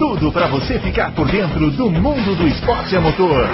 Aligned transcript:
tudo 0.00 0.32
para 0.32 0.48
você 0.48 0.80
ficar 0.80 1.14
por 1.14 1.30
dentro 1.30 1.70
do 1.72 1.90
mundo 1.90 2.34
do 2.34 2.48
esporte 2.48 2.96
a 2.96 3.02
motor. 3.02 3.46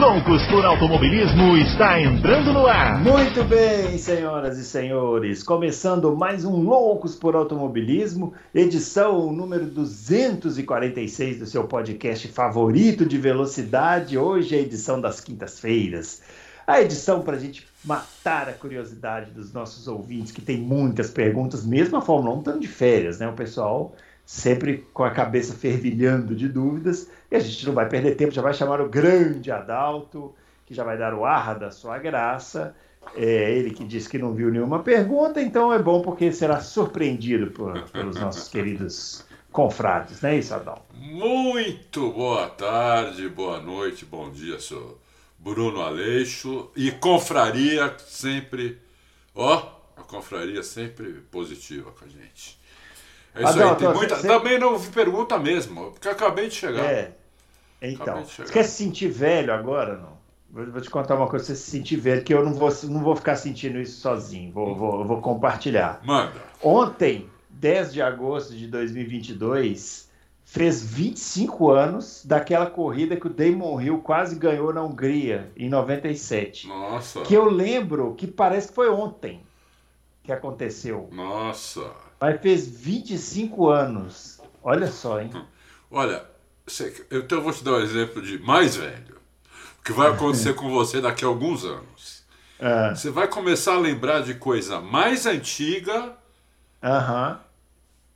Loucos 0.00 0.44
por 0.48 0.64
Automobilismo 0.64 1.56
está 1.58 2.00
entrando 2.00 2.52
no 2.52 2.66
ar. 2.66 3.00
Muito 3.00 3.44
bem, 3.44 3.96
senhoras 3.96 4.58
e 4.58 4.64
senhores, 4.64 5.44
começando 5.44 6.16
mais 6.16 6.44
um 6.44 6.56
Loucos 6.56 7.14
por 7.14 7.36
Automobilismo, 7.36 8.34
edição 8.52 9.32
número 9.32 9.66
246 9.66 11.38
do 11.38 11.46
seu 11.46 11.68
podcast 11.68 12.26
favorito 12.26 13.06
de 13.06 13.16
velocidade. 13.16 14.18
Hoje 14.18 14.56
é 14.56 14.58
a 14.58 14.62
edição 14.62 15.00
das 15.00 15.20
quintas-feiras. 15.20 16.20
A 16.66 16.80
edição 16.80 17.20
para 17.20 17.36
a 17.36 17.38
gente 17.38 17.64
matar 17.84 18.48
a 18.48 18.52
curiosidade 18.52 19.30
dos 19.30 19.52
nossos 19.52 19.86
ouvintes, 19.86 20.32
que 20.32 20.40
tem 20.40 20.56
muitas 20.56 21.10
perguntas, 21.12 21.64
mesmo 21.64 21.96
a 21.96 22.00
Fórmula 22.00 22.34
1 22.34 22.38
estando 22.38 22.60
de 22.60 22.68
férias, 22.68 23.20
né? 23.20 23.28
O 23.28 23.34
pessoal 23.34 23.94
sempre 24.24 24.86
com 24.92 25.04
a 25.04 25.10
cabeça 25.10 25.54
fervilhando 25.54 26.34
de 26.34 26.48
dúvidas, 26.48 27.08
e 27.30 27.36
a 27.36 27.40
gente 27.40 27.66
não 27.66 27.74
vai 27.74 27.88
perder 27.88 28.14
tempo, 28.14 28.32
já 28.32 28.42
vai 28.42 28.54
chamar 28.54 28.80
o 28.80 28.88
grande 28.88 29.50
Adalto, 29.50 30.34
que 30.66 30.74
já 30.74 30.82
vai 30.82 30.96
dar 30.96 31.14
o 31.14 31.24
ar 31.24 31.58
da 31.58 31.70
sua 31.70 31.98
graça. 31.98 32.74
É 33.14 33.52
ele 33.52 33.70
que 33.70 33.84
disse 33.84 34.08
que 34.08 34.16
não 34.16 34.32
viu 34.32 34.50
nenhuma 34.50 34.82
pergunta, 34.82 35.40
então 35.40 35.70
é 35.70 35.78
bom 35.78 36.00
porque 36.00 36.32
será 36.32 36.60
surpreendido 36.60 37.50
por, 37.50 37.82
pelos 37.90 38.18
nossos 38.18 38.48
queridos 38.48 39.26
confrades, 39.52 40.20
não 40.22 40.30
é 40.30 40.38
isso, 40.38 40.54
Adalto? 40.54 40.82
Muito 40.94 42.10
boa 42.10 42.48
tarde, 42.48 43.28
boa 43.28 43.60
noite, 43.60 44.06
bom 44.06 44.30
dia, 44.30 44.58
sou 44.58 44.98
Bruno 45.38 45.82
Aleixo 45.82 46.70
e 46.74 46.90
confraria 46.90 47.94
sempre, 47.98 48.78
ó, 49.34 49.68
a 49.96 50.02
confraria 50.02 50.62
sempre 50.62 51.12
positiva 51.30 51.92
com 51.92 52.06
a 52.06 52.08
gente. 52.08 52.58
É 53.34 53.42
isso 53.42 53.52
Adão, 53.52 53.70
aí, 53.70 53.76
tem 53.76 53.92
muita... 53.92 54.16
Você... 54.16 54.28
Também 54.28 54.58
não 54.58 54.80
pergunta 54.80 55.38
mesmo, 55.38 55.90
porque 55.92 56.08
acabei 56.08 56.48
de 56.48 56.54
chegar. 56.54 56.84
É. 56.84 57.12
Então, 57.82 58.24
você 58.24 58.44
quer 58.44 58.62
se 58.62 58.84
sentir 58.84 59.08
velho 59.08 59.52
agora, 59.52 59.96
não? 59.96 60.14
Vou 60.50 60.80
te 60.80 60.88
contar 60.88 61.16
uma 61.16 61.26
coisa, 61.26 61.46
você 61.46 61.56
se 61.56 61.70
sentir 61.70 61.96
velho, 61.96 62.22
que 62.22 62.32
eu 62.32 62.44
não 62.44 62.54
vou, 62.54 62.70
não 62.84 63.02
vou 63.02 63.16
ficar 63.16 63.34
sentindo 63.34 63.78
isso 63.78 64.00
sozinho, 64.00 64.52
vou, 64.52 64.70
hum. 64.70 64.74
vou, 64.74 65.04
vou 65.04 65.20
compartilhar. 65.20 66.00
Manda. 66.04 66.40
Ontem, 66.62 67.28
10 67.50 67.92
de 67.92 68.00
agosto 68.00 68.54
de 68.54 68.68
2022, 68.68 70.08
fez 70.44 70.84
25 70.84 71.70
anos 71.70 72.22
daquela 72.24 72.66
corrida 72.66 73.16
que 73.16 73.26
o 73.26 73.30
Damon 73.30 73.80
Hill 73.80 73.98
quase 73.98 74.36
ganhou 74.36 74.72
na 74.72 74.82
Hungria, 74.82 75.50
em 75.56 75.68
97. 75.68 76.68
Nossa. 76.68 77.22
Que 77.22 77.34
eu 77.34 77.46
lembro 77.46 78.14
que 78.14 78.28
parece 78.28 78.68
que 78.68 78.74
foi 78.74 78.88
ontem 78.88 79.40
que 80.22 80.30
aconteceu. 80.30 81.08
Nossa. 81.10 81.90
Mas 82.20 82.40
fez 82.40 82.66
25 82.66 83.68
anos. 83.68 84.40
Olha 84.62 84.90
só, 84.90 85.20
hein? 85.20 85.30
Olha, 85.90 86.24
eu 87.10 87.20
então 87.20 87.40
vou 87.42 87.52
te 87.52 87.62
dar 87.62 87.72
um 87.72 87.80
exemplo 87.80 88.22
de 88.22 88.38
mais 88.38 88.76
velho. 88.76 89.16
O 89.78 89.84
que 89.84 89.92
vai 89.92 90.10
acontecer 90.10 90.54
com 90.56 90.70
você 90.70 91.00
daqui 91.00 91.24
a 91.24 91.28
alguns 91.28 91.64
anos. 91.64 92.24
É. 92.58 92.94
Você 92.94 93.10
vai 93.10 93.28
começar 93.28 93.74
a 93.74 93.78
lembrar 93.78 94.22
de 94.22 94.34
coisa 94.34 94.80
mais 94.80 95.26
antiga. 95.26 96.16
Uhum. 96.82 97.36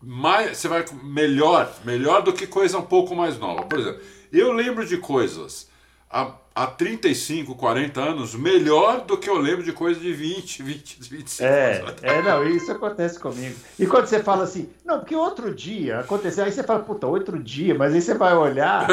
Mais, 0.00 0.56
você 0.56 0.68
vai 0.68 0.84
melhor, 1.02 1.70
melhor 1.84 2.22
do 2.22 2.32
que 2.32 2.46
coisa 2.46 2.78
um 2.78 2.86
pouco 2.86 3.14
mais 3.14 3.38
nova. 3.38 3.64
Por 3.64 3.78
exemplo, 3.78 4.00
eu 4.32 4.52
lembro 4.52 4.86
de 4.86 4.96
coisas 4.96 5.68
há 6.08 6.26
há 6.58 6.66
35, 6.66 7.54
40 7.54 8.00
anos 8.00 8.34
melhor 8.34 9.02
do 9.02 9.16
que 9.16 9.30
eu 9.30 9.38
lembro 9.38 9.62
de 9.62 9.72
coisa 9.72 10.00
de 10.00 10.12
20, 10.12 10.62
20, 10.62 10.98
25 11.08 11.48
é, 11.48 11.80
anos. 11.80 11.94
É, 12.02 12.22
não, 12.22 12.48
isso 12.48 12.72
acontece 12.72 13.18
comigo. 13.18 13.54
E 13.78 13.86
quando 13.86 14.06
você 14.06 14.20
fala 14.20 14.42
assim, 14.42 14.68
não, 14.84 14.98
porque 14.98 15.14
outro 15.14 15.54
dia 15.54 16.00
aconteceu, 16.00 16.44
aí 16.44 16.50
você 16.50 16.64
fala, 16.64 16.80
puta, 16.80 17.06
outro 17.06 17.38
dia, 17.38 17.74
mas 17.74 17.94
aí 17.94 18.00
você 18.00 18.14
vai 18.14 18.34
olhar, 18.34 18.88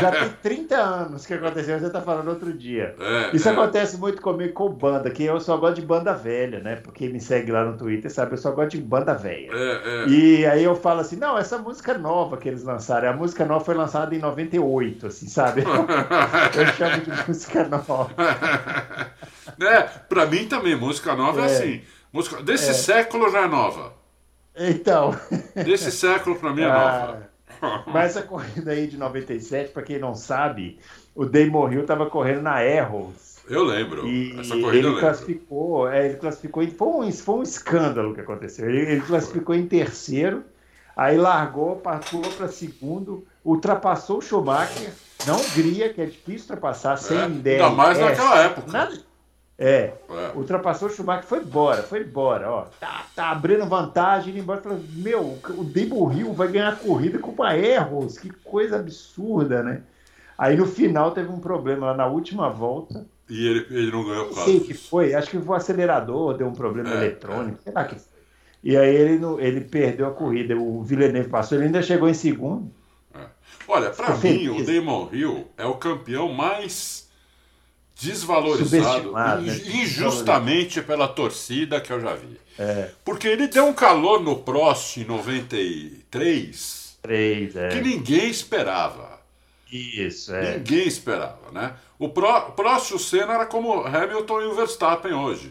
já 0.00 0.10
tem 0.10 0.30
30 0.56 0.76
anos 0.76 1.26
que 1.26 1.34
aconteceu, 1.34 1.78
você 1.78 1.90
tá 1.90 2.00
falando 2.00 2.28
outro 2.28 2.52
dia. 2.52 2.94
É, 2.98 3.36
isso 3.36 3.48
é. 3.48 3.52
acontece 3.52 3.98
muito 3.98 4.22
comigo 4.22 4.54
com 4.54 4.70
banda, 4.70 5.10
que 5.10 5.22
eu 5.22 5.38
só 5.38 5.56
gosto 5.58 5.80
de 5.80 5.86
banda 5.86 6.14
velha, 6.14 6.60
né? 6.60 6.76
Porque 6.76 7.08
me 7.08 7.20
segue 7.20 7.52
lá 7.52 7.64
no 7.64 7.76
Twitter, 7.76 8.10
sabe? 8.10 8.32
Eu 8.32 8.38
só 8.38 8.52
gosto 8.52 8.70
de 8.70 8.80
banda 8.80 9.12
velha. 9.12 9.50
É, 9.52 10.04
é. 10.04 10.08
e 10.08 10.46
aí 10.46 10.64
eu 10.64 10.74
falo 10.74 11.00
assim, 11.00 11.16
não, 11.16 11.36
essa 11.36 11.58
música 11.58 11.98
nova 11.98 12.38
que 12.38 12.48
eles 12.48 12.64
lançaram, 12.64 13.10
a 13.10 13.12
música 13.12 13.44
nova 13.44 13.62
foi 13.62 13.74
lançada 13.74 14.14
em 14.14 14.18
98, 14.18 15.08
assim, 15.08 15.28
sabe? 15.28 15.62
eu 16.56 16.66
chamo 16.74 17.01
de 17.02 17.28
música 17.28 17.68
nova. 17.68 18.10
né? 19.58 19.82
Pra 20.08 20.26
mim 20.26 20.46
também, 20.46 20.76
música 20.76 21.14
nova 21.14 21.40
é, 21.40 21.42
é 21.42 21.46
assim. 21.46 21.82
Música... 22.12 22.42
Desse 22.42 22.70
é. 22.70 22.74
século 22.74 23.30
já 23.30 23.42
é 23.42 23.48
nova. 23.48 23.94
Então. 24.56 25.18
Desse 25.54 25.90
século 25.90 26.36
pra 26.36 26.52
mim 26.52 26.62
é 26.62 26.70
ah, 26.70 27.28
nova. 27.60 27.84
Mas 27.90 28.16
a 28.16 28.22
corrida 28.22 28.72
aí 28.72 28.86
de 28.86 28.96
97, 28.96 29.72
pra 29.72 29.82
quem 29.82 29.98
não 29.98 30.14
sabe, 30.14 30.78
o 31.14 31.24
Damon 31.24 31.72
Hill 31.72 31.86
tava 31.86 32.06
correndo 32.06 32.42
na 32.42 32.56
Arrows. 32.56 33.32
Eu 33.48 33.64
lembro. 33.64 34.06
E 34.06 34.38
Essa 34.38 34.58
corrida 34.58 34.88
ele 34.88 35.00
classificou, 35.00 35.88
é, 35.88 36.06
ele 36.06 36.16
classificou, 36.16 36.66
foi 36.68 36.88
um, 36.88 37.12
foi 37.12 37.34
um 37.36 37.42
escândalo 37.42 38.14
que 38.14 38.20
aconteceu. 38.20 38.68
Ele, 38.68 38.92
ele 38.92 39.00
classificou 39.00 39.54
em 39.54 39.66
terceiro, 39.66 40.44
aí 40.96 41.16
largou, 41.16 41.76
passou 41.76 42.20
para 42.20 42.48
segundo, 42.48 43.26
ultrapassou 43.44 44.18
o 44.18 44.22
Schumacher 44.22 44.92
na 45.26 45.36
Hungria, 45.36 45.92
que 45.92 46.00
é 46.00 46.06
difícil 46.06 46.42
ultrapassar 46.42 46.96
sem 46.96 47.18
é, 47.18 47.28
DRS. 47.28 47.62
Ainda 47.62 47.70
mais 47.70 47.98
naquela 47.98 48.38
época. 48.38 48.72
Nada, 48.72 48.98
é, 49.64 49.92
é, 50.10 50.32
ultrapassou 50.34 50.88
o 50.88 50.90
Schumacher, 50.90 51.24
foi 51.24 51.38
embora, 51.38 51.82
foi 51.84 52.00
embora, 52.00 52.50
ó. 52.50 52.62
Tá, 52.80 53.06
tá 53.14 53.30
abrindo 53.30 53.64
vantagem, 53.66 54.32
indo 54.32 54.42
embora. 54.42 54.60
Falando, 54.60 54.84
meu, 54.96 55.38
o 55.50 55.62
Debo 55.62 56.12
Hill 56.12 56.32
vai 56.32 56.48
ganhar 56.48 56.70
a 56.70 56.76
corrida 56.76 57.18
com 57.20 57.30
uma 57.30 57.56
Erros, 57.56 58.18
que 58.18 58.28
coisa 58.42 58.76
absurda, 58.76 59.62
né? 59.62 59.82
Aí 60.36 60.56
no 60.56 60.66
final 60.66 61.12
teve 61.12 61.28
um 61.28 61.38
problema 61.38 61.88
lá 61.88 61.94
na 61.94 62.06
última 62.06 62.48
volta. 62.48 63.06
E 63.30 63.46
ele, 63.46 63.66
ele 63.70 63.92
não 63.92 64.04
ganhou 64.04 64.24
causa 64.26 64.44
Sei 64.44 64.58
que 64.58 64.74
foi, 64.74 65.14
acho 65.14 65.30
que 65.30 65.36
o 65.36 65.54
acelerador 65.54 66.36
deu 66.36 66.48
um 66.48 66.54
problema 66.54 66.90
é, 66.90 66.96
eletrônico, 66.96 67.58
é. 67.60 67.62
sei 67.62 67.72
lá 67.72 67.84
que 67.84 67.96
E 68.64 68.76
aí 68.76 68.94
ele, 68.94 69.20
ele 69.38 69.60
perdeu 69.60 70.08
a 70.08 70.10
corrida, 70.10 70.56
o 70.56 70.82
Villeneuve 70.82 71.28
passou, 71.28 71.56
ele 71.56 71.66
ainda 71.66 71.82
chegou 71.82 72.08
em 72.08 72.14
segundo. 72.14 72.68
Olha, 73.72 73.90
para 73.90 74.16
mim, 74.16 74.48
o 74.48 74.64
Damon 74.64 75.08
Hill 75.12 75.48
é 75.56 75.64
o 75.64 75.74
campeão 75.74 76.30
mais 76.32 77.08
desvalorizado 77.98 79.12
né? 79.12 79.38
injustamente 79.64 80.82
pela 80.82 81.08
torcida 81.08 81.80
que 81.80 81.90
eu 81.90 82.00
já 82.00 82.14
vi. 82.14 82.38
É. 82.58 82.90
Porque 83.02 83.26
ele 83.26 83.46
deu 83.46 83.64
um 83.64 83.72
calor 83.72 84.20
no 84.20 84.36
Prost 84.36 84.98
em 84.98 85.04
93 85.04 86.82
3, 87.00 87.56
é. 87.56 87.68
que 87.68 87.80
ninguém 87.80 88.28
esperava. 88.28 89.20
Isso, 89.70 90.34
é. 90.34 90.58
Ninguém 90.58 90.86
esperava, 90.86 91.50
né? 91.50 91.74
O 91.98 92.08
Prost 92.08 92.90
e 92.90 92.94
o 92.94 92.98
Senna 92.98 93.34
era 93.34 93.46
como 93.46 93.84
Hamilton 93.86 94.42
e 94.42 94.46
o 94.46 94.54
Verstappen 94.54 95.14
hoje. 95.14 95.50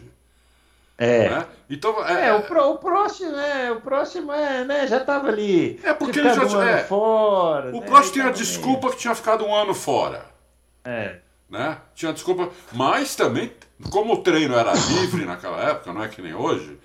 É. 0.98 1.28
Né? 1.28 1.46
Então, 1.70 2.06
é, 2.06 2.28
é, 2.28 2.34
o, 2.34 2.42
pro, 2.42 2.70
o 2.70 2.78
próximo, 2.78 3.32
né? 3.32 3.72
O 3.72 3.80
próximo 3.80 4.32
é, 4.32 4.64
né? 4.64 4.86
Já 4.86 4.98
estava 4.98 5.28
ali. 5.28 5.80
É 5.82 5.92
porque 5.92 6.18
ele 6.18 6.32
já 6.34 6.44
um 6.44 6.62
é, 6.62 6.84
fora. 6.84 7.70
O 7.70 7.80
né? 7.80 7.86
próximo 7.86 8.12
tinha 8.12 8.30
desculpa 8.30 8.90
que 8.90 8.98
tinha 8.98 9.14
ficado 9.14 9.44
um 9.44 9.54
ano 9.54 9.74
fora. 9.74 10.26
É. 10.84 11.16
Né? 11.48 11.78
Tinha 11.94 12.12
desculpa. 12.12 12.50
Mas 12.72 13.16
também, 13.16 13.52
como 13.90 14.14
o 14.14 14.22
treino 14.22 14.54
era 14.54 14.72
livre 14.72 15.24
naquela 15.24 15.60
época, 15.62 15.92
não 15.92 16.02
é 16.02 16.08
que 16.08 16.22
nem 16.22 16.34
hoje, 16.34 16.78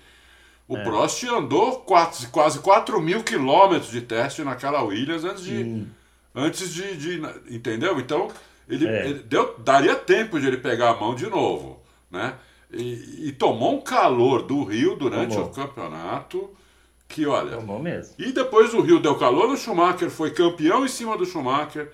o 0.66 0.76
é. 0.76 0.84
Prost 0.84 1.24
andou 1.24 1.80
quase, 1.80 2.26
quase 2.28 2.58
4 2.58 3.00
mil 3.00 3.22
quilômetros 3.22 3.90
de 3.90 4.02
teste 4.02 4.42
naquela 4.42 4.82
Williams 4.82 5.24
antes 5.24 5.42
de. 5.42 5.86
Antes 6.34 6.72
de, 6.74 6.96
de, 6.96 7.22
Entendeu? 7.54 7.98
Então, 7.98 8.28
ele, 8.68 8.86
é. 8.86 9.06
ele 9.06 9.20
deu, 9.20 9.56
daria 9.58 9.94
tempo 9.94 10.38
de 10.38 10.46
ele 10.46 10.58
pegar 10.58 10.90
a 10.90 10.94
mão 10.94 11.14
de 11.14 11.26
novo. 11.26 11.82
Né? 12.10 12.34
E, 12.72 13.28
e, 13.28 13.32
tomou 13.32 13.74
um 13.74 13.80
calor 13.80 14.42
do 14.42 14.62
Rio 14.62 14.94
durante 14.96 15.34
tomou. 15.34 15.48
o 15.48 15.52
campeonato. 15.52 16.50
Que 17.08 17.26
olha. 17.26 17.56
Tomou 17.56 17.78
mesmo. 17.78 18.14
E 18.18 18.30
depois 18.32 18.74
o 18.74 18.82
Rio 18.82 19.00
deu 19.00 19.16
calor 19.16 19.48
no 19.48 19.56
Schumacher, 19.56 20.10
foi 20.10 20.30
campeão 20.30 20.84
em 20.84 20.88
cima 20.88 21.16
do 21.16 21.24
Schumacher. 21.24 21.90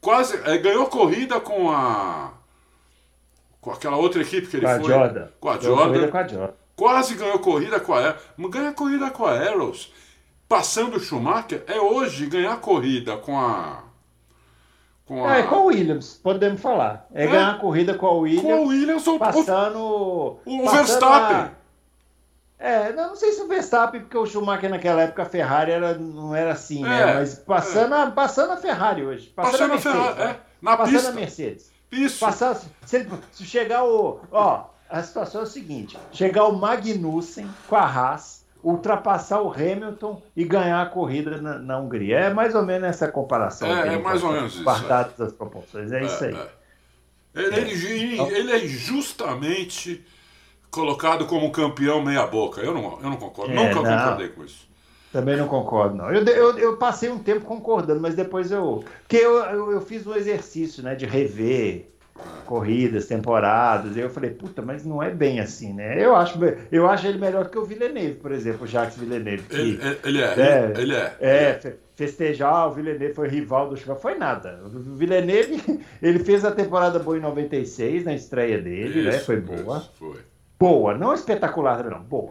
Quase. 0.00 0.36
É, 0.44 0.56
ganhou 0.58 0.86
corrida 0.86 1.40
com 1.40 1.70
a. 1.70 2.32
Com 3.60 3.72
aquela 3.72 3.96
outra 3.96 4.22
equipe 4.22 4.46
que 4.46 4.56
ele 4.56 4.66
com 4.66 4.84
foi. 4.84 4.94
A. 4.94 5.28
Com 5.40 5.48
a 5.50 5.58
Jordan. 5.58 6.08
Com 6.08 6.18
a 6.18 6.28
Jordan. 6.28 6.54
Quase 6.76 7.14
ganhou 7.14 7.38
corrida 7.40 7.80
com 7.80 7.94
a 7.94 8.16
Ganha 8.48 8.72
corrida 8.72 9.10
com 9.10 9.26
a 9.26 9.32
Arrows. 9.32 9.92
Passando 10.48 10.96
o 10.96 11.00
Schumacher 11.00 11.64
é 11.66 11.80
hoje 11.80 12.26
ganhar 12.26 12.56
corrida 12.60 13.16
com 13.16 13.38
a 13.38 13.84
com 15.12 15.26
a... 15.26 15.38
É, 15.38 15.42
com 15.42 15.56
o 15.56 15.64
Williams, 15.66 16.20
podemos 16.22 16.60
falar. 16.60 17.06
É, 17.14 17.24
é, 17.24 17.26
ganhar 17.26 17.50
a 17.50 17.58
corrida 17.58 17.94
com 17.94 18.06
o 18.06 18.20
Williams. 18.20 18.42
Com 18.42 18.64
o 18.64 18.68
Williams 18.68 19.06
ou 19.06 19.18
passando. 19.18 19.78
O, 19.78 20.40
o 20.46 20.70
Verstappen. 20.70 21.36
A... 21.36 21.50
É, 22.58 22.92
não, 22.92 23.16
sei 23.16 23.32
se 23.32 23.42
o 23.42 23.48
Verstappen, 23.48 24.02
porque 24.02 24.16
o 24.16 24.24
Schumacher 24.24 24.70
naquela 24.70 25.02
época 25.02 25.22
a 25.22 25.26
Ferrari 25.26 25.72
era, 25.72 25.94
não 25.94 26.34
era 26.34 26.52
assim, 26.52 26.82
né? 26.82 27.02
é, 27.02 27.06
né? 27.06 27.14
Mas 27.14 27.34
passando, 27.34 27.94
é. 27.94 28.02
a, 28.02 28.10
passando 28.10 28.52
a 28.52 28.56
Ferrari 28.56 29.04
hoje. 29.04 29.26
Passando, 29.34 29.70
passando 29.70 29.70
a, 29.70 29.74
Mercedes, 29.74 30.00
Ferrari, 30.00 30.30
é. 30.30 30.40
Na 30.62 30.76
passando 30.76 30.94
pista. 30.94 31.08
a 31.08 31.12
Mercedes. 31.12 31.72
Isso. 31.90 32.20
Passar, 32.20 32.54
se, 32.86 33.08
se 33.32 33.44
chegar 33.44 33.84
o. 33.84 34.20
Ó, 34.30 34.64
a 34.88 35.02
situação 35.02 35.40
é 35.40 35.44
a 35.44 35.46
seguinte: 35.46 35.98
chegar 36.12 36.44
o 36.44 36.52
Magnussen 36.52 37.48
com 37.68 37.76
a 37.76 37.84
Haas, 37.84 38.31
ultrapassar 38.62 39.42
o 39.42 39.52
Hamilton 39.52 40.22
e 40.36 40.44
ganhar 40.44 40.80
a 40.82 40.86
corrida 40.86 41.40
na, 41.40 41.58
na 41.58 41.78
Hungria. 41.78 42.18
É 42.18 42.34
mais 42.34 42.54
ou 42.54 42.62
menos 42.62 42.88
essa 42.88 43.08
comparação. 43.08 43.68
É, 43.68 43.94
é 43.94 43.98
mais 43.98 44.22
ou 44.22 44.32
menos 44.32 44.54
isso. 44.54 44.64
Guardadas 44.64 45.20
as 45.20 45.32
proporções. 45.32 45.90
É, 45.90 46.00
é 46.00 46.04
isso 46.04 46.24
aí. 46.24 46.34
É. 46.34 46.62
Ele, 47.34 47.56
ele, 47.56 48.20
ele, 48.20 48.52
é 48.52 48.64
injustamente 48.64 50.04
colocado 50.70 51.26
como 51.26 51.50
campeão 51.50 52.02
meia-boca. 52.02 52.60
Eu 52.60 52.74
não, 52.74 53.00
eu 53.00 53.10
não 53.10 53.16
concordo. 53.16 53.54
Nunca 53.54 53.74
não. 53.74 53.82
concordei 53.82 54.28
com 54.28 54.44
isso. 54.44 54.70
Também 55.12 55.36
não 55.36 55.46
concordo, 55.46 55.94
não. 55.94 56.10
Eu, 56.10 56.24
eu, 56.24 56.58
eu, 56.58 56.76
passei 56.78 57.10
um 57.10 57.18
tempo 57.18 57.44
concordando, 57.44 58.00
mas 58.00 58.14
depois 58.14 58.50
eu. 58.50 58.82
Porque 59.02 59.16
eu, 59.16 59.36
eu, 59.44 59.72
eu 59.72 59.80
fiz 59.82 60.06
um 60.06 60.14
exercício 60.14 60.82
né, 60.82 60.94
de 60.94 61.04
rever 61.04 61.90
corridas, 62.46 63.06
temporadas. 63.06 63.96
Eu 63.96 64.10
falei, 64.10 64.30
puta, 64.30 64.62
mas 64.62 64.84
não 64.84 65.02
é 65.02 65.10
bem 65.10 65.40
assim, 65.40 65.72
né? 65.72 66.02
Eu 66.04 66.14
acho, 66.14 66.38
eu 66.70 66.88
acho 66.88 67.06
ele 67.06 67.18
melhor 67.18 67.48
que 67.48 67.58
o 67.58 67.64
Villeneuve, 67.64 68.14
por 68.14 68.32
exemplo, 68.32 68.64
o 68.64 68.66
Jacques 68.66 68.98
Villeneuve. 68.98 69.42
Que, 69.44 69.56
ele, 69.56 69.80
ele, 70.04 70.20
é, 70.20 70.24
é, 70.24 70.72
ele 70.76 70.94
é. 70.94 71.16
É, 71.20 71.76
festejar, 71.94 72.68
o 72.68 72.74
Villeneuve 72.74 73.14
foi 73.14 73.28
rival 73.28 73.68
do 73.68 73.76
Schumacher, 73.76 74.02
foi 74.02 74.14
nada. 74.16 74.60
O 74.64 74.96
Villeneuve, 74.96 75.80
ele 76.02 76.18
fez 76.18 76.44
a 76.44 76.50
temporada 76.50 76.98
boa 76.98 77.16
em 77.16 77.20
96, 77.20 78.04
na 78.04 78.14
estreia 78.14 78.60
dele, 78.60 79.02
né? 79.02 79.10
isso, 79.10 79.18
né? 79.18 79.18
Foi 79.20 79.40
boa. 79.40 79.78
Isso, 79.78 79.90
foi. 79.98 80.20
Boa, 80.58 80.96
não 80.96 81.12
espetacular, 81.12 81.82
não, 81.90 82.00
boa. 82.00 82.30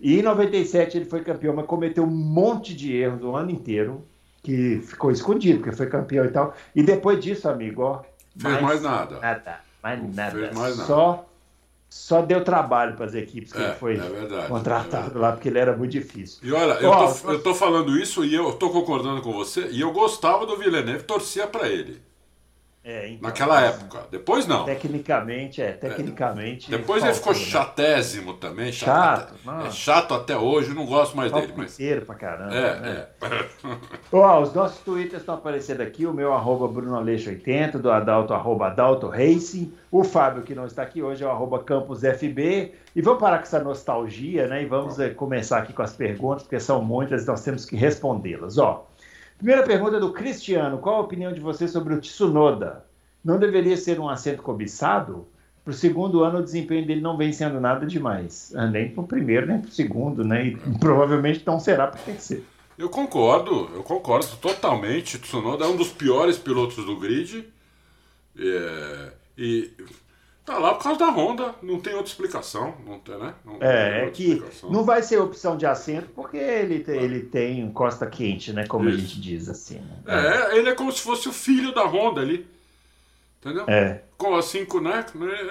E 0.00 0.18
em 0.18 0.22
97 0.22 0.98
ele 0.98 1.04
foi 1.06 1.22
campeão, 1.22 1.54
mas 1.54 1.66
cometeu 1.66 2.04
um 2.04 2.08
monte 2.10 2.74
de 2.74 2.94
erros 2.94 3.22
o 3.22 3.34
ano 3.34 3.50
inteiro, 3.50 4.04
que 4.42 4.80
ficou 4.80 5.10
escondido, 5.10 5.60
porque 5.60 5.74
foi 5.74 5.86
campeão 5.86 6.24
e 6.24 6.28
tal. 6.28 6.54
E 6.74 6.82
depois 6.82 7.18
disso, 7.18 7.48
amigo, 7.48 7.82
ó, 7.82 8.02
Fez 8.36 8.60
mais 8.60 8.82
nada. 8.82 9.20
Nada, 9.20 9.60
mais 9.82 10.14
nada. 10.14 10.30
Fez 10.32 10.54
mais 10.54 10.76
nada. 10.76 10.86
Só, 10.86 11.28
só 11.88 12.22
deu 12.22 12.42
trabalho 12.42 12.96
para 12.96 13.06
as 13.06 13.14
equipes 13.14 13.52
que 13.52 13.58
é, 13.58 13.66
ele 13.66 13.74
foi 13.74 13.94
é 13.94 14.00
verdade, 14.00 14.48
contratado 14.48 15.16
é 15.16 15.20
lá, 15.20 15.32
porque 15.32 15.48
ele 15.48 15.58
era 15.58 15.76
muito 15.76 15.92
difícil. 15.92 16.38
E 16.42 16.52
olha, 16.52 16.72
eu, 16.74 16.90
tô, 16.90 17.32
eu 17.32 17.42
tô 17.42 17.54
falando 17.54 17.96
isso 17.96 18.24
e 18.24 18.34
eu 18.34 18.52
tô 18.52 18.70
concordando 18.70 19.22
com 19.22 19.32
você, 19.32 19.68
e 19.70 19.80
eu 19.80 19.92
gostava 19.92 20.44
do 20.44 20.56
Villeneuve, 20.56 21.04
torcia 21.04 21.46
para 21.46 21.68
ele. 21.68 22.02
É, 22.84 23.08
então, 23.08 23.22
Naquela 23.22 23.62
época. 23.62 24.06
Depois 24.10 24.46
não. 24.46 24.66
Tecnicamente, 24.66 25.62
é. 25.62 25.72
Tecnicamente. 25.72 26.72
É. 26.72 26.76
Depois 26.76 27.02
ele 27.02 27.14
ficou 27.14 27.32
né? 27.32 27.38
chatésimo 27.38 28.34
também. 28.34 28.70
Chato. 28.70 29.34
chato 29.42 29.66
é 29.66 29.70
chato 29.70 30.14
até 30.14 30.36
hoje, 30.36 30.74
não 30.74 30.84
gosto 30.84 31.16
mais 31.16 31.32
dele. 31.32 31.54
Mas... 31.56 31.78
pra 32.04 32.14
caramba. 32.14 32.54
É, 32.54 32.80
né? 32.80 33.06
é. 33.22 33.44
Ó, 34.12 34.42
os 34.42 34.52
nossos 34.52 34.80
twitters 34.80 35.22
estão 35.22 35.36
aparecendo 35.36 35.80
aqui. 35.80 36.04
O 36.04 36.12
meu 36.12 36.34
arroba 36.34 36.68
BrunoAleixo80, 36.68 37.78
do 37.78 37.90
Adalto, 37.90 38.34
arroba 38.34 38.66
Adalto 38.66 39.08
Racing. 39.08 39.72
O 39.90 40.04
Fábio, 40.04 40.42
que 40.42 40.54
não 40.54 40.66
está 40.66 40.82
aqui 40.82 41.02
hoje, 41.02 41.24
é 41.24 41.26
o 41.26 41.30
arroba 41.30 41.64
CampusFB. 41.64 42.74
E 42.94 43.00
vamos 43.00 43.18
parar 43.18 43.38
com 43.38 43.44
essa 43.44 43.60
nostalgia, 43.60 44.46
né? 44.46 44.62
E 44.62 44.66
vamos 44.66 45.00
é, 45.00 45.08
começar 45.08 45.60
aqui 45.60 45.72
com 45.72 45.82
as 45.82 45.94
perguntas, 45.96 46.42
porque 46.42 46.60
são 46.60 46.84
muitas 46.84 47.24
e 47.24 47.26
nós 47.26 47.42
temos 47.42 47.64
que 47.64 47.76
respondê-las. 47.76 48.58
Ó. 48.58 48.86
Primeira 49.36 49.62
pergunta 49.62 49.96
é 49.96 50.00
do 50.00 50.12
Cristiano. 50.12 50.78
Qual 50.78 50.96
a 50.96 51.00
opinião 51.00 51.32
de 51.32 51.40
você 51.40 51.68
sobre 51.68 51.94
o 51.94 52.00
Tsunoda? 52.00 52.84
Não 53.24 53.38
deveria 53.38 53.76
ser 53.76 53.98
um 53.98 54.08
assento 54.08 54.42
cobiçado? 54.42 55.26
Para 55.64 55.70
o 55.70 55.74
segundo 55.74 56.22
ano, 56.22 56.40
o 56.40 56.42
desempenho 56.42 56.86
dele 56.86 57.00
não 57.00 57.16
vem 57.16 57.32
sendo 57.32 57.58
nada 57.58 57.86
demais. 57.86 58.52
Ah, 58.54 58.66
nem 58.66 58.90
para 58.90 59.02
o 59.02 59.06
primeiro, 59.06 59.46
nem 59.46 59.60
para 59.60 59.68
o 59.68 59.72
segundo, 59.72 60.22
né? 60.22 60.48
E 60.48 60.56
provavelmente 60.78 61.42
não 61.46 61.58
será 61.58 61.86
para 61.86 62.00
o 62.00 62.04
terceiro. 62.04 62.44
Eu 62.76 62.90
concordo, 62.90 63.70
eu 63.74 63.82
concordo 63.82 64.36
totalmente. 64.40 65.18
Tsunoda 65.18 65.64
é 65.64 65.68
um 65.68 65.76
dos 65.76 65.88
piores 65.88 66.36
pilotos 66.36 66.84
do 66.84 66.98
grid. 66.98 67.48
É, 68.38 69.12
e 69.38 69.70
Tá 70.44 70.58
lá 70.58 70.74
por 70.74 70.82
causa 70.82 70.98
da 70.98 71.08
Honda, 71.08 71.54
não 71.62 71.80
tem 71.80 71.94
outra 71.94 72.10
explicação, 72.10 72.74
não 72.86 72.98
tem, 72.98 73.16
né? 73.16 73.32
Não, 73.46 73.56
é, 73.60 74.04
é 74.04 74.10
que 74.10 74.32
explicação. 74.32 74.70
não 74.70 74.84
vai 74.84 75.02
ser 75.02 75.18
opção 75.18 75.56
de 75.56 75.64
assento 75.64 76.08
porque 76.14 76.36
ele, 76.36 76.80
tem, 76.80 77.00
ele 77.00 77.20
tem 77.20 77.70
costa 77.70 78.06
quente, 78.06 78.52
né? 78.52 78.66
Como 78.66 78.86
Isso. 78.88 78.98
a 78.98 79.00
gente 79.00 79.20
diz 79.20 79.48
assim. 79.48 79.76
Né? 79.76 79.96
É, 80.06 80.58
ele 80.58 80.68
é 80.68 80.74
como 80.74 80.92
se 80.92 81.00
fosse 81.00 81.30
o 81.30 81.32
filho 81.32 81.74
da 81.74 81.84
Honda 81.86 82.20
ali. 82.20 82.46
Entendeu? 83.40 83.64
É. 83.66 84.02
Com 84.18 84.34
as 84.34 84.44
cinco, 84.46 84.80
né? 84.80 85.04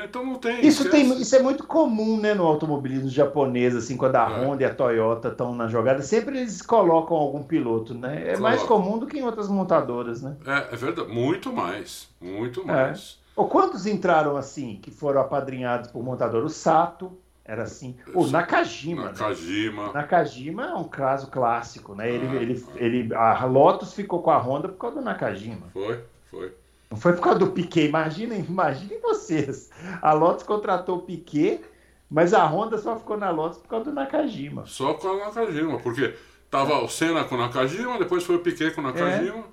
Então 0.03 0.23
não 0.23 0.35
tem. 0.35 0.65
Isso, 0.65 0.87
tem, 0.89 1.11
isso 1.19 1.35
é 1.35 1.41
muito 1.41 1.65
comum, 1.65 2.19
né, 2.19 2.33
no 2.33 2.43
automobilismo 2.45 3.09
japonês, 3.09 3.75
assim, 3.75 3.97
quando 3.97 4.15
a 4.15 4.29
é. 4.29 4.45
Honda 4.45 4.63
e 4.63 4.65
a 4.65 4.73
Toyota 4.73 5.27
estão 5.29 5.55
na 5.55 5.67
jogada, 5.67 6.01
sempre 6.03 6.39
eles 6.39 6.61
colocam 6.61 7.17
algum 7.17 7.43
piloto, 7.43 7.95
né? 7.95 8.15
É 8.15 8.33
Coloca. 8.33 8.41
mais 8.41 8.63
comum 8.63 8.97
do 8.99 9.07
que 9.07 9.17
em 9.17 9.23
outras 9.23 9.47
montadoras, 9.47 10.21
né? 10.21 10.35
É, 10.45 10.73
é 10.73 10.75
verdade. 10.75 11.07
Muito 11.07 11.51
mais. 11.51 12.07
Muito 12.19 12.61
é. 12.61 12.65
mais. 12.65 13.22
Ou 13.35 13.47
quantos 13.47 13.85
entraram 13.85 14.37
assim, 14.37 14.79
que 14.81 14.91
foram 14.91 15.21
apadrinhados 15.21 15.89
por 15.89 16.03
montador? 16.03 16.43
O 16.43 16.49
Sato 16.49 17.17
era 17.43 17.63
assim. 17.63 17.97
O 18.13 18.27
Nakajima. 18.27 19.05
Nakajima. 19.05 19.87
Né? 19.87 19.91
Nakajima 19.93 20.65
é 20.65 20.73
um 20.75 20.83
caso 20.85 21.27
clássico, 21.29 21.95
né? 21.95 22.09
Ele, 22.09 22.27
ah, 22.27 22.41
ele, 22.41 22.65
ah. 22.67 22.77
ele, 22.77 23.15
a 23.15 23.45
Lotus 23.45 23.93
ficou 23.93 24.21
com 24.21 24.31
a 24.31 24.37
Honda 24.37 24.69
por 24.69 24.77
causa 24.77 24.97
do 24.97 25.01
Nakajima. 25.03 25.67
Foi, 25.73 26.03
foi. 26.29 26.53
Não 26.89 26.97
foi 26.97 27.13
por 27.13 27.21
causa 27.21 27.39
do 27.39 27.47
Piquet. 27.47 27.87
Imaginem, 27.87 28.45
imaginem 28.47 29.01
vocês. 29.01 29.71
A 30.01 30.13
Lotus 30.13 30.43
contratou 30.43 30.99
o 30.99 31.01
Piquet, 31.01 31.61
mas 32.09 32.33
a 32.33 32.45
Honda 32.45 32.77
só 32.77 32.95
ficou 32.97 33.17
na 33.17 33.31
Lotus 33.31 33.57
por 33.57 33.67
causa 33.67 33.85
do 33.85 33.93
Nakajima. 33.93 34.65
Só 34.67 34.93
com 34.93 35.07
o 35.07 35.17
Nakajima, 35.17 35.79
porque 35.79 36.15
tava 36.49 36.79
o 36.83 36.87
Senna 36.87 37.23
com 37.23 37.35
o 37.35 37.37
Nakajima, 37.39 37.97
depois 37.97 38.23
foi 38.23 38.35
o 38.35 38.39
Piquet 38.39 38.71
com 38.71 38.81
o 38.81 38.83
Nakajima. 38.83 39.43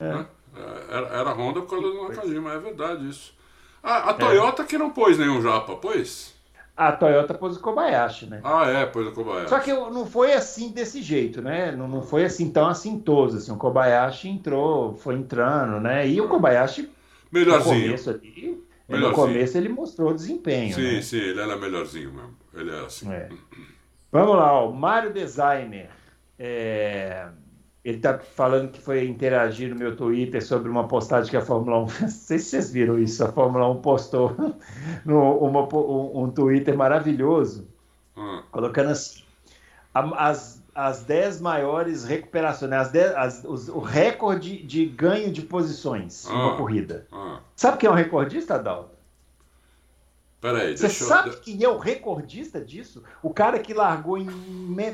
É. 0.00 0.08
Né? 0.08 0.20
É. 0.20 0.43
Era, 0.88 1.06
era 1.08 1.32
Honda 1.32 1.60
por 1.62 1.70
causa 1.70 1.86
do 1.86 2.08
Nakajima, 2.08 2.52
é 2.52 2.58
verdade 2.58 3.08
isso. 3.08 3.34
A, 3.82 4.10
a 4.10 4.12
é. 4.12 4.14
Toyota 4.14 4.62
é. 4.62 4.66
que 4.66 4.78
não 4.78 4.90
pôs 4.90 5.18
nenhum 5.18 5.42
japa, 5.42 5.76
pôs? 5.76 6.34
A 6.76 6.90
Toyota 6.90 7.34
pôs 7.34 7.56
o 7.56 7.60
Kobayashi, 7.60 8.26
né? 8.26 8.40
Ah, 8.42 8.66
é, 8.66 8.86
pôs 8.86 9.06
o 9.06 9.12
Kobayashi. 9.12 9.48
Só 9.48 9.60
que 9.60 9.72
não 9.72 10.06
foi 10.06 10.32
assim 10.32 10.72
desse 10.72 11.02
jeito, 11.02 11.40
né? 11.40 11.70
Não, 11.70 11.86
não 11.86 12.02
foi 12.02 12.24
assim 12.24 12.50
tão 12.50 12.66
assintoso, 12.66 13.36
assim. 13.36 13.52
O 13.52 13.56
Kobayashi 13.56 14.28
entrou, 14.28 14.94
foi 14.94 15.14
entrando, 15.14 15.80
né? 15.80 16.08
E 16.08 16.20
o 16.20 16.28
Kobayashi, 16.28 16.90
melhorzinho. 17.30 17.74
no 17.74 17.84
começo 17.84 18.10
ali, 18.10 18.64
melhorzinho. 18.88 19.10
no 19.10 19.12
começo 19.14 19.56
ele 19.56 19.68
mostrou 19.68 20.12
desempenho, 20.12 20.74
Sim, 20.74 20.94
né? 20.94 21.02
sim, 21.02 21.18
ele 21.18 21.40
era 21.40 21.56
melhorzinho 21.56 22.12
mesmo. 22.12 22.36
Ele 22.52 22.70
era 22.70 22.86
assim. 22.86 23.12
É. 23.12 23.28
Vamos 24.10 24.34
lá, 24.34 24.60
o 24.64 24.72
Mário 24.72 25.12
Designer. 25.12 25.90
É... 26.36 27.28
Ele 27.84 27.98
está 27.98 28.18
falando 28.18 28.70
que 28.70 28.80
foi 28.80 29.06
interagir 29.06 29.68
no 29.68 29.76
meu 29.76 29.94
Twitter 29.94 30.42
sobre 30.42 30.70
uma 30.70 30.88
postagem 30.88 31.30
que 31.30 31.36
a 31.36 31.42
Fórmula 31.42 31.80
1. 31.84 31.86
Não 32.00 32.08
sei 32.08 32.38
se 32.38 32.46
vocês 32.46 32.70
viram 32.70 32.98
isso. 32.98 33.22
A 33.22 33.30
Fórmula 33.30 33.68
1 33.70 33.82
postou 33.82 34.34
no, 35.04 35.38
uma, 35.38 35.62
um, 35.74 36.24
um, 36.24 36.30
Twitter 36.30 36.76
maravilhoso, 36.76 37.68
hum. 38.16 38.42
colocando 38.50 38.90
assim: 38.90 39.22
as, 39.92 40.62
as 40.74 41.02
10 41.02 41.42
maiores 41.42 42.04
recuperações, 42.04 42.70
né? 42.70 42.78
as 42.78 42.90
10, 42.90 43.14
as, 43.16 43.44
os, 43.44 43.68
o 43.68 43.80
recorde 43.80 44.62
de 44.62 44.86
ganho 44.86 45.30
de 45.30 45.42
posições 45.42 46.26
em 46.26 46.32
uma 46.32 46.56
corrida. 46.56 47.06
Sabe 47.54 47.76
quem 47.76 47.88
é 47.88 47.92
o 47.92 47.94
recordista, 47.94 48.54
Adalto? 48.54 48.94
Peraí, 50.40 50.76
Você 50.76 50.90
sabe 50.90 51.30
eu... 51.30 51.40
quem 51.40 51.64
é 51.64 51.68
o 51.68 51.78
recordista 51.78 52.60
disso? 52.60 53.02
O 53.22 53.32
cara 53.32 53.58
que 53.58 53.72
largou 53.72 54.18
em, 54.18 54.26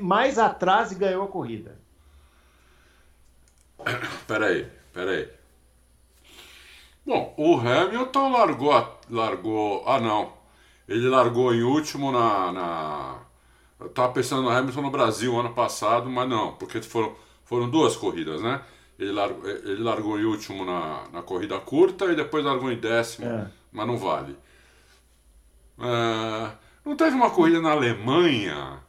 mais 0.01 0.39
atrás 0.39 0.93
e 0.93 0.95
ganhou 0.95 1.25
a 1.25 1.29
corrida. 1.29 1.77
Peraí, 4.27 4.67
peraí. 4.93 5.29
Bom, 7.05 7.35
o 7.37 7.57
Hamilton 7.57 8.31
largou, 8.31 8.99
largou. 9.09 9.85
Ah, 9.87 9.99
não. 9.99 10.33
Ele 10.89 11.09
largou 11.09 11.55
em 11.55 11.63
último 11.63 12.13
na. 12.13 12.53
na... 12.53 13.19
Eu 13.81 13.89
tava 13.89 14.13
pensando 14.13 14.43
no 14.43 14.51
Hamilton 14.51 14.83
no 14.83 14.91
Brasil 14.91 15.39
ano 15.39 15.55
passado, 15.55 16.11
mas 16.11 16.29
não, 16.29 16.53
porque 16.53 16.83
foram, 16.83 17.15
foram 17.45 17.71
duas 17.71 17.97
corridas, 17.97 18.43
né? 18.43 18.61
Ele 18.99 19.13
largou, 19.13 19.49
ele 19.49 19.83
largou 19.83 20.19
em 20.21 20.25
último 20.25 20.65
na, 20.65 21.05
na 21.13 21.23
corrida 21.23 21.59
curta 21.59 22.05
e 22.07 22.15
depois 22.15 22.45
largou 22.45 22.71
em 22.71 22.77
décimo, 22.77 23.27
é. 23.27 23.51
mas 23.73 23.87
não 23.87 23.97
vale. 23.97 24.37
É, 25.79 26.51
não 26.85 26.95
teve 26.95 27.17
uma 27.17 27.31
corrida 27.31 27.61
na 27.61 27.71
Alemanha 27.71 28.81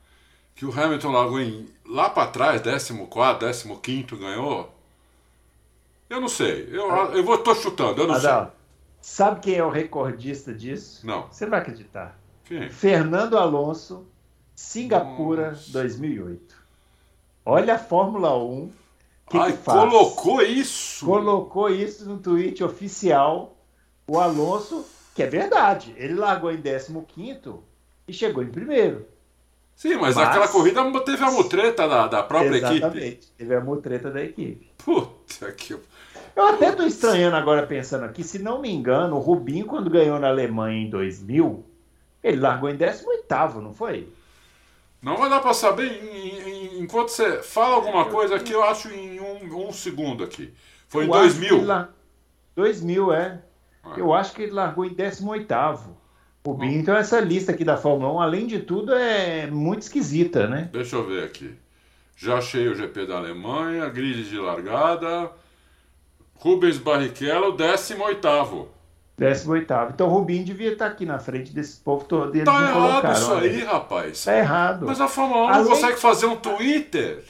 que 0.53 0.65
o 0.65 0.71
Hamilton 0.71 1.12
largou 1.12 1.39
em, 1.39 1.67
lá 1.86 2.10
para 2.10 2.27
trás, 2.27 2.62
14, 2.62 3.79
15 3.81 4.03
ganhou? 4.17 4.80
Eu 6.12 6.20
não 6.20 6.27
sei. 6.27 6.68
Eu, 6.70 6.89
eu 7.13 7.24
vou, 7.24 7.38
tô 7.38 7.56
chutando, 7.56 8.01
eu 8.01 8.06
não 8.06 8.15
Adão, 8.15 8.44
sei. 8.44 8.51
Sabe 9.01 9.39
quem 9.39 9.56
é 9.56 9.63
o 9.63 9.70
recordista 9.70 10.53
disso? 10.53 11.08
Não. 11.08 11.27
Você 11.32 11.46
não 11.46 11.51
vai 11.51 11.62
acreditar. 11.62 12.20
Quem? 12.44 12.70
Fernando 12.70 13.38
Alonso, 13.38 14.06
Singapura 14.53 15.51
Nossa. 15.51 15.72
2008. 15.72 16.56
Olha 17.46 17.75
a 17.75 17.80
Fórmula 17.80 18.38
1. 18.38 18.72
Que 19.30 19.38
Ai, 19.38 19.53
que 19.53 19.63
colocou 19.63 20.41
isso? 20.41 21.06
Colocou 21.06 21.70
isso 21.70 22.03
no 22.10 22.18
tweet 22.18 22.62
oficial. 22.62 23.56
O 24.06 24.20
Alonso, 24.20 24.86
que 25.15 25.24
é 25.24 25.27
verdade, 25.27 25.96
ele 25.96 26.15
largou 26.15 26.51
em 26.51 26.62
15 26.62 27.53
e 28.06 28.12
chegou 28.12 28.44
em 28.44 28.50
primeiro. 28.51 29.08
Sim, 29.77 29.96
mas, 29.96 30.15
mas, 30.15 30.27
aquela 30.27 30.50
corrida 30.50 30.84
teve 31.06 31.24
a 31.24 31.32
mutreta 31.32 31.88
da, 31.88 32.08
da 32.08 32.22
própria 32.22 32.58
exatamente, 32.58 32.84
equipe. 32.84 32.98
Exatamente, 32.98 33.32
teve 33.38 33.56
a 33.56 33.62
mutreta 33.62 34.12
da 34.12 34.22
equipe. 34.22 34.70
Puta 34.77 35.51
que. 35.53 35.80
Eu 36.35 36.45
até 36.47 36.69
estou 36.69 36.85
estranhando 36.85 37.35
agora 37.35 37.65
pensando 37.67 38.05
aqui, 38.05 38.23
se 38.23 38.39
não 38.39 38.61
me 38.61 38.71
engano, 38.71 39.15
o 39.15 39.19
Rubinho, 39.19 39.65
quando 39.65 39.89
ganhou 39.89 40.19
na 40.19 40.29
Alemanha 40.29 40.85
em 40.85 40.89
2000, 40.89 41.63
ele 42.23 42.38
largou 42.38 42.69
em 42.69 42.75
18, 42.75 43.61
não 43.61 43.73
foi? 43.73 44.07
Não 45.01 45.17
vai 45.17 45.29
dar 45.29 45.39
para 45.39 45.53
saber. 45.53 46.00
Enquanto 46.79 47.09
você 47.09 47.41
fala 47.41 47.75
alguma 47.75 48.05
coisa 48.05 48.35
aqui, 48.35 48.51
eu 48.51 48.63
acho 48.63 48.89
em 48.89 49.19
um, 49.19 49.67
um 49.67 49.73
segundo 49.73 50.23
aqui. 50.23 50.53
Foi 50.88 51.05
em 51.05 51.09
2000. 51.09 51.65
La... 51.65 51.89
2000, 52.55 53.13
é. 53.13 53.41
é. 53.85 54.00
Eu 54.00 54.13
acho 54.13 54.33
que 54.33 54.43
ele 54.43 54.51
largou 54.51 54.85
em 54.85 54.93
18. 54.93 55.47
Rubinho, 56.45 56.79
então 56.79 56.95
essa 56.95 57.19
lista 57.19 57.51
aqui 57.51 57.63
da 57.63 57.77
Fórmula 57.77 58.13
1, 58.13 58.21
além 58.21 58.47
de 58.47 58.59
tudo, 58.59 58.93
é 58.95 59.45
muito 59.45 59.83
esquisita, 59.83 60.47
né? 60.47 60.69
Deixa 60.71 60.95
eu 60.95 61.05
ver 61.05 61.23
aqui. 61.23 61.55
Já 62.15 62.38
achei 62.38 62.67
o 62.67 62.75
GP 62.75 63.05
da 63.05 63.17
Alemanha, 63.17 63.88
grid 63.89 64.27
de 64.27 64.38
largada. 64.38 65.31
Rubens 66.41 66.79
Barrichello, 66.79 67.55
18. 67.55 68.67
18. 69.15 69.74
Então 69.93 70.07
o 70.07 70.10
Rubinho 70.10 70.43
devia 70.43 70.74
estar 70.74 70.88
aqui 70.88 71.05
na 71.05 71.19
frente 71.19 71.53
desse 71.53 71.79
povo 71.79 72.03
todo. 72.05 72.33
Eles 72.33 72.45
tá 72.45 72.69
errado 72.69 73.13
isso 73.13 73.33
aí, 73.33 73.63
rapaz. 73.63 74.25
Tá 74.25 74.38
errado. 74.38 74.88
Mas 74.88 75.00
a 75.00 75.07
Fórmula 75.07 75.43
1 75.43 75.48
Além... 75.50 75.62
não 75.62 75.69
consegue 75.69 76.00
fazer 76.00 76.25
um 76.25 76.36
Twitter. 76.36 77.24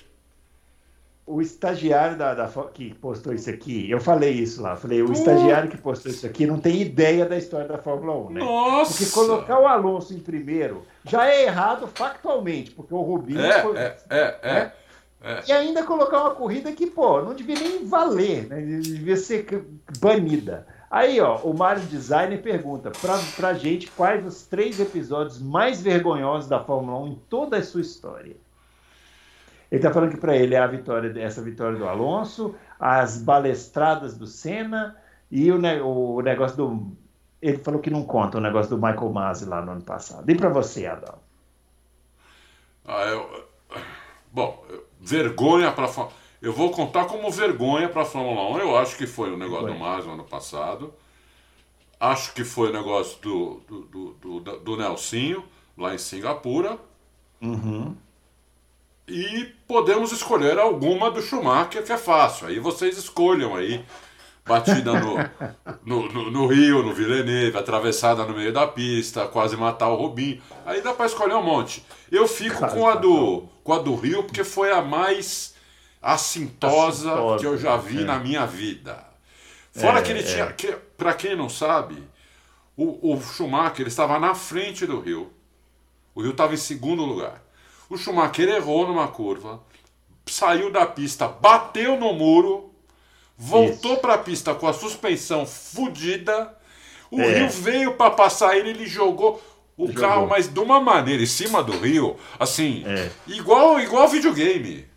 O 1.26 1.42
estagiário 1.42 2.18
da, 2.18 2.34
da, 2.34 2.48
que 2.74 2.94
postou 2.96 3.34
isso 3.34 3.50
aqui, 3.50 3.90
eu 3.90 4.00
falei 4.00 4.32
isso 4.32 4.62
lá. 4.62 4.76
Falei, 4.78 5.02
o 5.02 5.12
estagiário 5.12 5.70
que 5.70 5.78
postou 5.78 6.12
isso 6.12 6.26
aqui 6.26 6.46
não 6.46 6.60
tem 6.60 6.82
ideia 6.82 7.26
da 7.26 7.38
história 7.38 7.68
da 7.68 7.78
Fórmula 7.78 8.18
1, 8.28 8.30
né? 8.32 8.40
Nossa! 8.40 8.98
Porque 8.98 9.12
colocar 9.12 9.60
o 9.60 9.68
Alonso 9.68 10.14
em 10.14 10.20
primeiro 10.20 10.84
já 11.06 11.28
é 11.30 11.44
errado 11.44 11.88
factualmente, 11.94 12.72
porque 12.72 12.94
o 12.94 13.02
Rubinho. 13.02 13.42
É, 13.42 13.62
foi, 13.62 13.78
é, 13.78 13.98
é, 14.10 14.40
é. 14.42 14.54
Né? 14.54 14.60
É. 14.78 14.81
E 15.48 15.52
ainda 15.52 15.84
colocar 15.84 16.22
uma 16.22 16.36
corrida 16.36 16.72
que, 16.72 16.88
pô, 16.88 17.22
não 17.22 17.36
devia 17.36 17.60
nem 17.60 17.86
valer, 17.86 18.48
né? 18.48 18.60
Devia 18.60 19.16
ser 19.16 19.66
banida. 20.00 20.66
Aí, 20.90 21.22
ó, 21.22 21.38
o 21.38 21.56
Mario 21.56 21.84
Designer 21.84 22.42
pergunta 22.42 22.92
pra, 22.92 23.18
pra 23.36 23.54
gente 23.54 23.90
quais 23.92 24.26
os 24.26 24.46
três 24.48 24.80
episódios 24.80 25.40
mais 25.40 25.82
vergonhosos 25.82 26.50
da 26.50 26.60
Fórmula 26.60 27.00
1 27.00 27.08
em 27.08 27.16
toda 27.30 27.58
a 27.58 27.64
sua 27.64 27.82
história. 27.82 28.36
Ele 29.72 29.82
tá 29.82 29.94
falando 29.94 30.12
que 30.12 30.18
para 30.18 30.36
ele 30.36 30.56
é 30.56 30.60
a 30.60 30.68
vitória, 30.68 31.14
essa 31.22 31.42
vitória 31.42 31.78
do 31.78 31.88
Alonso, 31.88 32.56
as 32.78 33.22
balestradas 33.22 34.18
do 34.18 34.28
Senna 34.28 34.98
e 35.32 35.50
o, 35.50 36.16
o 36.16 36.22
negócio 36.22 36.58
do. 36.58 36.92
Ele 37.42 37.58
falou 37.60 37.80
que 37.80 37.90
não 37.90 38.04
conta 38.04 38.38
o 38.38 38.42
negócio 38.42 38.76
do 38.76 38.76
Michael 38.76 39.14
Masi 39.14 39.46
lá 39.46 39.62
no 39.62 39.72
ano 39.72 39.82
passado. 39.82 40.30
E 40.30 40.36
para 40.36 40.50
você, 40.50 40.88
Adão? 40.88 41.16
Ah, 42.86 43.06
eu... 43.06 43.48
Bom, 44.32 44.64
vergonha 45.02 45.72
para 45.72 45.88
eu 46.42 46.52
vou 46.52 46.72
contar 46.72 47.06
como 47.06 47.30
vergonha 47.30 47.88
para 47.88 48.02
a 48.02 48.06
Fórmula 48.06 48.50
1. 48.58 48.60
Eu 48.60 48.78
acho 48.78 48.98
que 48.98 49.06
foi 49.06 49.32
o 49.32 49.38
negócio 49.38 49.68
foi. 49.68 49.74
do 49.74 49.80
Masi 49.80 50.08
no 50.08 50.14
ano 50.14 50.24
passado. 50.24 50.94
Acho 52.00 52.34
que 52.34 52.44
foi 52.44 52.70
o 52.70 52.74
negócio 52.74 53.22
do, 53.22 53.62
do, 53.68 53.82
do, 53.82 54.40
do, 54.40 54.58
do 54.58 54.78
Nelsinho, 54.78 55.46
lá 55.78 55.94
em 55.94 56.00
Singapura. 56.00 56.80
Uhum. 57.40 57.96
E 59.08 59.54
podemos 59.68 60.12
escolher 60.12 60.58
alguma 60.58 61.12
do 61.12 61.22
Schumacher, 61.22 61.84
que 61.84 61.92
é 61.92 61.98
fácil. 61.98 62.48
Aí 62.48 62.60
vocês 62.60 62.98
escolham 62.98 63.56
aí. 63.56 63.86
Batida 64.52 65.00
no, 65.00 65.16
no, 65.86 66.12
no, 66.12 66.32
no, 66.32 66.48
Rio, 66.48 66.84
no 66.84 66.94
Villeneuve, 66.94 67.58
atravessada 67.58 68.26
no 68.26 68.36
meio 68.36 68.52
da 68.52 68.68
pista, 68.68 69.28
quase 69.28 69.56
matar 69.56 69.88
o 69.88 69.96
Rubinho. 69.96 70.42
Aí 70.66 70.82
dá 70.82 70.94
para 70.94 71.06
escolher 71.06 71.36
um 71.36 71.44
monte. 71.44 71.86
Eu 72.12 72.28
fico 72.28 72.68
com 72.68 72.88
a, 72.88 72.96
do, 72.96 73.44
com 73.64 73.74
a 73.74 73.80
do 73.80 73.96
Rio, 73.96 74.24
porque 74.24 74.44
foi 74.44 74.72
a 74.72 74.82
mais 74.82 75.56
assintosa, 76.02 77.12
assintosa 77.12 77.40
que 77.40 77.46
eu 77.46 77.58
já 77.58 77.78
vi 77.78 78.02
é. 78.02 78.04
na 78.04 78.20
minha 78.20 78.46
vida. 78.46 79.06
Fora 79.72 80.00
é, 80.00 80.02
que 80.02 80.12
ele 80.12 80.24
tinha. 80.24 80.44
É. 80.44 80.54
Que, 80.54 80.74
para 80.98 81.14
quem 81.14 81.36
não 81.36 81.48
sabe, 81.48 82.04
o, 82.76 83.14
o 83.14 83.22
Schumacher 83.22 83.88
estava 83.88 84.20
na 84.20 84.36
frente 84.36 84.86
do 84.86 85.00
Rio. 85.00 85.32
O 86.14 86.22
Rio 86.22 86.32
estava 86.32 86.54
em 86.54 86.58
segundo 86.58 87.06
lugar. 87.06 87.42
O 87.90 87.98
Schumacher 87.98 88.50
errou 88.50 88.88
numa 88.88 89.08
curva, 89.08 89.62
saiu 90.26 90.72
da 90.72 90.86
pista, 90.86 91.28
bateu 91.28 91.98
no 91.98 92.14
muro, 92.14 92.71
voltou 93.38 93.98
para 93.98 94.16
a 94.16 94.18
pista 94.18 94.54
com 94.54 94.68
a 94.68 94.74
suspensão 94.74 95.46
fodida. 95.46 96.56
O 97.10 97.20
é. 97.20 97.40
Rio 97.40 97.50
veio 97.50 97.94
para 97.94 98.12
passar 98.12 98.58
ele, 98.58 98.70
ele 98.70 98.86
jogou 98.86 99.42
o 99.78 99.88
jogou. 99.88 100.02
carro, 100.02 100.28
mas 100.28 100.48
de 100.48 100.60
uma 100.60 100.80
maneira 100.80 101.24
em 101.24 101.28
cima 101.28 101.64
do 101.64 101.74
Rio, 101.74 102.18
assim, 102.40 102.84
é. 102.86 103.10
igual 103.28 103.80
igual 103.80 104.08
videogame. 104.08 104.88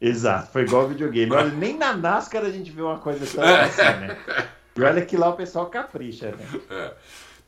Exato, 0.00 0.52
foi 0.52 0.62
igual 0.62 0.88
videogame. 0.88 1.32
Olha, 1.32 1.50
nem 1.54 1.76
na 1.76 1.96
NASCAR 1.96 2.44
a 2.44 2.50
gente 2.50 2.70
vê 2.70 2.82
uma 2.82 2.98
coisa 2.98 3.26
tão 3.26 3.44
é. 3.44 3.62
assim, 3.62 3.82
né? 3.82 4.16
E 4.76 4.82
olha 4.82 5.04
que 5.04 5.16
lá 5.16 5.30
o 5.30 5.36
pessoal 5.36 5.66
capricha, 5.66 6.32
né? 6.32 6.60
É. 6.70 6.92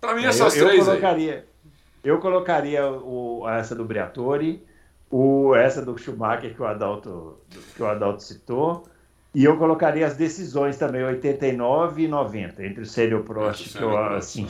Pra 0.00 0.14
mim, 0.14 0.24
essas 0.24 0.56
eu, 0.56 0.66
três 0.66 0.80
eu 0.80 0.86
colocaria, 0.86 1.34
aí. 1.34 1.70
Eu 2.02 2.18
colocaria 2.18 2.86
o, 2.86 3.48
essa 3.48 3.74
do 3.74 3.84
Briatore, 3.84 4.64
o, 5.10 5.54
essa 5.54 5.84
do 5.84 5.98
Schumacher 5.98 6.54
que 6.54 6.62
o, 6.62 6.66
Adalto, 6.66 7.38
que 7.74 7.82
o 7.82 7.86
Adalto 7.86 8.22
citou, 8.22 8.88
e 9.34 9.44
eu 9.44 9.56
colocaria 9.56 10.06
as 10.06 10.16
decisões 10.16 10.76
também, 10.76 11.04
89 11.04 12.02
e 12.02 12.08
90, 12.08 12.64
entre 12.64 12.82
o 12.82 12.86
Senna 12.86 13.12
e 13.12 13.14
o 13.14 13.24
Prost, 13.24 13.76
que 13.76 13.82
eu, 13.82 13.96
assim, 14.14 14.48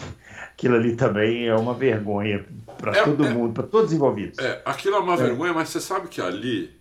aquilo 0.52 0.76
ali 0.76 0.94
também 0.94 1.47
é 1.47 1.54
uma 1.54 1.75
vergonha 1.75 2.47
para 2.78 2.97
é, 2.97 3.04
todo 3.04 3.26
é, 3.26 3.30
mundo, 3.30 3.52
para 3.52 3.64
todos 3.64 3.90
os 3.90 3.97
envolvidos. 3.97 4.38
É, 4.38 4.62
aquilo 4.64 4.97
é 4.97 4.99
uma 5.00 5.14
é. 5.14 5.16
vergonha, 5.16 5.52
mas 5.52 5.68
você 5.68 5.80
sabe 5.80 6.08
que 6.08 6.20
ali 6.20 6.78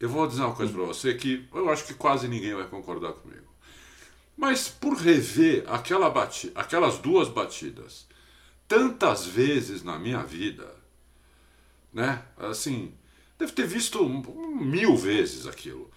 eu 0.00 0.08
vou 0.08 0.26
dizer 0.26 0.42
uma 0.42 0.54
coisa 0.54 0.72
para 0.72 0.84
você 0.84 1.14
que 1.14 1.48
eu 1.52 1.68
acho 1.70 1.84
que 1.84 1.94
quase 1.94 2.28
ninguém 2.28 2.54
vai 2.54 2.66
concordar 2.66 3.12
comigo. 3.14 3.48
Mas 4.36 4.68
por 4.68 4.94
rever 4.94 5.64
aquela 5.66 6.08
bati 6.08 6.52
aquelas 6.54 6.98
duas 6.98 7.28
batidas 7.28 8.06
tantas 8.68 9.26
vezes 9.26 9.82
na 9.82 9.98
minha 9.98 10.22
vida, 10.22 10.72
né? 11.92 12.22
Assim, 12.36 12.92
deve 13.38 13.52
ter 13.52 13.66
visto 13.66 14.06
mil 14.06 14.96
vezes 14.96 15.46
aquilo. 15.46 15.90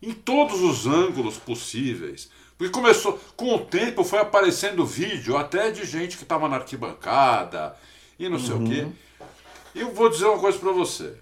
Em 0.00 0.12
todos 0.12 0.60
os 0.60 0.86
ângulos 0.86 1.36
possíveis. 1.36 2.30
Porque 2.56 2.72
começou, 2.72 3.18
com 3.36 3.54
o 3.54 3.64
tempo 3.64 4.02
foi 4.02 4.18
aparecendo 4.18 4.84
vídeo 4.84 5.36
até 5.36 5.70
de 5.70 5.84
gente 5.84 6.16
que 6.16 6.24
estava 6.24 6.48
na 6.48 6.56
arquibancada 6.56 7.76
e 8.18 8.28
não 8.28 8.36
uhum. 8.36 8.44
sei 8.44 8.54
o 8.54 8.64
quê. 8.64 8.86
E 9.74 9.80
eu 9.80 9.94
vou 9.94 10.08
dizer 10.08 10.26
uma 10.26 10.38
coisa 10.38 10.58
para 10.58 10.72
você. 10.72 11.14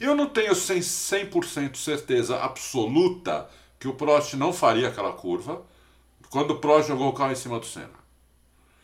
Eu 0.00 0.14
não 0.14 0.26
tenho 0.26 0.52
100%, 0.52 1.76
certeza 1.76 2.38
absoluta 2.42 3.48
que 3.78 3.88
o 3.88 3.94
Prost 3.94 4.34
não 4.34 4.52
faria 4.52 4.88
aquela 4.88 5.12
curva 5.12 5.62
quando 6.30 6.52
o 6.52 6.58
Prost 6.58 6.88
jogou 6.88 7.08
o 7.08 7.12
carro 7.12 7.32
em 7.32 7.36
cima 7.36 7.58
do 7.58 7.66
Senna. 7.66 7.97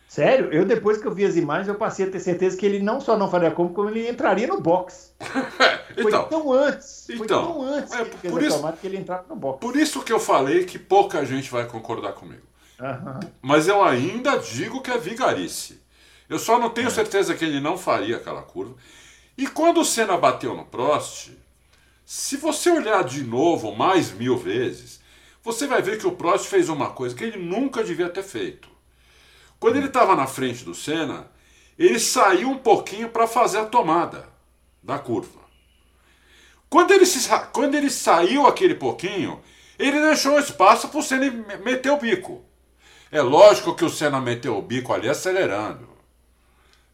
Sério? 0.08 0.52
Eu 0.52 0.64
depois 0.64 0.98
que 0.98 1.06
eu 1.06 1.12
vi 1.12 1.24
as 1.24 1.34
imagens, 1.34 1.66
eu 1.66 1.74
passei 1.74 2.06
a 2.06 2.10
ter 2.10 2.20
certeza 2.20 2.56
que 2.56 2.64
ele 2.64 2.78
não 2.78 3.00
só 3.00 3.16
não 3.16 3.28
faria 3.30 3.50
como, 3.50 3.70
como 3.70 3.88
ele 3.88 4.08
entraria 4.08 4.46
no 4.46 4.60
box. 4.60 5.12
então, 5.96 6.20
foi 6.20 6.28
tão 6.28 6.52
antes. 6.52 7.08
Então, 7.10 7.18
foi 7.18 7.26
tão 7.26 7.62
antes 7.62 7.92
é, 7.92 8.04
que, 8.04 8.28
por 8.28 8.42
isso, 8.42 8.72
que 8.80 8.86
ele 8.86 8.96
entrava 8.98 9.24
no 9.28 9.36
box. 9.36 9.60
Por 9.60 9.76
isso 9.76 10.02
que 10.02 10.12
eu 10.12 10.20
falei 10.20 10.64
que 10.64 10.78
pouca 10.78 11.24
gente 11.24 11.50
vai 11.50 11.66
concordar 11.66 12.12
comigo. 12.12 12.42
Uhum. 12.80 13.20
Mas 13.42 13.66
eu 13.66 13.82
ainda 13.82 14.36
digo 14.36 14.82
que 14.82 14.90
é 14.90 14.98
vigarice. 14.98 15.80
Eu 16.28 16.38
só 16.38 16.58
não 16.58 16.70
tenho 16.70 16.88
é. 16.88 16.90
certeza 16.90 17.34
que 17.34 17.44
ele 17.44 17.60
não 17.60 17.76
faria 17.76 18.16
aquela 18.16 18.42
curva. 18.42 18.74
E 19.36 19.46
quando 19.46 19.80
o 19.80 19.84
Senna 19.84 20.16
bateu 20.16 20.54
no 20.56 20.64
Prost, 20.64 21.30
se 22.04 22.36
você 22.36 22.70
olhar 22.70 23.02
de 23.02 23.24
novo 23.24 23.74
mais 23.74 24.12
mil 24.12 24.36
vezes, 24.36 25.00
você 25.42 25.66
vai 25.66 25.82
ver 25.82 25.98
que 25.98 26.06
o 26.06 26.12
Prost 26.12 26.46
fez 26.46 26.68
uma 26.68 26.90
coisa 26.90 27.14
que 27.14 27.24
ele 27.24 27.38
nunca 27.38 27.82
devia 27.82 28.08
ter 28.08 28.22
feito. 28.22 28.73
Quando 29.58 29.76
ele 29.76 29.86
estava 29.86 30.14
na 30.14 30.26
frente 30.26 30.64
do 30.64 30.74
Senna, 30.74 31.30
ele 31.78 31.98
saiu 31.98 32.50
um 32.50 32.58
pouquinho 32.58 33.08
para 33.08 33.26
fazer 33.26 33.58
a 33.58 33.66
tomada 33.66 34.28
da 34.82 34.98
curva. 34.98 35.40
Quando 36.68 36.92
ele, 36.92 37.06
se, 37.06 37.28
quando 37.52 37.74
ele 37.74 37.90
saiu 37.90 38.46
aquele 38.46 38.74
pouquinho, 38.74 39.40
ele 39.78 40.00
deixou 40.00 40.38
espaço 40.38 40.88
para 40.88 41.00
o 41.00 41.02
Senna 41.02 41.30
meter 41.64 41.90
o 41.90 41.96
bico. 41.96 42.44
É 43.10 43.22
lógico 43.22 43.74
que 43.74 43.84
o 43.84 43.90
Senna 43.90 44.20
meteu 44.20 44.58
o 44.58 44.62
bico 44.62 44.92
ali 44.92 45.08
acelerando. 45.08 45.88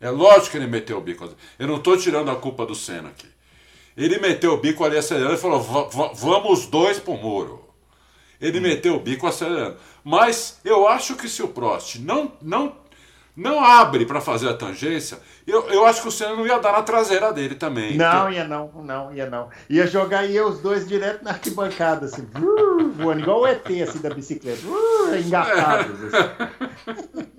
É 0.00 0.10
lógico 0.10 0.50
que 0.50 0.56
ele 0.56 0.66
meteu 0.66 0.98
o 0.98 1.00
bico. 1.00 1.28
Eu 1.58 1.66
não 1.66 1.76
estou 1.76 1.96
tirando 1.96 2.30
a 2.30 2.36
culpa 2.36 2.64
do 2.64 2.74
Senna 2.74 3.10
aqui. 3.10 3.28
Ele 3.96 4.18
meteu 4.18 4.54
o 4.54 4.56
bico 4.56 4.84
ali 4.84 4.96
acelerando 4.96 5.34
e 5.34 5.38
falou: 5.38 5.60
vamos 6.14 6.66
dois 6.66 6.98
para 6.98 7.12
o 7.12 7.16
muro. 7.16 7.64
Ele 8.40 8.58
hum. 8.58 8.62
meteu 8.62 8.96
o 8.96 9.00
bico 9.00 9.26
acelerando. 9.26 9.76
Mas 10.04 10.60
eu 10.64 10.86
acho 10.88 11.14
que 11.16 11.28
se 11.28 11.42
o 11.42 11.48
Prost 11.48 11.96
não, 11.96 12.32
não, 12.40 12.74
não 13.36 13.64
abre 13.64 14.04
para 14.04 14.20
fazer 14.20 14.48
a 14.48 14.54
tangência, 14.54 15.18
eu, 15.46 15.68
eu 15.68 15.86
acho 15.86 16.02
que 16.02 16.08
o 16.08 16.10
Senna 16.10 16.36
não 16.36 16.46
ia 16.46 16.58
dar 16.58 16.72
na 16.72 16.82
traseira 16.82 17.32
dele 17.32 17.54
também. 17.54 17.96
Não, 17.96 18.22
porque... 18.22 18.36
ia 18.36 18.44
não, 18.46 18.70
não, 18.82 19.14
ia 19.14 19.28
não. 19.28 19.48
Ia 19.68 19.86
jogar 19.86 20.26
ia 20.26 20.46
os 20.46 20.60
dois 20.60 20.86
direto 20.86 21.22
na 21.24 21.30
arquibancada, 21.30 22.06
assim, 22.06 22.26
voando, 22.96 23.20
igual 23.20 23.40
o 23.40 23.46
ET 23.46 23.66
assim, 23.82 23.98
da 24.00 24.10
bicicleta, 24.10 24.66
uh, 24.66 25.16
engatados. 25.16 25.98
Assim. 26.12 27.30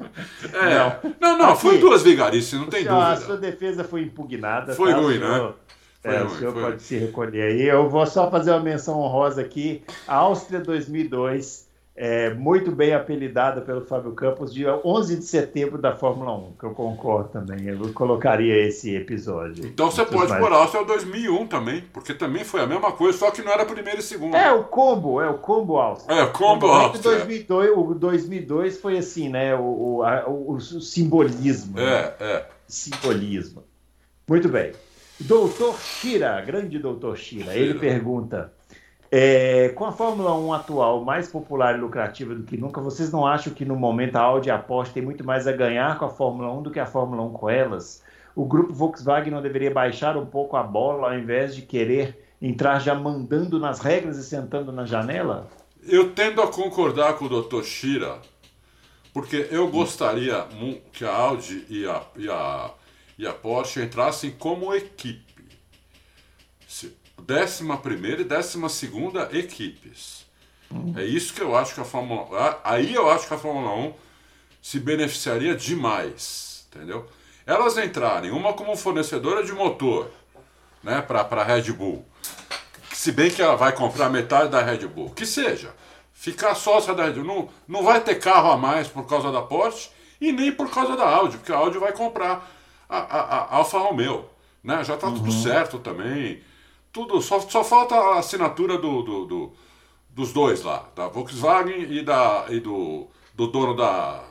É. 0.53 1.00
Não, 1.20 1.38
não, 1.38 1.38
não 1.38 1.56
foi 1.56 1.77
duas 1.77 2.03
vigarices, 2.03 2.60
não 2.60 2.68
tem 2.68 2.84
dúvida. 2.84 3.08
A 3.08 3.15
sua 3.15 3.38
defesa 3.38 3.84
foi 3.84 4.01
impugnada. 4.01 4.75
Foi 4.75 4.91
tá, 4.91 4.98
ruim, 4.98 5.18
né? 5.18 5.53
Foi 6.01 6.13
é, 6.13 6.18
ruim, 6.20 6.27
o 6.27 6.38
senhor 6.38 6.53
pode 6.53 6.65
ruim. 6.65 6.80
se 6.80 6.98
recolher 6.98 7.41
aí. 7.44 7.62
Eu 7.63 7.89
vou 7.89 8.06
só 8.06 8.30
fazer 8.30 8.51
uma 8.51 8.60
menção 8.60 9.00
honrosa 9.00 9.41
aqui. 9.41 9.84
Áustria 10.06 10.60
2002 10.60 11.71
é, 12.01 12.34
muito 12.34 12.72
bem 12.72 12.96
apelidada 12.96 13.62
pelo 13.62 13.86
Fábio 13.86 14.13
Campos 14.13 14.51
de 14.51 14.65
11 14.65 15.17
de 15.17 15.24
setembro 15.24 15.77
da 15.79 15.96
Fórmula 15.96 16.36
1, 16.36 16.53
que 16.53 16.63
eu 16.65 16.72
concordo 16.72 17.29
também. 17.29 17.67
Eu 17.67 17.93
colocaria 17.93 18.58
esse 18.65 18.96
episódio. 18.96 19.67
Então 19.67 19.91
você 19.91 20.03
pode 20.03 20.31
mais... 20.31 20.41
pôr 20.43 20.51
Áustria 20.51 20.84
2001 20.84 21.46
também, 21.46 21.84
porque 21.93 22.15
também 22.15 22.43
foi 22.43 22.62
a 22.62 22.65
mesma 22.65 22.91
coisa, 22.91 23.20
só 23.20 23.29
que 23.29 23.43
não 23.43 23.51
era 23.51 23.65
primeiro 23.65 24.00
e 24.00 24.01
segundo. 24.01 24.36
É, 24.36 24.51
o 24.51 24.63
combo, 24.63 25.22
é 25.22 25.29
o 25.29 25.38
combo 25.38 25.77
Áustria. 25.77 26.17
É, 26.17 26.24
o 26.24 26.31
combo 26.31 26.65
Áustria. 26.65 27.03
2002, 27.03 27.72
o 27.77 27.93
2002 27.93 28.79
foi 28.79 28.98
assim, 28.98 29.29
né, 29.29 29.53
o, 29.53 29.60
o, 29.98 30.03
a, 30.03 30.27
o, 30.27 30.53
o 30.53 30.60
simbolismo. 30.60 31.79
É, 31.79 31.84
né? 31.84 32.13
é. 32.20 32.46
Simbolismo. 32.67 33.63
Muito 34.27 34.50
bem. 34.50 34.72
Doutor 35.20 35.79
Shira, 35.79 36.41
grande 36.41 36.79
doutor 36.79 37.15
Shira, 37.15 37.55
ele 37.55 37.75
pergunta... 37.75 38.51
É, 39.13 39.68
com 39.75 39.84
a 39.84 39.91
Fórmula 39.91 40.34
1 40.34 40.53
atual 40.53 41.03
mais 41.03 41.27
popular 41.27 41.77
e 41.77 41.82
lucrativa 41.82 42.34
do 42.34 42.44
que 42.44 42.56
nunca, 42.56 42.80
vocês 42.80 43.12
não 43.12 43.27
acham 43.27 43.53
que 43.53 43.65
no 43.65 43.75
momento 43.75 44.15
a 44.15 44.22
Audi 44.22 44.48
e 44.48 44.51
a 44.51 44.58
Porsche 44.58 44.94
tem 44.94 45.03
muito 45.03 45.22
mais 45.22 45.46
a 45.48 45.51
ganhar 45.51 46.00
com 46.00 46.06
a 46.06 46.10
Fórmula 46.10 46.50
1 46.53 46.62
do 46.62 46.72
que 46.72 46.80
a 46.80 46.86
Fórmula 46.86 47.22
1 47.24 47.34
com 47.34 47.50
elas? 47.50 48.01
O 48.34 48.46
grupo 48.46 48.74
Volkswagen 48.74 49.34
não 49.34 49.41
deveria 49.41 49.70
baixar 49.70 50.15
um 50.15 50.25
pouco 50.25 50.56
a 50.56 50.63
bola 50.63 51.10
ao 51.10 51.20
invés 51.20 51.53
de 51.53 51.62
querer 51.62 52.25
entrar 52.41 52.80
já 52.80 52.96
mandando 52.96 53.60
nas 53.60 53.82
regras 53.82 54.18
e 54.18 54.24
sentando 54.24 54.72
na 54.72 54.86
janela? 54.86 55.50
Eu 55.84 56.13
tendo 56.13 56.41
a 56.41 56.48
concordar 56.48 57.18
com 57.18 57.25
o 57.25 57.41
Dr. 57.41 57.63
Shira, 57.63 58.18
porque 59.13 59.50
eu 59.51 59.68
gostaria 59.68 60.48
que 60.94 61.03
a 61.03 61.13
Audi 61.13 61.65
e 61.70 61.86
a, 61.86 62.01
e 62.15 62.30
a, 62.30 62.72
e 63.18 63.27
a 63.27 63.34
Porsche 63.34 63.82
entrassem 63.82 64.32
como 64.32 64.74
equipe 64.74 65.32
décima 67.25 67.78
primeira 67.78 68.22
e 68.22 68.25
décima 68.25 68.70
segunda 68.70 69.30
equipes. 69.32 70.25
Uhum. 70.70 70.94
É 70.98 71.04
isso 71.04 71.34
que 71.34 71.42
eu 71.42 71.56
acho 71.56 71.74
que 71.74 71.82
a 71.82 71.86
Fórmula 71.86 72.60
aí 72.63 72.94
eu 72.94 73.10
acho 73.10 73.28
que 73.28 73.34
a 73.34 73.38
Fórmula 73.38 73.74
1 73.75 73.94
se 74.62 74.80
beneficiaria 74.80 75.56
demais, 75.56 76.68
entendeu? 76.70 77.08
Elas 77.46 77.78
entrarem 77.78 78.32
uma 78.32 78.54
como 78.54 78.75
fornecedora 78.75 79.44
de 79.44 79.51
motor, 79.51 80.10
né, 80.84 81.01
para 81.01 81.22
a 81.22 81.44
Red 81.44 81.72
Bull. 81.74 82.06
Se 82.94 83.12
bem 83.12 83.32
que 83.32 83.42
ela 83.42 83.56
vai 83.56 83.74
comprar 83.74 84.10
metade 84.10 84.50
da 84.50 84.62
Red 84.62 84.88
Bull, 84.88 85.10
que 85.10 85.25
seja. 85.25 85.74
Ficar 86.13 86.54
sócia 86.54 86.94
da 86.94 87.06
Red 87.06 87.13
Bull, 87.13 87.24
não, 87.25 87.50
não 87.68 87.84
vai 87.84 88.00
ter 88.00 88.16
carro 88.16 88.51
a 88.51 88.58
mais 88.58 88.88
por 88.88 89.08
causa 89.08 89.32
da 89.32 89.42
Porsche 89.42 89.90
e 90.20 90.32
nem 90.32 90.51
por 90.51 90.70
causa 90.70 90.96
da 90.96 91.10
Audi, 91.10 91.38
porque 91.38 91.51
a 91.51 91.58
Audi 91.58 91.80
vai 91.80 91.92
comprar 91.92 92.48
a, 92.88 92.98
a, 92.98 93.20
a 93.22 93.56
Alfa 93.56 93.80
Romeo, 93.80 94.30
né? 94.63 94.84
Já 94.84 94.94
está 94.94 95.08
uhum. 95.08 95.16
tudo 95.16 95.32
certo 95.32 95.80
também. 95.80 96.44
Tudo, 96.92 97.22
só, 97.22 97.40
só 97.40 97.64
falta 97.64 97.96
a 97.96 98.20
assinatura 98.20 98.78
do, 98.78 99.02
do, 99.02 99.26
do, 99.26 99.54
dos 100.10 100.34
dois 100.34 100.64
lá, 100.64 100.90
da 100.96 101.08
Volkswagen 101.08 101.84
e, 101.92 102.04
da, 102.04 102.46
e 102.50 102.60
do, 102.60 103.08
do 103.34 103.48
dono 103.48 103.76
da, 103.76 104.24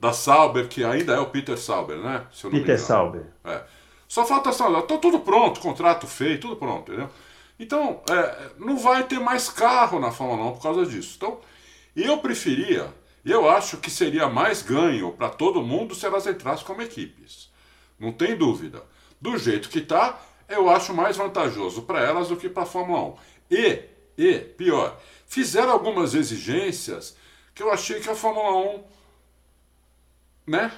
da 0.00 0.12
Sauber, 0.12 0.68
que 0.68 0.82
ainda 0.84 1.14
é 1.14 1.18
o 1.18 1.26
Peter 1.26 1.58
Sauber, 1.58 1.98
né? 1.98 2.26
Peter 2.50 2.80
Sauber. 2.80 3.26
É. 3.44 3.62
Só 4.08 4.24
falta 4.24 4.50
a 4.50 4.82
Tá 4.82 4.98
tudo 4.98 5.20
pronto, 5.20 5.60
contrato 5.60 6.06
feito, 6.06 6.42
tudo 6.42 6.56
pronto, 6.56 6.90
entendeu? 6.90 7.10
Então, 7.58 8.02
é, 8.10 8.50
não 8.58 8.78
vai 8.78 9.04
ter 9.04 9.18
mais 9.18 9.48
carro 9.48 9.98
na 9.98 10.12
Fórmula 10.12 10.50
1 10.50 10.52
por 10.54 10.62
causa 10.62 10.86
disso. 10.86 11.14
Então, 11.16 11.38
eu 11.94 12.18
preferia, 12.18 12.92
eu 13.24 13.48
acho 13.48 13.78
que 13.78 13.90
seria 13.90 14.28
mais 14.28 14.62
ganho 14.62 15.12
para 15.12 15.30
todo 15.30 15.62
mundo 15.62 15.94
se 15.94 16.06
elas 16.06 16.26
entrassem 16.26 16.66
como 16.66 16.82
equipes. 16.82 17.50
Não 17.98 18.12
tem 18.12 18.36
dúvida. 18.36 18.82
Do 19.20 19.38
jeito 19.38 19.70
que 19.70 19.78
está, 19.78 20.20
eu 20.48 20.70
acho 20.70 20.94
mais 20.94 21.16
vantajoso 21.16 21.82
para 21.82 22.00
elas 22.00 22.28
do 22.28 22.36
que 22.36 22.48
para 22.48 22.62
a 22.62 22.66
Fórmula 22.66 23.02
1. 23.02 23.14
E, 23.50 23.82
e, 24.16 24.38
pior, 24.38 24.98
fizeram 25.26 25.72
algumas 25.72 26.14
exigências 26.14 27.16
que 27.54 27.62
eu 27.62 27.72
achei 27.72 28.00
que 28.00 28.10
a 28.10 28.14
Fórmula 28.14 28.56
1, 28.56 28.84
né, 30.46 30.72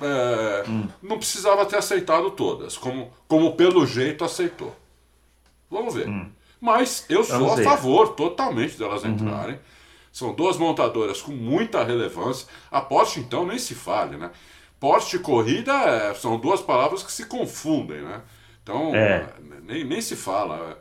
é, 0.00 0.64
hum. 0.68 0.88
não 1.02 1.18
precisava 1.18 1.66
ter 1.66 1.76
aceitado 1.76 2.30
todas, 2.30 2.76
como, 2.76 3.12
como 3.26 3.56
pelo 3.56 3.86
jeito 3.86 4.24
aceitou. 4.24 4.74
Vamos 5.70 5.94
ver. 5.94 6.08
Hum. 6.08 6.30
Mas 6.60 7.06
eu 7.08 7.24
sou 7.24 7.38
Vamos 7.38 7.52
a 7.52 7.56
ver. 7.56 7.64
favor 7.64 8.08
totalmente 8.14 8.76
delas 8.76 9.02
uhum. 9.02 9.10
entrarem. 9.10 9.58
São 10.12 10.34
duas 10.34 10.56
montadoras 10.56 11.22
com 11.22 11.32
muita 11.32 11.82
relevância. 11.84 12.46
A 12.70 12.80
Porsche, 12.80 13.20
então, 13.20 13.46
nem 13.46 13.58
se 13.58 13.74
fale, 13.74 14.16
né? 14.16 14.30
Porsche 14.78 15.16
e 15.16 15.20
corrida 15.20 15.72
é, 15.72 16.14
são 16.14 16.38
duas 16.38 16.60
palavras 16.60 17.02
que 17.02 17.12
se 17.12 17.26
confundem, 17.26 18.02
né? 18.02 18.20
Então, 18.62 18.94
é. 18.94 19.26
nem, 19.62 19.84
nem 19.84 20.00
se 20.00 20.16
fala. 20.16 20.80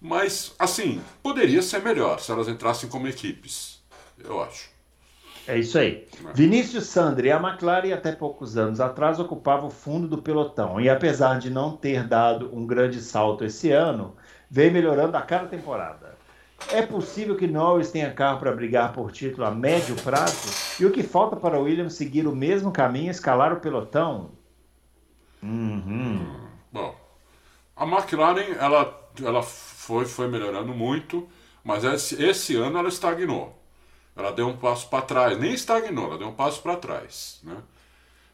Mas, 0.00 0.54
assim, 0.58 1.00
poderia 1.22 1.60
ser 1.60 1.82
melhor 1.82 2.20
se 2.20 2.30
elas 2.30 2.48
entrassem 2.48 2.88
como 2.88 3.08
equipes, 3.08 3.82
eu 4.22 4.40
acho. 4.42 4.70
É 5.46 5.58
isso 5.58 5.78
aí. 5.78 6.06
É. 6.28 6.32
Vinícius 6.34 6.84
Sandri, 6.86 7.32
a 7.32 7.38
McLaren 7.38 7.92
até 7.92 8.12
poucos 8.12 8.58
anos 8.58 8.80
atrás 8.80 9.18
ocupava 9.18 9.66
o 9.66 9.70
fundo 9.70 10.06
do 10.06 10.18
pelotão 10.18 10.78
e 10.78 10.90
apesar 10.90 11.38
de 11.38 11.48
não 11.48 11.74
ter 11.74 12.06
dado 12.06 12.54
um 12.54 12.66
grande 12.66 13.00
salto 13.00 13.44
esse 13.44 13.72
ano, 13.72 14.14
vem 14.50 14.70
melhorando 14.70 15.16
a 15.16 15.22
cada 15.22 15.46
temporada. 15.46 16.18
É 16.70 16.82
possível 16.82 17.34
que 17.36 17.46
Norris 17.46 17.90
tenha 17.90 18.12
carro 18.12 18.38
para 18.40 18.52
brigar 18.52 18.92
por 18.92 19.10
título 19.10 19.46
a 19.46 19.50
médio 19.50 19.96
prazo? 19.96 20.82
E 20.82 20.84
o 20.84 20.90
que 20.90 21.02
falta 21.02 21.34
para 21.36 21.58
Williams 21.58 21.94
seguir 21.94 22.26
o 22.26 22.36
mesmo 22.36 22.70
caminho 22.70 23.06
e 23.06 23.10
escalar 23.10 23.52
o 23.52 23.60
pelotão? 23.60 24.32
Uhum. 25.42 26.47
A 27.78 27.86
McLaren 27.86 28.56
ela, 28.58 29.10
ela 29.22 29.42
foi, 29.42 30.04
foi 30.04 30.26
melhorando 30.26 30.74
muito, 30.74 31.28
mas 31.62 31.84
esse, 31.84 32.22
esse 32.22 32.56
ano 32.56 32.78
ela 32.78 32.88
estagnou. 32.88 33.56
Ela 34.16 34.32
deu 34.32 34.48
um 34.48 34.56
passo 34.56 34.88
para 34.88 35.02
trás, 35.02 35.38
nem 35.38 35.54
estagnou, 35.54 36.06
ela 36.06 36.18
deu 36.18 36.28
um 36.28 36.34
passo 36.34 36.60
para 36.60 36.76
trás. 36.76 37.40
Né? 37.44 37.56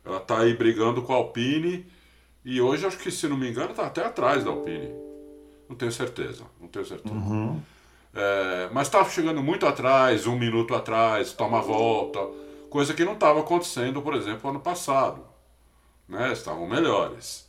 Ela 0.05 0.17
está 0.17 0.41
aí 0.41 0.55
brigando 0.55 1.03
com 1.03 1.13
a 1.13 1.17
Alpine 1.17 1.87
e 2.43 2.61
hoje 2.61 2.87
acho 2.87 2.99
que, 2.99 3.11
se 3.11 3.29
não 3.29 3.37
me 3.37 3.51
engano, 3.51 3.71
está 3.71 3.87
até 3.87 4.05
atrás 4.05 4.43
da 4.43 4.51
Alpine. 4.51 4.95
Não 5.69 5.77
tenho 5.77 5.93
certeza, 5.93 6.45
não 6.59 6.69
tenho 6.69 6.87
certeza. 6.87 7.15
Uhum. 7.15 7.61
É, 8.15 8.69
mas 8.73 8.87
está 8.87 9.05
chegando 9.05 9.43
muito 9.43 9.67
atrás, 9.67 10.27
um 10.27 10.39
minuto 10.39 10.75
atrás, 10.75 11.33
toma 11.33 11.61
volta, 11.61 12.21
coisa 12.71 12.95
que 12.95 13.05
não 13.05 13.15
estava 13.15 13.41
acontecendo, 13.41 14.01
por 14.01 14.15
exemplo, 14.15 14.49
ano 14.49 14.61
passado. 14.61 15.23
Né? 16.09 16.33
Estavam 16.33 16.67
melhores. 16.67 17.49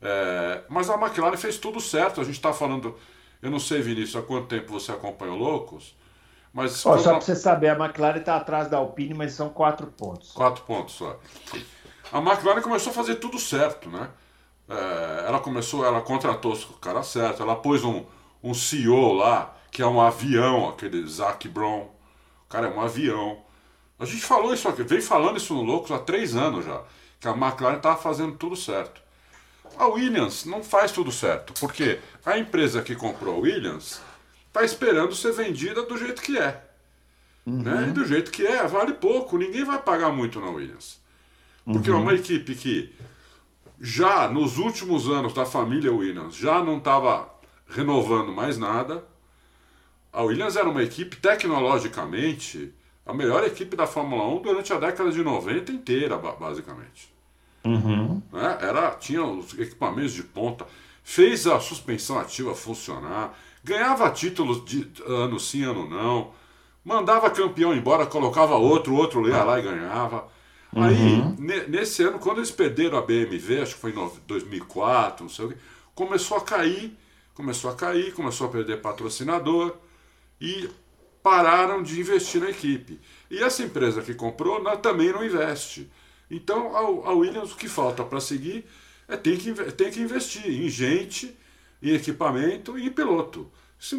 É, 0.00 0.62
mas 0.68 0.88
a 0.88 0.94
McLaren 0.94 1.36
fez 1.36 1.58
tudo 1.58 1.80
certo. 1.80 2.20
A 2.20 2.24
gente 2.24 2.36
está 2.36 2.52
falando. 2.52 2.96
Eu 3.42 3.50
não 3.50 3.58
sei, 3.58 3.80
Vinícius, 3.80 4.16
há 4.16 4.22
quanto 4.22 4.48
tempo 4.48 4.72
você 4.72 4.92
acompanhou 4.92 5.36
Loucos, 5.36 5.96
mas. 6.52 6.84
Oh, 6.86 6.98
só 6.98 7.10
para 7.10 7.20
você 7.20 7.36
saber, 7.36 7.68
a 7.68 7.78
McLaren 7.78 8.18
está 8.18 8.36
atrás 8.36 8.68
da 8.68 8.78
Alpine, 8.78 9.14
mas 9.14 9.32
são 9.32 9.48
quatro 9.48 9.86
pontos. 9.88 10.32
Quatro 10.32 10.64
pontos 10.64 10.94
só. 10.94 11.18
A 12.12 12.18
McLaren 12.18 12.62
começou 12.62 12.90
a 12.90 12.94
fazer 12.94 13.16
tudo 13.16 13.38
certo, 13.38 13.88
né? 13.90 14.08
É, 14.68 15.24
ela 15.26 15.40
começou, 15.40 15.84
ela 15.84 16.00
contratou 16.00 16.52
o 16.52 16.74
cara 16.74 17.02
certo, 17.02 17.42
ela 17.42 17.56
pôs 17.56 17.84
um, 17.84 18.04
um 18.42 18.54
CEO 18.54 19.14
lá, 19.14 19.54
que 19.70 19.82
é 19.82 19.86
um 19.86 20.00
avião, 20.00 20.68
aquele 20.68 21.06
Zac 21.06 21.48
Brown. 21.48 21.88
O 22.44 22.48
cara 22.48 22.66
é 22.68 22.70
um 22.70 22.80
avião. 22.80 23.38
A 23.98 24.04
gente 24.04 24.22
falou 24.22 24.54
isso 24.54 24.68
aqui, 24.68 24.82
vem 24.82 25.00
falando 25.00 25.36
isso 25.38 25.54
no 25.54 25.62
Loucos 25.62 25.90
há 25.90 25.98
três 25.98 26.36
anos 26.36 26.64
já, 26.64 26.82
que 27.18 27.28
a 27.28 27.32
McLaren 27.32 27.76
estava 27.76 27.96
fazendo 27.96 28.36
tudo 28.36 28.56
certo. 28.56 29.07
A 29.76 29.86
Williams 29.86 30.44
não 30.44 30.62
faz 30.62 30.92
tudo 30.92 31.12
certo, 31.12 31.52
porque 31.60 31.98
a 32.24 32.38
empresa 32.38 32.82
que 32.82 32.94
comprou 32.94 33.36
a 33.36 33.38
Williams 33.38 34.00
está 34.46 34.64
esperando 34.64 35.14
ser 35.14 35.32
vendida 35.32 35.82
do 35.82 35.96
jeito 35.96 36.22
que 36.22 36.38
é. 36.38 36.64
Uhum. 37.46 37.62
Né? 37.62 37.88
E 37.88 37.92
do 37.92 38.04
jeito 38.04 38.30
que 38.30 38.46
é, 38.46 38.66
vale 38.66 38.94
pouco, 38.94 39.38
ninguém 39.38 39.64
vai 39.64 39.80
pagar 39.80 40.10
muito 40.10 40.40
na 40.40 40.50
Williams. 40.50 41.00
Porque 41.64 41.90
uhum. 41.90 41.98
é 41.98 42.00
uma 42.00 42.14
equipe 42.14 42.54
que 42.54 42.94
já 43.80 44.28
nos 44.28 44.58
últimos 44.58 45.08
anos 45.08 45.32
da 45.32 45.46
família 45.46 45.92
Williams 45.92 46.34
já 46.34 46.62
não 46.62 46.78
estava 46.78 47.28
renovando 47.68 48.32
mais 48.32 48.58
nada. 48.58 49.04
A 50.12 50.22
Williams 50.22 50.56
era 50.56 50.68
uma 50.68 50.82
equipe 50.82 51.16
tecnologicamente 51.16 52.74
a 53.08 53.14
melhor 53.14 53.42
equipe 53.42 53.74
da 53.74 53.86
Fórmula 53.86 54.28
1 54.28 54.42
durante 54.42 54.70
a 54.70 54.78
década 54.78 55.10
de 55.10 55.22
90 55.22 55.72
inteira, 55.72 56.18
basicamente. 56.18 57.10
Uhum. 57.64 58.22
Né? 58.32 58.58
Era, 58.60 58.90
tinha 58.92 59.24
os 59.24 59.58
equipamentos 59.58 60.12
de 60.12 60.22
ponta, 60.22 60.66
fez 61.02 61.46
a 61.46 61.58
suspensão 61.60 62.18
ativa 62.18 62.54
funcionar, 62.54 63.38
ganhava 63.64 64.10
títulos 64.10 64.64
de 64.64 64.90
ano 65.06 65.38
sim, 65.38 65.64
ano 65.64 65.88
não, 65.88 66.32
mandava 66.84 67.30
campeão 67.30 67.74
embora, 67.74 68.06
colocava 68.06 68.56
outro, 68.56 68.94
outro 68.94 69.28
ia 69.28 69.42
lá 69.44 69.58
e 69.58 69.62
ganhava. 69.62 70.28
Uhum. 70.74 70.82
Aí, 70.82 71.66
nesse 71.68 72.02
ano, 72.02 72.18
quando 72.18 72.38
eles 72.38 72.50
perderam 72.50 72.98
a 72.98 73.02
BMW, 73.02 73.62
acho 73.62 73.74
que 73.74 73.80
foi 73.80 73.90
em 73.90 74.10
2004, 74.26 75.24
não 75.24 75.30
sei 75.30 75.44
o 75.46 75.48
que, 75.48 75.56
começou 75.94 76.36
a 76.36 76.40
cair, 76.42 76.96
começou 77.34 77.70
a 77.70 77.74
cair, 77.74 78.12
começou 78.12 78.46
a 78.46 78.50
perder 78.50 78.80
patrocinador 78.80 79.74
e 80.40 80.68
pararam 81.22 81.82
de 81.82 82.00
investir 82.00 82.40
na 82.40 82.50
equipe. 82.50 83.00
E 83.30 83.42
essa 83.42 83.62
empresa 83.62 84.02
que 84.02 84.14
comprou 84.14 84.60
também 84.76 85.12
não 85.12 85.24
investe. 85.24 85.90
Então, 86.30 86.76
a, 86.76 87.12
Williams, 87.12 87.52
o 87.52 87.56
que 87.56 87.68
falta 87.68 88.04
para 88.04 88.20
seguir 88.20 88.66
é 89.08 89.16
ter 89.16 89.38
que, 89.38 89.52
tem 89.72 89.90
que 89.90 90.00
investir 90.00 90.46
em 90.46 90.68
gente, 90.68 91.36
em 91.82 91.94
equipamento 91.94 92.78
e 92.78 92.86
em 92.86 92.90
piloto. 92.90 93.50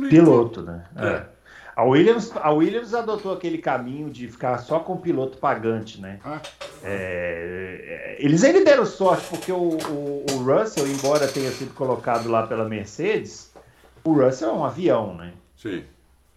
piloto, 0.09 0.61
né? 0.61 0.85
É. 0.95 1.07
é. 1.07 1.29
A 1.75 1.83
Williams, 1.85 2.31
a 2.35 2.51
Williams 2.51 2.93
adotou 2.93 3.31
aquele 3.31 3.57
caminho 3.57 4.09
de 4.09 4.27
ficar 4.27 4.57
só 4.57 4.79
com 4.79 4.95
o 4.95 4.99
piloto 4.99 5.37
pagante, 5.37 6.01
né? 6.01 6.19
Ah. 6.25 6.41
É, 6.83 8.17
eles 8.19 8.43
ainda 8.43 8.65
deram 8.65 8.85
sorte, 8.85 9.27
porque 9.29 9.49
o, 9.49 9.77
o, 9.77 10.25
o, 10.29 10.37
Russell, 10.43 10.85
embora 10.85 11.25
tenha 11.25 11.49
sido 11.51 11.73
colocado 11.73 12.27
lá 12.29 12.45
pela 12.45 12.67
Mercedes, 12.67 13.53
o 14.03 14.11
Russell 14.11 14.49
é 14.49 14.53
um 14.53 14.65
avião, 14.65 15.15
né? 15.15 15.31
Sim. 15.55 15.85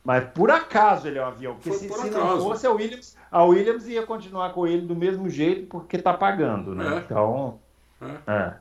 Mas 0.05 0.25
por 0.31 0.51
acaso 0.51 1.07
ele 1.07 1.19
é 1.19 1.23
um 1.23 1.29
avião, 1.29 1.55
porque 1.55 1.73
se, 1.73 1.88
se 1.88 2.11
não 2.11 2.41
fosse 2.41 2.67
a 2.67 2.73
Williams, 2.73 3.17
a 3.31 3.45
Williams 3.45 3.87
ia 3.87 4.05
continuar 4.05 4.53
com 4.53 4.67
ele 4.67 4.83
do 4.83 4.97
mesmo 4.97 5.29
jeito, 5.31 5.67
porque 5.67 5.97
tá 5.99 6.12
pagando, 6.12 6.75
né? 6.75 6.97
É. 6.97 6.99
Então. 6.99 7.61
É. 8.01 8.33
é. 8.33 8.55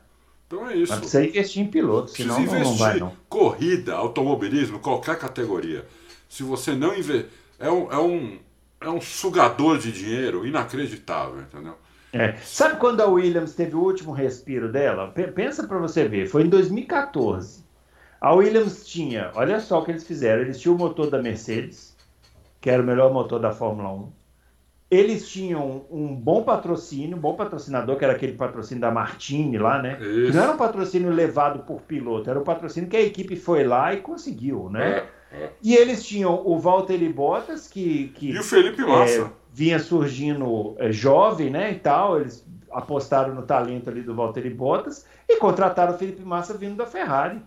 Então 0.45 0.69
é 0.69 0.75
isso. 0.75 0.91
Mas 0.91 0.99
precisa 0.99 1.25
investir 1.25 1.63
em 1.63 1.67
piloto, 1.67 2.12
senão 2.12 2.39
não, 2.39 2.60
não 2.60 2.75
vai 2.75 2.99
não. 2.99 3.13
Corrida, 3.27 3.95
automobilismo, 3.95 4.80
qualquer 4.80 5.17
categoria 5.17 5.86
se 6.32 6.43
você 6.43 6.73
não 6.73 6.97
investir. 6.97 7.30
É 7.60 7.69
um, 7.69 7.91
é, 7.91 7.99
um, 7.99 8.39
é 8.80 8.89
um 8.89 9.01
sugador 9.01 9.77
de 9.77 9.91
dinheiro 9.91 10.47
inacreditável, 10.47 11.41
entendeu? 11.41 11.75
É. 12.13 12.38
Sabe 12.38 12.80
quando 12.80 13.01
a 13.01 13.06
Williams 13.06 13.54
teve 13.54 13.75
o 13.75 13.80
último 13.80 14.13
respiro 14.13 14.71
dela? 14.71 15.13
Pensa 15.36 15.67
para 15.67 15.77
você 15.77 16.08
ver, 16.08 16.27
foi 16.27 16.43
em 16.43 16.49
2014. 16.49 17.61
A 18.21 18.36
Williams 18.36 18.86
tinha, 18.86 19.31
olha 19.34 19.60
só 19.60 19.79
o 19.79 19.84
que 19.84 19.89
eles 19.89 20.03
fizeram: 20.03 20.43
eles 20.43 20.60
tinham 20.62 20.75
o 20.75 20.77
motor 20.77 21.10
da 21.10 21.19
Mercedes, 21.19 21.97
que 22.62 22.69
era 22.69 22.81
o 22.81 22.86
melhor 22.86 23.12
motor 23.12 23.39
da 23.39 23.51
Fórmula 23.51 23.91
1. 23.91 24.12
Eles 24.91 25.27
tinham 25.27 25.86
um 25.89 26.13
bom 26.13 26.43
patrocínio, 26.43 27.17
um 27.17 27.19
bom 27.19 27.34
patrocinador, 27.34 27.97
que 27.97 28.03
era 28.03 28.13
aquele 28.13 28.34
patrocínio 28.34 28.81
da 28.81 28.91
Martini 28.91 29.57
lá, 29.57 29.81
né? 29.81 29.95
Que 29.95 30.31
não 30.34 30.43
era 30.43 30.51
um 30.51 30.57
patrocínio 30.57 31.10
levado 31.10 31.63
por 31.63 31.81
piloto, 31.81 32.29
era 32.29 32.39
um 32.39 32.43
patrocínio 32.43 32.89
que 32.89 32.97
a 32.97 33.01
equipe 33.01 33.36
foi 33.36 33.63
lá 33.63 33.93
e 33.93 34.01
conseguiu, 34.01 34.69
né? 34.69 35.07
É. 35.31 35.49
E 35.63 35.75
eles 35.75 36.05
tinham 36.05 36.45
o 36.45 36.60
Valtteri 36.60 37.07
Bottas, 37.07 37.67
que, 37.67 38.10
que 38.10 38.31
e 38.31 38.38
o 38.38 38.43
Felipe 38.43 38.84
Massa. 38.84 39.21
É, 39.21 39.29
vinha 39.53 39.79
surgindo 39.79 40.75
é, 40.77 40.91
jovem, 40.91 41.49
né, 41.49 41.71
e 41.71 41.75
tal, 41.75 42.19
eles 42.19 42.45
apostaram 42.69 43.34
no 43.34 43.43
talento 43.43 43.89
ali 43.89 44.01
do 44.01 44.13
Valtteri 44.13 44.49
Bottas 44.49 45.05
e 45.27 45.38
contrataram 45.38 45.95
o 45.95 45.97
Felipe 45.97 46.21
Massa 46.21 46.53
vindo 46.53 46.75
da 46.75 46.86
Ferrari. 46.86 47.41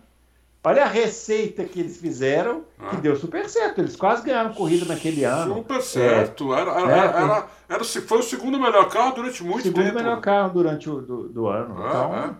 Olha 0.65 0.83
a 0.83 0.87
receita 0.87 1.63
que 1.63 1.79
eles 1.79 1.97
fizeram, 1.97 2.63
ah. 2.79 2.89
que 2.89 2.97
deu 2.97 3.15
super 3.15 3.47
certo. 3.49 3.79
Eles 3.79 3.95
quase 3.95 4.25
ganharam 4.25 4.53
corrida 4.53 4.85
naquele 4.85 5.23
ano. 5.23 5.55
Super 5.55 5.81
certo. 5.81 6.53
É, 6.53 6.61
era, 6.61 6.71
era, 6.71 6.91
é, 6.91 7.23
era, 7.23 7.47
era, 7.69 7.83
foi 7.83 8.19
o 8.19 8.23
segundo 8.23 8.59
melhor 8.59 8.89
carro 8.89 9.13
durante 9.13 9.43
muito 9.43 9.63
segundo 9.63 9.75
tempo. 9.75 9.87
Segundo 9.87 10.03
melhor 10.03 10.21
carro 10.21 10.53
durante 10.53 10.89
o 10.89 11.01
do, 11.01 11.29
do 11.29 11.47
ano. 11.47 11.83
É, 11.83 11.87
então, 11.87 12.37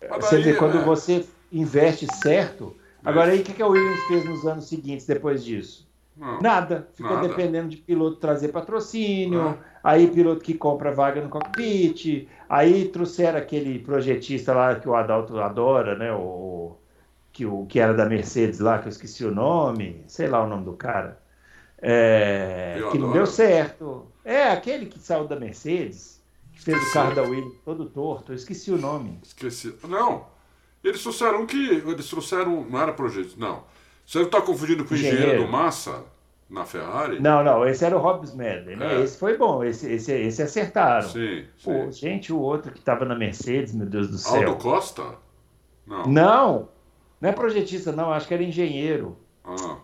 é, 0.00 0.06
é. 0.06 0.20
você 0.20 0.40
vê, 0.40 0.54
quando 0.54 0.84
você 0.84 1.24
investe 1.52 2.06
certo, 2.16 2.76
Agora 3.04 3.32
aí, 3.32 3.40
o 3.40 3.44
que, 3.44 3.52
que 3.52 3.62
a 3.62 3.66
Williams 3.66 4.02
fez 4.04 4.24
nos 4.24 4.46
anos 4.46 4.66
seguintes 4.66 5.04
depois 5.04 5.44
disso? 5.44 5.86
Não, 6.16 6.40
nada. 6.40 6.88
Ficou 6.94 7.16
nada. 7.16 7.28
dependendo 7.28 7.68
de 7.68 7.76
piloto 7.76 8.16
trazer 8.16 8.48
patrocínio, 8.48 9.42
não. 9.42 9.58
aí 9.82 10.06
piloto 10.06 10.42
que 10.42 10.54
compra 10.54 10.90
vaga 10.90 11.20
no 11.20 11.28
cockpit, 11.28 12.26
aí 12.48 12.88
trouxeram 12.88 13.38
aquele 13.38 13.78
projetista 13.80 14.54
lá 14.54 14.74
que 14.76 14.88
o 14.88 14.94
Adalto 14.94 15.38
adora, 15.38 15.98
né? 15.98 16.12
O, 16.12 16.76
que, 17.34 17.44
o, 17.44 17.66
que 17.66 17.80
era 17.80 17.92
da 17.92 18.06
Mercedes 18.06 18.60
lá, 18.60 18.78
que 18.78 18.86
eu 18.86 18.90
esqueci 18.90 19.24
o 19.24 19.34
nome, 19.34 20.02
sei 20.06 20.28
lá 20.28 20.42
o 20.42 20.48
nome 20.48 20.64
do 20.64 20.72
cara. 20.72 21.20
É, 21.82 22.80
que 22.92 22.96
não 22.96 23.12
deu 23.12 23.26
certo. 23.26 24.06
É, 24.24 24.44
aquele 24.44 24.86
que 24.86 24.98
saiu 25.00 25.26
da 25.26 25.36
Mercedes, 25.36 26.22
que 26.52 26.62
fez 26.62 26.78
esqueci. 26.78 26.96
o 26.96 27.02
carro 27.02 27.14
da 27.14 27.22
Williams 27.22 27.58
todo 27.64 27.86
torto, 27.86 28.32
eu 28.32 28.36
esqueci 28.36 28.70
o 28.70 28.78
nome. 28.78 29.18
Esqueci. 29.22 29.74
Não, 29.86 30.26
eles 30.82 31.02
trouxeram 31.02 31.44
que. 31.44 31.82
Eles 31.84 32.08
trouxeram. 32.08 32.64
Não 32.70 32.80
era 32.80 32.92
projeto, 32.92 33.34
não. 33.36 33.64
Você 34.06 34.22
está 34.22 34.40
confundindo 34.40 34.84
com 34.84 34.94
o 34.94 34.96
engenheiro, 34.96 35.18
engenheiro 35.18 35.44
do 35.44 35.50
Massa 35.50 36.04
na 36.48 36.64
Ferrari? 36.64 37.20
Não, 37.20 37.42
não, 37.42 37.66
esse 37.66 37.84
era 37.84 37.96
o 37.96 38.00
Hobbs 38.00 38.32
Medley, 38.32 38.76
né? 38.76 38.94
É. 38.94 39.02
Esse 39.02 39.18
foi 39.18 39.36
bom, 39.36 39.64
esse, 39.64 39.90
esse, 39.90 40.12
esse 40.12 40.40
acertaram. 40.40 41.08
Sim, 41.08 41.44
sim. 41.58 41.90
gente, 41.90 42.32
o 42.32 42.38
outro 42.38 42.70
que 42.70 42.78
estava 42.78 43.04
na 43.04 43.16
Mercedes, 43.16 43.74
meu 43.74 43.86
Deus 43.86 44.08
do 44.08 44.18
céu. 44.18 44.48
Aldo 44.48 44.62
Costa? 44.62 45.02
Não. 45.86 46.06
Não, 46.06 46.68
não 47.24 47.30
é 47.30 47.32
projetista, 47.32 47.90
não, 47.90 48.12
acho 48.12 48.28
que 48.28 48.34
era 48.34 48.42
engenheiro. 48.42 49.16
Ah. 49.42 49.78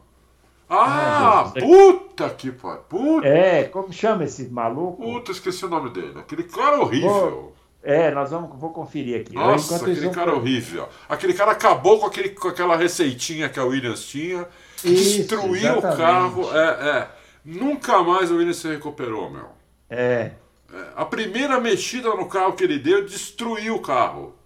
Ah, 0.68 1.52
puta 1.58 2.28
que 2.28 2.52
pariu. 2.52 3.24
É, 3.24 3.64
como 3.64 3.90
chama 3.90 4.24
esse 4.24 4.50
maluco? 4.50 5.02
Puta, 5.02 5.32
esqueci 5.32 5.64
o 5.64 5.68
nome 5.70 5.88
dele. 5.88 6.18
Aquele 6.18 6.42
cara 6.44 6.78
horrível. 6.78 7.54
É, 7.82 8.10
nós 8.10 8.30
vamos 8.30 8.60
vou 8.60 8.74
conferir 8.74 9.22
aqui. 9.22 9.34
Nossa, 9.34 9.76
aquele 9.76 10.02
vão... 10.02 10.12
cara 10.12 10.34
horrível. 10.34 10.86
Aquele 11.08 11.32
cara 11.32 11.52
acabou 11.52 11.98
com, 11.98 12.06
aquele, 12.08 12.28
com 12.28 12.48
aquela 12.48 12.76
receitinha 12.76 13.48
que 13.48 13.58
a 13.58 13.64
Williams 13.64 14.04
tinha, 14.04 14.46
Isso, 14.84 15.16
destruiu 15.16 15.78
exatamente. 15.78 15.94
o 15.94 15.96
carro. 15.96 16.50
É, 16.54 16.98
é. 16.98 17.08
Nunca 17.42 18.02
mais 18.02 18.30
a 18.30 18.34
Williams 18.34 18.58
se 18.58 18.68
recuperou, 18.68 19.30
meu. 19.30 19.46
É. 19.88 20.32
é. 20.70 20.78
A 20.94 21.06
primeira 21.06 21.58
mexida 21.58 22.10
no 22.10 22.28
carro 22.28 22.52
que 22.52 22.64
ele 22.64 22.78
deu 22.78 23.02
destruiu 23.06 23.76
o 23.76 23.80
carro. 23.80 24.38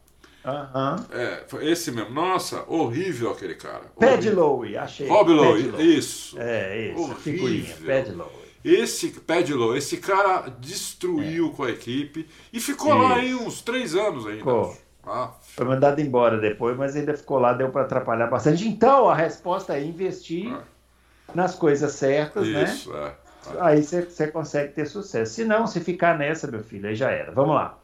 Aham. 0.44 1.06
É, 1.10 1.44
foi 1.48 1.70
esse 1.70 1.90
mesmo. 1.90 2.10
Nossa, 2.10 2.64
horrível 2.68 3.30
aquele 3.30 3.54
cara. 3.54 3.82
Pad 3.98 4.30
Lowe, 4.30 4.76
achei. 4.76 5.08
Rob 5.08 5.32
Lowe, 5.32 5.96
isso. 5.96 6.38
É, 6.38 6.90
isso. 6.90 7.00
Horrível. 7.00 7.16
Figurinha, 7.16 7.76
Pad 7.86 8.12
Lowe. 8.12 8.44
Esse 8.64 9.08
Padlow, 9.10 9.76
esse 9.76 9.98
cara 9.98 10.48
destruiu 10.58 11.48
é. 11.48 11.56
com 11.56 11.64
a 11.64 11.70
equipe 11.70 12.26
e 12.50 12.58
ficou 12.58 12.94
Isso. 12.94 13.02
lá 13.02 13.16
aí 13.16 13.34
uns 13.34 13.60
três 13.60 13.94
anos 13.94 14.24
ainda. 14.24 14.38
Ficou. 14.38 14.76
Ah. 15.06 15.32
Foi 15.42 15.66
mandado 15.66 16.00
embora 16.00 16.38
depois, 16.38 16.74
mas 16.74 16.96
ainda 16.96 17.14
ficou 17.14 17.38
lá, 17.38 17.52
deu 17.52 17.68
para 17.68 17.82
atrapalhar 17.82 18.26
bastante. 18.28 18.66
Então, 18.66 19.06
a 19.06 19.14
resposta 19.14 19.76
é 19.76 19.84
investir 19.84 20.50
é. 20.50 20.60
nas 21.34 21.54
coisas 21.54 21.92
certas, 21.92 22.48
né? 22.48 22.64
Isso, 22.64 22.90
né? 22.90 23.12
É. 23.54 23.60
Aí 23.60 23.82
você 23.82 24.28
consegue 24.28 24.72
ter 24.72 24.86
sucesso. 24.86 25.34
Se 25.34 25.44
não, 25.44 25.66
se 25.66 25.78
ficar 25.80 26.16
nessa, 26.18 26.46
meu 26.46 26.64
filho, 26.64 26.88
aí 26.88 26.94
já 26.94 27.10
era. 27.10 27.30
Vamos 27.32 27.54
lá. 27.54 27.78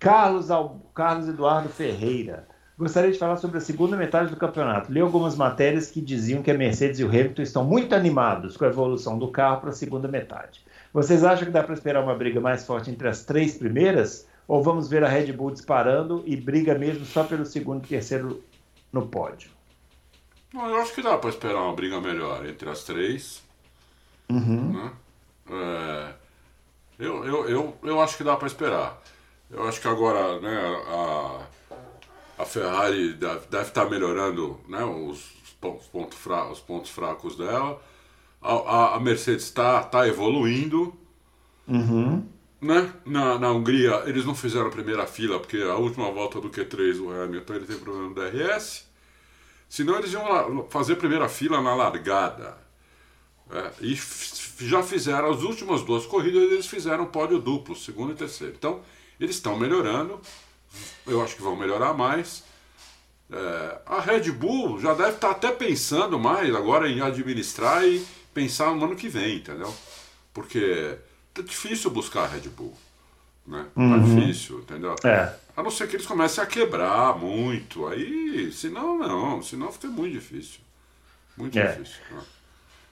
Carlos, 0.00 0.48
Carlos 0.94 1.28
Eduardo 1.28 1.68
Ferreira. 1.68 2.48
Gostaria 2.76 3.12
de 3.12 3.18
falar 3.18 3.36
sobre 3.36 3.58
a 3.58 3.60
segunda 3.60 3.94
metade 3.94 4.30
do 4.30 4.36
campeonato. 4.36 4.90
Li 4.90 4.98
algumas 4.98 5.36
matérias 5.36 5.90
que 5.90 6.00
diziam 6.00 6.42
que 6.42 6.50
a 6.50 6.54
Mercedes 6.54 6.98
e 6.98 7.04
o 7.04 7.08
Hamilton 7.08 7.42
estão 7.42 7.62
muito 7.62 7.94
animados 7.94 8.56
com 8.56 8.64
a 8.64 8.68
evolução 8.68 9.18
do 9.18 9.28
carro 9.28 9.60
para 9.60 9.68
a 9.68 9.74
segunda 9.74 10.08
metade. 10.08 10.64
Vocês 10.90 11.22
acham 11.22 11.44
que 11.44 11.52
dá 11.52 11.62
para 11.62 11.74
esperar 11.74 12.02
uma 12.02 12.14
briga 12.14 12.40
mais 12.40 12.64
forte 12.64 12.90
entre 12.90 13.06
as 13.06 13.22
três 13.24 13.58
primeiras? 13.58 14.26
Ou 14.48 14.62
vamos 14.62 14.88
ver 14.88 15.04
a 15.04 15.08
Red 15.08 15.30
Bull 15.32 15.50
disparando 15.50 16.22
e 16.24 16.34
briga 16.34 16.74
mesmo 16.74 17.04
só 17.04 17.22
pelo 17.22 17.44
segundo 17.44 17.84
e 17.84 17.88
terceiro 17.88 18.42
no 18.90 19.06
pódio? 19.06 19.50
Não, 20.52 20.66
eu 20.66 20.78
acho 20.78 20.94
que 20.94 21.02
dá 21.02 21.18
para 21.18 21.28
esperar 21.28 21.62
uma 21.62 21.74
briga 21.74 22.00
melhor 22.00 22.44
entre 22.46 22.68
as 22.70 22.82
três. 22.84 23.42
Uhum. 24.30 24.72
Né? 24.72 24.92
É, 25.50 26.12
eu, 26.98 27.24
eu, 27.24 27.48
eu, 27.48 27.76
eu 27.82 28.00
acho 28.00 28.16
que 28.16 28.24
dá 28.24 28.36
para 28.36 28.46
esperar. 28.46 28.99
Eu 29.50 29.66
acho 29.66 29.80
que 29.80 29.88
agora 29.88 30.40
né, 30.40 30.56
a, 30.86 31.46
a 32.38 32.44
Ferrari 32.44 33.14
deve, 33.14 33.46
deve 33.48 33.68
estar 33.68 33.84
tá 33.84 33.90
melhorando 33.90 34.60
né, 34.68 34.84
os, 34.84 35.40
pontos 35.90 36.16
fracos, 36.16 36.58
os 36.58 36.64
pontos 36.64 36.90
fracos 36.90 37.36
dela. 37.36 37.82
A, 38.40 38.52
a, 38.52 38.94
a 38.96 39.00
Mercedes 39.00 39.44
está 39.44 39.82
tá 39.82 40.06
evoluindo. 40.06 40.94
Uhum. 41.66 42.26
Né? 42.60 42.92
Na, 43.04 43.38
na 43.38 43.52
Hungria, 43.52 44.02
eles 44.06 44.24
não 44.24 44.34
fizeram 44.34 44.66
a 44.66 44.70
primeira 44.70 45.06
fila, 45.06 45.40
porque 45.40 45.58
a 45.58 45.76
última 45.76 46.10
volta 46.10 46.40
do 46.40 46.50
Q3, 46.50 47.00
o 47.00 47.10
Hamilton, 47.10 47.54
ele 47.54 47.66
tem 47.66 47.78
problema 47.78 48.08
no 48.08 48.14
DRS. 48.14 48.88
Senão 49.68 49.96
eles 49.98 50.12
iam 50.12 50.66
fazer 50.68 50.94
a 50.94 50.96
primeira 50.96 51.28
fila 51.28 51.60
na 51.60 51.74
largada. 51.74 52.58
É, 53.50 53.72
e 53.80 53.98
já 54.60 54.82
fizeram 54.82 55.30
as 55.30 55.42
últimas 55.42 55.82
duas 55.82 56.06
corridas, 56.06 56.42
eles 56.42 56.66
fizeram 56.66 57.06
pódio 57.06 57.38
duplo, 57.38 57.74
segundo 57.74 58.12
e 58.12 58.16
terceiro. 58.16 58.54
Então, 58.56 58.80
eles 59.20 59.36
estão 59.36 59.56
melhorando 59.56 60.20
eu 61.06 61.22
acho 61.22 61.36
que 61.36 61.42
vão 61.42 61.56
melhorar 61.56 61.92
mais. 61.94 62.44
É, 63.30 63.78
a 63.86 64.00
Red 64.00 64.30
Bull 64.32 64.80
já 64.80 64.94
deve 64.94 65.12
estar 65.12 65.30
até 65.30 65.52
pensando 65.52 66.18
mais 66.18 66.54
agora 66.54 66.88
em 66.88 67.00
administrar 67.00 67.84
e 67.84 68.04
pensar 68.34 68.74
no 68.74 68.84
ano 68.84 68.96
que 68.96 69.08
vem, 69.08 69.36
entendeu? 69.36 69.72
Porque 70.32 70.96
é 71.38 71.42
difícil 71.42 71.90
buscar 71.90 72.24
a 72.24 72.26
Red 72.26 72.48
Bull. 72.48 72.74
Né? 73.46 73.66
Tá 73.74 73.80
uhum. 73.80 73.90
Tá 73.90 74.20
difícil, 74.20 74.60
entendeu? 74.60 74.94
É. 75.04 75.34
A 75.56 75.62
não 75.62 75.70
ser 75.70 75.88
que 75.88 75.96
eles 75.96 76.06
comecem 76.06 76.42
a 76.42 76.46
quebrar 76.46 77.18
muito. 77.18 77.86
Aí, 77.86 78.52
senão 78.52 78.98
não, 78.98 79.42
senão 79.42 79.72
fica 79.72 79.88
muito 79.88 80.14
difícil. 80.14 80.60
Muito 81.36 81.58
é. 81.58 81.72
difícil. 81.72 82.00
Né? 82.10 82.22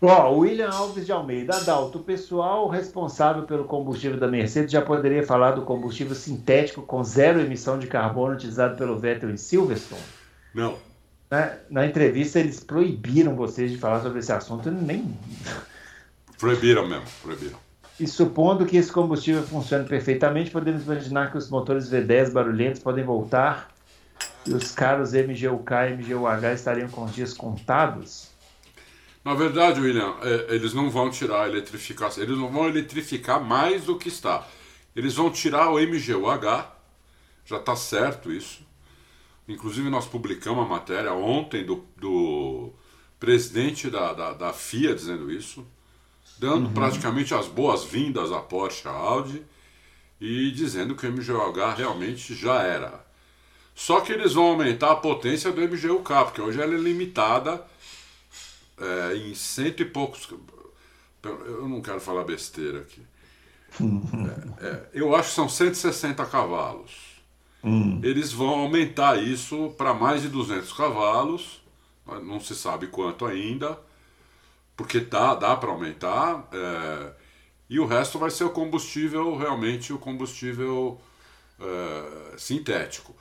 Ó, 0.00 0.30
William 0.30 0.70
Alves 0.70 1.04
de 1.04 1.10
Almeida, 1.10 1.56
Adalto, 1.56 1.98
o 1.98 2.04
pessoal 2.04 2.68
responsável 2.68 3.42
pelo 3.42 3.64
combustível 3.64 4.18
da 4.18 4.28
Mercedes 4.28 4.70
já 4.70 4.80
poderia 4.80 5.26
falar 5.26 5.52
do 5.52 5.62
combustível 5.62 6.14
sintético 6.14 6.82
com 6.82 7.02
zero 7.02 7.40
emissão 7.40 7.78
de 7.78 7.88
carbono 7.88 8.34
utilizado 8.34 8.76
pelo 8.76 8.96
Vettel 8.96 9.30
em 9.30 9.36
Silverstone? 9.36 10.00
Não. 10.54 10.76
Na, 11.28 11.56
na 11.68 11.86
entrevista 11.86 12.38
eles 12.38 12.60
proibiram 12.60 13.34
vocês 13.34 13.72
de 13.72 13.76
falar 13.76 14.00
sobre 14.00 14.20
esse 14.20 14.32
assunto, 14.32 14.70
nem. 14.70 15.18
Proibiram 16.38 16.86
mesmo, 16.86 17.04
proibiram. 17.20 17.58
E 17.98 18.06
supondo 18.06 18.64
que 18.64 18.76
esse 18.76 18.92
combustível 18.92 19.42
funcione 19.42 19.84
perfeitamente, 19.84 20.52
podemos 20.52 20.84
imaginar 20.84 21.32
que 21.32 21.38
os 21.38 21.50
motores 21.50 21.90
V10 21.90 22.30
barulhentos 22.30 22.80
podem 22.80 23.04
voltar 23.04 23.68
e 24.46 24.54
os 24.54 24.70
caros 24.70 25.12
MGUK 25.12 25.72
e 25.72 25.96
MGUH 25.96 26.54
estariam 26.54 26.88
com 26.88 27.04
dias 27.06 27.34
contados? 27.34 28.37
Na 29.28 29.34
verdade, 29.34 29.78
William, 29.78 30.16
é, 30.22 30.54
eles 30.54 30.72
não 30.72 30.88
vão 30.88 31.10
tirar 31.10 31.42
a 31.42 31.48
eletrificação, 31.48 32.22
eles 32.22 32.38
não 32.38 32.50
vão 32.50 32.66
eletrificar 32.66 33.38
mais 33.38 33.84
do 33.84 33.98
que 33.98 34.08
está. 34.08 34.48
Eles 34.96 35.16
vão 35.16 35.30
tirar 35.30 35.68
o 35.68 35.78
MGUH, 35.78 36.74
já 37.44 37.58
está 37.58 37.76
certo 37.76 38.32
isso. 38.32 38.66
Inclusive, 39.46 39.90
nós 39.90 40.06
publicamos 40.06 40.64
a 40.64 40.66
matéria 40.66 41.12
ontem 41.12 41.62
do, 41.62 41.84
do 41.94 42.72
presidente 43.20 43.90
da, 43.90 44.14
da, 44.14 44.32
da, 44.32 44.52
FIA 44.54 44.94
dizendo 44.94 45.30
isso, 45.30 45.62
dando 46.38 46.68
uhum. 46.68 46.72
praticamente 46.72 47.34
as 47.34 47.48
boas-vindas 47.48 48.32
à 48.32 48.40
Porsche, 48.40 48.88
à 48.88 48.92
Audi, 48.92 49.42
e 50.18 50.50
dizendo 50.52 50.94
que 50.94 51.06
o 51.06 51.12
MGUH 51.12 51.74
realmente 51.74 52.34
já 52.34 52.62
era. 52.62 53.06
Só 53.74 54.00
que 54.00 54.10
eles 54.10 54.32
vão 54.32 54.46
aumentar 54.46 54.92
a 54.92 54.96
potência 54.96 55.52
do 55.52 55.60
MGUK, 55.60 56.24
porque 56.24 56.40
hoje 56.40 56.58
ela 56.62 56.72
é 56.72 56.78
limitada 56.78 57.62
é, 58.80 59.16
em 59.16 59.34
cento 59.34 59.82
e 59.82 59.84
poucos. 59.84 60.28
Eu 61.22 61.68
não 61.68 61.82
quero 61.82 62.00
falar 62.00 62.24
besteira 62.24 62.80
aqui. 62.80 63.02
É, 64.60 64.66
é, 64.66 64.88
eu 64.92 65.14
acho 65.14 65.28
que 65.28 65.34
são 65.34 65.48
160 65.48 66.24
cavalos. 66.26 67.18
Hum. 67.62 68.00
Eles 68.02 68.32
vão 68.32 68.60
aumentar 68.60 69.22
isso 69.22 69.74
para 69.76 69.92
mais 69.92 70.22
de 70.22 70.28
200 70.28 70.72
cavalos, 70.72 71.60
não 72.22 72.40
se 72.40 72.54
sabe 72.54 72.86
quanto 72.86 73.26
ainda, 73.26 73.78
porque 74.76 75.00
dá, 75.00 75.34
dá 75.34 75.56
para 75.56 75.70
aumentar. 75.70 76.48
É, 76.52 77.12
e 77.68 77.78
o 77.78 77.86
resto 77.86 78.18
vai 78.18 78.30
ser 78.30 78.44
o 78.44 78.50
combustível, 78.50 79.36
realmente 79.36 79.92
o 79.92 79.98
combustível 79.98 81.00
é, 81.60 82.38
sintético. 82.38 83.14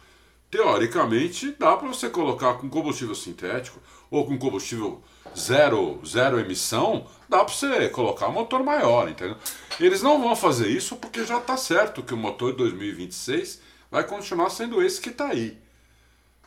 Teoricamente, 0.50 1.54
dá 1.60 1.76
para 1.76 1.88
você 1.88 2.10
colocar 2.10 2.54
com 2.54 2.70
combustível 2.70 3.16
sintético 3.16 3.82
ou 4.10 4.26
com 4.26 4.38
combustível 4.38 5.04
zero, 5.38 6.02
zero 6.06 6.40
emissão, 6.40 7.06
dá 7.30 7.44
para 7.44 7.54
você 7.54 7.90
colocar 7.90 8.28
um 8.28 8.34
motor 8.34 8.64
maior, 8.64 9.10
entendeu? 9.10 9.38
Eles 9.80 10.02
não 10.02 10.22
vão 10.22 10.36
fazer 10.36 10.68
isso 10.68 10.96
porque 10.96 11.24
já 11.24 11.38
está 11.38 11.56
certo 11.56 12.02
que 12.02 12.14
o 12.14 12.18
motor 12.18 12.52
de 12.52 12.58
2026 12.58 13.62
vai 13.92 14.04
continuar 14.04 14.50
sendo 14.50 14.82
esse 14.82 15.00
que 15.00 15.10
está 15.10 15.28
aí. 15.28 15.58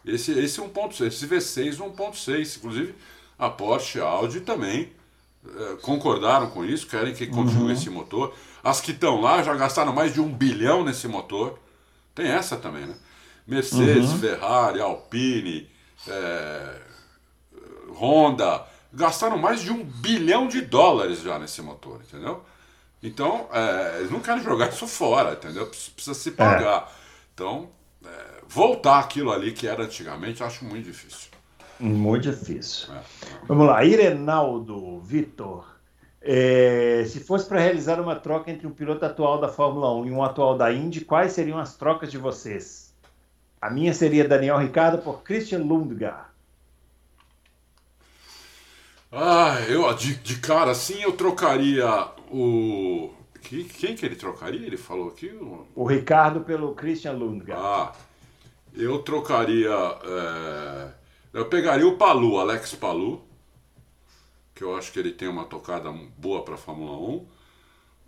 Esse, 0.05 0.33
esse 0.39 0.61
1.6, 0.61 1.07
esse 1.07 1.27
V6 1.27 1.77
1.6. 1.77 2.57
Inclusive, 2.57 2.95
a 3.39 3.49
Porsche 3.49 4.01
a 4.01 4.05
Audi 4.05 4.41
também 4.41 4.93
é, 5.47 5.77
concordaram 5.83 6.51
com 6.51 6.65
isso, 6.65 6.87
querem 6.87 7.15
que 7.15 7.27
continue 7.27 7.65
uhum. 7.65 7.73
esse 7.73 7.89
motor. 7.89 8.35
As 8.63 8.81
que 8.81 8.91
estão 8.91 9.21
lá 9.21 9.43
já 9.43 9.55
gastaram 9.55 9.93
mais 9.93 10.13
de 10.13 10.21
um 10.21 10.33
bilhão 10.33 10.85
nesse 10.85 11.07
motor. 11.07 11.59
Tem 12.15 12.27
essa 12.27 12.57
também, 12.57 12.87
né? 12.87 12.95
Mercedes, 13.47 14.11
uhum. 14.11 14.19
Ferrari, 14.19 14.81
Alpine, 14.81 15.69
é, 16.07 16.81
Honda, 17.99 18.65
gastaram 18.93 19.39
mais 19.39 19.61
de 19.63 19.71
um 19.71 19.85
bilhão 19.85 20.49
de 20.49 20.61
dólares 20.61 21.23
já 21.23 21.39
nesse 21.39 21.63
motor, 21.63 22.01
entendeu? 22.07 22.43
Então, 23.03 23.49
é, 23.53 23.99
eles 23.99 24.11
não 24.11 24.21
querem 24.21 24.43
jogar 24.43 24.69
isso 24.69 24.87
fora, 24.87 25.33
entendeu? 25.33 25.67
Precisa 25.67 26.15
se 26.15 26.33
pagar. 26.33 26.83
É. 26.83 26.93
Então, 27.33 27.69
é, 28.05 28.43
voltar 28.47 28.99
aquilo 28.99 29.33
ali 29.33 29.53
que 29.53 29.67
era 29.67 29.85
antigamente, 29.85 30.43
acho 30.43 30.65
muito 30.65 30.85
difícil. 30.85 31.31
Muito 31.79 32.31
difícil. 32.31 32.93
É, 32.93 32.99
é. 32.99 33.03
Vamos 33.49 33.67
lá, 33.67 33.83
Irenaldo, 33.85 35.01
Vitor. 35.01 35.67
É, 36.21 37.03
se 37.09 37.21
fosse 37.21 37.49
para 37.49 37.61
realizar 37.61 37.99
uma 37.99 38.15
troca 38.15 38.51
entre 38.51 38.67
um 38.67 38.73
piloto 38.73 39.07
atual 39.07 39.41
da 39.41 39.49
Fórmula 39.49 39.95
1 39.95 40.07
e 40.07 40.11
um 40.11 40.23
atual 40.23 40.57
da 40.57 40.71
Indy, 40.71 41.01
quais 41.01 41.33
seriam 41.33 41.59
as 41.59 41.77
trocas 41.77 42.11
de 42.11 42.19
vocês? 42.19 42.95
A 43.59 43.71
minha 43.71 43.95
seria 43.95 44.29
Daniel 44.29 44.59
Ricardo 44.59 44.99
por 44.99 45.23
Christian 45.23 45.61
Lundgaard. 45.61 46.30
Ah, 49.13 49.57
eu 49.69 49.93
de, 49.95 50.15
de 50.17 50.37
cara 50.37 50.71
assim 50.71 51.03
eu 51.03 51.13
trocaria 51.13 51.87
o. 52.31 53.13
Que, 53.43 53.65
quem 53.65 53.97
que 53.97 54.07
ele 54.07 54.17
trocaria? 54.17 54.65
Ele 54.65 54.77
falou 54.77 55.09
aqui? 55.09 55.33
O 55.75 55.85
Ricardo 55.85 56.43
pelo 56.43 56.75
Christian 56.75 57.13
Lundgren. 57.13 57.57
Ah, 57.59 57.93
eu 58.75 59.03
trocaria. 59.03 59.71
É... 59.71 60.89
Eu 61.33 61.47
pegaria 61.47 61.87
o 61.87 61.97
Palu, 61.97 62.39
Alex 62.39 62.75
Palu, 62.75 63.23
que 64.55 64.63
eu 64.65 64.77
acho 64.77 64.93
que 64.93 64.99
ele 64.99 65.13
tem 65.13 65.29
uma 65.29 65.45
tocada 65.45 65.91
boa 66.17 66.45
para 66.45 66.57
Fórmula 66.57 66.97
1. 66.97 67.27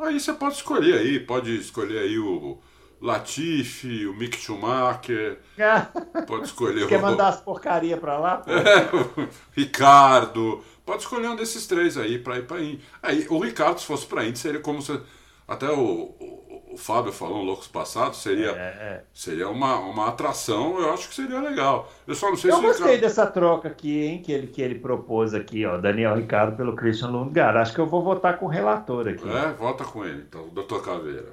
Aí 0.00 0.20
você 0.20 0.32
pode 0.32 0.56
escolher 0.56 0.98
aí, 0.98 1.20
pode 1.20 1.56
escolher 1.56 2.00
aí 2.00 2.18
o 2.18 2.58
Latifi, 3.00 4.06
o 4.06 4.14
Mick 4.14 4.36
Schumacher, 4.36 5.38
pode 6.26 6.44
escolher 6.44 6.88
Quer 6.88 6.98
o... 6.98 7.02
mandar 7.02 7.28
as 7.28 7.40
porcaria 7.40 7.96
para 7.96 8.18
lá? 8.18 8.42
É, 8.46 9.28
Ricardo, 9.52 10.62
Pode 10.84 11.02
escolher 11.02 11.28
um 11.28 11.36
desses 11.36 11.66
três 11.66 11.96
aí 11.96 12.18
para 12.18 12.38
ir 12.38 12.46
para 12.46 12.60
Indy. 12.60 12.80
Aí 13.02 13.26
o 13.30 13.38
Ricardo, 13.38 13.78
se 13.78 13.86
fosse 13.86 14.06
para 14.06 14.24
Indy, 14.24 14.38
seria 14.38 14.60
como 14.60 14.82
se. 14.82 14.98
Até 15.46 15.70
o, 15.70 15.78
o, 15.78 16.62
o 16.72 16.76
Fábio 16.76 17.12
falou 17.12 17.38
no 17.38 17.44
Loucos 17.44 17.66
Passados, 17.66 18.22
seria, 18.22 18.50
é, 18.50 18.52
é. 18.52 19.04
seria 19.12 19.48
uma, 19.48 19.78
uma 19.78 20.08
atração, 20.08 20.78
eu 20.80 20.92
acho 20.92 21.08
que 21.08 21.14
seria 21.14 21.40
legal. 21.40 21.92
Eu 22.06 22.14
só 22.14 22.30
não 22.30 22.36
sei 22.36 22.50
eu 22.50 22.56
se 22.56 22.62
gostei 22.62 22.84
Ricardo... 22.86 23.00
dessa 23.02 23.26
troca 23.26 23.68
aqui, 23.68 24.04
hein, 24.04 24.22
que 24.22 24.32
ele, 24.32 24.46
que 24.46 24.62
ele 24.62 24.76
propôs 24.76 25.34
aqui, 25.34 25.66
ó, 25.66 25.76
Daniel 25.76 26.16
Ricardo 26.16 26.56
pelo 26.56 26.74
Christian 26.74 27.08
Lundgaard. 27.08 27.58
Acho 27.58 27.74
que 27.74 27.80
eu 27.80 27.86
vou 27.86 28.02
votar 28.02 28.38
com 28.38 28.46
o 28.46 28.48
relator 28.48 29.08
aqui. 29.08 29.28
É, 29.28 29.52
vota 29.52 29.84
com 29.84 30.04
ele, 30.04 30.24
então, 30.26 30.48
doutor 30.48 30.82
Caveira. 30.82 31.32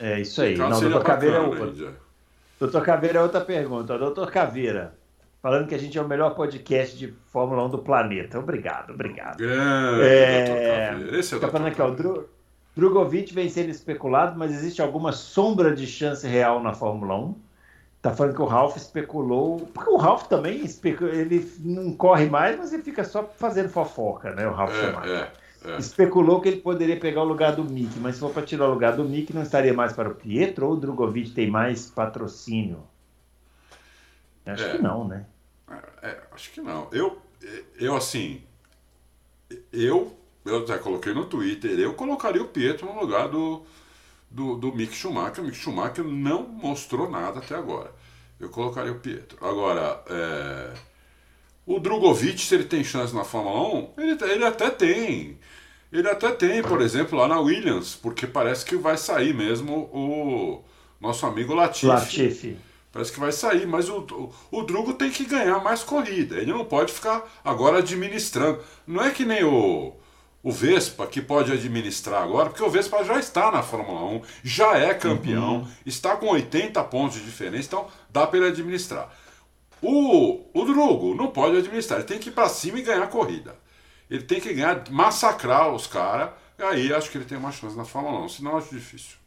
É 0.00 0.20
isso 0.20 0.40
aí. 0.40 0.52
Ricardo 0.52 0.72
não, 0.72 0.80
doutor 0.80 1.04
Caveira 1.04 1.36
é 1.36 1.40
o. 1.40 2.08
Doutor 2.58 2.82
Caveira 2.82 3.18
é 3.18 3.22
outra 3.22 3.40
pergunta. 3.40 3.98
Doutor 3.98 4.30
Caveira, 4.30 4.97
falando 5.42 5.68
que 5.68 5.74
a 5.74 5.78
gente 5.78 5.96
é 5.96 6.02
o 6.02 6.08
melhor 6.08 6.34
podcast 6.34 6.96
de 6.96 7.12
Fórmula 7.26 7.64
1 7.66 7.70
do 7.70 7.78
planeta. 7.78 8.38
Obrigado, 8.38 8.92
obrigado. 8.92 9.42
É, 9.42 10.94
é, 11.12 11.18
esse 11.18 11.34
é 11.34 11.36
o 11.36 11.40
tá 11.40 11.48
falando 11.48 11.68
aqui, 11.68 11.80
ó, 11.80 11.90
Dro, 11.90 12.28
Drogovic 12.76 13.32
vem 13.34 13.48
sendo 13.48 13.70
especulado, 13.70 14.38
mas 14.38 14.52
existe 14.52 14.80
alguma 14.80 15.12
sombra 15.12 15.74
de 15.74 15.86
chance 15.86 16.26
real 16.26 16.62
na 16.62 16.72
Fórmula 16.72 17.16
1? 17.16 17.34
Tá 18.00 18.12
falando 18.14 18.34
que 18.34 18.42
o 18.42 18.46
Ralph 18.46 18.76
especulou, 18.76 19.68
porque 19.74 19.90
o 19.90 19.96
Ralph 19.96 20.28
também 20.28 20.64
especula, 20.64 21.10
ele 21.10 21.50
não 21.58 21.92
corre 21.92 22.26
mais, 22.26 22.56
mas 22.56 22.72
ele 22.72 22.84
fica 22.84 23.02
só 23.02 23.24
fazendo 23.24 23.68
fofoca, 23.68 24.32
né? 24.34 24.46
O 24.46 24.52
Ralph 24.52 24.72
é, 24.72 25.10
é, 25.10 25.72
é. 25.72 25.78
Especulou 25.78 26.40
que 26.40 26.48
ele 26.48 26.58
poderia 26.58 26.96
pegar 26.96 27.22
o 27.22 27.26
lugar 27.26 27.56
do 27.56 27.64
Mick, 27.64 27.98
mas 27.98 28.14
se 28.14 28.20
for 28.20 28.30
para 28.30 28.44
tirar 28.44 28.68
o 28.68 28.72
lugar 28.72 28.94
do 28.94 29.04
Mick, 29.04 29.34
não 29.34 29.42
estaria 29.42 29.74
mais 29.74 29.92
para 29.92 30.08
o 30.08 30.14
Pietro 30.14 30.66
ou 30.66 30.74
o 30.74 30.76
Drogovic 30.76 31.32
tem 31.32 31.50
mais 31.50 31.90
patrocínio? 31.90 32.84
Acho 34.52 34.64
é. 34.64 34.70
que 34.72 34.82
não, 34.82 35.06
né? 35.06 35.26
É, 36.02 36.08
é, 36.08 36.22
acho 36.32 36.50
que 36.52 36.60
não. 36.60 36.88
Eu, 36.92 37.20
eu 37.78 37.96
assim, 37.96 38.42
eu, 39.72 40.16
eu 40.44 40.66
já 40.66 40.78
coloquei 40.78 41.12
no 41.12 41.26
Twitter, 41.26 41.78
eu 41.78 41.94
colocaria 41.94 42.42
o 42.42 42.48
Pietro 42.48 42.86
no 42.86 43.00
lugar 43.00 43.28
do, 43.28 43.62
do, 44.30 44.56
do 44.56 44.72
Mick 44.72 44.94
Schumacher. 44.94 45.42
O 45.42 45.46
Mick 45.46 45.56
Schumacher 45.56 46.04
não 46.04 46.48
mostrou 46.48 47.10
nada 47.10 47.38
até 47.38 47.54
agora. 47.54 47.92
Eu 48.40 48.48
colocaria 48.50 48.92
o 48.92 49.00
Pietro. 49.00 49.36
Agora, 49.44 50.02
é, 50.08 50.74
o 51.66 51.78
Drogovic, 51.78 52.40
se 52.40 52.54
ele 52.54 52.64
tem 52.64 52.84
chance 52.84 53.14
na 53.14 53.24
Fórmula 53.24 53.74
1, 53.74 53.92
ele, 53.98 54.24
ele 54.32 54.44
até 54.44 54.70
tem. 54.70 55.38
Ele 55.90 56.08
até 56.08 56.30
tem, 56.32 56.62
por 56.62 56.82
exemplo, 56.82 57.18
lá 57.18 57.26
na 57.26 57.40
Williams, 57.40 57.94
porque 57.94 58.26
parece 58.26 58.64
que 58.64 58.76
vai 58.76 58.96
sair 58.96 59.34
mesmo 59.34 59.88
o 59.92 60.62
nosso 61.00 61.24
amigo 61.24 61.54
Latifi. 61.54 61.86
Latifi. 61.86 62.67
Parece 62.90 63.12
que 63.12 63.20
vai 63.20 63.32
sair, 63.32 63.66
mas 63.66 63.88
o, 63.88 63.98
o, 63.98 64.58
o, 64.58 64.62
Drugo 64.62 64.94
tem 64.94 65.10
que 65.10 65.26
ganhar 65.26 65.62
mais 65.62 65.82
corrida. 65.82 66.36
Ele 66.36 66.52
não 66.52 66.64
pode 66.64 66.92
ficar 66.92 67.22
agora 67.44 67.78
administrando. 67.78 68.60
Não 68.86 69.04
é 69.04 69.10
que 69.10 69.26
nem 69.26 69.44
o, 69.44 69.92
o 70.42 70.50
Vespa 70.50 71.06
que 71.06 71.20
pode 71.20 71.52
administrar 71.52 72.22
agora, 72.22 72.48
porque 72.48 72.62
o 72.62 72.70
Vespa 72.70 73.04
já 73.04 73.18
está 73.18 73.50
na 73.50 73.62
Fórmula 73.62 74.04
1, 74.04 74.22
já 74.42 74.78
é 74.78 74.94
campeão, 74.94 75.58
uhum. 75.58 75.68
está 75.84 76.16
com 76.16 76.28
80 76.28 76.82
pontos 76.84 77.18
de 77.18 77.24
diferença, 77.24 77.66
então 77.66 77.86
dá 78.08 78.26
para 78.26 78.38
ele 78.38 78.48
administrar. 78.48 79.12
O, 79.82 80.46
o 80.54 80.64
Drugo 80.64 81.14
não 81.14 81.28
pode 81.28 81.58
administrar, 81.58 81.98
ele 81.98 82.08
tem 82.08 82.18
que 82.18 82.30
ir 82.30 82.32
para 82.32 82.48
cima 82.48 82.78
e 82.78 82.82
ganhar 82.82 83.06
corrida. 83.08 83.56
Ele 84.10 84.22
tem 84.22 84.40
que 84.40 84.54
ganhar, 84.54 84.84
massacrar 84.90 85.70
os 85.70 85.86
caras, 85.86 86.30
aí 86.58 86.92
acho 86.94 87.10
que 87.10 87.18
ele 87.18 87.26
tem 87.26 87.36
uma 87.36 87.52
chance 87.52 87.76
na 87.76 87.84
Fórmula 87.84 88.20
1, 88.24 88.28
senão 88.30 88.56
acho 88.56 88.74
difícil. 88.74 89.17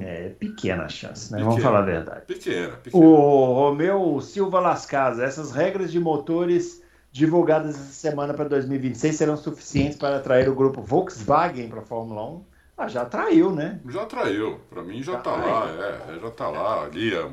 É 0.00 0.30
pequena 0.30 0.84
a 0.84 0.88
chance, 0.88 1.30
né? 1.30 1.38
Pequena, 1.38 1.50
Vamos 1.50 1.62
falar 1.62 1.78
a 1.78 1.82
verdade. 1.82 2.26
Pequena, 2.26 2.76
pequena. 2.76 3.04
O 3.04 3.54
Romeu 3.54 4.20
Silva 4.20 4.58
Las 4.58 4.86
Casas, 4.86 5.22
essas 5.22 5.52
regras 5.52 5.92
de 5.92 6.00
motores 6.00 6.82
divulgadas 7.12 7.76
essa 7.76 7.92
semana 7.92 8.34
para 8.34 8.48
2026 8.48 9.14
serão 9.14 9.36
suficientes 9.36 9.96
para 9.96 10.16
atrair 10.16 10.48
o 10.48 10.54
grupo 10.54 10.82
Volkswagen 10.82 11.68
para 11.68 11.78
a 11.78 11.84
Fórmula 11.84 12.28
1? 12.28 12.44
Ah, 12.76 12.88
já 12.88 13.02
atraiu, 13.02 13.52
né? 13.52 13.78
Já 13.88 14.02
atraiu. 14.02 14.60
Para 14.68 14.82
mim 14.82 15.00
já, 15.00 15.16
está 15.18 15.30
lá, 15.30 15.68
é, 15.70 16.16
é, 16.16 16.18
já 16.20 16.26
está 16.26 16.48
lá 16.48 16.82
ali. 16.82 17.14
É, 17.14 17.28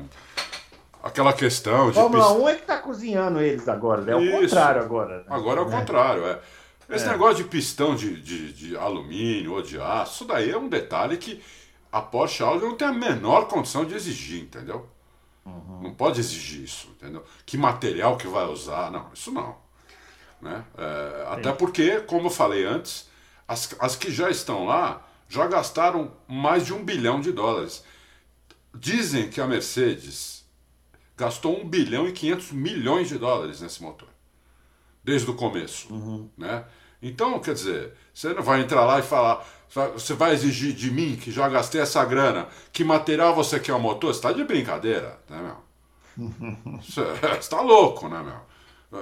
aquela 1.02 1.32
questão 1.32 1.88
de. 1.88 1.94
Fórmula 1.94 2.32
1 2.32 2.48
é 2.48 2.54
que 2.54 2.60
está 2.60 2.78
cozinhando 2.78 3.40
eles 3.40 3.68
agora, 3.68 4.02
né? 4.02 4.12
É 4.12 4.16
o 4.16 4.40
contrário 4.40 4.82
agora. 4.82 5.16
Né? 5.18 5.24
Agora 5.28 5.60
é 5.60 5.64
o 5.64 5.66
contrário, 5.68 6.26
é. 6.28 6.38
Esse 6.88 7.06
é. 7.06 7.10
negócio 7.10 7.42
de 7.42 7.44
pistão 7.44 7.96
de, 7.96 8.20
de, 8.20 8.52
de 8.52 8.76
alumínio 8.76 9.54
ou 9.54 9.62
de 9.62 9.80
aço, 9.80 10.14
isso 10.14 10.24
daí 10.26 10.50
é 10.50 10.56
um 10.56 10.68
detalhe 10.68 11.16
que 11.16 11.42
a 11.92 12.00
Porsche 12.00 12.42
Audi 12.42 12.64
não 12.64 12.74
tem 12.74 12.88
a 12.88 12.92
menor 12.92 13.46
condição 13.46 13.84
de 13.84 13.94
exigir, 13.94 14.42
entendeu? 14.42 14.88
Uhum. 15.44 15.82
Não 15.82 15.94
pode 15.94 16.18
exigir 16.18 16.64
isso, 16.64 16.88
entendeu? 16.96 17.22
Que 17.44 17.58
material 17.58 18.16
que 18.16 18.26
vai 18.26 18.46
usar, 18.46 18.90
não, 18.90 19.10
isso 19.12 19.30
não. 19.30 19.56
Né? 20.40 20.64
É, 20.76 21.26
até 21.28 21.52
porque, 21.52 22.00
como 22.00 22.28
eu 22.28 22.30
falei 22.30 22.64
antes, 22.64 23.08
as, 23.46 23.76
as 23.78 23.94
que 23.94 24.10
já 24.10 24.30
estão 24.30 24.64
lá 24.64 25.06
já 25.28 25.46
gastaram 25.46 26.12
mais 26.28 26.66
de 26.66 26.74
um 26.74 26.84
bilhão 26.84 27.18
de 27.18 27.32
dólares. 27.32 27.82
Dizem 28.74 29.30
que 29.30 29.40
a 29.40 29.46
Mercedes 29.46 30.44
gastou 31.16 31.58
um 31.58 31.66
bilhão 31.66 32.06
e 32.06 32.12
500 32.12 32.52
milhões 32.52 33.08
de 33.08 33.16
dólares 33.16 33.60
nesse 33.60 33.82
motor, 33.82 34.08
desde 35.02 35.30
o 35.30 35.34
começo. 35.34 35.92
Uhum. 35.92 36.28
Né? 36.36 36.64
Então, 37.00 37.40
quer 37.40 37.54
dizer, 37.54 37.94
você 38.12 38.34
não 38.34 38.42
vai 38.42 38.60
entrar 38.60 38.84
lá 38.84 38.98
e 38.98 39.02
falar, 39.02 39.46
você 39.74 40.14
vai 40.14 40.32
exigir 40.32 40.74
de 40.74 40.90
mim 40.90 41.16
que 41.16 41.30
já 41.30 41.48
gastei 41.48 41.80
essa 41.80 42.04
grana, 42.04 42.46
que 42.72 42.84
material 42.84 43.34
você 43.34 43.58
quer 43.58 43.72
o 43.72 43.80
motor? 43.80 44.12
Você 44.12 44.18
está 44.18 44.32
de 44.32 44.44
brincadeira, 44.44 45.18
né, 45.28 45.40
meu? 45.40 45.72
Você 46.82 47.00
está 47.38 47.62
louco, 47.62 48.06
né, 48.06 48.22
meu? 48.22 49.00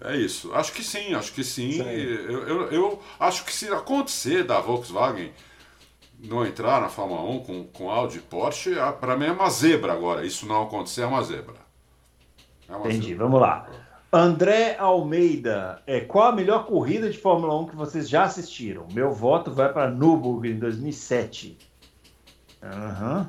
É 0.00 0.16
isso. 0.16 0.52
Acho 0.52 0.72
que 0.72 0.82
sim, 0.82 1.14
acho 1.14 1.32
que 1.32 1.44
sim. 1.44 1.80
Eu, 1.80 2.48
eu, 2.48 2.72
eu, 2.72 3.02
acho 3.18 3.44
que 3.44 3.52
se 3.54 3.68
acontecer 3.68 4.42
da 4.42 4.60
Volkswagen 4.60 5.32
não 6.18 6.44
entrar 6.44 6.80
na 6.80 6.88
Fórmula 6.88 7.22
1 7.22 7.40
com, 7.44 7.64
com 7.68 7.90
Audi 7.90 8.18
e 8.18 8.22
Porsche, 8.22 8.74
para 9.00 9.16
mim 9.16 9.26
é 9.26 9.32
uma 9.32 9.48
zebra 9.48 9.92
agora. 9.92 10.26
Isso 10.26 10.46
não 10.46 10.64
acontecer 10.64 11.02
é 11.02 11.06
uma 11.06 11.22
zebra. 11.22 11.54
É 12.68 12.74
uma 12.74 12.88
Entendi, 12.88 13.08
zebra. 13.08 13.24
vamos 13.24 13.40
lá. 13.40 13.68
André 14.18 14.76
Almeida, 14.78 15.82
é, 15.86 16.00
qual 16.00 16.28
a 16.28 16.32
melhor 16.32 16.66
corrida 16.66 17.10
de 17.10 17.18
Fórmula 17.18 17.58
1 17.60 17.66
que 17.66 17.76
vocês 17.76 18.08
já 18.08 18.24
assistiram? 18.24 18.86
Meu 18.92 19.12
voto 19.12 19.50
vai 19.52 19.72
para 19.72 19.90
Nürburgring 19.90 20.52
em 20.52 20.58
2007. 20.58 21.58
Aham. 22.62 23.18
Uhum. 23.18 23.26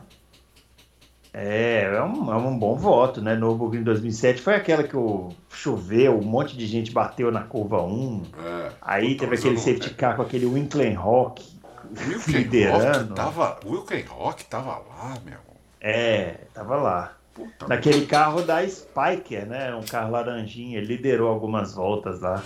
É, 1.33 1.83
é 1.83 2.01
um, 2.01 2.31
é 2.31 2.35
um 2.35 2.57
bom 2.57 2.75
voto, 2.75 3.21
né? 3.21 3.35
Nürburgring 3.35 3.81
em 3.81 3.83
2007 3.83 4.41
foi 4.41 4.55
aquela 4.55 4.83
que 4.83 4.97
o, 4.97 5.29
choveu, 5.51 6.17
um 6.17 6.23
monte 6.23 6.57
de 6.57 6.65
gente 6.65 6.91
bateu 6.91 7.31
na 7.31 7.41
curva 7.41 7.83
1. 7.83 8.23
É, 8.43 8.71
aí 8.81 9.15
teve 9.15 9.35
aquele 9.35 9.57
safety 9.57 9.93
car 9.93 10.15
com 10.15 10.23
aquele 10.23 10.45
Winklen 10.45 10.93
Rock 10.93 11.57
liderando. 12.27 13.13
Tava, 13.13 13.59
Wilken 13.65 14.03
Rock 14.03 14.45
tava 14.45 14.71
lá, 14.71 15.13
meu. 15.25 15.39
É, 15.79 16.45
tava 16.53 16.75
lá. 16.75 17.13
Puta 17.37 17.67
Naquele 17.67 18.07
carro 18.07 18.41
da 18.41 18.67
Spiker, 18.67 19.45
né? 19.45 19.75
Um 19.75 19.85
carro 19.85 20.11
laranjinha, 20.11 20.79
ele 20.79 20.87
liderou 20.87 21.29
algumas 21.29 21.75
voltas 21.75 22.19
lá. 22.19 22.41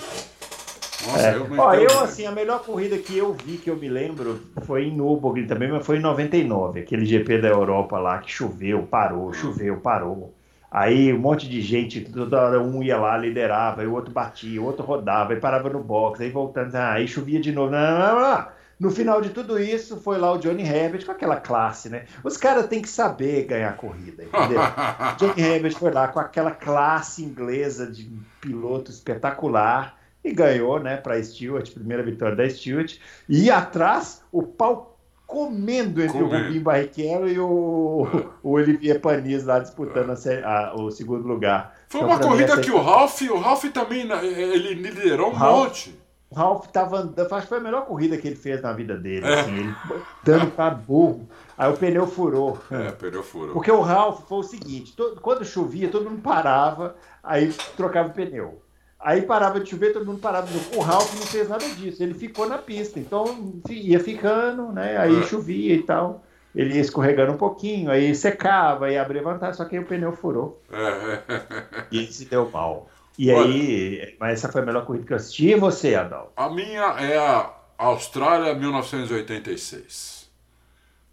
Nossa, 1.08 1.28
é. 1.30 1.36
eu, 1.36 1.48
Ó, 1.58 1.74
eu, 1.74 2.00
assim, 2.02 2.26
a 2.26 2.32
melhor 2.32 2.62
corrida 2.64 2.98
que 2.98 3.18
eu 3.18 3.34
vi, 3.34 3.58
que 3.58 3.70
eu 3.70 3.78
me 3.78 3.88
lembro, 3.88 4.42
foi 4.64 4.86
em 4.86 4.92
Nürburgring 4.92 5.48
também, 5.48 5.72
mas 5.72 5.86
foi 5.86 5.98
em 5.98 6.02
99, 6.02 6.82
aquele 6.82 7.06
GP 7.06 7.40
da 7.40 7.48
Europa 7.48 7.98
lá, 7.98 8.20
que 8.20 8.30
choveu, 8.30 8.84
parou, 8.84 9.34
choveu, 9.34 9.78
parou. 9.78 10.34
Aí 10.70 11.12
um 11.12 11.20
monte 11.20 11.50
de 11.50 11.62
gente, 11.62 12.02
toda 12.02 12.42
hora 12.42 12.62
um 12.62 12.84
ia 12.84 12.98
lá, 12.98 13.18
liderava, 13.18 13.82
aí 13.82 13.88
o 13.88 13.94
outro 13.94 14.12
batia, 14.12 14.62
o 14.62 14.66
outro 14.66 14.86
rodava, 14.86 15.34
aí 15.34 15.40
parava 15.40 15.70
no 15.70 15.84
box, 15.84 16.22
aí 16.22 16.30
voltando, 16.30 16.76
ah, 16.76 16.94
aí 16.94 17.08
chovia 17.08 17.40
de 17.40 17.52
novo. 17.52 17.72
Não, 17.72 18.00
não, 18.00 18.22
não, 18.22 18.48
no 18.82 18.90
final 18.90 19.22
de 19.22 19.30
tudo 19.30 19.60
isso, 19.60 20.02
foi 20.02 20.18
lá 20.18 20.32
o 20.32 20.40
Johnny 20.40 20.64
Herbert 20.64 21.06
com 21.06 21.12
aquela 21.12 21.36
classe, 21.36 21.88
né? 21.88 22.06
Os 22.24 22.36
caras 22.36 22.66
têm 22.66 22.82
que 22.82 22.90
saber 22.90 23.46
ganhar 23.46 23.78
corrida, 23.78 24.24
entendeu? 24.24 24.60
Johnny 25.20 25.40
Herbert 25.40 25.76
foi 25.78 25.92
lá 25.92 26.08
com 26.08 26.20
aquela 26.20 26.50
classe 26.50 27.24
inglesa 27.24 27.86
de 27.86 28.12
piloto 28.42 28.90
espetacular 28.90 30.00
e 30.24 30.34
ganhou, 30.34 30.80
né, 30.80 30.98
para 30.98 31.22
Stewart, 31.24 31.72
primeira 31.72 32.02
vitória 32.02 32.36
da 32.36 32.50
Stewart. 32.50 32.98
E 33.30 33.52
atrás, 33.52 34.24
o 34.32 34.42
pau 34.42 34.98
comendo 35.28 36.02
entre 36.02 36.20
Comer. 36.20 36.42
o 36.42 36.44
Rubinho 36.44 36.64
Barrichello 36.64 37.30
e 37.30 37.40
o, 37.40 38.08
o 38.42 38.50
Olivier 38.50 39.00
Panis 39.00 39.44
lá 39.44 39.60
disputando 39.60 40.10
a, 40.10 40.50
a, 40.50 40.76
o 40.76 40.90
segundo 40.90 41.28
lugar. 41.28 41.78
Foi 41.88 42.02
então, 42.02 42.12
uma 42.12 42.20
corrida 42.20 42.60
que 42.60 42.72
o 42.72 42.82
Ralph, 42.82 43.22
o 43.22 43.38
Ralph 43.38 43.66
também 43.66 44.06
né, 44.06 44.26
ele 44.26 44.74
liderou 44.74 45.30
um 45.30 45.34
Ralph, 45.34 45.68
monte. 45.68 46.02
O 46.32 46.36
Ralph 46.36 46.68
tava 46.68 47.00
andando, 47.00 47.34
acho 47.34 47.42
que 47.42 47.50
foi 47.50 47.58
a 47.58 47.62
melhor 47.62 47.86
corrida 47.86 48.18
que 48.18 48.26
ele 48.26 48.38
fez 48.38 48.62
na 48.62 48.72
vida 48.72 48.96
dele, 48.96 49.26
é. 49.26 49.42
assim, 49.42 49.58
ele 49.58 49.76
dando 50.24 50.50
para 50.52 50.74
burro. 50.74 51.28
Aí 51.58 51.70
o 51.70 51.76
pneu 51.76 52.08
furou. 52.08 52.58
É, 52.72 52.88
o 52.88 52.94
pneu 52.94 53.22
furou. 53.22 53.54
Porque 53.54 53.70
o 53.70 53.82
Ralph 53.82 54.22
foi 54.30 54.38
o 54.40 54.44
seguinte: 54.44 54.96
todo, 54.96 55.20
quando 55.20 55.44
chovia, 55.44 55.90
todo 55.90 56.10
mundo 56.10 56.22
parava, 56.22 56.96
aí 57.22 57.54
trocava 57.76 58.08
o 58.08 58.14
pneu. 58.14 58.62
Aí 58.98 59.24
parava 59.24 59.60
de 59.60 59.70
chover, 59.70 59.92
todo 59.92 60.06
mundo 60.06 60.20
parava. 60.20 60.48
O 60.76 60.80
Ralph 60.80 61.14
não 61.16 61.26
fez 61.26 61.50
nada 61.50 61.68
disso, 61.68 62.02
ele 62.02 62.14
ficou 62.14 62.48
na 62.48 62.58
pista. 62.58 62.98
Então 62.98 63.62
ia 63.70 64.00
ficando, 64.00 64.72
né? 64.72 64.98
Aí 64.98 65.20
é. 65.20 65.24
chovia 65.24 65.76
e 65.76 65.84
tal. 65.84 66.24
Ele 66.56 66.76
ia 66.76 66.82
escorregando 66.82 67.34
um 67.34 67.38
pouquinho, 67.38 67.90
aí 67.90 68.14
secava, 68.14 68.86
aí 68.86 68.98
abria 68.98 69.24
vantagem, 69.24 69.56
só 69.56 69.66
que 69.66 69.76
aí 69.76 69.84
o 69.84 69.86
pneu 69.86 70.14
furou. 70.14 70.62
É. 70.72 71.22
E 71.92 71.98
ele 71.98 72.12
se 72.12 72.26
deu 72.26 72.50
mal. 72.50 72.88
E 73.22 73.32
Olha, 73.32 73.54
aí, 73.54 74.16
mas 74.20 74.40
essa 74.40 74.52
foi 74.52 74.64
a 74.64 74.66
melhor 74.66 74.84
corrida 74.84 75.06
que 75.06 75.14
eu 75.14 75.18
assisti. 75.18 75.50
E 75.50 75.56
você, 75.56 75.94
Adal? 75.94 76.34
A 76.36 76.50
minha 76.50 76.82
é 77.00 77.20
a 77.20 77.54
Austrália 77.78 78.56
1986, 78.56 80.28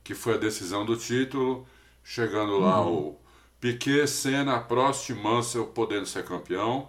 que 0.02 0.14
foi 0.14 0.32
a 0.32 0.38
decisão 0.38 0.86
do 0.86 0.96
título, 0.96 1.66
chegando 2.02 2.60
lá 2.60 2.80
uhum. 2.80 3.08
o 3.10 3.20
Piquet, 3.60 4.06
Senna, 4.06 4.58
Prost, 4.58 5.10
Mansell 5.10 5.66
podendo 5.66 6.06
ser 6.06 6.24
campeão, 6.24 6.88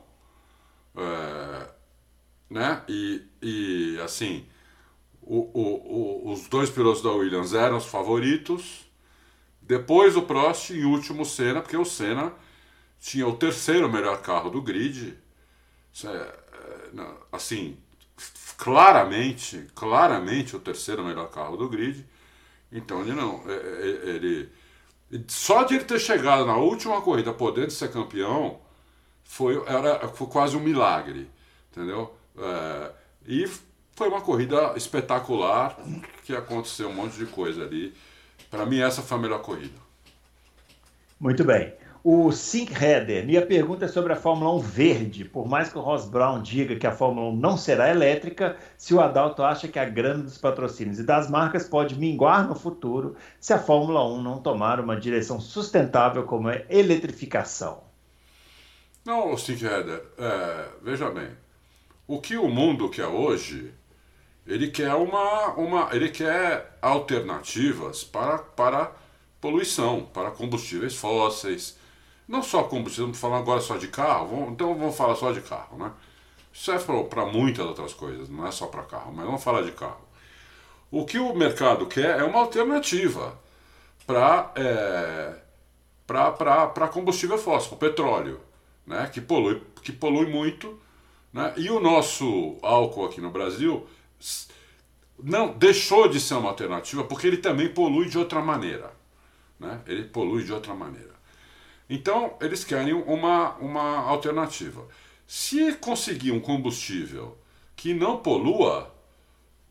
é, 0.96 1.68
né? 2.50 2.82
E, 2.88 3.22
e 3.42 4.00
assim, 4.02 4.46
o, 5.22 5.40
o, 5.54 6.30
o, 6.30 6.32
os 6.32 6.48
dois 6.48 6.70
pilotos 6.70 7.02
da 7.02 7.12
Williams 7.12 7.54
eram 7.54 7.76
os 7.76 7.88
favoritos. 7.88 8.90
Depois 9.62 10.16
o 10.16 10.22
Prost 10.22 10.70
e 10.70 10.86
último 10.86 11.26
Senna, 11.26 11.60
porque 11.60 11.76
o 11.76 11.84
Senna 11.84 12.32
tinha 13.00 13.28
o 13.28 13.36
terceiro 13.36 13.92
melhor 13.92 14.22
carro 14.22 14.50
do 14.50 14.62
grid. 14.62 15.18
É, 16.04 16.08
é, 16.08 16.36
assim, 17.32 17.78
claramente, 18.58 19.68
claramente 19.74 20.56
o 20.56 20.60
terceiro 20.60 21.04
melhor 21.04 21.30
carro 21.30 21.58
do 21.58 21.70
grid. 21.70 22.06
Então 22.72 23.02
ele 23.02 23.14
não, 23.14 23.44
é, 23.48 24.10
ele 24.10 24.52
só 25.28 25.64
de 25.64 25.76
ele 25.76 25.86
ter 25.86 26.00
chegado 26.00 26.46
na 26.46 26.56
última 26.56 27.02
corrida 27.02 27.34
podendo 27.34 27.72
ser 27.72 27.92
campeão 27.92 28.60
foi 29.24 29.56
era 29.66 30.08
foi 30.10 30.28
quase 30.28 30.56
um 30.56 30.60
milagre, 30.60 31.30
entendeu? 31.72 32.16
É, 32.38 32.92
e 33.26 33.50
foi 33.96 34.08
uma 34.08 34.22
corrida 34.22 34.74
espetacular 34.76 35.78
que 36.24 36.36
aconteceu 36.36 36.90
um 36.90 36.94
monte 36.94 37.18
de 37.18 37.26
coisa 37.26 37.64
ali. 37.64 37.94
Para 38.50 38.66
mim 38.66 38.80
essa 38.80 39.02
foi 39.02 39.18
a 39.18 39.22
melhor 39.22 39.42
corrida. 39.42 39.78
Muito 41.20 41.44
bem. 41.44 41.74
O 42.02 42.32
Sink 42.32 42.72
Header, 42.74 43.26
minha 43.26 43.46
pergunta 43.46 43.84
é 43.84 43.88
sobre 43.90 44.14
a 44.14 44.16
Fórmula 44.16 44.56
1 44.56 44.60
verde. 44.60 45.26
Por 45.26 45.50
mais 45.50 45.70
que 45.70 45.78
o 45.78 45.82
Ross 45.82 46.06
Brown 46.06 46.42
diga 46.42 46.78
que 46.78 46.88
a 46.88 46.94
Fórmula 46.94 47.30
1 47.32 47.36
não 47.36 47.58
será 47.58 47.90
elétrica, 47.90 48.56
se 48.78 48.94
o 48.94 49.02
Adalto 49.02 49.44
acha 49.44 49.68
que 49.68 49.78
a 49.78 49.84
grana 49.84 50.24
dos 50.24 50.38
patrocínios 50.38 50.98
e 50.98 51.04
das 51.04 51.30
marcas 51.30 51.68
pode 51.68 51.96
minguar 52.00 52.48
no 52.48 52.56
futuro 52.56 53.18
se 53.38 53.52
a 53.52 53.60
Fórmula 53.60 54.08
1 54.14 54.24
não 54.24 54.42
tomar 54.42 54.80
uma 54.80 54.96
direção 54.96 55.42
sustentável 55.42 56.24
como 56.24 56.48
a 56.48 56.62
eletrificação. 56.70 57.84
Não, 59.04 59.36
Sink 59.36 59.66
Header, 59.66 60.02
é, 60.18 60.70
veja 60.82 61.10
bem, 61.10 61.30
o 62.08 62.22
que 62.22 62.38
o 62.38 62.48
mundo 62.48 62.90
quer 62.90 63.08
hoje, 63.08 63.74
ele 64.48 64.70
quer 64.70 64.94
uma, 64.94 65.48
uma 65.56 65.90
ele 65.92 66.08
quer 66.10 66.78
alternativas 66.82 68.06
para, 68.06 68.38
para 68.38 68.92
poluição, 69.42 70.06
para 70.14 70.32
combustíveis 70.32 70.96
fósseis, 70.96 71.78
não 72.30 72.44
só 72.44 72.64
combustível, 72.64 73.08
vamos 73.08 73.20
falar 73.20 73.40
agora 73.40 73.60
só 73.60 73.76
de 73.76 73.88
carro, 73.88 74.28
vamos, 74.28 74.52
então 74.52 74.74
vamos 74.78 74.96
falar 74.96 75.16
só 75.16 75.32
de 75.32 75.42
carro, 75.42 75.78
né? 75.78 75.92
Isso 76.54 76.72
é 76.72 76.78
para 76.78 77.26
muitas 77.26 77.66
outras 77.66 77.94
coisas, 77.94 78.30
não 78.30 78.46
é 78.46 78.52
só 78.52 78.68
para 78.68 78.84
carro, 78.84 79.12
mas 79.12 79.26
vamos 79.26 79.44
falar 79.44 79.64
de 79.64 79.72
carro. 79.72 80.08
O 80.92 81.06
que 81.06 81.18
o 81.18 81.34
mercado 81.34 81.88
quer 81.88 82.20
é 82.20 82.24
uma 82.24 82.40
alternativa 82.40 83.38
para 84.06 84.52
é, 84.56 85.36
para 86.10 86.88
combustível 86.88 87.38
fóssil, 87.38 87.78
petróleo, 87.78 88.40
né? 88.86 89.10
que, 89.12 89.22
polui, 89.22 89.62
que 89.84 89.92
polui 89.92 90.26
muito. 90.26 90.80
Né? 91.32 91.54
E 91.58 91.70
o 91.70 91.80
nosso 91.80 92.58
álcool 92.62 93.06
aqui 93.06 93.22
no 93.22 93.30
Brasil 93.30 93.88
não 95.22 95.52
deixou 95.54 96.08
de 96.08 96.20
ser 96.20 96.36
uma 96.36 96.50
alternativa 96.50 97.04
porque 97.04 97.28
ele 97.28 97.38
também 97.38 97.70
polui 97.70 98.08
de 98.08 98.18
outra 98.18 98.42
maneira. 98.42 98.92
Né? 99.60 99.82
Ele 99.86 100.04
polui 100.06 100.44
de 100.44 100.54
outra 100.54 100.74
maneira. 100.74 101.19
Então, 101.90 102.36
eles 102.40 102.64
querem 102.64 102.94
uma, 102.94 103.56
uma 103.56 103.98
alternativa. 104.02 104.86
Se 105.26 105.74
conseguir 105.74 106.32
um 106.32 106.40
combustível 106.40 107.38
que 107.76 107.94
não 107.94 108.18
polua, 108.18 108.94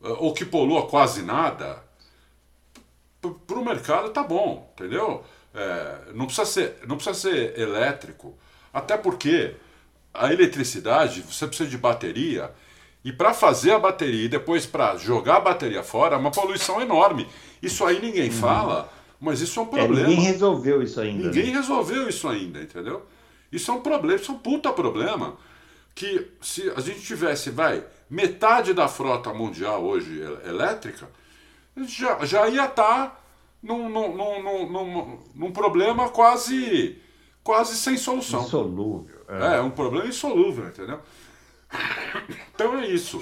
eh, 0.03 0.15
ou 0.17 0.33
que 0.33 0.43
polua 0.43 0.87
quase 0.87 1.21
nada, 1.21 1.83
para 3.21 3.57
o 3.57 3.65
mercado 3.65 4.09
tá 4.09 4.23
bom, 4.23 4.71
entendeu? 4.73 5.23
É, 5.53 6.13
não, 6.13 6.25
precisa 6.25 6.45
ser, 6.45 6.77
não 6.87 6.95
precisa 6.95 7.15
ser 7.15 7.59
elétrico, 7.59 8.37
até 8.73 8.97
porque 8.97 9.55
a 10.13 10.31
eletricidade 10.31 11.21
você 11.21 11.47
precisa 11.47 11.69
de 11.69 11.77
bateria, 11.77 12.53
e 13.03 13.11
para 13.11 13.33
fazer 13.33 13.71
a 13.71 13.79
bateria 13.79 14.25
e 14.25 14.29
depois 14.29 14.65
para 14.65 14.97
jogar 14.97 15.37
a 15.37 15.41
bateria 15.41 15.81
fora 15.83 16.15
é 16.15 16.19
uma 16.19 16.31
poluição 16.31 16.81
enorme. 16.81 17.27
Isso 17.61 17.85
aí 17.85 18.01
ninguém 18.01 18.29
uhum. 18.29 18.35
fala. 18.35 18.91
Mas 19.19 19.41
isso 19.41 19.59
é 19.59 19.63
um 19.63 19.65
é, 19.65 19.69
problema. 19.69 19.99
É, 19.99 20.07
ninguém 20.07 20.25
resolveu 20.25 20.81
isso 20.81 21.01
ainda. 21.01 21.25
Ninguém 21.25 21.47
né? 21.47 21.59
resolveu 21.59 22.07
isso 22.07 22.27
ainda, 22.27 22.61
entendeu? 22.61 23.05
Isso 23.51 23.69
é 23.69 23.73
um 23.73 23.81
problema, 23.81 24.19
isso 24.19 24.31
é 24.31 24.35
um 24.35 24.37
puta 24.37 24.71
problema. 24.71 25.37
que 25.93 26.31
se 26.41 26.71
a 26.75 26.79
gente 26.79 27.01
tivesse, 27.01 27.49
vai, 27.49 27.83
metade 28.09 28.73
da 28.73 28.87
frota 28.87 29.33
mundial 29.33 29.83
hoje 29.83 30.21
elétrica, 30.45 31.09
a 31.75 31.79
gente 31.81 31.99
já, 31.99 32.25
já 32.25 32.47
ia 32.47 32.65
estar 32.65 33.07
tá 33.07 33.19
num, 33.61 33.89
num, 33.89 34.15
num, 34.15 34.69
num, 34.69 35.19
num 35.35 35.51
problema 35.51 36.09
quase, 36.09 36.97
quase 37.43 37.75
sem 37.75 37.97
solução. 37.97 38.43
Insolúvel. 38.43 39.19
É. 39.27 39.57
é, 39.57 39.61
um 39.61 39.71
problema 39.71 40.07
insolúvel, 40.07 40.67
entendeu? 40.67 40.99
Então 42.53 42.77
é 42.77 42.87
isso. 42.87 43.21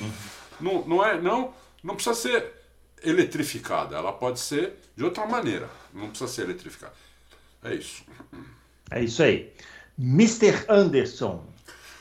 Não, 0.60 0.82
não, 0.88 1.06
é, 1.06 1.22
não, 1.22 1.54
não 1.84 1.94
precisa 1.94 2.16
ser 2.16 2.57
eletrificada, 3.04 3.96
ela 3.96 4.12
pode 4.12 4.40
ser 4.40 4.74
de 4.96 5.04
outra 5.04 5.26
maneira. 5.26 5.70
Não 5.94 6.10
precisa 6.10 6.30
ser 6.30 6.44
eletrificada. 6.44 6.94
É 7.64 7.74
isso. 7.74 8.04
É 8.92 9.04
isso 9.04 9.22
aí. 9.24 9.52
Mr. 10.00 10.66
Anderson, 10.70 11.44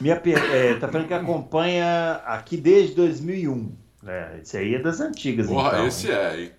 minha, 0.01 0.21
é, 0.53 0.75
tá 0.75 0.89
falando 0.89 1.09
que 1.09 1.15
acompanha 1.15 2.21
aqui 2.27 2.57
desde 2.57 2.95
2001. 2.95 3.73
É, 4.07 4.39
esse 4.43 4.57
aí 4.57 4.75
é 4.75 4.79
das 4.79 5.01
antigas, 5.01 5.47
Porra, 5.47 5.69
então. 5.69 5.87
esse 5.87 6.11
é, 6.11 6.41
hein? 6.41 6.53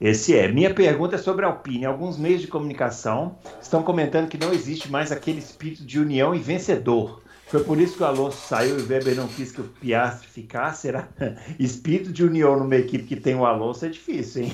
Esse 0.00 0.36
é. 0.36 0.48
Minha 0.48 0.72
pergunta 0.74 1.14
é 1.14 1.18
sobre 1.18 1.44
a 1.44 1.48
Alpine. 1.48 1.84
Alguns 1.84 2.16
meios 2.16 2.40
de 2.40 2.48
comunicação 2.48 3.38
estão 3.60 3.82
comentando 3.82 4.28
que 4.28 4.38
não 4.38 4.52
existe 4.52 4.90
mais 4.90 5.12
aquele 5.12 5.38
espírito 5.38 5.84
de 5.84 5.98
união 5.98 6.34
e 6.34 6.38
vencedor. 6.38 7.22
Foi 7.50 7.64
por 7.64 7.80
isso 7.80 7.96
que 7.96 8.02
o 8.04 8.06
Alonso 8.06 8.46
saiu 8.46 8.78
e 8.78 8.82
o 8.82 8.88
Weber 8.88 9.16
não 9.16 9.26
quis 9.26 9.50
que 9.50 9.60
o 9.60 9.64
Piastri 9.64 10.28
ficasse. 10.28 10.82
Será? 10.82 11.08
Espírito 11.58 12.12
de 12.12 12.22
união 12.22 12.56
numa 12.56 12.76
equipe 12.76 13.04
que 13.04 13.16
tem 13.16 13.34
o 13.34 13.44
Alonso 13.44 13.84
é 13.84 13.88
difícil, 13.88 14.44
hein? 14.44 14.52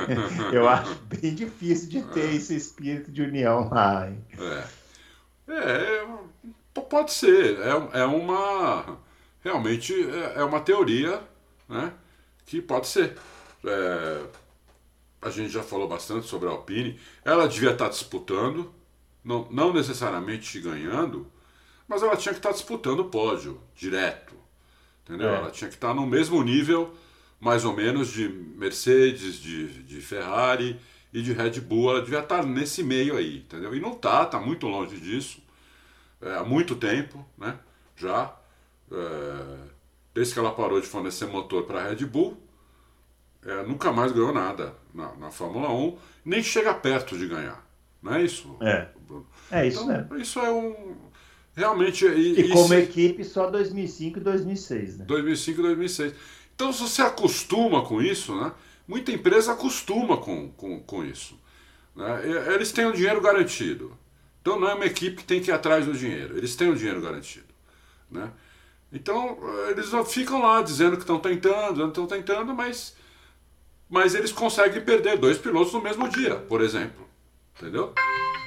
Eu 0.50 0.66
acho 0.66 0.94
bem 1.04 1.34
difícil 1.34 1.90
de 1.90 2.02
ter 2.04 2.34
esse 2.34 2.56
espírito 2.56 3.12
de 3.12 3.20
união 3.20 3.68
lá. 3.68 4.08
Hein? 4.08 4.24
É. 5.46 5.52
é. 5.52 6.80
pode 6.88 7.12
ser. 7.12 7.58
É, 7.60 8.00
é 8.00 8.04
uma. 8.06 8.98
Realmente 9.44 9.92
é, 9.92 10.40
é 10.40 10.44
uma 10.44 10.60
teoria, 10.60 11.20
né? 11.68 11.92
Que 12.46 12.62
pode 12.62 12.86
ser. 12.86 13.14
É, 13.62 14.22
a 15.20 15.28
gente 15.28 15.50
já 15.50 15.62
falou 15.62 15.86
bastante 15.86 16.26
sobre 16.26 16.48
a 16.48 16.52
Alpine. 16.52 16.98
Ela 17.22 17.46
devia 17.46 17.72
estar 17.72 17.90
disputando, 17.90 18.72
não, 19.22 19.46
não 19.50 19.70
necessariamente 19.70 20.58
ganhando, 20.60 21.30
mas 21.88 22.02
ela 22.02 22.16
tinha 22.16 22.32
que 22.32 22.38
estar 22.38 22.52
disputando 22.52 23.00
o 23.00 23.04
pódio 23.06 23.60
direto. 23.74 24.34
Entendeu? 25.04 25.30
É. 25.30 25.36
Ela 25.36 25.50
tinha 25.50 25.68
que 25.68 25.74
estar 25.74 25.94
no 25.94 26.06
mesmo 26.06 26.42
nível, 26.42 26.94
mais 27.40 27.64
ou 27.64 27.74
menos, 27.74 28.08
de 28.08 28.28
Mercedes, 28.28 29.36
de, 29.36 29.82
de 29.82 30.00
Ferrari 30.00 30.78
e 31.12 31.22
de 31.22 31.32
Red 31.32 31.60
Bull. 31.60 31.90
Ela 31.90 32.02
devia 32.02 32.20
estar 32.20 32.44
nesse 32.44 32.84
meio 32.84 33.16
aí, 33.16 33.38
entendeu? 33.38 33.74
E 33.74 33.80
não 33.80 33.92
está, 33.92 34.24
está 34.24 34.38
muito 34.38 34.66
longe 34.66 35.00
disso. 35.00 35.42
É, 36.20 36.34
há 36.34 36.44
muito 36.44 36.76
tempo, 36.76 37.26
né? 37.38 37.58
Já. 37.96 38.36
É, 38.92 39.58
desde 40.12 40.34
que 40.34 40.38
ela 40.38 40.52
parou 40.52 40.80
de 40.80 40.86
fornecer 40.86 41.26
motor 41.26 41.64
para 41.64 41.80
a 41.80 41.88
Red 41.88 42.04
Bull 42.04 42.48
é, 43.44 43.62
nunca 43.62 43.92
mais 43.92 44.12
ganhou 44.12 44.32
nada 44.32 44.74
na, 44.92 45.14
na, 45.14 45.30
Fórmula 45.30 45.70
1, 45.70 45.96
nem 46.24 46.42
chega 46.42 46.74
perto 46.74 47.16
de 47.16 47.26
ganhar. 47.26 47.64
Não 48.02 48.14
é 48.14 48.22
isso? 48.22 48.56
É. 48.60 48.88
É 49.50 49.66
isso 49.66 49.82
então, 49.82 49.96
mesmo. 49.96 50.16
Isso 50.16 50.38
é 50.40 50.50
um. 50.50 50.96
Realmente. 51.58 52.06
E, 52.06 52.40
e 52.40 52.48
como 52.50 52.72
equipe, 52.74 53.24
só 53.24 53.50
2005 53.50 54.18
e 54.18 54.22
2006, 54.22 54.98
né? 54.98 55.04
2005 55.04 55.60
e 55.60 55.62
2006. 55.62 56.14
Então, 56.54 56.72
se 56.72 56.80
você 56.80 57.02
acostuma 57.02 57.82
com 57.82 58.00
isso, 58.00 58.34
né? 58.34 58.52
Muita 58.86 59.12
empresa 59.12 59.52
acostuma 59.52 60.16
com, 60.16 60.50
com, 60.52 60.80
com 60.80 61.04
isso. 61.04 61.38
Né? 61.94 62.22
Eles 62.54 62.72
têm 62.72 62.86
o 62.86 62.92
dinheiro 62.92 63.20
garantido. 63.20 63.92
Então, 64.40 64.58
não 64.58 64.68
é 64.68 64.74
uma 64.74 64.86
equipe 64.86 65.16
que 65.16 65.24
tem 65.24 65.42
que 65.42 65.50
ir 65.50 65.52
atrás 65.52 65.84
do 65.84 65.92
dinheiro. 65.92 66.38
Eles 66.38 66.56
têm 66.56 66.70
o 66.70 66.76
dinheiro 66.76 67.00
garantido. 67.00 67.46
Né? 68.10 68.30
Então, 68.90 69.38
eles 69.68 69.90
ficam 70.10 70.40
lá 70.40 70.62
dizendo 70.62 70.96
que 70.96 71.02
estão 71.02 71.18
tentando, 71.18 71.86
estão 71.86 72.06
tentando, 72.06 72.54
mas 72.54 72.96
mas 73.88 74.14
eles 74.14 74.30
conseguem 74.32 74.82
perder 74.82 75.16
dois 75.16 75.38
pilotos 75.38 75.72
no 75.72 75.80
mesmo 75.80 76.08
dia, 76.08 76.36
por 76.36 76.60
exemplo. 76.60 77.08
Entendeu? 77.56 77.94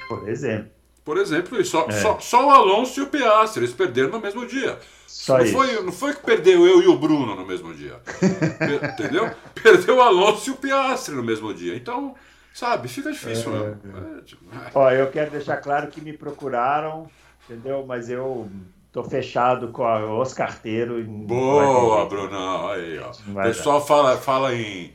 Por 0.08 0.28
exemplo. 0.28 0.70
Por 1.04 1.18
exemplo, 1.18 1.60
e 1.60 1.64
só, 1.64 1.86
é. 1.88 1.92
só, 1.92 2.18
só 2.20 2.46
o 2.46 2.50
Alonso 2.50 3.00
e 3.00 3.02
o 3.02 3.06
Piastri, 3.08 3.64
eles 3.64 3.74
perderam 3.74 4.10
no 4.10 4.20
mesmo 4.20 4.46
dia. 4.46 4.78
Só 5.06 5.38
não, 5.38 5.44
isso. 5.44 5.52
Foi, 5.52 5.82
não 5.82 5.92
foi 5.92 6.14
que 6.14 6.22
perdeu 6.22 6.66
eu 6.66 6.82
e 6.82 6.86
o 6.86 6.96
Bruno 6.96 7.34
no 7.34 7.44
mesmo 7.44 7.74
dia. 7.74 7.96
entendeu? 8.92 9.30
Perdeu 9.62 9.96
o 9.96 10.00
Alonso 10.00 10.50
e 10.50 10.52
o 10.52 10.56
Piastri 10.56 11.14
no 11.14 11.22
mesmo 11.22 11.52
dia. 11.52 11.74
Então, 11.74 12.14
sabe, 12.54 12.88
fica 12.88 13.10
difícil. 13.10 13.52
É, 13.54 13.70
é. 14.18 14.22
Tipo, 14.22 14.44
é. 14.54 14.70
Ó, 14.74 14.90
eu 14.90 15.10
quero 15.10 15.30
deixar 15.30 15.56
claro 15.56 15.88
que 15.88 16.00
me 16.00 16.12
procuraram, 16.12 17.10
entendeu? 17.44 17.84
Mas 17.86 18.08
eu 18.08 18.48
tô 18.92 19.02
fechado 19.02 19.68
com 19.68 20.20
os 20.20 20.32
carteiros. 20.32 21.04
Boa, 21.04 22.06
Brunão. 22.06 22.70
Aí, 22.70 22.98
ó. 22.98 23.10
O 23.10 23.42
pessoal 23.42 23.84
fala, 23.84 24.16
fala 24.16 24.54
em 24.54 24.94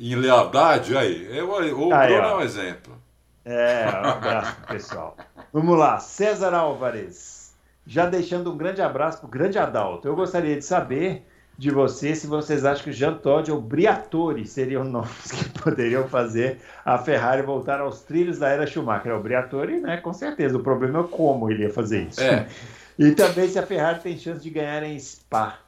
em 0.00 0.14
lealdade, 0.14 0.96
aí, 0.96 1.36
eu, 1.36 1.50
o 1.50 1.56
aí, 1.56 1.70
Bruno 1.70 1.92
ó. 1.92 2.02
é 2.02 2.34
um 2.36 2.40
exemplo. 2.40 2.96
É, 3.44 3.86
um 3.86 4.08
abraço 4.08 4.56
pessoal. 4.68 5.16
Vamos 5.52 5.78
lá, 5.78 5.98
César 5.98 6.54
Álvares. 6.54 7.54
Já 7.86 8.06
deixando 8.06 8.52
um 8.52 8.56
grande 8.56 8.82
abraço 8.82 9.20
pro 9.20 9.28
grande 9.28 9.58
Adalto. 9.58 10.06
Eu 10.06 10.14
gostaria 10.14 10.56
de 10.56 10.64
saber 10.64 11.26
de 11.56 11.70
você 11.70 12.14
se 12.14 12.26
vocês 12.26 12.64
acham 12.64 12.84
que 12.84 12.92
Jean 12.92 13.14
Todt 13.14 13.50
ou 13.50 13.60
Briatore 13.60 14.46
seriam 14.46 14.84
nomes 14.84 15.32
que 15.32 15.48
poderiam 15.58 16.06
fazer 16.06 16.60
a 16.84 16.98
Ferrari 16.98 17.42
voltar 17.42 17.80
aos 17.80 18.02
trilhos 18.02 18.38
da 18.38 18.48
era 18.48 18.66
Schumacher. 18.66 19.14
O 19.14 19.22
Briatore, 19.22 19.80
né, 19.80 19.96
com 19.96 20.12
certeza. 20.12 20.56
O 20.56 20.62
problema 20.62 21.00
é 21.00 21.04
como 21.04 21.50
ele 21.50 21.64
ia 21.64 21.72
fazer 21.72 22.08
isso. 22.08 22.20
É. 22.20 22.48
E 22.98 23.12
também 23.12 23.48
se 23.48 23.56
a 23.56 23.64
Ferrari 23.64 24.00
tem 24.00 24.18
chance 24.18 24.42
de 24.42 24.50
ganhar 24.50 24.82
em 24.82 24.98
Spa. 24.98 25.60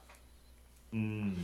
Hum. 0.92 1.36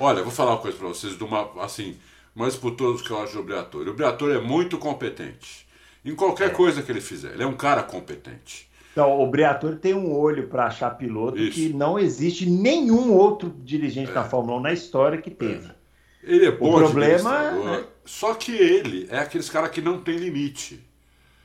Olha, 0.00 0.24
vou 0.24 0.32
falar 0.32 0.54
uma 0.54 0.60
coisa 0.60 0.76
para 0.76 0.88
vocês, 0.88 1.16
de 1.16 1.22
uma, 1.22 1.48
assim, 1.62 1.96
mas 2.34 2.56
por 2.56 2.72
todos 2.72 3.00
que 3.00 3.12
eu 3.12 3.22
acho 3.22 3.40
Briatore. 3.44 3.90
O 3.90 3.94
Briatore 3.94 4.34
é 4.34 4.40
muito 4.40 4.76
competente. 4.76 5.67
Em 6.04 6.14
qualquer 6.14 6.48
é. 6.48 6.52
coisa 6.52 6.82
que 6.82 6.90
ele 6.90 7.00
fizer. 7.00 7.32
Ele 7.32 7.42
é 7.42 7.46
um 7.46 7.56
cara 7.56 7.82
competente. 7.82 8.68
Então, 8.92 9.20
o 9.20 9.26
Briatore 9.28 9.76
tem 9.76 9.94
um 9.94 10.12
olho 10.12 10.48
para 10.48 10.66
achar 10.66 10.90
piloto 10.90 11.38
Isso. 11.38 11.52
que 11.52 11.68
não 11.68 11.98
existe 11.98 12.46
nenhum 12.46 13.12
outro 13.12 13.54
dirigente 13.62 14.10
é. 14.10 14.14
da 14.14 14.24
Fórmula 14.24 14.58
1 14.58 14.60
na 14.60 14.72
história 14.72 15.18
que 15.20 15.30
teve. 15.30 15.68
É. 15.68 15.74
Ele 16.22 16.46
é 16.46 16.50
bom 16.50 16.74
o 16.74 16.78
problema, 16.78 17.52
né? 17.52 17.84
Só 18.04 18.34
que 18.34 18.52
ele 18.52 19.06
é 19.10 19.18
aqueles 19.20 19.48
cara 19.48 19.68
que 19.68 19.80
não 19.80 20.00
tem 20.00 20.16
limite. 20.16 20.84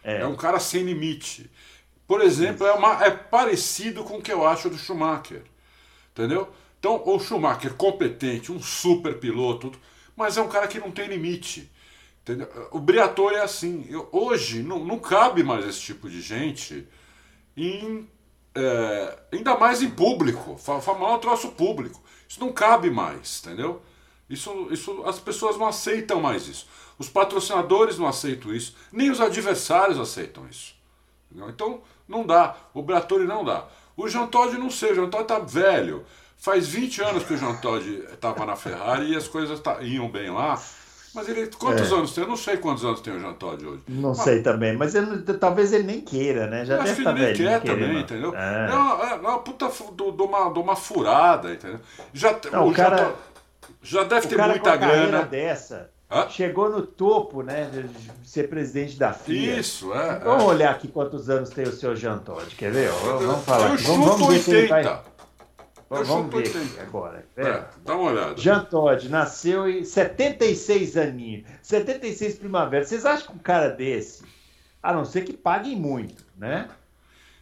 É. 0.03 0.21
é 0.21 0.27
um 0.27 0.35
cara 0.35 0.59
sem 0.59 0.83
limite. 0.83 1.49
Por 2.07 2.21
exemplo, 2.21 2.65
é, 2.65 2.73
uma, 2.73 3.05
é 3.05 3.11
parecido 3.11 4.03
com 4.03 4.17
o 4.17 4.21
que 4.21 4.31
eu 4.31 4.45
acho 4.45 4.69
do 4.69 4.77
Schumacher. 4.77 5.43
Entendeu? 6.11 6.49
Então, 6.79 7.01
o 7.05 7.19
Schumacher, 7.19 7.73
competente, 7.75 8.51
um 8.51 8.59
super 8.59 9.17
piloto, 9.17 9.71
mas 10.15 10.37
é 10.37 10.41
um 10.41 10.49
cara 10.49 10.67
que 10.67 10.79
não 10.79 10.91
tem 10.91 11.07
limite. 11.07 11.71
Entendeu? 12.23 12.47
O 12.71 12.79
Briatore 12.79 13.35
é 13.35 13.41
assim. 13.41 13.85
Eu, 13.89 14.07
hoje 14.11 14.63
não, 14.63 14.79
não 14.79 14.97
cabe 14.97 15.43
mais 15.43 15.67
esse 15.67 15.81
tipo 15.81 16.09
de 16.09 16.21
gente, 16.21 16.87
em, 17.55 18.09
é, 18.55 19.19
ainda 19.33 19.57
mais 19.57 19.81
em 19.81 19.89
público. 19.89 20.57
Fórmula 20.57 21.11
é 21.11 21.15
um 21.15 21.19
troço 21.19 21.49
público. 21.49 22.01
Isso 22.27 22.39
não 22.39 22.53
cabe 22.53 22.89
mais, 22.89 23.41
entendeu? 23.43 23.81
Isso, 24.29 24.69
isso, 24.71 25.03
as 25.05 25.19
pessoas 25.19 25.57
não 25.57 25.67
aceitam 25.67 26.21
mais 26.21 26.47
isso. 26.47 26.65
Os 26.97 27.09
patrocinadores 27.09 27.97
não 27.97 28.07
aceitam 28.07 28.53
isso. 28.53 28.73
Nem 28.91 29.11
os 29.11 29.19
adversários 29.19 29.99
aceitam 29.99 30.47
isso. 30.49 30.75
Entendeu? 31.29 31.49
Então, 31.49 31.81
não 32.07 32.25
dá. 32.25 32.55
O 32.73 32.81
Briatore 32.81 33.25
não 33.25 33.43
dá. 33.43 33.67
O 33.97 34.07
Jean 34.07 34.27
Todt 34.27 34.57
não 34.57 34.69
sei. 34.69 34.93
O 34.93 34.95
Jean 34.95 35.09
Todt 35.09 35.27
tá 35.27 35.39
velho. 35.39 36.05
Faz 36.37 36.67
20 36.67 37.01
anos 37.03 37.23
que 37.23 37.33
o 37.33 37.37
Jean 37.37 37.55
Todt 37.55 37.85
estava 38.13 38.45
na 38.45 38.55
Ferrari 38.55 39.11
e 39.11 39.15
as 39.15 39.27
coisas 39.27 39.59
tá, 39.59 39.81
iam 39.81 40.09
bem 40.09 40.29
lá. 40.29 40.61
Mas 41.13 41.29
ele, 41.29 41.47
quantos 41.47 41.91
é. 41.91 41.95
anos 41.95 42.13
tem? 42.13 42.23
Eu 42.23 42.29
não 42.29 42.37
sei 42.37 42.57
quantos 42.57 42.83
anos 42.83 43.01
tem 43.01 43.15
o 43.15 43.19
Jean 43.19 43.33
Todt 43.33 43.63
hoje. 43.63 43.83
Não 43.87 44.09
mas, 44.09 44.19
sei 44.19 44.41
também, 44.41 44.75
mas 44.75 44.95
ele, 44.95 45.21
talvez 45.21 45.71
ele 45.71 45.83
nem 45.83 46.01
queira, 46.01 46.47
né? 46.47 46.65
Já 46.65 46.81
acho 46.81 46.95
que 46.95 47.01
ele 47.01 47.13
nem 47.13 47.33
quer 47.35 47.61
também, 47.61 47.99
entendeu? 47.99 48.35
É, 48.35 48.69
é 48.71 48.73
uma, 48.73 49.03
é 49.03 49.15
uma 49.15 49.39
puta 49.39 49.67
de 49.67 50.21
uma, 50.21 50.49
de 50.49 50.59
uma 50.59 50.75
furada, 50.75 51.53
entendeu? 51.53 51.79
Já, 52.11 52.35
não, 52.51 52.67
o, 52.67 52.71
o 52.71 52.73
cara, 52.73 53.05
Todt, 53.05 53.17
já 53.83 54.03
deve 54.03 54.27
ter 54.27 54.37
muita 54.37 54.75
grana. 54.75 55.23
dessa. 55.23 55.91
Hã? 56.09 56.29
Chegou 56.29 56.69
no 56.69 56.85
topo, 56.85 57.41
né, 57.41 57.69
de 57.71 57.89
ser 58.27 58.47
presidente 58.47 58.97
da 58.97 59.13
FIA. 59.13 59.59
Isso, 59.59 59.91
é. 59.93 60.19
Vamos 60.19 60.43
é. 60.43 60.47
olhar 60.47 60.71
aqui 60.71 60.87
quantos 60.87 61.27
anos 61.29 61.49
tem 61.49 61.65
o 61.65 61.71
seu 61.71 61.95
Jean 61.95 62.19
Todt, 62.19 62.55
quer 62.55 62.71
ver? 62.71 62.89
Vamos 62.91 63.43
falar. 63.43 63.69
Eu 63.69 63.73
aqui. 63.73 63.83
Vamos, 63.83 64.05
vamos 64.19 64.45
ver 64.45 64.71
80. 64.71 65.12
Eu 65.89 66.03
Vamos 66.05 66.33
ver 66.33 66.47
aqui 66.47 66.79
agora. 66.79 67.25
É, 67.35 67.47
é, 67.47 67.65
dá 67.83 67.95
uma 67.95 68.11
olhada. 68.11 68.37
Jean 68.37 68.63
Todt 68.65 69.09
nasceu 69.09 69.69
em 69.69 69.83
76 69.83 70.97
aninhos. 70.97 71.45
76 71.61 72.35
primavera. 72.35 72.83
Vocês 72.83 73.05
acham 73.05 73.27
que 73.27 73.33
um 73.33 73.39
cara 73.39 73.69
desse, 73.69 74.23
a 74.81 74.93
não 74.93 75.05
ser 75.05 75.21
que 75.23 75.33
paguem 75.33 75.75
muito, 75.75 76.25
né? 76.37 76.69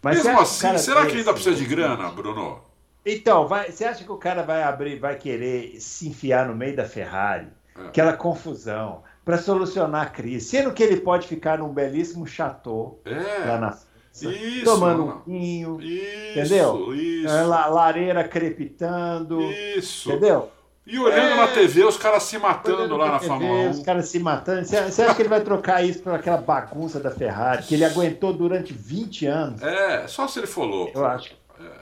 Mas 0.01 0.23
Mesmo 0.23 0.39
assim, 0.39 0.77
será 0.77 1.01
desse, 1.01 1.11
que 1.11 1.17
ainda 1.19 1.33
precisa 1.33 1.55
de 1.55 1.65
grana, 1.65 2.09
Bruno? 2.09 2.61
Então, 3.05 3.47
vai, 3.47 3.71
você 3.71 3.85
acha 3.85 4.03
que 4.03 4.11
o 4.11 4.17
cara 4.17 4.43
vai 4.43 4.63
abrir, 4.63 4.99
vai 4.99 5.15
querer 5.15 5.79
se 5.79 6.07
enfiar 6.07 6.47
no 6.47 6.55
meio 6.55 6.75
da 6.75 6.85
Ferrari? 6.85 7.47
É. 7.77 7.87
Aquela 7.87 8.13
confusão, 8.13 9.03
para 9.23 9.37
solucionar 9.37 10.07
a 10.07 10.09
crise. 10.09 10.45
Sendo 10.45 10.73
que 10.73 10.83
ele 10.83 10.97
pode 10.97 11.27
ficar 11.27 11.59
num 11.59 11.69
belíssimo 11.69 12.27
chateau 12.27 12.99
é. 13.05 13.47
lá 13.47 13.57
na 13.57 13.77
isso, 14.13 14.65
tomando 14.65 15.03
um 15.03 15.19
vinho, 15.25 15.81
isso, 15.81 16.39
entendeu? 16.39 16.93
Isso. 16.93 17.33
É, 17.33 17.43
lareira 17.43 18.27
crepitando, 18.27 19.41
isso. 19.41 20.09
entendeu? 20.09 20.51
E 20.85 20.97
olhando 20.97 21.33
é, 21.33 21.35
na 21.35 21.47
TV 21.47 21.83
os 21.85 21.95
caras 21.95 22.23
se 22.23 22.37
matando 22.37 22.97
lá 22.97 23.05
na, 23.05 23.11
na 23.13 23.19
TV, 23.19 23.29
Fórmula 23.29 23.53
1. 23.53 23.69
Os 23.69 23.79
caras 23.83 24.09
se 24.09 24.19
matando. 24.19 24.65
Você, 24.65 24.81
você 24.81 25.03
acha 25.03 25.15
que 25.15 25.21
ele 25.21 25.29
vai 25.29 25.41
trocar 25.41 25.85
isso 25.85 26.01
por 26.01 26.13
aquela 26.13 26.37
bagunça 26.37 26.99
da 26.99 27.11
Ferrari, 27.11 27.63
que 27.63 27.75
ele 27.75 27.85
aguentou 27.85 28.33
durante 28.33 28.73
20 28.73 29.25
anos? 29.27 29.61
É, 29.61 30.07
só 30.07 30.27
se 30.27 30.39
ele 30.39 30.47
for 30.47 30.65
louco. 30.65 30.97
Eu 30.97 31.05
acho. 31.05 31.33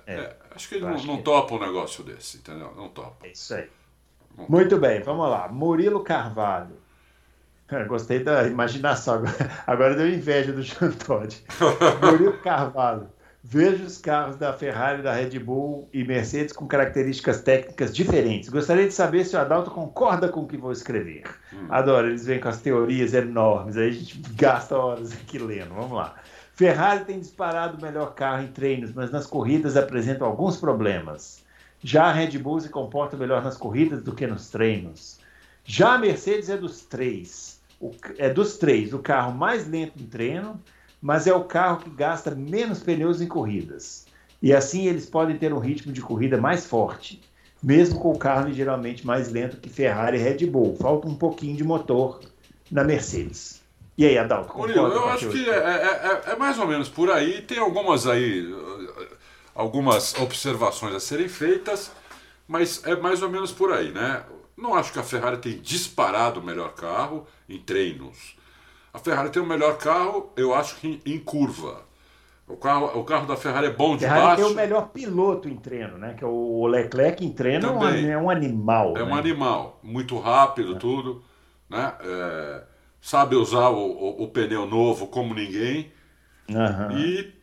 É, 0.06 0.14
é. 0.14 0.36
acho 0.54 0.68
que 0.68 0.76
ele 0.76 0.86
não, 0.86 1.02
não 1.04 1.22
topa 1.22 1.56
um 1.56 1.60
negócio 1.60 2.04
desse, 2.04 2.38
entendeu? 2.38 2.74
Não 2.76 2.90
topa. 2.90 3.26
É 3.26 3.32
isso 3.32 3.54
aí. 3.54 3.70
Muito 4.48 4.78
bem, 4.78 5.02
vamos 5.02 5.30
lá. 5.30 5.48
Murilo 5.48 6.02
Carvalho. 6.02 6.78
Gostei 7.88 8.24
da 8.24 8.48
imaginação. 8.48 9.24
Agora 9.66 9.96
deu 9.98 10.10
inveja 10.10 10.52
do 10.52 10.62
Jean 10.62 10.92
Todt. 10.92 11.44
Murilo 12.04 12.38
Carvalho. 12.40 13.08
Vejo 13.42 13.86
os 13.86 13.98
carros 13.98 14.36
da 14.36 14.52
Ferrari, 14.52 15.02
da 15.02 15.14
Red 15.14 15.40
Bull 15.40 15.88
e 15.94 16.04
Mercedes 16.04 16.52
com 16.52 16.68
características 16.68 17.42
técnicas 17.42 17.96
diferentes. 17.96 18.50
Gostaria 18.50 18.86
de 18.86 18.94
saber 18.94 19.24
se 19.24 19.36
o 19.36 19.40
Adalto 19.40 19.72
concorda 19.72 20.28
com 20.28 20.42
o 20.42 20.48
que 20.48 20.58
vou 20.58 20.74
escrever. 20.74 21.24
Hum. 21.54 21.68
Adoro, 21.70 22.08
eles 22.08 22.26
vêm 22.26 22.40
com 22.40 22.50
as 22.50 22.60
teorias 22.60 23.14
enormes, 23.14 23.78
aí 23.78 23.88
a 23.88 23.92
gente 23.92 24.22
gasta 24.36 24.78
horas 24.78 25.14
aqui 25.14 25.40
lendo. 25.40 25.74
Vamos 25.74 25.94
lá. 25.94 26.16
Ferrari 26.54 27.06
tem 27.06 27.18
disparado 27.18 27.78
o 27.78 27.82
melhor 27.82 28.14
carro 28.14 28.44
em 28.44 28.48
treinos, 28.48 28.92
mas 28.94 29.10
nas 29.10 29.26
corridas 29.26 29.78
apresenta 29.78 30.26
alguns 30.26 30.58
problemas. 30.58 31.42
Já 31.82 32.08
a 32.08 32.12
Red 32.12 32.38
Bull 32.40 32.60
se 32.60 32.68
comporta 32.68 33.16
melhor 33.16 33.42
nas 33.42 33.56
corridas 33.56 34.04
do 34.04 34.14
que 34.14 34.28
nos 34.28 34.50
treinos. 34.50 35.18
Já 35.64 35.94
a 35.94 35.98
Mercedes 35.98 36.50
é 36.50 36.58
dos 36.58 36.82
três. 36.82 37.49
O, 37.80 37.92
é 38.18 38.30
dos 38.30 38.58
três 38.58 38.94
o 38.94 39.00
carro 39.00 39.34
mais 39.34 39.68
lento 39.68 40.02
em 40.02 40.06
treino 40.06 40.60
mas 41.02 41.28
é 41.28 41.34
o 41.34 41.44
carro 41.44 41.82
que 41.82 41.90
gasta 41.90 42.32
menos 42.32 42.80
pneus 42.80 43.22
em 43.22 43.28
corridas. 43.28 44.06
E 44.42 44.54
assim 44.54 44.88
eles 44.88 45.06
podem 45.06 45.38
ter 45.38 45.54
um 45.54 45.60
ritmo 45.60 45.92
de 45.92 46.02
corrida 46.02 46.38
mais 46.38 46.66
forte, 46.66 47.22
mesmo 47.62 48.00
com 48.00 48.12
o 48.12 48.18
carro 48.18 48.48
ligeiramente 48.48 49.06
mais 49.06 49.30
lento 49.30 49.58
que 49.58 49.70
Ferrari 49.70 50.18
e 50.18 50.22
Red 50.22 50.46
Bull. 50.48 50.78
Falta 50.80 51.08
um 51.08 51.16
pouquinho 51.16 51.56
de 51.56 51.64
motor 51.64 52.22
na 52.72 52.84
Mercedes. 52.84 53.62
E 53.98 54.06
aí, 54.06 54.18
Adalto? 54.18 54.58
Murilo, 54.58 54.88
eu 54.88 55.10
acho 55.10 55.30
que 55.30 55.50
é, 55.50 55.54
é, 55.54 56.22
é, 56.30 56.32
é, 56.32 56.36
mais 56.38 56.58
ou 56.58 56.66
menos 56.66 56.88
por 56.88 57.12
aí. 57.12 57.42
Tem 57.42 57.58
algumas 57.58 58.08
aí, 58.08 58.48
algumas 59.54 60.16
observações 60.16 60.96
a 60.96 61.02
serem 61.02 61.28
feitas, 61.28 61.92
mas 62.48 62.82
é 62.86 62.96
mais 62.96 63.22
ou 63.22 63.30
menos 63.30 63.52
por 63.52 63.74
aí, 63.74 63.92
né? 63.92 64.24
Não 64.60 64.76
acho 64.76 64.92
que 64.92 65.00
a 65.00 65.04
Ferrari 65.04 65.38
tem 65.38 65.60
disparado 65.60 66.40
o 66.40 66.44
melhor 66.44 66.74
carro 66.74 67.26
em 67.48 67.58
treinos. 67.58 68.36
A 68.94 69.00
Ferrari 69.00 69.30
tem 69.30 69.42
o 69.42 69.46
melhor 69.46 69.78
carro, 69.78 70.32
eu 70.36 70.54
acho 70.54 70.76
que 70.76 71.02
em, 71.06 71.18
curva. 71.18 71.84
O 72.48 72.58
carro, 72.58 73.00
o 73.00 73.04
carro 73.04 73.28
da 73.28 73.38
Ferrari 73.38 73.68
é 73.68 73.72
bom 73.72 73.96
de 73.96 74.02
Ferrari 74.02 74.22
baixo. 74.22 74.44
tem 74.44 74.52
o 74.52 74.56
melhor 74.56 74.90
piloto 74.90 75.48
em 75.48 75.56
treino, 75.56 75.98
né? 75.98 76.16
Que 76.18 76.24
é 76.24 76.28
o 76.28 76.66
Leclerc 76.68 77.24
em 77.24 77.32
treino 77.32 77.68
Também. 77.68 78.10
é 78.10 78.18
um 78.18 78.30
animal. 78.30 78.98
É 78.98 79.04
né? 79.04 79.06
um 79.06 79.16
animal, 79.16 79.80
muito 79.84 80.18
rápido, 80.18 80.76
é. 80.76 80.80
tudo, 80.80 81.24
né? 81.70 81.94
É, 82.02 82.64
sabe 83.00 83.36
usar 83.36 83.70
o, 83.70 83.78
o, 83.78 84.24
o, 84.24 84.28
pneu 84.28 84.66
novo 84.66 85.08
como 85.08 85.34
ninguém. 85.34 85.92
Uhum. 86.50 86.98
E 86.98 87.34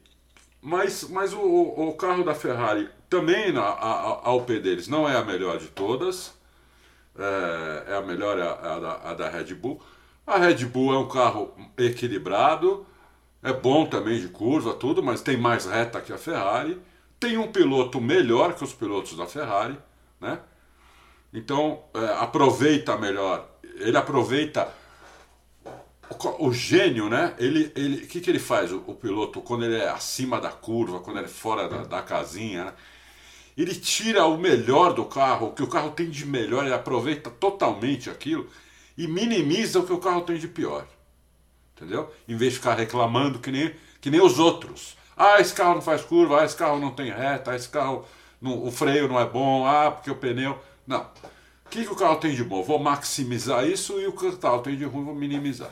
mas, 0.60 1.08
mas 1.08 1.32
o, 1.32 1.38
o 1.40 1.94
carro 1.94 2.24
da 2.24 2.34
Ferrari 2.34 2.88
também 3.08 3.56
a, 3.56 3.62
a, 3.62 4.28
a 4.28 4.34
UP 4.34 4.58
deles 4.58 4.88
não 4.88 5.08
é 5.08 5.16
a 5.16 5.24
melhor 5.24 5.58
de 5.58 5.68
todas. 5.68 6.35
É, 7.18 7.92
é 7.92 7.96
a 7.96 8.02
melhor 8.02 8.38
é 8.38 8.42
a, 8.42 8.52
a, 8.52 8.78
da, 8.78 9.10
a 9.10 9.14
da 9.14 9.28
Red 9.28 9.54
Bull. 9.54 9.80
A 10.26 10.38
Red 10.38 10.64
Bull 10.66 10.92
é 10.92 10.98
um 10.98 11.08
carro 11.08 11.54
equilibrado, 11.78 12.84
é 13.42 13.52
bom 13.52 13.86
também 13.86 14.20
de 14.20 14.28
curva, 14.28 14.74
tudo, 14.74 15.02
mas 15.02 15.22
tem 15.22 15.36
mais 15.36 15.66
reta 15.66 16.00
que 16.00 16.12
a 16.12 16.18
Ferrari. 16.18 16.80
Tem 17.18 17.38
um 17.38 17.50
piloto 17.50 18.00
melhor 18.00 18.54
que 18.54 18.64
os 18.64 18.74
pilotos 18.74 19.16
da 19.16 19.26
Ferrari, 19.26 19.78
né? 20.20 20.40
Então 21.32 21.84
é, 21.94 22.22
aproveita 22.22 22.96
melhor. 22.96 23.48
Ele 23.62 23.96
aproveita 23.96 24.68
o, 26.10 26.46
o 26.48 26.52
gênio, 26.52 27.08
né? 27.08 27.34
Ele, 27.38 27.72
ele, 27.76 28.04
o 28.04 28.08
que, 28.08 28.20
que 28.20 28.30
ele 28.30 28.38
faz? 28.38 28.72
O, 28.72 28.82
o, 28.86 28.94
piloto 28.94 29.40
quando 29.40 29.64
ele 29.64 29.76
é 29.76 29.88
acima 29.88 30.40
da 30.40 30.50
curva, 30.50 31.00
quando 31.00 31.18
ele 31.18 31.26
é 31.26 31.28
fora 31.28 31.68
da, 31.68 31.84
da 31.84 32.02
casinha, 32.02 32.66
né? 32.66 32.72
Ele 33.56 33.74
tira 33.74 34.26
o 34.26 34.36
melhor 34.36 34.92
do 34.92 35.04
carro, 35.04 35.48
o 35.48 35.52
que 35.52 35.62
o 35.62 35.66
carro 35.66 35.90
tem 35.90 36.10
de 36.10 36.26
melhor, 36.26 36.64
ele 36.64 36.74
aproveita 36.74 37.30
totalmente 37.30 38.10
aquilo 38.10 38.48
e 38.96 39.06
minimiza 39.06 39.80
o 39.80 39.86
que 39.86 39.92
o 39.92 39.98
carro 39.98 40.22
tem 40.22 40.36
de 40.36 40.46
pior. 40.46 40.86
Entendeu? 41.74 42.12
Em 42.28 42.36
vez 42.36 42.52
de 42.52 42.58
ficar 42.58 42.74
reclamando 42.74 43.38
que 43.38 43.50
nem, 43.50 43.74
que 44.00 44.10
nem 44.10 44.20
os 44.20 44.38
outros. 44.38 44.96
Ah, 45.16 45.40
esse 45.40 45.54
carro 45.54 45.74
não 45.74 45.82
faz 45.82 46.02
curva, 46.02 46.40
ah, 46.40 46.44
esse 46.44 46.56
carro 46.56 46.78
não 46.78 46.90
tem 46.90 47.10
reta, 47.10 47.50
ah, 47.50 47.56
esse 47.56 47.68
carro, 47.68 48.06
não, 48.40 48.62
o 48.62 48.70
freio 48.70 49.08
não 49.08 49.18
é 49.18 49.26
bom, 49.26 49.66
ah, 49.66 49.90
porque 49.90 50.10
o 50.10 50.16
pneu. 50.16 50.58
Não. 50.86 51.00
O 51.64 51.68
que, 51.68 51.84
que 51.84 51.92
o 51.92 51.96
carro 51.96 52.16
tem 52.16 52.34
de 52.34 52.44
bom? 52.44 52.62
Vou 52.62 52.78
maximizar 52.78 53.66
isso 53.66 53.98
e 54.00 54.06
o 54.06 54.12
que 54.12 54.26
o 54.26 54.36
carro 54.36 54.60
tem 54.60 54.76
de 54.76 54.84
ruim 54.84 55.04
vou 55.04 55.14
minimizar. 55.14 55.70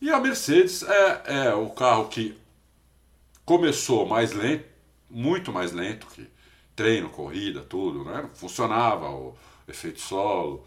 E 0.00 0.10
a 0.10 0.18
Mercedes 0.18 0.82
é, 0.82 1.22
é 1.26 1.54
o 1.54 1.68
carro 1.70 2.08
que 2.08 2.36
começou 3.44 4.06
mais 4.06 4.32
lento, 4.32 4.64
muito 5.10 5.52
mais 5.52 5.72
lento 5.72 6.06
que 6.06 6.26
treino, 6.80 7.10
corrida, 7.10 7.60
tudo, 7.60 8.04
né? 8.04 8.26
Funcionava 8.32 9.10
o 9.10 9.36
efeito 9.68 10.00
solo, 10.00 10.64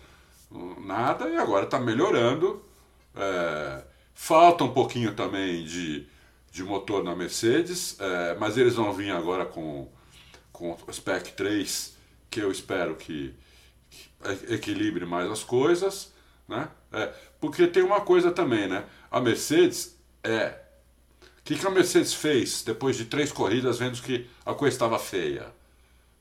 nada, 0.85 1.27
e 1.27 1.37
agora 1.37 1.65
está 1.65 1.79
melhorando. 1.79 2.63
É, 3.15 3.83
falta 4.13 4.63
um 4.63 4.71
pouquinho 4.71 5.15
também 5.15 5.65
de, 5.65 6.05
de 6.51 6.63
motor 6.63 7.03
na 7.03 7.15
Mercedes, 7.15 7.97
é, 7.99 8.35
mas 8.35 8.59
eles 8.59 8.75
vão 8.75 8.93
vir 8.93 9.09
agora 9.09 9.43
com, 9.43 9.91
com 10.51 10.77
o 10.87 10.93
Spec 10.93 11.31
3, 11.31 11.97
que 12.29 12.39
eu 12.41 12.51
espero 12.51 12.95
que, 12.95 13.33
que 13.89 14.53
equilibre 14.53 15.07
mais 15.07 15.31
as 15.31 15.43
coisas. 15.43 16.13
Né? 16.47 16.69
É, 16.91 17.11
porque 17.41 17.65
tem 17.65 17.81
uma 17.81 18.01
coisa 18.01 18.31
também, 18.31 18.67
né? 18.67 18.85
A 19.09 19.19
Mercedes 19.19 19.97
é. 20.23 20.59
O 21.39 21.43
que, 21.43 21.55
que 21.55 21.65
a 21.65 21.71
Mercedes 21.71 22.13
fez 22.13 22.61
depois 22.63 22.95
de 22.95 23.05
três 23.05 23.31
corridas, 23.31 23.79
vendo 23.79 23.99
que 23.99 24.29
a 24.45 24.53
coisa 24.53 24.75
estava 24.75 24.99
feia? 24.99 25.51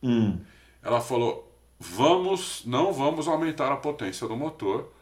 Hum. 0.02 0.38
Ela 0.82 1.00
falou: 1.00 1.52
vamos, 1.78 2.62
não 2.64 2.92
vamos 2.92 3.28
aumentar 3.28 3.72
a 3.72 3.76
potência 3.76 4.26
do 4.26 4.36
motor, 4.36 4.92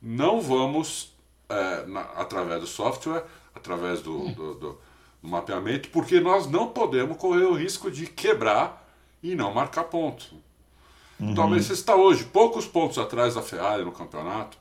não 0.00 0.40
vamos, 0.40 1.14
é, 1.48 1.86
na, 1.86 2.00
através 2.00 2.60
do 2.60 2.66
software, 2.66 3.24
através 3.54 4.02
do, 4.02 4.16
hum. 4.16 4.32
do, 4.32 4.54
do, 4.54 4.78
do, 5.22 5.28
mapeamento, 5.28 5.88
porque 5.90 6.18
nós 6.18 6.46
não 6.48 6.68
podemos 6.68 7.16
correr 7.16 7.44
o 7.44 7.54
risco 7.54 7.90
de 7.90 8.06
quebrar 8.06 8.88
e 9.22 9.36
não 9.36 9.54
marcar 9.54 9.84
ponto. 9.84 10.34
Uhum. 11.20 11.30
Então, 11.30 11.48
você 11.48 11.72
está 11.72 11.94
hoje 11.94 12.24
poucos 12.24 12.66
pontos 12.66 12.98
atrás 12.98 13.34
da 13.34 13.42
Ferrari 13.42 13.84
no 13.84 13.92
campeonato, 13.92 14.58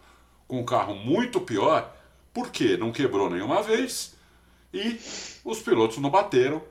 com 0.48 0.60
um 0.60 0.66
carro 0.66 0.94
muito 0.94 1.42
pior, 1.42 1.92
porque 2.32 2.78
não 2.78 2.92
quebrou 2.92 3.30
nenhuma 3.30 3.64
vez 3.64 4.16
e 4.74 5.00
os 5.44 5.60
pilotos 5.60 5.98
não 5.98 6.10
bateram 6.10 6.62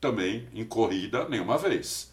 também 0.00 0.48
em 0.54 0.64
corrida 0.64 1.28
nenhuma 1.28 1.58
vez. 1.58 2.10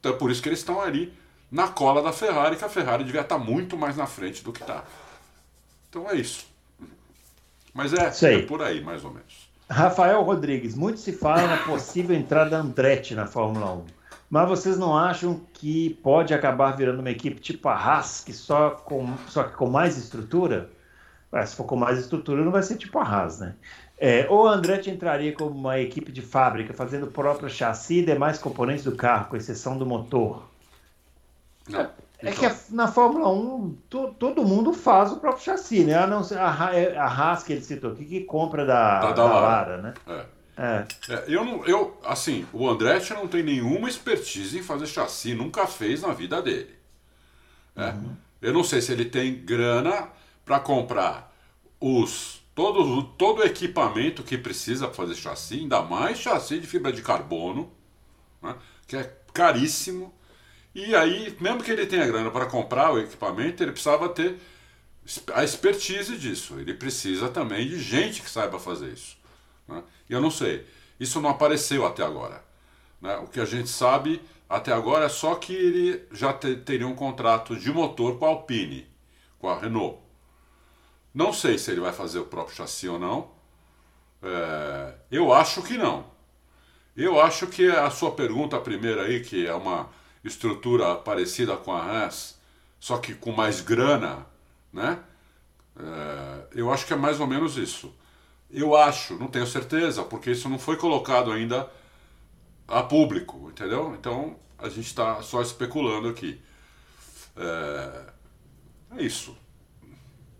Então 0.00 0.12
é 0.12 0.16
por 0.16 0.30
isso 0.30 0.42
que 0.42 0.48
eles 0.48 0.60
estão 0.60 0.80
ali 0.80 1.12
na 1.50 1.68
cola 1.68 2.02
da 2.02 2.12
Ferrari, 2.12 2.56
que 2.56 2.64
a 2.64 2.68
Ferrari 2.68 3.04
devia 3.04 3.22
estar 3.22 3.38
muito 3.38 3.76
mais 3.76 3.96
na 3.96 4.06
frente 4.06 4.44
do 4.44 4.52
que 4.52 4.60
está. 4.60 4.84
Então 5.88 6.08
é 6.08 6.16
isso. 6.16 6.46
Mas 7.72 7.92
é, 7.92 8.34
é, 8.34 8.42
por 8.42 8.62
aí, 8.62 8.82
mais 8.82 9.04
ou 9.04 9.12
menos. 9.12 9.48
Rafael 9.70 10.22
Rodrigues, 10.22 10.74
muito 10.74 10.98
se 10.98 11.12
fala 11.12 11.46
na 11.46 11.58
possível 11.58 12.16
entrada 12.16 12.50
da 12.50 12.58
Andretti 12.58 13.14
na 13.14 13.26
Fórmula 13.26 13.72
1. 13.74 13.84
Mas 14.30 14.48
vocês 14.48 14.78
não 14.78 14.96
acham 14.96 15.40
que 15.54 15.90
pode 16.02 16.34
acabar 16.34 16.72
virando 16.72 17.00
uma 17.00 17.10
equipe 17.10 17.40
tipo 17.40 17.68
a 17.68 17.74
Haas, 17.74 18.22
que 18.24 18.32
só, 18.32 18.70
com, 18.70 19.16
só 19.28 19.44
que 19.44 19.56
com 19.56 19.68
mais 19.68 19.96
estrutura? 19.96 20.70
se 21.46 21.54
for 21.54 21.64
com 21.64 21.76
mais 21.76 21.98
estrutura, 21.98 22.42
não 22.42 22.50
vai 22.50 22.62
ser 22.62 22.76
tipo 22.76 22.98
a 22.98 23.02
Haas, 23.02 23.38
né? 23.38 23.54
É, 24.00 24.26
ou 24.30 24.46
a 24.46 24.52
Andretti 24.52 24.90
entraria 24.90 25.32
como 25.32 25.50
uma 25.50 25.80
equipe 25.80 26.12
de 26.12 26.22
fábrica, 26.22 26.72
fazendo 26.72 27.06
o 27.06 27.10
próprio 27.10 27.50
chassi 27.50 27.98
e 27.98 28.04
demais 28.04 28.38
componentes 28.38 28.84
do 28.84 28.94
carro, 28.94 29.28
com 29.28 29.36
exceção 29.36 29.76
do 29.76 29.84
motor. 29.84 30.44
Não. 31.68 31.80
É, 31.80 31.90
é 32.20 32.30
então. 32.30 32.48
que 32.48 32.74
na 32.74 32.86
Fórmula 32.86 33.28
1 33.28 33.76
to, 33.90 34.14
todo 34.18 34.44
mundo 34.44 34.72
faz 34.72 35.10
o 35.10 35.16
próprio 35.16 35.44
chassi, 35.44 35.82
né? 35.82 35.94
A, 35.94 36.06
não 36.06 36.20
a, 36.20 36.76
é, 36.76 36.96
a 36.96 37.06
Haas 37.06 37.42
que 37.42 37.52
ele 37.52 37.62
citou 37.62 37.92
aqui, 37.92 38.04
que 38.04 38.20
compra 38.20 38.64
da, 38.64 39.00
da, 39.00 39.12
da, 39.12 39.26
da 39.26 39.40
Lara, 39.40 39.78
né? 39.78 39.94
É. 40.06 40.38
É. 40.58 40.86
é. 41.12 41.24
eu 41.28 41.44
não, 41.44 41.64
eu, 41.66 41.96
assim, 42.04 42.46
o 42.52 42.68
Andretti 42.68 43.14
não 43.14 43.28
tem 43.28 43.42
nenhuma 43.42 43.88
expertise 43.88 44.58
em 44.58 44.62
fazer 44.62 44.86
chassi, 44.86 45.34
nunca 45.34 45.66
fez 45.66 46.02
na 46.02 46.12
vida 46.12 46.40
dele. 46.40 46.74
É. 47.76 47.90
Uhum. 47.90 48.16
Eu 48.42 48.52
não 48.52 48.62
sei 48.62 48.80
se 48.80 48.92
ele 48.92 49.04
tem 49.04 49.34
grana 49.44 50.08
para 50.44 50.58
comprar 50.60 51.32
os 51.80 52.37
todo, 52.58 53.04
todo 53.16 53.38
o 53.38 53.44
equipamento 53.44 54.24
que 54.24 54.36
precisa 54.36 54.86
para 54.88 54.96
fazer 54.96 55.14
chassi, 55.14 55.60
ainda 55.60 55.80
mais 55.80 56.18
chassi 56.18 56.58
de 56.58 56.66
fibra 56.66 56.92
de 56.92 57.02
carbono, 57.02 57.72
né? 58.42 58.56
que 58.84 58.96
é 58.96 59.16
caríssimo. 59.32 60.12
E 60.74 60.92
aí, 60.92 61.36
mesmo 61.40 61.62
que 61.62 61.70
ele 61.70 61.86
tenha 61.86 62.04
grana 62.04 62.32
para 62.32 62.46
comprar 62.46 62.92
o 62.92 62.98
equipamento, 62.98 63.62
ele 63.62 63.70
precisava 63.70 64.08
ter 64.08 64.40
a 65.32 65.44
expertise 65.44 66.18
disso. 66.18 66.58
Ele 66.58 66.74
precisa 66.74 67.28
também 67.28 67.68
de 67.68 67.78
gente 67.78 68.22
que 68.22 68.28
saiba 68.28 68.58
fazer 68.58 68.92
isso. 68.92 69.16
Né? 69.68 69.80
E 70.10 70.12
eu 70.12 70.20
não 70.20 70.30
sei. 70.30 70.66
Isso 70.98 71.20
não 71.20 71.30
apareceu 71.30 71.86
até 71.86 72.02
agora. 72.02 72.42
Né? 73.00 73.16
O 73.18 73.28
que 73.28 73.38
a 73.38 73.44
gente 73.44 73.68
sabe 73.68 74.20
até 74.48 74.72
agora 74.72 75.04
é 75.04 75.08
só 75.08 75.36
que 75.36 75.54
ele 75.54 76.04
já 76.10 76.32
te, 76.32 76.56
teria 76.56 76.88
um 76.88 76.96
contrato 76.96 77.54
de 77.54 77.70
motor 77.70 78.18
com 78.18 78.26
a 78.26 78.30
Alpine, 78.30 78.84
com 79.38 79.48
a 79.48 79.56
Renault. 79.56 80.07
Não 81.18 81.32
sei 81.32 81.58
se 81.58 81.72
ele 81.72 81.80
vai 81.80 81.92
fazer 81.92 82.20
o 82.20 82.26
próprio 82.26 82.54
chassi 82.54 82.88
ou 82.88 82.96
não. 82.96 83.32
É, 84.22 84.94
eu 85.10 85.32
acho 85.32 85.60
que 85.62 85.76
não. 85.76 86.06
Eu 86.96 87.20
acho 87.20 87.48
que 87.48 87.68
a 87.68 87.90
sua 87.90 88.12
pergunta 88.12 88.56
primeira 88.60 89.02
aí, 89.02 89.18
que 89.20 89.44
é 89.44 89.52
uma 89.52 89.90
estrutura 90.22 90.94
parecida 90.94 91.56
com 91.56 91.72
a 91.72 91.82
Haas, 91.82 92.38
só 92.78 92.98
que 92.98 93.16
com 93.16 93.32
mais 93.32 93.60
grana, 93.60 94.26
né? 94.72 95.00
É, 95.76 96.60
eu 96.60 96.72
acho 96.72 96.86
que 96.86 96.92
é 96.92 96.96
mais 96.96 97.18
ou 97.18 97.26
menos 97.26 97.56
isso. 97.56 97.92
Eu 98.48 98.76
acho, 98.76 99.14
não 99.18 99.26
tenho 99.26 99.46
certeza, 99.46 100.04
porque 100.04 100.30
isso 100.30 100.48
não 100.48 100.56
foi 100.58 100.76
colocado 100.76 101.32
ainda 101.32 101.68
a 102.68 102.80
público, 102.80 103.50
entendeu? 103.50 103.92
Então 103.98 104.36
a 104.56 104.68
gente 104.68 104.86
está 104.86 105.20
só 105.22 105.42
especulando 105.42 106.08
aqui. 106.08 106.40
É, 107.36 108.06
é, 108.98 109.02
isso. 109.02 109.36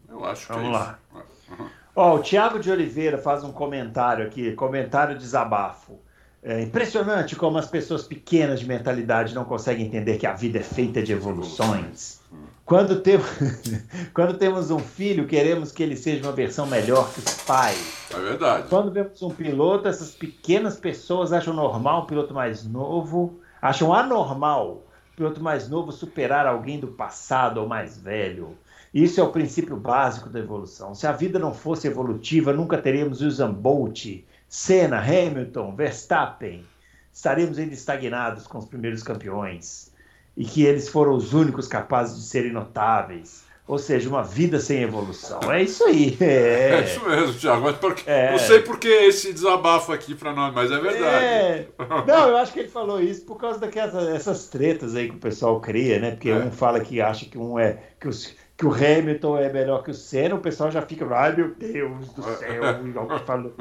Eu 0.08 0.24
acho 0.24 0.48
Vamos 0.48 0.62
que 0.62 0.68
é 0.68 0.72
lá. 0.72 0.98
isso. 1.14 1.52
Uhum. 1.52 1.68
Ó, 1.94 2.14
o 2.14 2.22
Tiago 2.22 2.58
de 2.58 2.70
Oliveira 2.70 3.18
faz 3.18 3.42
um 3.42 3.50
comentário 3.50 4.24
aqui, 4.24 4.52
comentário 4.52 5.18
desabafo. 5.18 5.98
É 6.42 6.62
impressionante 6.62 7.34
como 7.34 7.58
as 7.58 7.66
pessoas 7.66 8.04
pequenas 8.04 8.60
de 8.60 8.66
mentalidade 8.66 9.34
não 9.34 9.44
conseguem 9.44 9.86
entender 9.86 10.16
que 10.16 10.26
a 10.26 10.32
vida 10.32 10.58
é 10.58 10.62
feita 10.62 11.02
de 11.02 11.12
evoluções. 11.12 12.20
Quando, 12.64 13.00
tem... 13.00 13.18
Quando 14.14 14.38
temos 14.38 14.70
um 14.70 14.78
filho, 14.78 15.26
queremos 15.26 15.72
que 15.72 15.82
ele 15.82 15.96
seja 15.96 16.22
uma 16.22 16.32
versão 16.32 16.66
melhor 16.66 17.12
que 17.12 17.18
os 17.18 17.34
pais. 17.42 18.06
É 18.14 18.20
verdade. 18.20 18.68
Quando 18.68 18.92
vemos 18.92 19.20
um 19.22 19.30
piloto, 19.30 19.88
essas 19.88 20.12
pequenas 20.12 20.76
pessoas 20.76 21.32
acham 21.32 21.52
normal 21.52 22.02
um 22.02 22.06
piloto 22.06 22.32
mais 22.32 22.64
novo, 22.64 23.40
acham 23.60 23.92
anormal 23.92 24.84
o 25.12 25.16
piloto 25.16 25.42
mais 25.42 25.68
novo 25.68 25.90
superar 25.90 26.46
alguém 26.46 26.78
do 26.78 26.88
passado 26.88 27.58
ou 27.58 27.66
mais 27.66 27.98
velho. 27.98 28.56
Isso 28.92 29.20
é 29.20 29.22
o 29.22 29.30
princípio 29.30 29.76
básico 29.76 30.28
da 30.28 30.38
evolução. 30.38 30.94
Se 30.94 31.06
a 31.06 31.12
vida 31.12 31.38
não 31.38 31.52
fosse 31.52 31.86
evolutiva, 31.86 32.52
nunca 32.52 32.78
teríamos 32.78 33.20
Usain 33.20 33.52
Bolt, 33.52 34.06
Senna, 34.48 34.98
Hamilton, 34.98 35.74
Verstappen. 35.76 36.64
Estaríamos 37.12 37.58
ainda 37.58 37.74
estagnados 37.74 38.46
com 38.46 38.58
os 38.58 38.64
primeiros 38.64 39.02
campeões. 39.02 39.92
E 40.36 40.44
que 40.44 40.62
eles 40.64 40.88
foram 40.88 41.14
os 41.14 41.34
únicos 41.34 41.66
capazes 41.66 42.16
de 42.16 42.22
serem 42.28 42.52
notáveis. 42.52 43.46
Ou 43.66 43.76
seja, 43.76 44.08
uma 44.08 44.22
vida 44.22 44.58
sem 44.60 44.82
evolução. 44.82 45.40
É 45.52 45.62
isso 45.62 45.84
aí. 45.84 46.16
É, 46.20 46.70
É 46.80 46.84
isso 46.84 47.06
mesmo, 47.06 47.34
Thiago. 47.34 47.60
Mas 47.64 47.76
porque, 47.76 48.08
É. 48.08 48.30
Não 48.30 48.38
sei 48.38 48.60
por 48.60 48.78
que 48.78 48.88
esse 48.88 49.30
desabafo 49.34 49.92
aqui 49.92 50.14
para 50.14 50.32
nós, 50.32 50.54
mas 50.54 50.70
é 50.70 50.78
verdade. 50.78 51.24
É. 51.24 51.68
Não, 52.06 52.28
eu 52.30 52.36
acho 52.38 52.52
que 52.54 52.60
ele 52.60 52.68
falou 52.68 52.98
isso 53.02 53.26
por 53.26 53.36
causa 53.36 53.58
daquelas 53.58 53.94
essas 54.08 54.46
tretas 54.48 54.94
aí 54.94 55.10
que 55.10 55.16
o 55.16 55.18
pessoal 55.18 55.60
cria, 55.60 55.98
né? 55.98 56.12
Porque 56.12 56.30
É. 56.30 56.36
um 56.36 56.50
fala 56.50 56.80
que 56.80 56.98
acha 57.02 57.26
que 57.26 57.36
um 57.36 57.58
é 57.58 57.78
que, 58.00 58.08
os, 58.08 58.34
que 58.58 58.66
o 58.66 58.74
Hamilton 58.74 59.38
é 59.38 59.52
melhor 59.52 59.84
que 59.84 59.92
o 59.92 59.94
Senna, 59.94 60.34
o 60.34 60.40
pessoal 60.40 60.68
já 60.68 60.82
fica, 60.82 61.06
ai 61.14 61.34
meu 61.34 61.54
Deus 61.54 62.08
do 62.08 62.22
céu, 62.22 62.62
igual 62.84 63.06
que 63.06 63.18
falou. 63.20 63.54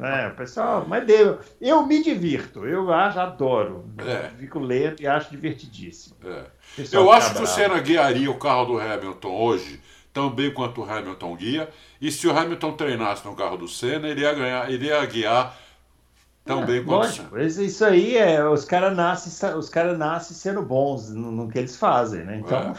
É, 0.00 0.28
o 0.28 0.34
pessoal, 0.36 0.86
mas 0.88 1.04
deu. 1.04 1.38
Eu 1.60 1.84
me 1.84 2.02
divirto, 2.02 2.64
eu 2.64 2.92
acho, 2.92 3.18
adoro. 3.18 3.84
É. 3.98 4.28
Fico 4.38 4.60
lendo 4.60 5.00
e 5.00 5.06
acho 5.06 5.30
divertidíssimo. 5.30 6.16
É. 6.24 6.44
Eu 6.92 7.12
acho 7.12 7.34
que 7.34 7.42
o. 7.42 7.46
Senna 7.46 7.80
guiaria 7.80 8.30
o 8.30 8.38
carro 8.38 8.64
do 8.66 8.80
Hamilton 8.80 9.28
hoje 9.28 9.80
tão 10.12 10.30
bem 10.30 10.52
quanto 10.52 10.82
o 10.82 10.90
Hamilton 10.90 11.36
guia. 11.36 11.68
E 12.00 12.10
se 12.10 12.26
o 12.26 12.36
Hamilton 12.36 12.72
treinasse 12.72 13.24
no 13.24 13.36
carro 13.36 13.56
do 13.56 13.68
Senna, 13.68 14.08
ele 14.08 14.22
ia 14.22 14.32
ganhar, 14.32 14.70
ele 14.70 14.86
ia 14.86 15.04
guiar 15.06 15.56
tão 16.48 16.64
bem 16.64 16.84
quanto. 16.84 17.22
Lógico, 17.22 17.38
isso 17.38 17.62
isso 17.62 17.84
aí 17.84 18.16
é. 18.16 18.44
Os 18.48 18.64
caras 18.64 18.96
nascem, 18.96 19.54
os 19.56 19.68
cara 19.68 19.96
nascem 19.96 20.36
sendo 20.36 20.62
bons 20.62 21.10
no, 21.10 21.30
no 21.30 21.48
que 21.48 21.58
eles 21.58 21.76
fazem, 21.76 22.24
né? 22.24 22.38
Então, 22.44 22.74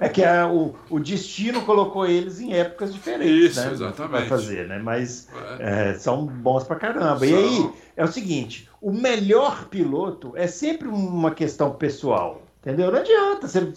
é, 0.00 0.08
que 0.10 0.24
a- 0.24 0.48
o, 0.48 0.74
o 0.90 0.98
destino 0.98 1.62
colocou 1.64 2.06
eles 2.06 2.40
em 2.40 2.52
épocas 2.54 2.92
diferentes, 2.92 3.56
Isso, 3.56 3.60
né? 3.66 3.72
exatamente. 3.72 4.12
Vai 4.12 4.26
fazer, 4.26 4.66
né? 4.68 4.78
Mas 4.78 5.28
É. 5.60 5.90
é, 5.90 5.94
são 5.94 6.26
bons 6.26 6.64
pra 6.64 6.76
caramba. 6.76 7.24
E 7.26 7.30
São. 7.30 7.38
aí, 7.38 7.70
é 7.96 8.04
o 8.04 8.08
seguinte: 8.08 8.68
o 8.80 8.92
melhor 8.92 9.66
piloto 9.66 10.32
é 10.36 10.46
sempre 10.46 10.88
uma 10.88 11.30
questão 11.30 11.72
pessoal. 11.72 12.42
Entendeu? 12.60 12.90
Não 12.92 12.98
adianta 12.98 13.48
você 13.48 13.72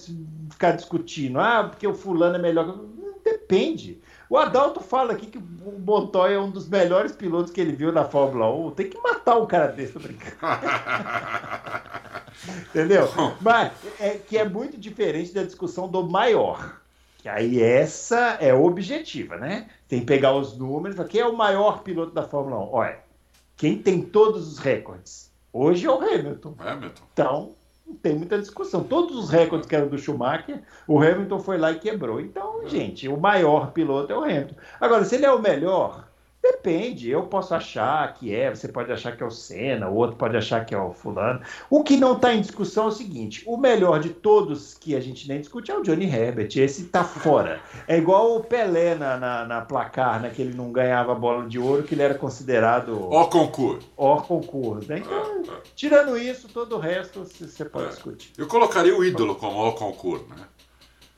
ficar 0.51 0.71
discutindo, 0.71 1.39
ah, 1.39 1.63
porque 1.69 1.87
o 1.87 1.93
fulano 1.93 2.35
é 2.35 2.39
melhor. 2.39 2.79
Depende. 3.23 4.01
O 4.33 4.37
Adalto 4.39 4.79
fala 4.79 5.13
aqui 5.13 5.27
que 5.27 5.37
o 5.37 5.79
Montoya 5.85 6.37
é 6.37 6.39
um 6.39 6.49
dos 6.49 6.67
melhores 6.67 7.11
pilotos 7.11 7.53
que 7.53 7.61
ele 7.61 7.71
viu 7.71 7.91
na 7.91 8.03
Fórmula 8.03 8.51
1. 8.51 8.71
Tem 8.71 8.89
que 8.89 8.99
matar 8.99 9.37
um 9.37 9.45
cara 9.45 9.67
desse, 9.67 9.93
tô 9.93 9.99
brincando. 9.99 10.35
Entendeu? 12.67 13.07
Mas 13.39 13.71
é 13.99 14.17
que 14.17 14.35
é 14.35 14.43
muito 14.43 14.75
diferente 14.75 15.35
da 15.35 15.43
discussão 15.43 15.87
do 15.87 16.09
maior. 16.09 16.81
Que 17.19 17.29
aí 17.29 17.61
essa 17.61 18.39
é 18.41 18.51
objetiva, 18.51 19.37
né? 19.37 19.69
Tem 19.87 19.99
que 19.99 20.07
pegar 20.07 20.35
os 20.35 20.57
números. 20.57 20.97
Quem 21.07 21.21
é 21.21 21.27
o 21.27 21.37
maior 21.37 21.83
piloto 21.83 22.11
da 22.11 22.23
Fórmula 22.23 22.59
1? 22.59 22.73
Olha, 22.73 22.97
quem 23.55 23.77
tem 23.77 24.01
todos 24.01 24.47
os 24.47 24.57
recordes? 24.57 25.31
Hoje 25.53 25.85
é 25.85 25.91
o 25.91 26.01
Hamilton. 26.01 26.55
Hamilton. 26.57 27.03
Então, 27.13 27.51
tem 28.01 28.15
muita 28.15 28.39
discussão. 28.39 28.83
Todos 28.83 29.17
os 29.17 29.29
recordes 29.29 29.67
que 29.67 29.75
eram 29.75 29.87
do 29.87 29.97
Schumacher, 29.97 30.61
o 30.87 31.01
Hamilton 31.01 31.39
foi 31.39 31.57
lá 31.57 31.71
e 31.71 31.79
quebrou. 31.79 32.19
Então, 32.19 32.67
gente, 32.67 33.07
o 33.07 33.17
maior 33.17 33.71
piloto 33.71 34.11
é 34.11 34.17
o 34.17 34.23
Hamilton. 34.23 34.55
Agora, 34.79 35.05
se 35.05 35.15
ele 35.15 35.25
é 35.25 35.31
o 35.31 35.41
melhor, 35.41 36.02
depende. 36.43 37.09
Eu 37.09 37.23
posso 37.23 37.55
achar 37.55 38.13
que 38.13 38.35
é, 38.35 38.53
você 38.53 38.67
pode 38.67 38.91
achar 38.91 39.15
que 39.15 39.23
é 39.23 39.25
o 39.25 39.31
Senna, 39.31 39.87
o 39.89 39.95
outro 39.95 40.17
pode 40.17 40.35
achar 40.35 40.65
que 40.65 40.75
é 40.75 40.77
o 40.77 40.91
fulano. 40.91 41.39
O 41.69 41.83
que 41.83 41.95
não 41.95 42.13
está 42.13 42.33
em 42.33 42.41
discussão 42.41 42.85
é 42.85 42.87
o 42.87 42.91
seguinte: 42.91 43.41
o 43.47 43.55
melhor 43.57 43.99
de 43.99 44.09
todos 44.09 44.73
que 44.73 44.95
a 44.95 44.99
gente 44.99 45.27
nem 45.27 45.39
discute 45.39 45.71
é 45.71 45.77
o 45.77 45.81
Johnny 45.81 46.05
Herbert. 46.05 46.49
Esse 46.57 46.83
tá 46.85 47.03
fora. 47.03 47.61
É 47.87 47.97
igual 47.97 48.35
o 48.35 48.43
Pelé 48.43 48.93
na, 48.95 49.17
na, 49.17 49.45
na 49.45 49.61
placar, 49.61 50.21
né, 50.21 50.29
que 50.29 50.41
ele 50.41 50.53
não 50.53 50.71
ganhava 50.71 51.15
bola 51.15 51.47
de 51.47 51.57
ouro, 51.57 51.83
que 51.83 51.95
ele 51.95 52.01
era 52.03 52.15
considerado 52.15 53.07
Ó 53.09 53.25
concurso. 53.25 53.89
hors 53.95 54.25
concurso. 54.27 54.87
Né? 54.89 54.99
Então, 54.99 55.43
tirando 55.75 56.17
isso, 56.17 56.47
todo 56.49 56.75
o 56.75 56.79
resto 56.79 57.23
você 57.23 57.63
pode 57.65 57.85
É. 57.85 57.89
discutir. 57.89 58.31
Eu 58.37 58.47
colocaria 58.47 58.95
o 58.95 59.03
ídolo 59.03 59.35
como 59.35 59.57
ó 59.59 59.71
concurso, 59.71 60.25
né? 60.29 60.35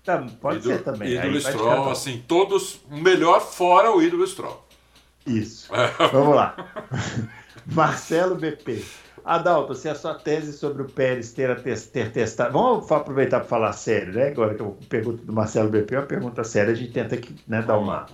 Tá, 0.04 0.24
pode 0.40 0.58
ídolo, 0.60 0.76
ser 0.76 0.84
também. 0.84 1.14
Ídolo 1.14 1.42
Stroll, 1.42 1.90
assim, 1.90 2.24
todos, 2.28 2.80
o 2.92 2.98
melhor 2.98 3.42
fora 3.42 3.92
o 3.92 4.04
ídolo 4.04 4.26
Stroll. 4.28 4.65
Isso. 5.26 5.74
É. 5.74 5.88
Vamos 6.12 6.36
lá. 6.36 6.56
Marcelo 7.66 8.36
BP. 8.36 8.84
Adalto, 9.26 9.74
se 9.74 9.90
a 9.90 9.96
sua 9.96 10.14
tese 10.14 10.54
sobre 10.54 10.84
o 10.84 10.86
Pérez 10.86 11.34
ter, 11.34 11.60
ter 11.64 12.12
testado. 12.12 12.54
Vamos 12.54 12.92
aproveitar 12.92 13.40
para 13.40 13.50
falar 13.50 13.74
sério, 13.74 14.14
né? 14.14 14.28
Agora 14.28 14.54
que 14.54 14.62
eu 14.62 14.78
pergunto 14.88 15.26
do 15.26 15.34
Marcelo 15.34 15.70
BP 15.70 15.96
é 15.96 16.00
uma 16.00 16.06
pergunta 16.06 16.44
séria, 16.44 16.72
a 16.72 16.76
gente 16.76 16.92
tenta 16.92 17.16
aqui, 17.16 17.36
né, 17.48 17.64
dar 17.64 17.80
uma. 17.80 18.06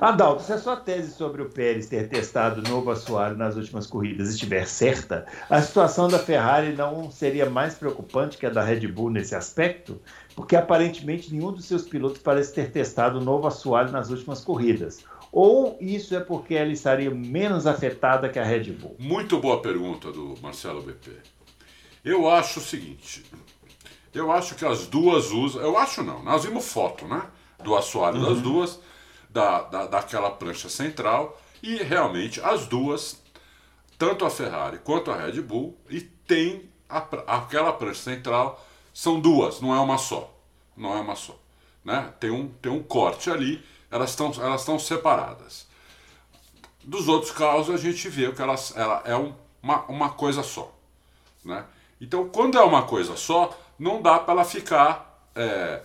Adalto, 0.00 0.42
se 0.42 0.52
a 0.52 0.58
sua 0.58 0.76
tese 0.76 1.10
sobre 1.10 1.42
o 1.42 1.48
Pérez 1.48 1.88
ter 1.88 2.08
testado 2.08 2.62
novo 2.68 2.90
assoalho 2.90 3.36
nas 3.36 3.56
últimas 3.56 3.88
corridas 3.88 4.28
estiver 4.28 4.68
certa, 4.68 5.26
a 5.50 5.60
situação 5.60 6.06
da 6.06 6.18
Ferrari 6.18 6.74
não 6.76 7.10
seria 7.10 7.50
mais 7.50 7.74
preocupante 7.74 8.36
que 8.36 8.46
a 8.46 8.50
da 8.50 8.62
Red 8.62 8.86
Bull 8.88 9.10
nesse 9.10 9.34
aspecto? 9.34 10.00
Porque 10.36 10.54
aparentemente 10.54 11.34
nenhum 11.34 11.50
dos 11.50 11.64
seus 11.64 11.88
pilotos 11.88 12.20
parece 12.20 12.52
ter 12.54 12.70
testado 12.70 13.18
o 13.18 13.24
novo 13.24 13.48
assoalho 13.48 13.90
nas 13.90 14.10
últimas 14.10 14.44
corridas. 14.44 15.02
Ou 15.32 15.76
isso 15.80 16.14
é 16.14 16.20
porque 16.20 16.54
ela 16.54 16.72
estaria 16.72 17.10
menos 17.10 17.66
afetada 17.66 18.28
que 18.28 18.38
a 18.38 18.44
Red 18.44 18.72
Bull? 18.72 18.96
Muito 18.98 19.38
boa 19.38 19.60
pergunta 19.60 20.10
do 20.10 20.34
Marcelo 20.40 20.82
BP. 20.82 21.10
Eu 22.04 22.30
acho 22.30 22.60
o 22.60 22.62
seguinte. 22.62 23.24
Eu 24.14 24.32
acho 24.32 24.54
que 24.54 24.64
as 24.64 24.86
duas 24.86 25.30
usam. 25.30 25.60
Eu 25.60 25.76
acho 25.76 26.02
não, 26.02 26.22
nós 26.22 26.44
vimos 26.44 26.66
foto, 26.66 27.06
né? 27.06 27.22
Do 27.62 27.76
assoalho 27.76 28.20
das 28.20 28.40
duas, 28.40 28.80
da, 29.28 29.62
da, 29.62 29.86
daquela 29.86 30.30
prancha 30.30 30.68
central, 30.68 31.40
e 31.62 31.76
realmente 31.76 32.40
as 32.40 32.66
duas, 32.66 33.20
tanto 33.98 34.24
a 34.24 34.30
Ferrari 34.30 34.78
quanto 34.78 35.10
a 35.10 35.16
Red 35.16 35.40
Bull, 35.42 35.76
e 35.90 36.00
tem 36.00 36.70
a 36.88 36.98
aquela 37.26 37.72
prancha 37.72 38.02
central, 38.02 38.64
são 38.94 39.20
duas, 39.20 39.60
não 39.60 39.74
é 39.74 39.80
uma 39.80 39.98
só. 39.98 40.32
Não 40.76 40.96
é 40.96 41.00
uma 41.00 41.16
só. 41.16 41.38
Né? 41.84 42.12
Tem, 42.20 42.30
um, 42.30 42.48
tem 42.48 42.70
um 42.70 42.82
corte 42.82 43.30
ali, 43.30 43.62
elas 43.96 44.10
estão 44.10 44.32
elas 44.40 44.60
estão 44.60 44.78
separadas. 44.78 45.66
Dos 46.84 47.08
outros 47.08 47.32
carros 47.32 47.68
a 47.68 47.76
gente 47.76 48.08
vê 48.08 48.30
que 48.32 48.40
elas, 48.40 48.72
ela 48.76 49.02
é 49.04 49.16
um- 49.16 49.34
uma, 49.62 49.82
uma 49.86 50.10
coisa 50.10 50.42
só. 50.42 50.72
Né? 51.44 51.64
Então, 52.00 52.28
quando 52.28 52.56
é 52.56 52.62
uma 52.62 52.82
coisa 52.82 53.16
só, 53.16 53.56
não 53.78 54.00
dá 54.00 54.18
para 54.18 54.34
ela 54.34 54.44
ficar 54.44 55.28
é, 55.34 55.82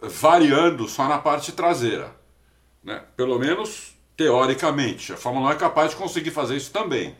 variando 0.00 0.88
só 0.88 1.06
na 1.06 1.18
parte 1.18 1.52
traseira. 1.52 2.14
Né? 2.82 3.02
Pelo 3.16 3.38
menos 3.38 3.94
teoricamente. 4.16 5.12
A 5.12 5.16
Fórmula 5.16 5.48
1 5.48 5.52
é 5.52 5.56
capaz 5.56 5.90
de 5.90 5.96
conseguir 5.96 6.30
fazer 6.30 6.56
isso 6.56 6.70
também. 6.70 7.16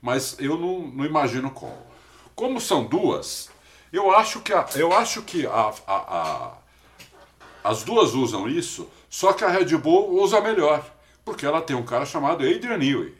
Mas 0.00 0.36
eu 0.38 0.56
não, 0.58 0.80
não 0.80 1.04
imagino 1.04 1.50
como. 1.50 1.86
Como 2.34 2.60
são 2.60 2.84
duas, 2.84 3.50
eu 3.92 4.10
acho 4.14 4.40
que, 4.40 4.52
a, 4.52 4.66
eu 4.74 4.92
acho 4.92 5.22
que 5.22 5.46
a, 5.46 5.72
a, 5.86 5.94
a, 5.96 6.52
as 7.62 7.82
duas 7.84 8.14
usam 8.14 8.48
isso, 8.48 8.88
só 9.12 9.34
que 9.34 9.44
a 9.44 9.48
Red 9.48 9.76
Bull 9.76 10.22
usa 10.22 10.40
melhor. 10.40 10.82
Porque 11.22 11.44
ela 11.44 11.60
tem 11.60 11.76
um 11.76 11.84
cara 11.84 12.06
chamado 12.06 12.42
Adrian 12.42 12.78
Newey. 12.78 13.14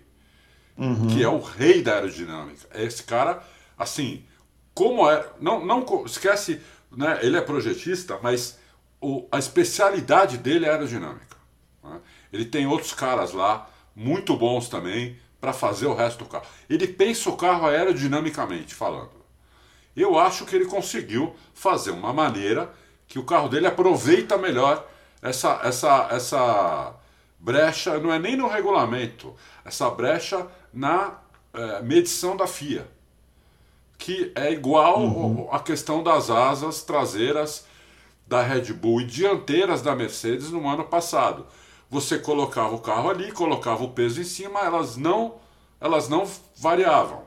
uhum. 0.79 1.07
que 1.09 1.23
é 1.23 1.29
o 1.29 1.39
rei 1.39 1.83
da 1.83 1.97
aerodinâmica. 1.97 2.67
Esse 2.75 3.03
cara, 3.03 3.43
assim, 3.79 4.25
como 4.73 5.09
é. 5.09 5.23
Não, 5.39 5.63
não 5.63 5.85
esquece, 6.07 6.63
né, 6.91 7.19
ele 7.21 7.37
é 7.37 7.43
projetista, 7.43 8.19
mas 8.23 8.59
o, 9.03 9.29
a 9.31 9.39
especialidade 9.39 10.39
dele 10.39 10.65
é 10.65 10.71
aerodinâmica. 10.71 11.37
Né? 11.85 12.01
Ele 12.33 12.47
tem 12.47 12.67
outros 12.67 12.95
caras 12.95 13.35
lá, 13.35 13.69
muito 13.95 14.35
bons 14.35 14.71
também, 14.71 15.19
para 15.39 15.53
fazer 15.53 15.89
o 15.89 15.95
resto 15.95 16.25
do 16.25 16.31
carro. 16.31 16.47
Ele 16.71 16.89
pensa 16.89 17.29
o 17.29 17.37
carro 17.37 17.67
aerodinamicamente 17.67 18.75
falando. 18.75 19.23
Eu 19.95 20.19
acho 20.19 20.47
que 20.47 20.57
ele 20.57 20.65
conseguiu 20.65 21.37
fazer 21.53 21.91
uma 21.91 22.15
maneira 22.15 22.73
que 23.07 23.19
o 23.19 23.25
carro 23.25 23.51
dele 23.51 23.67
aproveita 23.67 24.39
melhor 24.39 24.89
essa, 25.23 25.61
essa, 25.63 26.09
essa 26.11 26.95
brecha, 27.39 27.99
não 27.99 28.13
é 28.13 28.19
nem 28.19 28.37
no 28.37 28.49
regulamento, 28.49 29.35
essa 29.65 29.89
brecha 29.89 30.47
na 30.75 31.19
é, 31.55 31.81
medição 31.81 32.37
da 32.37 32.47
FIA, 32.47 32.87
que 33.97 34.33
é 34.35 34.51
igual 34.51 35.01
uhum. 35.01 35.49
à 35.53 35.61
questão 35.61 36.03
das 36.03 36.29
asas 36.29 36.83
traseiras 36.83 37.65
da 38.27 38.43
Red 38.43 38.73
Bull 38.73 39.03
e 39.03 39.07
dianteiras 39.07 39.81
da 39.81 39.95
Mercedes 39.95 40.51
no 40.51 40.69
ano 40.69 40.85
passado. 40.85 41.47
Você 41.89 42.19
colocava 42.19 42.75
o 42.75 42.81
carro 42.81 43.11
ali, 43.11 43.31
colocava 43.31 43.85
o 43.85 43.91
peso 43.91 44.21
em 44.21 44.25
cima, 44.25 44.61
elas 44.61 44.97
não, 44.97 45.37
elas 45.81 46.09
não 46.09 46.27
variavam. 46.57 47.23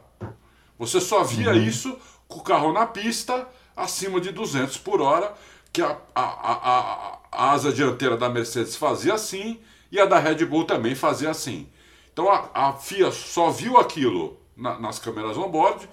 Você 0.77 0.99
só 0.99 1.23
via 1.23 1.51
uhum. 1.51 1.63
isso 1.63 1.97
com 2.27 2.39
o 2.39 2.43
carro 2.43 2.73
na 2.73 2.85
pista 2.85 3.47
acima 3.75 4.19
de 4.19 4.31
200 4.31 4.77
por 4.77 5.01
hora, 5.01 5.33
que 5.75 5.81
a, 5.81 5.97
a, 6.15 6.21
a, 6.23 7.17
a 7.29 7.51
asa 7.51 7.69
dianteira 7.73 8.15
da 8.15 8.29
Mercedes 8.29 8.77
fazia 8.77 9.13
assim 9.13 9.59
e 9.91 9.99
a 9.99 10.05
da 10.05 10.17
Red 10.17 10.45
Bull 10.45 10.63
também 10.63 10.95
fazia 10.95 11.29
assim. 11.29 11.67
Então 12.13 12.31
a, 12.31 12.49
a 12.53 12.73
FIA 12.73 13.11
só 13.11 13.49
viu 13.49 13.77
aquilo 13.77 14.39
na, 14.55 14.79
nas 14.79 14.99
câmeras 14.99 15.37
on-board, 15.37 15.89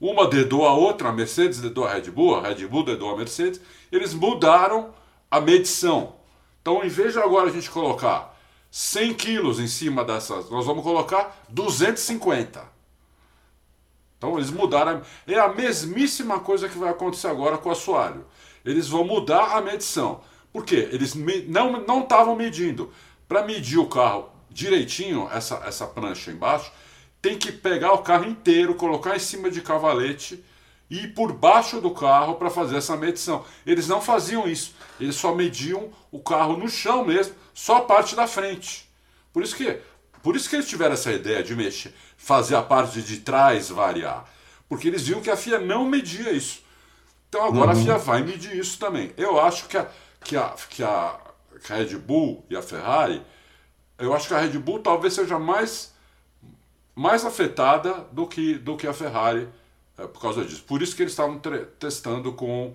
uma 0.00 0.26
dedou 0.26 0.66
a 0.66 0.72
outra, 0.72 1.10
a 1.10 1.12
Mercedes 1.12 1.60
dedou 1.60 1.84
a 1.84 1.92
Red 1.92 2.10
Bull, 2.10 2.34
a 2.34 2.48
Red 2.48 2.66
Bull 2.66 2.82
dedou 2.82 3.10
a 3.10 3.16
Mercedes, 3.16 3.60
eles 3.92 4.14
mudaram 4.14 4.94
a 5.30 5.38
medição. 5.38 6.14
Então, 6.62 6.82
em 6.82 6.88
vez 6.88 7.12
de 7.12 7.18
agora 7.18 7.50
a 7.50 7.52
gente 7.52 7.70
colocar 7.70 8.34
100 8.70 9.14
quilos 9.14 9.60
em 9.60 9.68
cima 9.68 10.02
dessas, 10.02 10.48
nós 10.48 10.64
vamos 10.64 10.82
colocar 10.82 11.44
250. 11.50 12.64
Então, 14.16 14.36
eles 14.36 14.50
mudaram. 14.50 15.02
É 15.26 15.38
a 15.38 15.48
mesmíssima 15.48 16.40
coisa 16.40 16.70
que 16.70 16.78
vai 16.78 16.88
acontecer 16.88 17.28
agora 17.28 17.58
com 17.58 17.68
o 17.68 17.72
assoalho. 17.72 18.24
Eles 18.66 18.88
vão 18.88 19.04
mudar 19.04 19.56
a 19.56 19.60
medição. 19.62 20.20
Por 20.52 20.64
quê? 20.64 20.88
Eles 20.90 21.14
não 21.14 22.00
estavam 22.02 22.34
medindo. 22.34 22.92
Para 23.28 23.44
medir 23.44 23.78
o 23.78 23.86
carro 23.86 24.30
direitinho, 24.50 25.28
essa, 25.32 25.62
essa 25.66 25.86
prancha 25.86 26.30
embaixo, 26.30 26.72
tem 27.20 27.38
que 27.38 27.52
pegar 27.52 27.92
o 27.92 27.98
carro 27.98 28.24
inteiro, 28.24 28.74
colocar 28.74 29.16
em 29.16 29.20
cima 29.20 29.50
de 29.50 29.60
cavalete 29.60 30.42
e 30.88 31.00
ir 31.00 31.14
por 31.14 31.32
baixo 31.32 31.80
do 31.80 31.90
carro 31.90 32.36
para 32.36 32.50
fazer 32.50 32.76
essa 32.76 32.96
medição. 32.96 33.44
Eles 33.66 33.88
não 33.88 34.00
faziam 34.00 34.48
isso, 34.48 34.74
eles 35.00 35.16
só 35.16 35.34
mediam 35.34 35.90
o 36.10 36.20
carro 36.20 36.56
no 36.56 36.68
chão 36.68 37.04
mesmo, 37.04 37.34
só 37.52 37.76
a 37.76 37.80
parte 37.82 38.14
da 38.14 38.26
frente. 38.26 38.88
Por 39.32 39.42
isso 39.42 39.56
que, 39.56 39.78
por 40.22 40.36
isso 40.36 40.48
que 40.48 40.56
eles 40.56 40.68
tiveram 40.68 40.94
essa 40.94 41.12
ideia 41.12 41.42
de 41.42 41.54
mexer, 41.54 41.92
fazer 42.16 42.54
a 42.54 42.62
parte 42.62 43.02
de 43.02 43.18
trás 43.18 43.68
variar, 43.68 44.24
porque 44.68 44.88
eles 44.88 45.02
viam 45.02 45.20
que 45.20 45.30
a 45.30 45.36
FIA 45.36 45.58
não 45.58 45.84
media 45.84 46.32
isso. 46.32 46.65
Então 47.36 47.48
agora 47.48 47.74
uhum. 47.74 47.82
a 47.82 47.84
FIA 47.84 47.98
vai 47.98 48.22
medir 48.22 48.56
isso 48.56 48.78
também. 48.78 49.12
Eu 49.14 49.38
acho 49.38 49.68
que 49.68 49.76
a, 49.76 49.86
que 50.24 50.34
a, 50.38 50.54
que 50.70 50.82
a, 50.82 51.20
que 51.62 51.70
a 51.70 51.76
Red 51.76 51.98
Bull 51.98 52.42
e 52.48 52.56
a 52.56 52.62
Ferrari, 52.62 53.22
eu 53.98 54.14
acho 54.14 54.28
que 54.28 54.32
a 54.32 54.38
Red 54.38 54.58
Bull 54.58 54.78
talvez 54.78 55.12
seja 55.12 55.38
mais, 55.38 55.92
mais 56.94 57.26
afetada 57.26 57.92
do 58.10 58.26
que, 58.26 58.54
do 58.54 58.74
que 58.74 58.86
a 58.86 58.94
Ferrari 58.94 59.46
é, 59.98 60.06
por 60.06 60.18
causa 60.18 60.46
disso. 60.46 60.64
Por 60.64 60.80
isso 60.80 60.96
que 60.96 61.02
eles 61.02 61.12
estavam 61.12 61.38
testando 61.78 62.32
com, 62.32 62.74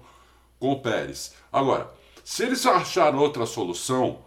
com 0.59 0.73
o 0.73 0.79
Pérez. 0.79 1.33
Agora, 1.51 1.91
se 2.23 2.43
eles 2.43 2.63
acharam 2.63 3.17
outra 3.17 3.47
solução 3.47 4.19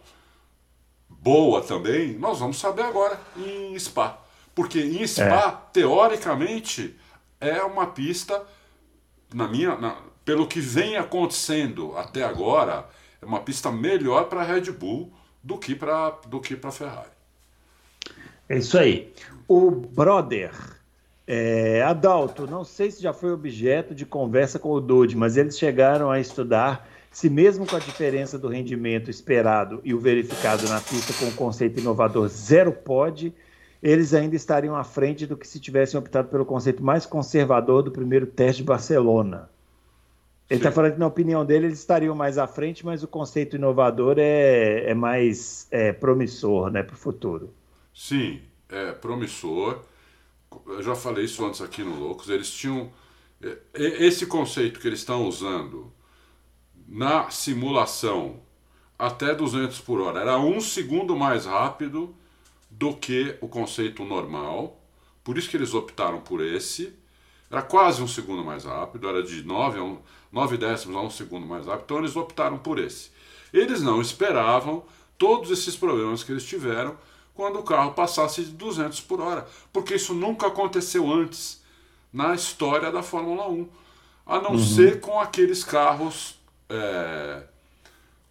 boa 1.08 1.62
também, 1.62 2.18
nós 2.18 2.40
vamos 2.40 2.58
saber 2.58 2.82
agora 2.82 3.20
em 3.36 3.78
Spa. 3.78 4.18
Porque 4.52 4.80
em 4.80 5.06
Spa, 5.06 5.62
é. 5.68 5.72
teoricamente, 5.72 6.98
é 7.40 7.62
uma 7.62 7.86
pista, 7.86 8.44
na 9.32 9.46
minha, 9.46 9.76
na, 9.76 9.96
pelo 10.24 10.46
que 10.46 10.60
vem 10.60 10.96
acontecendo 10.96 11.96
até 11.96 12.24
agora, 12.24 12.88
é 13.20 13.26
uma 13.26 13.40
pista 13.40 13.70
melhor 13.70 14.24
para 14.24 14.40
a 14.40 14.44
Red 14.44 14.70
Bull 14.72 15.12
do 15.42 15.58
que 15.58 15.74
para 15.74 16.12
para 16.12 16.70
Ferrari. 16.70 17.10
É 18.48 18.58
isso 18.58 18.78
aí. 18.78 19.12
O 19.46 19.70
brother 19.70 20.52
é, 21.26 21.82
Adalto, 21.82 22.46
não 22.46 22.64
sei 22.64 22.90
se 22.90 23.02
já 23.02 23.12
foi 23.12 23.32
objeto 23.32 23.94
de 23.94 24.04
conversa 24.04 24.58
com 24.58 24.70
o 24.70 24.80
Dude, 24.80 25.16
mas 25.16 25.36
eles 25.36 25.58
chegaram 25.58 26.10
a 26.10 26.20
estudar 26.20 26.86
se 27.10 27.30
mesmo 27.30 27.64
com 27.64 27.76
a 27.76 27.78
diferença 27.78 28.38
do 28.38 28.48
rendimento 28.48 29.08
esperado 29.08 29.80
e 29.84 29.94
o 29.94 30.00
verificado 30.00 30.68
na 30.68 30.80
pista 30.80 31.12
com 31.14 31.26
o 31.26 31.34
conceito 31.34 31.78
inovador 31.78 32.28
zero 32.28 32.72
pod, 32.72 33.32
eles 33.80 34.12
ainda 34.12 34.34
estariam 34.34 34.74
à 34.74 34.82
frente 34.82 35.24
do 35.26 35.36
que 35.36 35.46
se 35.46 35.60
tivessem 35.60 35.98
optado 35.98 36.28
pelo 36.28 36.44
conceito 36.44 36.82
mais 36.82 37.06
conservador 37.06 37.82
do 37.82 37.92
primeiro 37.92 38.26
teste 38.26 38.62
de 38.62 38.66
Barcelona. 38.66 39.48
Ele 40.48 40.60
está 40.60 40.70
falando 40.70 40.94
que, 40.94 40.98
na 40.98 41.06
opinião 41.06 41.44
dele, 41.44 41.66
eles 41.66 41.78
estariam 41.78 42.14
mais 42.14 42.36
à 42.36 42.46
frente, 42.46 42.84
mas 42.84 43.02
o 43.02 43.08
conceito 43.08 43.56
inovador 43.56 44.16
é, 44.18 44.90
é 44.90 44.94
mais 44.94 45.66
é, 45.70 45.92
promissor 45.92 46.70
né, 46.70 46.82
para 46.82 46.94
o 46.94 46.98
futuro. 46.98 47.52
Sim, 47.94 48.42
é 48.68 48.92
promissor. 48.92 49.80
Eu 50.66 50.82
já 50.82 50.94
falei 50.94 51.24
isso 51.24 51.44
antes 51.44 51.62
aqui 51.62 51.82
no 51.82 51.98
Loucos. 51.98 52.28
Eles 52.28 52.50
tinham. 52.50 52.90
É, 53.42 53.56
esse 53.74 54.26
conceito 54.26 54.80
que 54.80 54.86
eles 54.86 55.00
estão 55.00 55.26
usando 55.26 55.92
na 56.86 57.30
simulação 57.30 58.40
até 58.98 59.34
200 59.34 59.80
por 59.80 60.00
hora 60.00 60.20
era 60.20 60.38
um 60.38 60.60
segundo 60.60 61.16
mais 61.16 61.46
rápido 61.46 62.14
do 62.70 62.94
que 62.94 63.36
o 63.40 63.48
conceito 63.48 64.04
normal. 64.04 64.80
Por 65.22 65.38
isso 65.38 65.48
que 65.48 65.56
eles 65.56 65.72
optaram 65.72 66.20
por 66.20 66.44
esse. 66.44 66.94
Era 67.54 67.62
quase 67.62 68.02
um 68.02 68.08
segundo 68.08 68.42
mais 68.42 68.64
rápido, 68.64 69.08
era 69.08 69.22
de 69.22 69.44
9 69.44 69.78
a 69.78 69.82
1. 69.84 69.98
9 70.32 70.56
décimos 70.56 70.96
a 70.96 71.00
um 71.00 71.08
segundo 71.08 71.46
mais 71.46 71.66
rápido, 71.66 71.84
então 71.84 71.98
eles 71.98 72.16
optaram 72.16 72.58
por 72.58 72.80
esse. 72.80 73.12
Eles 73.52 73.80
não 73.80 74.00
esperavam 74.00 74.82
todos 75.16 75.52
esses 75.52 75.76
problemas 75.76 76.24
que 76.24 76.32
eles 76.32 76.44
tiveram 76.44 76.96
quando 77.32 77.60
o 77.60 77.62
carro 77.62 77.92
passasse 77.92 78.42
de 78.42 78.50
200 78.50 79.00
por 79.02 79.20
hora, 79.20 79.46
porque 79.72 79.94
isso 79.94 80.14
nunca 80.14 80.48
aconteceu 80.48 81.08
antes 81.08 81.62
na 82.12 82.34
história 82.34 82.90
da 82.90 83.04
Fórmula 83.04 83.48
1, 83.48 83.68
a 84.26 84.40
não 84.40 84.54
uhum. 84.54 84.58
ser 84.58 84.98
com 84.98 85.20
aqueles 85.20 85.62
carros 85.62 86.36
é, 86.68 87.44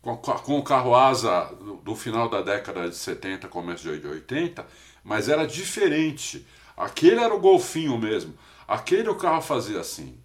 com, 0.01 0.17
com, 0.17 0.59
o 0.59 0.63
carro 0.63 0.93
asa 0.93 1.45
do, 1.61 1.76
do, 1.76 1.95
final 1.95 2.28
da 2.28 2.41
década 2.41 2.89
de 2.89 2.95
70, 2.97 3.47
começo 3.47 3.84
de 3.84 4.05
80, 4.05 4.67
mas 5.01 5.30
era 5.30 5.47
diferente. 5.47 6.45
Aquele 6.76 7.21
era 7.21 7.34
o 7.34 7.39
golfinho 7.39 7.97
mesmo. 7.97 8.34
Aquele 8.68 9.09
o 9.09 9.16
carro 9.16 9.41
fazia 9.41 9.80
assim. 9.80 10.18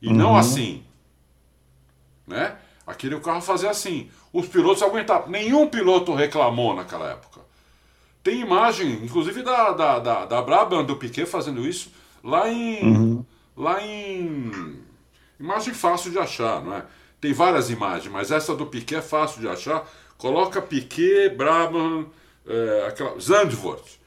E 0.00 0.08
uhum. 0.08 0.14
não 0.14 0.36
assim. 0.36 0.84
Né? 2.26 2.56
Aquele 2.86 3.14
o 3.14 3.20
carro 3.20 3.40
fazia 3.40 3.70
assim. 3.70 4.10
Os 4.32 4.46
pilotos 4.46 4.82
aguentavam. 4.82 5.28
Nenhum 5.28 5.68
piloto 5.68 6.14
reclamou 6.14 6.74
naquela 6.74 7.10
época. 7.10 7.40
Tem 8.22 8.40
imagem, 8.40 9.04
inclusive 9.04 9.42
da, 9.42 9.70
da, 9.72 9.98
da, 9.98 10.24
da 10.26 10.42
Brabham, 10.42 10.84
do 10.84 10.96
Piquet 10.96 11.26
fazendo 11.26 11.66
isso, 11.66 11.92
lá 12.22 12.50
em. 12.50 12.82
Uhum. 12.82 13.24
Lá 13.56 13.80
em. 13.80 14.80
Imagem 15.38 15.72
fácil 15.72 16.10
de 16.10 16.18
achar, 16.18 16.60
não 16.62 16.74
é? 16.74 16.84
Tem 17.20 17.32
várias 17.32 17.70
imagens, 17.70 18.12
mas 18.12 18.30
essa 18.30 18.54
do 18.54 18.66
Piquet 18.66 18.96
é 18.96 19.02
fácil 19.02 19.40
de 19.40 19.48
achar. 19.48 19.88
Coloca 20.18 20.60
Piquet, 20.60 21.28
Brabham, 21.30 22.06
é, 22.46 22.86
aquela, 22.88 23.18
Zandvoort. 23.20 24.00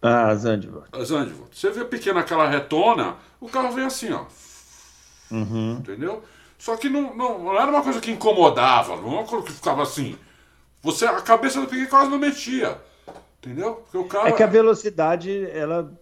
Ah, 0.00 0.34
Zandvoort. 0.34 0.88
Zandvoort. 1.04 1.58
Você 1.58 1.70
vê 1.70 1.80
o 1.80 1.86
Piquet 1.86 2.12
naquela 2.12 2.48
retona, 2.48 3.16
o 3.40 3.48
carro 3.48 3.72
vem 3.72 3.84
assim, 3.84 4.12
ó. 4.12 4.24
Uhum. 5.30 5.78
Entendeu? 5.80 6.22
Só 6.58 6.76
que 6.76 6.88
não, 6.88 7.14
não, 7.14 7.38
não, 7.38 7.60
era 7.60 7.70
uma 7.70 7.82
coisa 7.82 8.00
que 8.00 8.10
incomodava, 8.10 8.96
não 8.96 9.08
era 9.08 9.20
uma 9.20 9.24
coisa 9.24 9.46
que 9.46 9.52
ficava 9.52 9.82
assim. 9.82 10.16
Você, 10.82 11.04
a 11.04 11.20
cabeça 11.20 11.60
do 11.60 11.66
Piquet 11.66 11.88
quase 11.88 12.10
não 12.10 12.18
mexia. 12.18 12.78
Entendeu? 13.40 13.74
Porque 13.74 13.98
o 13.98 14.04
carro... 14.04 14.28
É 14.28 14.32
que 14.32 14.42
a 14.42 14.46
velocidade 14.46 15.48
ela 15.50 15.92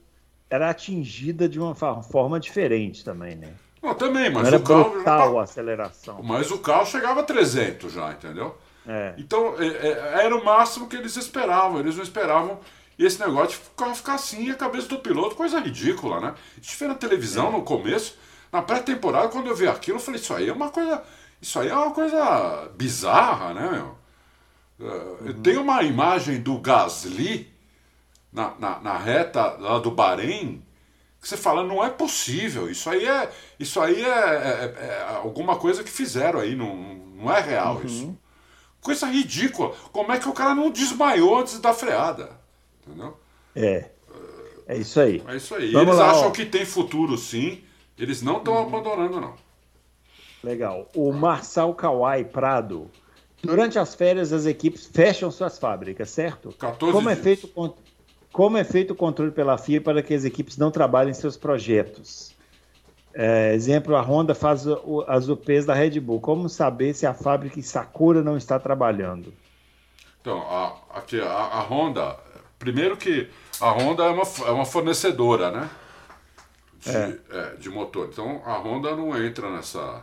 era 0.48 0.70
atingida 0.70 1.48
de 1.48 1.58
uma 1.58 1.74
forma 1.74 2.38
diferente 2.40 3.04
também, 3.04 3.36
né? 3.36 3.52
Não, 3.82 3.94
também, 3.94 4.30
mas 4.30 4.42
não 4.42 4.48
era 4.48 4.56
o 4.56 4.62
carro. 4.62 4.90
Brutal 4.90 5.32
já... 5.32 5.40
a 5.40 5.42
aceleração. 5.42 6.22
Mas 6.22 6.50
o 6.50 6.58
carro 6.58 6.86
chegava 6.86 7.20
a 7.20 7.22
300 7.22 7.92
já, 7.92 8.12
entendeu? 8.12 8.56
É. 8.86 9.14
Então 9.18 9.54
é, 9.58 9.66
é, 9.66 10.24
era 10.24 10.36
o 10.36 10.44
máximo 10.44 10.88
que 10.88 10.96
eles 10.96 11.16
esperavam. 11.16 11.80
Eles 11.80 11.96
não 11.96 12.02
esperavam 12.02 12.58
esse 13.04 13.20
negócio 13.20 13.50
de 13.50 13.56
ficar, 13.56 13.94
ficar 13.94 14.14
assim 14.14 14.50
a 14.50 14.54
cabeça 14.54 14.88
do 14.88 14.98
piloto, 14.98 15.36
coisa 15.36 15.60
ridícula, 15.60 16.20
né? 16.20 16.34
Fez 16.62 16.88
na 16.88 16.94
televisão 16.94 17.48
é. 17.48 17.50
no 17.52 17.62
começo. 17.62 18.16
Na 18.50 18.62
pré-temporada, 18.62 19.28
quando 19.28 19.48
eu 19.48 19.56
vi 19.56 19.68
aquilo, 19.68 19.98
eu 19.98 20.02
falei, 20.02 20.20
isso 20.20 20.32
aí 20.32 20.48
é 20.48 20.52
uma 20.52 20.70
coisa. 20.70 21.02
Isso 21.40 21.58
aí 21.58 21.68
é 21.68 21.74
uma 21.74 21.90
coisa 21.90 22.70
bizarra, 22.76 23.52
né, 23.52 23.70
meu? 23.70 23.96
Uhum. 24.78 25.42
Tem 25.42 25.56
uma 25.56 25.82
imagem 25.82 26.40
do 26.40 26.58
Gasly 26.58 27.52
na, 28.32 28.54
na, 28.58 28.80
na 28.80 28.98
reta 28.98 29.56
lá 29.58 29.78
do 29.78 29.90
Bahrein, 29.90 30.62
que 31.20 31.28
você 31.28 31.36
fala, 31.36 31.64
não 31.64 31.84
é 31.84 31.90
possível, 31.90 32.70
isso 32.70 32.88
aí 32.88 33.06
é, 33.06 33.32
isso 33.58 33.80
aí 33.80 34.04
é, 34.04 34.08
é, 34.08 34.86
é 34.86 35.16
alguma 35.16 35.56
coisa 35.56 35.82
que 35.82 35.90
fizeram 35.90 36.40
aí, 36.40 36.54
não, 36.54 36.76
não 36.76 37.32
é 37.32 37.40
real 37.40 37.76
uhum. 37.76 37.84
isso. 37.84 38.18
Coisa 38.80 39.06
ridícula. 39.06 39.74
Como 39.90 40.12
é 40.12 40.18
que 40.18 40.28
o 40.28 40.32
cara 40.32 40.54
não 40.54 40.70
desmaiou 40.70 41.40
antes 41.40 41.58
da 41.58 41.74
freada? 41.74 42.35
Entendeu? 42.86 43.16
É. 43.54 43.90
É 44.68 44.76
isso 44.76 45.00
aí. 45.00 45.22
É 45.26 45.36
isso 45.36 45.54
aí. 45.54 45.70
Vamos 45.72 45.88
eles 45.88 46.00
lá, 46.00 46.10
acham 46.10 46.28
ó. 46.28 46.30
que 46.30 46.44
tem 46.44 46.64
futuro, 46.64 47.16
sim. 47.16 47.62
Eles 47.98 48.20
não 48.20 48.38
estão 48.38 48.54
uhum. 48.54 48.62
abandonando, 48.62 49.20
não. 49.20 49.34
Legal. 50.42 50.88
O 50.94 51.12
Marçal 51.12 51.74
Kawai 51.74 52.24
Prado. 52.24 52.90
Durante 53.42 53.78
as 53.78 53.94
férias, 53.94 54.32
as 54.32 54.44
equipes 54.44 54.86
fecham 54.86 55.30
suas 55.30 55.58
fábricas, 55.58 56.10
certo? 56.10 56.52
14 56.58 56.92
como 56.92 57.08
dias. 57.08 57.18
é 57.18 57.22
feito 57.22 57.74
Como 58.32 58.56
é 58.56 58.64
feito 58.64 58.92
o 58.92 58.96
controle 58.96 59.30
pela 59.30 59.56
FIA 59.56 59.80
para 59.80 60.02
que 60.02 60.14
as 60.14 60.24
equipes 60.24 60.56
não 60.56 60.70
trabalhem 60.70 61.14
seus 61.14 61.36
projetos? 61.36 62.34
É, 63.14 63.54
exemplo, 63.54 63.96
a 63.96 64.02
Honda 64.02 64.34
faz 64.34 64.66
o, 64.66 65.04
as 65.08 65.28
UPs 65.28 65.64
da 65.64 65.74
Red 65.74 65.98
Bull. 66.00 66.20
Como 66.20 66.48
saber 66.48 66.92
se 66.92 67.06
a 67.06 67.14
fábrica 67.14 67.58
em 67.58 67.62
Sakura 67.62 68.22
não 68.22 68.36
está 68.36 68.58
trabalhando? 68.58 69.32
Então, 70.20 70.38
a, 70.42 70.76
aqui, 70.90 71.20
a, 71.20 71.26
a 71.26 71.60
Honda, 71.62 72.16
primeiro 72.58 72.96
que 72.96 73.28
a 73.60 73.70
Honda 73.70 74.04
é 74.04 74.10
uma, 74.10 74.24
é 74.46 74.50
uma 74.50 74.64
fornecedora, 74.64 75.50
né? 75.50 75.70
De, 76.80 76.90
é. 76.90 77.18
É, 77.30 77.56
de 77.56 77.68
motor. 77.68 78.08
Então 78.12 78.42
a 78.44 78.58
Honda 78.58 78.94
não 78.94 79.16
entra 79.22 79.50
nessa. 79.50 80.02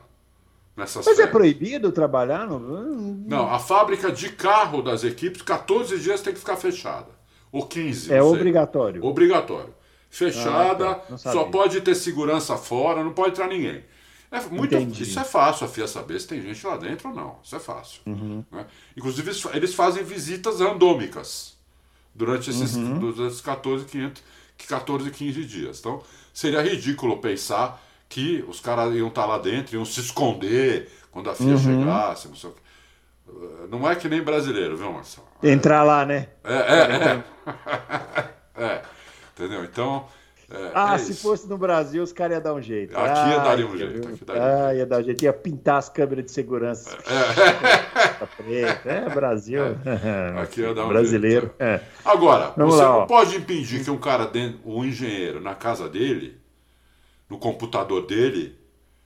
Nessas 0.76 1.06
Mas 1.06 1.20
é 1.20 1.28
proibido 1.28 1.92
trabalhar? 1.92 2.48
No... 2.48 2.60
Não, 2.60 3.48
a 3.48 3.60
fábrica 3.60 4.12
de 4.12 4.30
carro 4.30 4.82
das 4.82 5.04
equipes, 5.04 5.44
14 5.44 6.00
dias 6.00 6.22
tem 6.22 6.34
que 6.34 6.40
ficar 6.40 6.56
fechada. 6.56 7.10
Ou 7.52 7.68
15. 7.68 8.12
É 8.12 8.24
obrigatório. 8.24 9.06
Obrigatório. 9.06 9.74
Fechada, 10.10 10.92
ah, 10.92 10.96
tá. 10.96 11.18
só 11.18 11.46
pode 11.46 11.82
ter 11.82 11.94
segurança 11.94 12.58
fora, 12.58 13.04
não 13.04 13.14
pode 13.14 13.32
entrar 13.32 13.48
ninguém. 13.48 13.84
É 14.32 14.42
muito, 14.42 14.76
isso 14.76 15.20
é 15.20 15.24
fácil 15.24 15.66
a 15.66 15.70
FIA 15.70 15.88
saber 15.88 16.20
se 16.20 16.28
tem 16.28 16.42
gente 16.42 16.66
lá 16.66 16.76
dentro 16.76 17.10
ou 17.10 17.16
não. 17.16 17.38
Isso 17.44 17.56
é 17.56 17.60
fácil. 17.60 18.02
Uhum. 18.08 18.44
Né? 18.52 18.66
Inclusive, 18.98 19.32
eles 19.54 19.76
fazem 19.76 20.04
visitas 20.04 20.60
randômicas 20.60 21.53
durante 22.14 22.50
esses, 22.50 22.76
uhum. 22.76 23.00
durante 23.00 23.42
14, 23.42 23.86
500, 23.86 24.24
14, 24.68 25.12
15 25.12 25.46
dias. 25.46 25.80
Então, 25.80 26.02
seria 26.34 26.62
ridículo 26.62 27.18
pensar 27.18 27.82
que 28.08 28.44
os 28.48 28.60
caras 28.60 28.94
iam 28.96 29.08
estar 29.08 29.26
lá 29.26 29.38
dentro, 29.38 29.76
iam 29.76 29.86
se 29.86 30.00
esconder 30.00 30.92
quando 31.12 31.30
a 31.30 31.36
FIA 31.36 31.48
uhum. 31.48 31.58
chegasse, 31.58 32.28
não 32.28 32.36
sei 32.36 32.50
o 32.50 32.54
que. 32.54 32.64
Não 33.70 33.90
é 33.90 33.96
que 33.96 34.08
nem 34.08 34.22
brasileiro, 34.22 34.78
viu, 34.78 34.92
Marcelo? 34.92 35.28
Entrar 35.42 35.84
lá, 35.84 36.06
né? 36.06 36.28
É, 36.44 36.54
é, 36.54 37.24
é. 38.58 38.64
é. 38.64 38.82
Entendeu? 39.34 39.64
Então, 39.64 40.08
é, 40.54 40.72
ah, 40.76 40.94
é 40.94 40.98
se 41.00 41.14
isso. 41.14 41.22
fosse 41.24 41.50
no 41.50 41.58
Brasil, 41.58 42.04
os 42.04 42.14
caras 42.14 42.36
iam 42.36 42.44
dar 42.44 42.54
um 42.54 42.62
jeito. 42.62 42.96
Aqui 42.96 43.30
ia 43.30 43.40
dar 43.40 43.58
um 43.58 43.78
jeito. 43.78 44.08
Aqui 44.08 44.26
daria 44.26 44.44
ah, 44.44 44.68
um 44.68 44.76
ia 44.76 44.86
dar 44.86 45.00
um 45.00 45.04
jeito. 45.04 45.24
Ia 45.24 45.34
pintar 45.34 45.78
as 45.78 45.90
câmeras 45.90 46.26
de 46.26 46.32
segurança. 46.32 46.96
É, 48.86 48.86
é 48.86 49.10
Brasil. 49.10 49.64
É. 49.64 50.42
Aqui 50.42 50.62
ia 50.62 50.74
dar 50.76 50.86
um 50.86 50.90
Brasileiro. 50.90 51.48
jeito. 51.48 51.56
É. 51.60 51.82
Agora, 52.06 52.54
Vamos 52.56 52.76
você 52.76 52.84
lá, 52.84 53.00
não 53.00 53.08
pode 53.08 53.36
impedir 53.36 53.84
que 53.84 53.90
um 53.90 53.98
cara, 53.98 54.26
dentro, 54.28 54.60
um 54.64 54.86
engenheiro, 54.86 55.42
na 55.42 55.56
casa 55.56 55.90
dele, 55.90 56.38
no 57.28 57.40
computador 57.40 58.06
dele. 58.06 58.56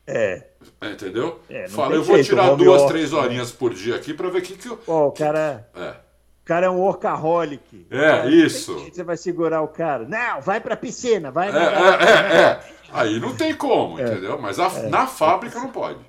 É. 0.05 0.47
Entendeu? 0.81 1.39
É, 1.49 1.69
Fala, 1.69 1.95
eu 1.95 2.03
vou 2.03 2.21
tirar 2.21 2.55
duas, 2.55 2.83
três 2.85 3.13
né? 3.13 3.19
horinhas 3.19 3.51
por 3.51 3.73
dia 3.73 3.95
aqui 3.95 4.13
para 4.13 4.29
ver 4.29 4.39
o 4.39 4.41
que, 4.41 4.57
que 4.57 4.67
eu. 4.67 4.75
Pô, 4.75 5.07
o 5.07 5.11
cara. 5.11 5.69
É 5.73 6.06
cara 6.47 6.67
é 6.67 6.69
um 6.69 6.79
workaholic. 6.79 7.85
É, 7.91 8.29
isso. 8.29 8.73
Você 8.79 9.03
vai 9.03 9.17
segurar 9.17 9.61
o 9.61 9.67
cara. 9.67 10.07
Não, 10.07 10.41
vai 10.41 10.61
pra 10.61 10.77
piscina, 10.77 11.29
vai. 11.29 11.49
É, 11.49 11.51
é, 11.51 12.37
é, 12.37 12.41
é, 12.41 12.59
Aí 12.93 13.19
não 13.19 13.35
tem 13.35 13.53
como, 13.53 13.99
é. 13.99 14.03
entendeu? 14.03 14.39
Mas 14.39 14.57
a, 14.57 14.67
é. 14.67 14.87
na 14.87 15.05
fábrica 15.05 15.59
não 15.59 15.69
pode. 15.69 15.99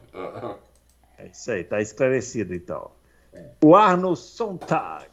É 1.19 1.27
isso 1.27 1.51
aí, 1.51 1.65
tá 1.65 1.81
esclarecido 1.81 2.55
então. 2.55 2.93
O 3.63 3.75
Arno 3.75 4.15
Sontag. 4.15 5.07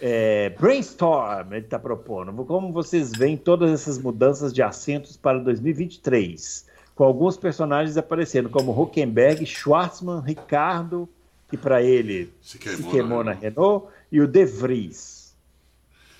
É, 0.00 0.50
brainstorm, 0.58 1.52
ele 1.52 1.64
está 1.64 1.78
propondo. 1.78 2.32
Como 2.44 2.72
vocês 2.72 3.12
veem 3.12 3.36
todas 3.36 3.70
essas 3.70 3.98
mudanças 3.98 4.52
de 4.52 4.62
assentos 4.62 5.16
para 5.16 5.38
2023? 5.38 6.66
Com 6.94 7.04
alguns 7.04 7.36
personagens 7.36 7.96
aparecendo, 7.96 8.48
como 8.48 8.72
Huckenberg, 8.72 9.46
Schwartzman, 9.46 10.20
Ricardo, 10.20 11.08
que 11.48 11.56
para 11.56 11.82
ele 11.82 12.32
se 12.40 12.58
queimou, 12.58 12.82
se 12.82 12.90
queimou 12.90 13.24
na 13.24 13.32
Renault, 13.32 13.86
e 14.14 14.20
o 14.20 14.28
De 14.28 14.44
Vries. 14.44 15.34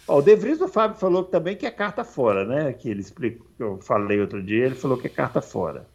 Ó, 0.09 0.19
o 0.19 0.23
De 0.23 0.35
Vries, 0.35 0.61
o 0.61 0.67
Fábio 0.67 0.99
falou 0.99 1.23
também 1.23 1.57
que 1.57 1.65
é 1.65 1.71
carta 1.71 2.03
fora, 2.03 2.45
né? 2.45 2.73
Que 2.73 2.91
ele 2.91 3.01
explicou, 3.01 3.47
eu 3.57 3.81
falei 3.81 4.21
outro 4.21 4.43
dia, 4.43 4.67
ele 4.67 4.75
falou 4.75 4.99
que 4.99 5.07
é 5.07 5.11
carta 5.11 5.41
fora. 5.41 5.87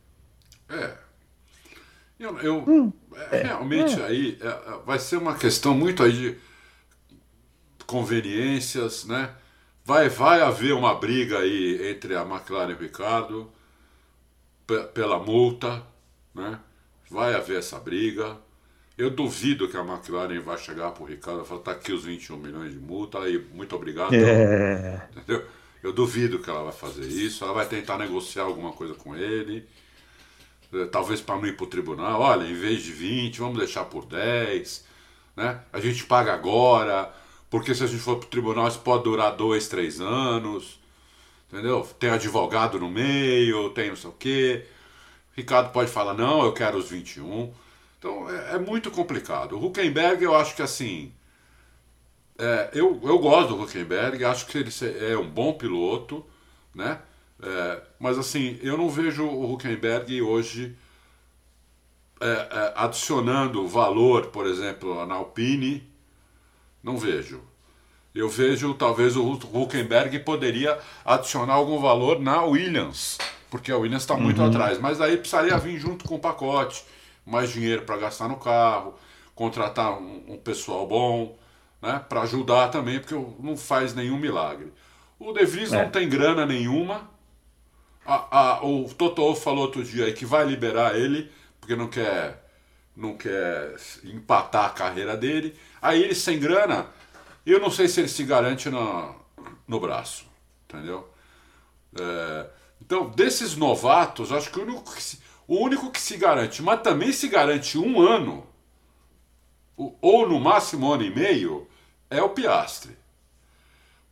É. 0.70 0.93
Eu, 2.18 2.39
eu 2.39 2.64
hum, 2.66 2.93
é, 3.32 3.43
realmente 3.43 4.00
é. 4.00 4.06
aí 4.06 4.38
é, 4.39 4.47
é, 4.47 4.80
vai 4.86 4.97
ser 4.97 5.18
uma 5.18 5.36
questão 5.36 5.74
muito 5.74 6.02
aí 6.02 6.14
de 6.14 6.38
conveniências, 7.86 9.04
né? 9.04 9.36
Vai, 9.84 10.08
vai 10.08 10.41
haver 10.41 10.74
uma 10.74 10.95
briga 10.95 11.39
aí 11.39 11.89
entre 11.91 12.16
a 12.16 12.22
McLaren 12.22 12.72
e 12.72 12.76
o 12.76 12.80
Ricardo 12.80 13.52
pela 14.93 15.20
multa, 15.20 15.84
né? 16.34 16.62
Vai 17.12 17.36
haver 17.36 17.60
essa 17.60 17.78
briga. 17.78 18.38
Eu 19.00 19.10
duvido 19.10 19.70
que 19.70 19.78
a 19.78 19.80
McLaren 19.80 20.41
vai 20.41 20.58
chegar 20.58 20.91
para 20.91 21.04
o 21.04 21.06
Ricardo 21.06 21.41
e 21.41 21.45
falar: 21.45 21.62
tá 21.62 21.72
aqui 21.72 21.93
os 21.93 22.04
21 22.04 22.36
milhões 22.36 22.74
de 22.74 22.80
multa, 22.80 23.20
aí, 23.20 23.41
muito 23.54 23.74
obrigado. 23.74 24.14
É. 24.14 25.08
Entendeu? 25.16 25.45
Eu 25.82 25.93
duvido 25.93 26.39
que 26.39 26.50
ela 26.50 26.64
vai 26.64 26.74
fazer 26.74 27.08
isso. 27.08 27.45
Ela 27.45 27.54
vai 27.54 27.66
tentar 27.66 27.97
negociar 27.97 28.43
alguma 28.43 28.74
coisa 28.74 28.93
com 28.93 29.16
ele. 29.16 29.66
Eh, 30.74 30.86
talvez 30.88 31.22
para 31.22 31.38
não 31.38 31.45
ir 31.47 31.56
para 31.56 31.64
o 31.64 31.68
tribunal. 31.68 32.20
Olha, 32.20 32.45
em 32.45 32.54
vez 32.54 32.84
de 32.84 32.91
20, 32.91 33.39
vamos 33.39 33.58
deixar 33.58 33.86
por 33.86 34.06
10. 34.06 34.84
Né? 35.38 35.62
A 35.72 35.80
gente 35.80 36.04
paga 36.04 36.34
agora, 36.34 37.10
porque 37.50 37.74
se 37.74 37.82
a 37.82 37.88
gente 37.88 38.02
for 38.02 38.18
para 38.18 38.28
o 38.28 38.30
tribunal, 38.30 38.68
isso 38.68 38.80
pode 38.80 39.06
durar 39.06 39.34
dois, 39.34 39.70
três 39.70 40.02
anos. 40.02 40.78
Entendeu? 41.50 41.88
Tem 41.97 42.10
advogado 42.10 42.78
no 42.78 42.89
meio, 42.89 43.70
tem 43.70 43.88
não 43.88 43.95
sei 43.95 44.10
o 44.10 44.14
quê. 44.14 44.66
Ricardo 45.38 45.72
pode 45.72 45.89
falar: 45.89 46.14
não, 46.14 46.43
eu 46.43 46.52
quero 46.52 46.78
os 46.78 46.89
21. 46.89 47.54
Então 48.00 48.30
é, 48.30 48.56
é 48.56 48.58
muito 48.58 48.89
complicado. 48.89 49.58
O 49.58 49.66
Huckenberg, 49.66 50.24
eu 50.24 50.34
acho 50.34 50.56
que 50.56 50.62
assim. 50.62 51.12
É, 52.38 52.70
eu, 52.74 53.00
eu 53.04 53.20
gosto 53.20 53.50
do 53.50 53.62
Huckenberg, 53.62 54.24
acho 54.24 54.45
que 54.45 54.58
ele 54.58 54.72
é 55.12 55.18
um 55.18 55.30
bom 55.30 55.54
piloto, 55.54 56.26
né? 56.74 57.00
É, 57.43 57.82
mas 58.00 58.18
assim, 58.18 58.58
eu 58.64 58.78
não 58.78 58.89
vejo 58.89 59.26
o 59.26 59.54
Huckenberg 59.54 60.22
hoje 60.22 60.76
é, 62.22 62.28
é, 62.28 62.74
adicionando 62.76 63.68
valor, 63.68 64.28
por 64.28 64.47
exemplo, 64.47 65.06
na 65.06 65.16
Alpine. 65.16 65.88
Não 66.82 66.97
vejo. 66.97 67.41
Eu 68.16 68.30
vejo 68.30 68.74
talvez 68.74 69.18
o 69.18 69.32
Huckenberg 69.32 70.18
poderia 70.20 70.80
adicionar 71.04 71.54
algum 71.54 71.80
valor 71.80 72.20
na 72.20 72.43
Williams, 72.43 73.18
porque 73.52 73.72
a 73.72 73.78
Williams 73.78 74.04
está 74.04 74.16
muito 74.16 74.41
uhum. 74.41 74.47
atrás, 74.47 74.80
mas 74.80 75.00
aí 75.00 75.18
precisaria 75.18 75.58
vir 75.58 75.78
junto 75.78 76.08
com 76.08 76.16
o 76.16 76.20
pacote 76.20 76.84
mais 77.30 77.52
dinheiro 77.52 77.84
para 77.84 77.98
gastar 77.98 78.28
no 78.28 78.38
carro, 78.38 78.96
contratar 79.36 80.00
um, 80.00 80.34
um 80.34 80.38
pessoal 80.38 80.88
bom, 80.88 81.38
né, 81.82 82.04
para 82.10 82.22
ajudar 82.24 82.70
também, 82.70 83.00
porque 83.00 83.16
não 83.40 83.56
faz 83.56 83.94
nenhum 83.94 84.18
milagre. 84.18 84.74
O 85.20 85.32
De 85.32 85.46
Vries 85.46 85.72
é. 85.72 85.84
não 85.84 85.92
tem 85.92 86.10
grana 86.10 86.46
nenhuma. 86.46 87.10
A, 88.06 88.40
a, 88.40 88.66
o 88.66 88.92
Totó 88.94 89.36
falou 89.36 89.66
outro 89.66 89.84
dia 89.84 90.06
aí 90.06 90.14
que 90.14 90.26
vai 90.26 90.46
liberar 90.46 90.96
ele, 90.98 91.32
porque 91.60 91.76
não 91.76 91.88
quer, 91.88 92.44
não 92.96 93.16
quer 93.16 93.76
empatar 94.04 94.66
a 94.66 94.70
carreira 94.70 95.16
dele. 95.16 95.56
Aí 95.82 96.04
ele 96.04 96.16
sem 96.16 96.40
grana, 96.40 96.88
eu 97.46 97.60
não 97.60 97.70
sei 97.70 97.88
se 97.88 98.00
ele 98.00 98.08
se 98.08 98.24
garante 98.24 98.70
no, 98.70 99.16
no 99.68 99.80
braço, 99.80 100.26
entendeu? 100.66 101.08
É, 102.00 102.50
então, 102.82 103.10
desses 103.10 103.56
novatos, 103.56 104.32
acho 104.32 104.50
que 104.50 104.60
o 104.60 104.64
único 104.64 104.96
que 104.96 105.04
se, 105.04 105.20
o 105.50 105.64
único 105.64 105.89
que 105.89 106.00
se 106.00 106.16
garante, 106.16 106.62
mas 106.62 106.84
também 106.84 107.12
se 107.12 107.28
garante 107.28 107.76
um 107.76 108.00
ano, 108.00 108.45
ou 109.76 110.30
no 110.30 110.39
máximo 110.39 110.86
um 110.86 110.93
ano 110.93 111.04
e 111.04 111.10
meio, 111.10 111.68
é 112.08 112.22
o 112.22 112.30
Piastre. 112.30 112.95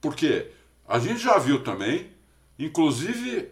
Porque 0.01 0.49
a 0.87 0.97
gente 0.97 1.19
já 1.19 1.37
viu 1.37 1.63
também, 1.63 2.09
inclusive 2.57 3.51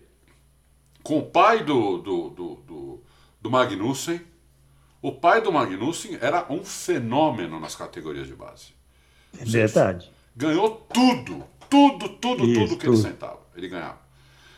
com 1.04 1.20
o 1.20 1.26
pai 1.28 1.64
do, 1.64 2.00
do, 2.00 2.30
do, 2.32 2.56
do, 2.56 3.04
do 3.40 3.52
Magnussen, 3.52 4.20
o 5.00 5.12
pai 5.12 5.40
do 5.42 5.52
Magnussen 5.52 6.18
era 6.20 6.52
um 6.52 6.66
fenômeno 6.66 7.60
nas 7.60 7.76
categorias 7.76 8.26
de 8.26 8.34
base. 8.34 8.74
É 9.40 9.46
verdade. 9.46 10.12
Ganhou 10.36 10.72
tudo, 10.92 11.46
tudo, 11.70 12.10
tudo, 12.10 12.46
Isso, 12.46 12.62
tudo 12.62 12.78
que 12.78 12.86
tudo. 12.86 12.96
ele 12.96 13.04
sentava. 13.04 13.42
Ele 13.56 13.68
ganhava. 13.68 14.00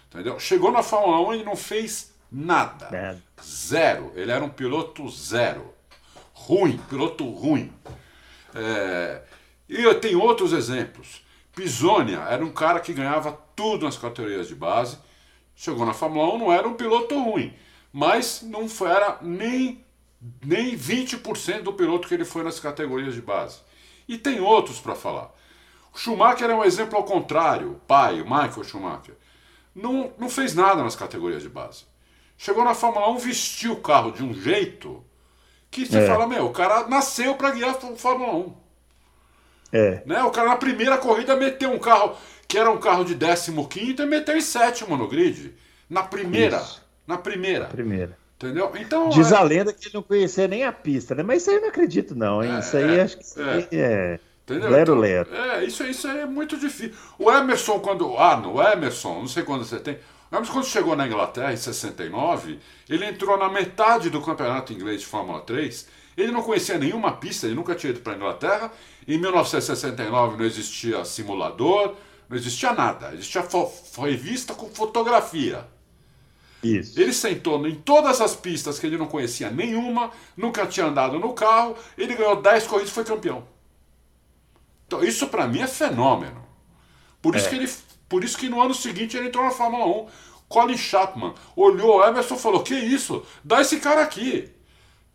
Entendeu? 0.10 0.40
Chegou 0.40 0.72
na 0.72 0.82
Fórmula 0.82 1.28
1 1.32 1.42
e 1.42 1.44
não 1.44 1.58
fez 1.58 2.16
Nada. 2.32 2.90
Nada. 2.92 3.24
Zero. 3.42 4.12
Ele 4.16 4.32
era 4.32 4.44
um 4.44 4.50
piloto 4.50 5.10
zero. 5.10 5.74
Ruim, 6.34 6.78
piloto 6.90 7.30
ruim. 7.30 7.74
É... 8.54 9.22
E 9.70 9.84
eu 9.84 10.00
tenho 10.00 10.22
outros 10.22 10.54
exemplos. 10.54 11.26
Pisonia 11.54 12.20
era 12.20 12.46
um 12.46 12.52
cara 12.52 12.80
que 12.80 12.94
ganhava 12.94 13.32
tudo 13.56 13.86
nas 13.86 13.98
categorias 13.98 14.48
de 14.48 14.56
base. 14.56 14.98
Chegou 15.56 15.86
na 15.86 15.94
Fórmula 15.94 16.36
1, 16.36 16.38
não 16.38 16.54
era 16.54 16.68
um 16.68 16.76
piloto 16.76 17.20
ruim, 17.20 17.52
mas 17.92 18.44
não 18.44 18.68
era 18.88 19.18
nem, 19.24 19.84
nem 20.46 20.78
20% 20.78 21.64
do 21.64 21.74
piloto 21.74 22.08
que 22.08 22.14
ele 22.14 22.26
foi 22.26 22.44
nas 22.44 22.60
categorias 22.60 23.16
de 23.16 23.22
base. 23.24 23.60
E 24.08 24.20
tem 24.20 24.40
outros 24.40 24.80
para 24.80 24.94
falar. 24.94 25.34
Schumacher 25.96 26.48
é 26.48 26.56
um 26.56 26.64
exemplo 26.64 26.96
ao 26.96 27.04
contrário, 27.04 27.72
o 27.72 27.76
pai, 27.76 28.22
o 28.22 28.26
Michael 28.26 28.64
Schumacher. 28.64 29.16
Não, 29.74 30.14
não 30.18 30.30
fez 30.30 30.54
nada 30.54 30.84
nas 30.84 30.96
categorias 30.96 31.42
de 31.42 31.50
base. 31.50 31.86
Chegou 32.38 32.64
na 32.64 32.76
Fórmula 32.76 33.10
1, 33.12 33.18
vestiu 33.18 33.74
o 33.74 33.82
carro 33.82 34.12
de 34.12 34.24
um 34.24 34.34
jeito 34.34 35.04
que 35.72 35.86
você 35.86 36.00
é. 36.00 36.08
fala, 36.08 36.28
meu, 36.28 36.46
o 36.46 36.54
cara 36.54 36.88
nasceu 36.88 37.36
para 37.36 37.52
guiar 37.52 37.72
a 37.72 37.96
Fórmula 37.96 38.34
1. 38.36 38.54
É. 39.74 40.04
Né? 40.06 40.24
O 40.24 40.32
cara 40.32 40.50
na 40.50 40.56
primeira 40.56 40.98
corrida 40.98 41.36
meteu 41.36 41.72
um 41.72 41.80
carro 41.80 42.16
que 42.48 42.58
era 42.58 42.72
um 42.72 42.78
carro 42.78 43.04
de 43.04 43.16
15 43.16 44.02
e 44.02 44.06
meteu 44.06 44.38
em 44.38 44.42
sétimo 44.42 44.96
no 44.96 45.08
grid. 45.08 45.54
Na 45.90 46.04
primeira. 46.04 46.58
Isso. 46.58 46.82
Na 47.06 47.18
primeira. 47.18 47.66
Primeira. 47.66 48.18
Entendeu? 48.36 48.72
Então, 48.76 49.10
Diz 49.10 49.32
é... 49.32 49.36
a 49.36 49.42
lenda 49.42 49.74
que 49.74 49.88
ele 49.88 49.96
não 49.96 50.04
conhecia 50.04 50.48
nem 50.48 50.64
a 50.64 50.72
pista, 50.72 51.16
né? 51.16 51.24
Mas 51.24 51.42
isso 51.42 51.50
aí 51.50 51.56
eu 51.58 51.62
não 51.62 51.70
acredito, 51.70 52.16
não, 52.16 52.44
hein? 52.44 52.56
É, 52.56 52.60
isso 52.60 52.78
aí 52.78 52.98
é, 52.98 53.02
acho 53.02 53.18
que 53.18 53.76
é. 53.76 53.80
é. 53.82 54.20
Entendeu? 54.44 54.70
Lero, 54.70 54.92
então, 54.94 54.96
lero. 54.96 55.36
É, 55.36 55.64
isso, 55.66 55.84
isso 55.84 56.08
aí 56.08 56.20
é 56.20 56.26
muito 56.26 56.56
difícil. 56.56 56.94
O 57.18 57.32
Emerson, 57.32 57.80
quando. 57.80 58.16
Ah, 58.18 58.38
no 58.38 58.62
Emerson, 58.62 59.20
não 59.20 59.28
sei 59.28 59.44
quando 59.44 59.66
você 59.66 59.80
tem. 59.80 59.98
O 60.32 60.36
Emerson, 60.36 60.54
quando 60.54 60.66
chegou 60.66 60.96
na 60.96 61.08
Inglaterra 61.08 61.54
em 61.54 61.58
69, 61.58 62.60
ele 62.90 63.06
entrou 63.06 63.38
na 63.38 63.50
metade 63.50 64.10
do 64.10 64.22
campeonato 64.22 64.74
inglês 64.74 65.02
de 65.02 65.08
Fórmula 65.08 65.42
3. 65.42 65.88
Ele 66.18 66.32
não 66.32 66.42
conhecia 66.42 66.78
nenhuma 66.78 67.14
pista, 67.14 67.46
ele 67.46 67.56
nunca 67.56 67.76
tinha 67.76 67.92
ido 67.92 68.02
para 68.02 68.14
a 68.14 68.16
Inglaterra. 68.16 68.72
Em 69.08 69.18
1969 69.18 70.38
não 70.38 70.46
existia 70.46 71.06
simulador, 71.06 71.96
não 72.28 72.36
existia 72.36 72.74
nada. 72.74 73.14
Existia 73.14 73.46
revista 74.04 74.54
com 74.54 74.68
fotografia. 74.70 75.66
Isso. 76.64 77.00
Ele 77.00 77.14
sentou 77.14 77.66
em 77.68 77.76
todas 77.76 78.20
as 78.20 78.36
pistas 78.36 78.80
que 78.80 78.88
ele 78.88 78.98
não 78.98 79.08
conhecia 79.08 79.50
nenhuma, 79.50 80.12
nunca 80.36 80.66
tinha 80.66 80.88
andado 80.88 81.20
no 81.20 81.34
carro, 81.34 81.76
ele 81.98 82.16
ganhou 82.16 82.42
10 82.42 82.68
corridas 82.68 82.90
e 82.90 82.94
foi 82.94 83.04
campeão. 83.04 83.48
Então, 84.88 85.04
isso 85.04 85.28
para 85.28 85.48
mim 85.48 85.60
é 85.60 85.68
fenômeno. 85.68 86.46
Por 87.22 87.36
isso, 87.36 87.48
é. 87.48 87.50
que 87.50 87.56
ele, 87.56 87.70
por 88.10 88.24
isso 88.24 88.38
que 88.38 88.50
no 88.50 88.62
ano 88.62 88.74
seguinte 88.74 89.18
ele 89.18 89.28
entrou 89.28 89.44
na 89.44 89.52
Fórmula 89.52 89.86
1. 89.86 90.08
Colin 90.48 90.78
Chapman 90.78 91.34
olhou 91.56 92.04
Emerson 92.04 92.36
e 92.36 92.40
falou: 92.40 92.64
Que 92.64 92.76
isso? 92.76 93.26
Dá 93.44 93.62
esse 93.62 93.80
cara 93.80 94.02
aqui. 94.02 94.50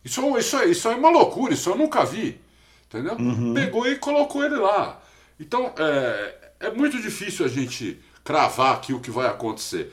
Isso, 0.03 0.37
isso, 0.37 0.63
isso 0.63 0.87
é 0.89 0.95
uma 0.95 1.09
loucura, 1.09 1.53
isso 1.53 1.69
eu 1.69 1.75
nunca 1.75 2.05
vi. 2.05 2.39
Entendeu? 2.87 3.15
Uhum. 3.15 3.53
Pegou 3.53 3.87
e 3.87 3.95
colocou 3.95 4.43
ele 4.43 4.55
lá. 4.55 5.01
Então, 5.39 5.73
é, 5.77 6.51
é 6.59 6.71
muito 6.71 7.01
difícil 7.01 7.45
a 7.45 7.49
gente 7.49 7.99
cravar 8.23 8.75
aqui 8.75 8.93
o 8.93 8.99
que 8.99 9.09
vai 9.09 9.27
acontecer. 9.27 9.91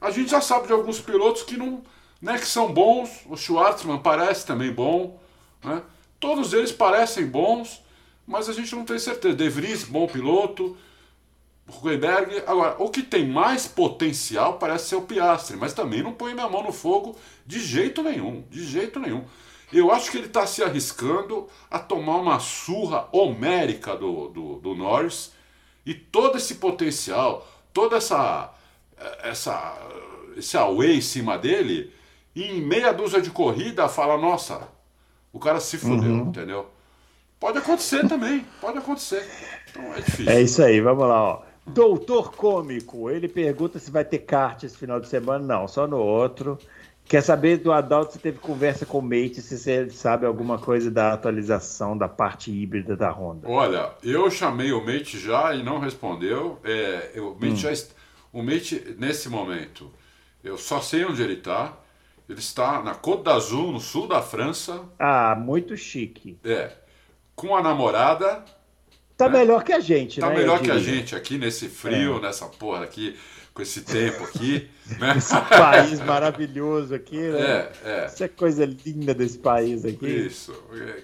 A 0.00 0.10
gente 0.10 0.30
já 0.30 0.40
sabe 0.40 0.66
de 0.66 0.72
alguns 0.72 1.00
pilotos 1.00 1.42
que 1.42 1.56
não, 1.56 1.82
né, 2.20 2.38
que 2.38 2.46
são 2.46 2.72
bons. 2.72 3.20
O 3.26 3.36
Schwartzman 3.36 3.98
parece 4.00 4.44
também 4.44 4.70
bom, 4.72 5.18
né? 5.64 5.82
Todos 6.20 6.52
eles 6.52 6.70
parecem 6.70 7.26
bons, 7.26 7.82
mas 8.26 8.48
a 8.48 8.52
gente 8.52 8.74
não 8.74 8.84
tem 8.84 8.98
certeza. 8.98 9.34
De 9.34 9.48
Vries, 9.48 9.84
bom 9.84 10.06
piloto. 10.06 10.76
Huckenberg. 11.76 12.42
Agora, 12.46 12.76
o 12.78 12.88
que 12.88 13.02
tem 13.02 13.26
mais 13.26 13.66
potencial 13.66 14.58
parece 14.58 14.88
ser 14.88 14.96
o 14.96 15.02
Piastri, 15.02 15.56
mas 15.56 15.72
também 15.72 16.02
não 16.02 16.12
põe 16.12 16.34
minha 16.34 16.48
mão 16.48 16.62
no 16.62 16.72
fogo 16.72 17.16
de 17.46 17.60
jeito 17.60 18.02
nenhum. 18.02 18.44
De 18.50 18.64
jeito 18.64 19.00
nenhum. 19.00 19.24
Eu 19.72 19.90
acho 19.90 20.10
que 20.10 20.18
ele 20.18 20.26
está 20.26 20.46
se 20.46 20.62
arriscando 20.62 21.48
a 21.70 21.78
tomar 21.78 22.16
uma 22.16 22.38
surra 22.38 23.08
homérica 23.10 23.96
do, 23.96 24.28
do, 24.28 24.56
do 24.56 24.74
Norris 24.74 25.32
e 25.86 25.94
todo 25.94 26.36
esse 26.36 26.56
potencial, 26.56 27.48
toda 27.72 27.96
essa, 27.96 28.52
essa 29.22 29.78
esse 30.36 30.56
away 30.56 30.96
em 30.96 31.00
cima 31.00 31.38
dele, 31.38 31.92
e 32.34 32.44
em 32.44 32.60
meia 32.60 32.92
dúzia 32.92 33.20
de 33.20 33.30
corrida 33.30 33.88
fala, 33.88 34.16
nossa, 34.16 34.68
o 35.32 35.38
cara 35.38 35.60
se 35.60 35.76
fudeu, 35.78 36.12
uhum. 36.12 36.28
entendeu? 36.28 36.66
Pode 37.38 37.58
acontecer 37.58 38.06
também, 38.08 38.46
pode 38.60 38.78
acontecer. 38.78 39.28
Então 39.70 39.82
é 39.94 40.00
difícil. 40.00 40.30
É 40.30 40.40
isso 40.40 40.62
aí, 40.62 40.80
vamos 40.80 41.06
lá, 41.06 41.22
ó. 41.22 41.42
Doutor 41.66 42.32
Cômico, 42.32 43.08
ele 43.08 43.28
pergunta 43.28 43.78
se 43.78 43.90
vai 43.90 44.04
ter 44.04 44.18
kart 44.18 44.62
esse 44.62 44.76
final 44.76 45.00
de 45.00 45.08
semana. 45.08 45.44
Não, 45.44 45.68
só 45.68 45.86
no 45.86 45.98
outro. 45.98 46.58
Quer 47.04 47.22
saber 47.22 47.58
do 47.58 47.72
Adalto 47.72 48.12
se 48.12 48.18
teve 48.18 48.38
conversa 48.38 48.86
com 48.86 48.98
o 48.98 49.02
Mate, 49.02 49.42
se 49.42 49.58
você 49.58 49.90
sabe 49.90 50.24
alguma 50.24 50.58
coisa 50.58 50.90
da 50.90 51.12
atualização 51.12 51.96
da 51.98 52.08
parte 52.08 52.50
híbrida 52.50 52.96
da 52.96 53.10
Honda? 53.10 53.48
Olha, 53.48 53.90
eu 54.02 54.30
chamei 54.30 54.72
o 54.72 54.84
Mate 54.84 55.18
já 55.18 55.54
e 55.54 55.62
não 55.62 55.78
respondeu. 55.78 56.58
É, 56.64 57.12
o, 57.20 57.34
Mate 57.34 57.46
hum. 57.46 57.56
já, 57.56 57.72
o 58.32 58.42
Mate, 58.42 58.96
nesse 58.98 59.28
momento, 59.28 59.90
eu 60.42 60.56
só 60.56 60.80
sei 60.80 61.04
onde 61.04 61.22
ele 61.22 61.34
está. 61.34 61.76
Ele 62.28 62.38
está 62.38 62.80
na 62.82 62.94
Côte 62.94 63.24
d'Azur, 63.24 63.72
no 63.72 63.80
sul 63.80 64.06
da 64.06 64.22
França. 64.22 64.80
Ah, 64.98 65.36
muito 65.36 65.76
chique. 65.76 66.38
É 66.44 66.82
com 67.34 67.56
a 67.56 67.62
namorada. 67.62 68.44
Tá 69.24 69.28
né? 69.28 69.38
melhor 69.38 69.64
que 69.64 69.72
a 69.72 69.80
gente, 69.80 70.20
tá 70.20 70.28
né? 70.28 70.34
Tá 70.34 70.40
melhor 70.40 70.60
que 70.60 70.70
a 70.70 70.78
gente 70.78 71.14
aqui 71.14 71.38
nesse 71.38 71.68
frio, 71.68 72.18
é. 72.18 72.20
nessa 72.20 72.46
porra 72.46 72.84
aqui, 72.84 73.16
com 73.54 73.62
esse 73.62 73.82
tempo 73.82 74.24
aqui. 74.24 74.68
Né? 74.98 75.14
Esse 75.16 75.40
país 75.48 76.00
maravilhoso 76.00 76.94
aqui, 76.94 77.16
né? 77.16 77.40
É, 77.40 77.72
é. 77.84 78.04
Essa 78.04 78.28
coisa 78.28 78.66
linda 78.66 79.14
desse 79.14 79.38
país 79.38 79.86
aqui. 79.86 80.06
Isso. 80.06 80.52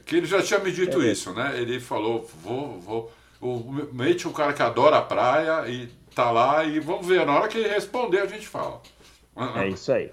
Que 0.04 0.16
ele 0.16 0.26
já 0.26 0.42
tinha 0.42 0.58
me 0.58 0.70
dito 0.70 1.00
é. 1.00 1.10
isso, 1.10 1.32
né? 1.32 1.54
Ele 1.56 1.80
falou, 1.80 2.28
vou, 2.42 2.78
vou. 2.80 3.12
O 3.40 3.88
Mate 3.92 4.26
é 4.26 4.28
um 4.28 4.32
cara 4.32 4.52
que 4.52 4.62
adora 4.62 4.98
a 4.98 5.00
praia 5.00 5.66
e 5.70 5.88
tá 6.14 6.30
lá 6.30 6.64
e 6.64 6.80
vamos 6.80 7.06
ver. 7.06 7.24
Na 7.24 7.38
hora 7.38 7.48
que 7.48 7.56
ele 7.56 7.68
responder, 7.68 8.18
a 8.18 8.26
gente 8.26 8.46
fala. 8.46 8.82
É 9.56 9.68
isso 9.68 9.90
aí. 9.90 10.10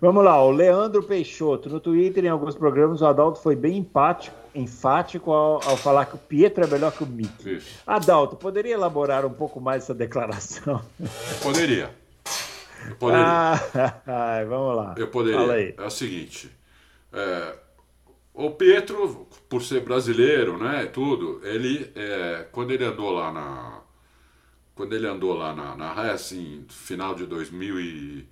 Vamos 0.00 0.22
lá, 0.22 0.40
o 0.44 0.52
Leandro 0.52 1.02
Peixoto. 1.02 1.68
No 1.68 1.80
Twitter, 1.80 2.24
em 2.24 2.28
alguns 2.28 2.54
programas, 2.54 3.00
o 3.00 3.06
Adalto 3.06 3.40
foi 3.40 3.56
bem 3.56 3.78
empático, 3.78 4.36
enfático 4.58 5.30
ao, 5.32 5.62
ao 5.68 5.76
falar 5.76 6.06
que 6.06 6.14
o 6.14 6.18
Pietro 6.18 6.64
é 6.64 6.66
melhor 6.66 6.92
que 6.92 7.02
o 7.02 7.06
Mick. 7.06 7.56
Isso. 7.56 7.80
Adalto, 7.86 8.36
poderia 8.36 8.74
elaborar 8.74 9.24
um 9.24 9.32
pouco 9.32 9.60
mais 9.60 9.84
essa 9.84 9.94
declaração? 9.94 10.82
Poderia. 11.42 11.94
Eu 12.88 12.96
poderia. 12.96 13.24
Ah, 13.26 14.44
vamos 14.48 14.76
lá. 14.76 14.94
Eu 14.96 15.08
poderia. 15.08 15.74
É 15.76 15.84
o 15.84 15.90
seguinte. 15.90 16.50
É, 17.12 17.54
o 18.34 18.50
Pietro, 18.50 19.26
por 19.48 19.62
ser 19.62 19.80
brasileiro, 19.80 20.58
né, 20.58 20.86
tudo, 20.86 21.40
ele, 21.42 21.90
é, 21.94 22.46
quando 22.52 22.70
ele 22.70 22.84
andou 22.84 23.10
lá 23.10 23.32
na, 23.32 23.80
quando 24.78 24.94
ele 24.94 25.08
andou 25.08 25.34
lá 25.34 25.52
na, 25.52 25.76
na 25.76 25.92
Racing, 25.92 26.64
final 26.68 27.12
de 27.12 27.26
2000 27.26 27.80
e 27.80 28.28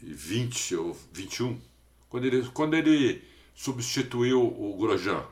20 0.00 0.76
ou 0.76 0.96
21, 1.12 1.60
quando 2.08 2.24
ele, 2.24 2.48
quando 2.54 2.74
ele 2.74 3.22
substituiu 3.54 4.42
o 4.42 4.76
Grosjean. 4.78 5.24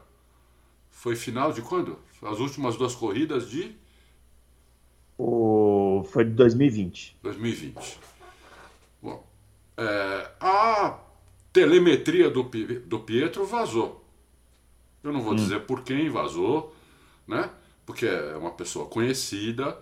Foi 0.91 1.17
final 1.17 1.53
de 1.53 1.63
quando? 1.63 1.99
As 2.23 2.39
últimas 2.39 2.77
duas 2.77 2.95
corridas 2.95 3.49
de. 3.49 3.75
O... 5.17 6.05
Foi 6.13 6.25
de 6.25 6.33
2020. 6.33 7.17
2020. 7.23 7.99
Bom, 9.03 9.27
é, 9.77 10.31
a 10.41 10.99
telemetria 11.53 12.29
do, 12.31 12.43
do 12.43 13.01
Pietro 13.01 13.47
vazou. 13.47 14.05
Eu 15.03 15.13
não 15.13 15.23
vou 15.23 15.33
hum. 15.33 15.37
dizer 15.37 15.61
por 15.61 15.83
quem 15.83 16.11
vazou, 16.11 16.75
né? 17.27 17.51
Porque 17.87 18.07
é 18.07 18.37
uma 18.37 18.51
pessoa 18.51 18.87
conhecida. 18.87 19.79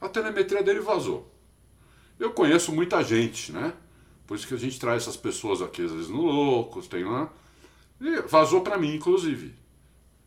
A 0.00 0.08
telemetria 0.08 0.62
dele 0.62 0.80
vazou. 0.80 1.30
Eu 2.18 2.32
conheço 2.32 2.72
muita 2.72 3.02
gente, 3.02 3.52
né? 3.52 3.74
Por 4.26 4.36
isso 4.36 4.48
que 4.48 4.54
a 4.54 4.58
gente 4.58 4.80
traz 4.80 5.02
essas 5.02 5.16
pessoas 5.16 5.60
aqui, 5.60 5.84
às 5.84 5.92
vezes 5.92 6.08
no 6.08 6.22
Loucos, 6.22 6.88
tem 6.88 7.04
lá. 7.04 7.30
E 8.00 8.22
vazou 8.22 8.60
para 8.60 8.78
mim, 8.78 8.94
inclusive. 8.94 9.54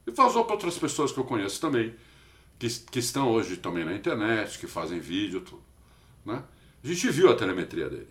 E 0.06 0.12
vazou 0.12 0.44
para 0.46 0.54
outras 0.54 0.78
pessoas 0.78 1.12
que 1.12 1.20
eu 1.20 1.24
conheço 1.24 1.62
também, 1.62 1.94
que, 2.58 2.68
que 2.68 3.00
estão 3.00 3.30
hoje 3.32 3.58
também 3.58 3.86
na 3.86 3.94
internet, 3.94 4.58
que 4.58 4.68
fazem 4.68 5.00
vídeo, 5.00 5.42
tudo. 5.42 5.62
Né? 6.26 6.44
A 6.84 6.88
gente 6.88 7.10
viu 7.10 7.30
a 7.30 7.36
telemetria 7.36 7.90
dele. 7.90 8.10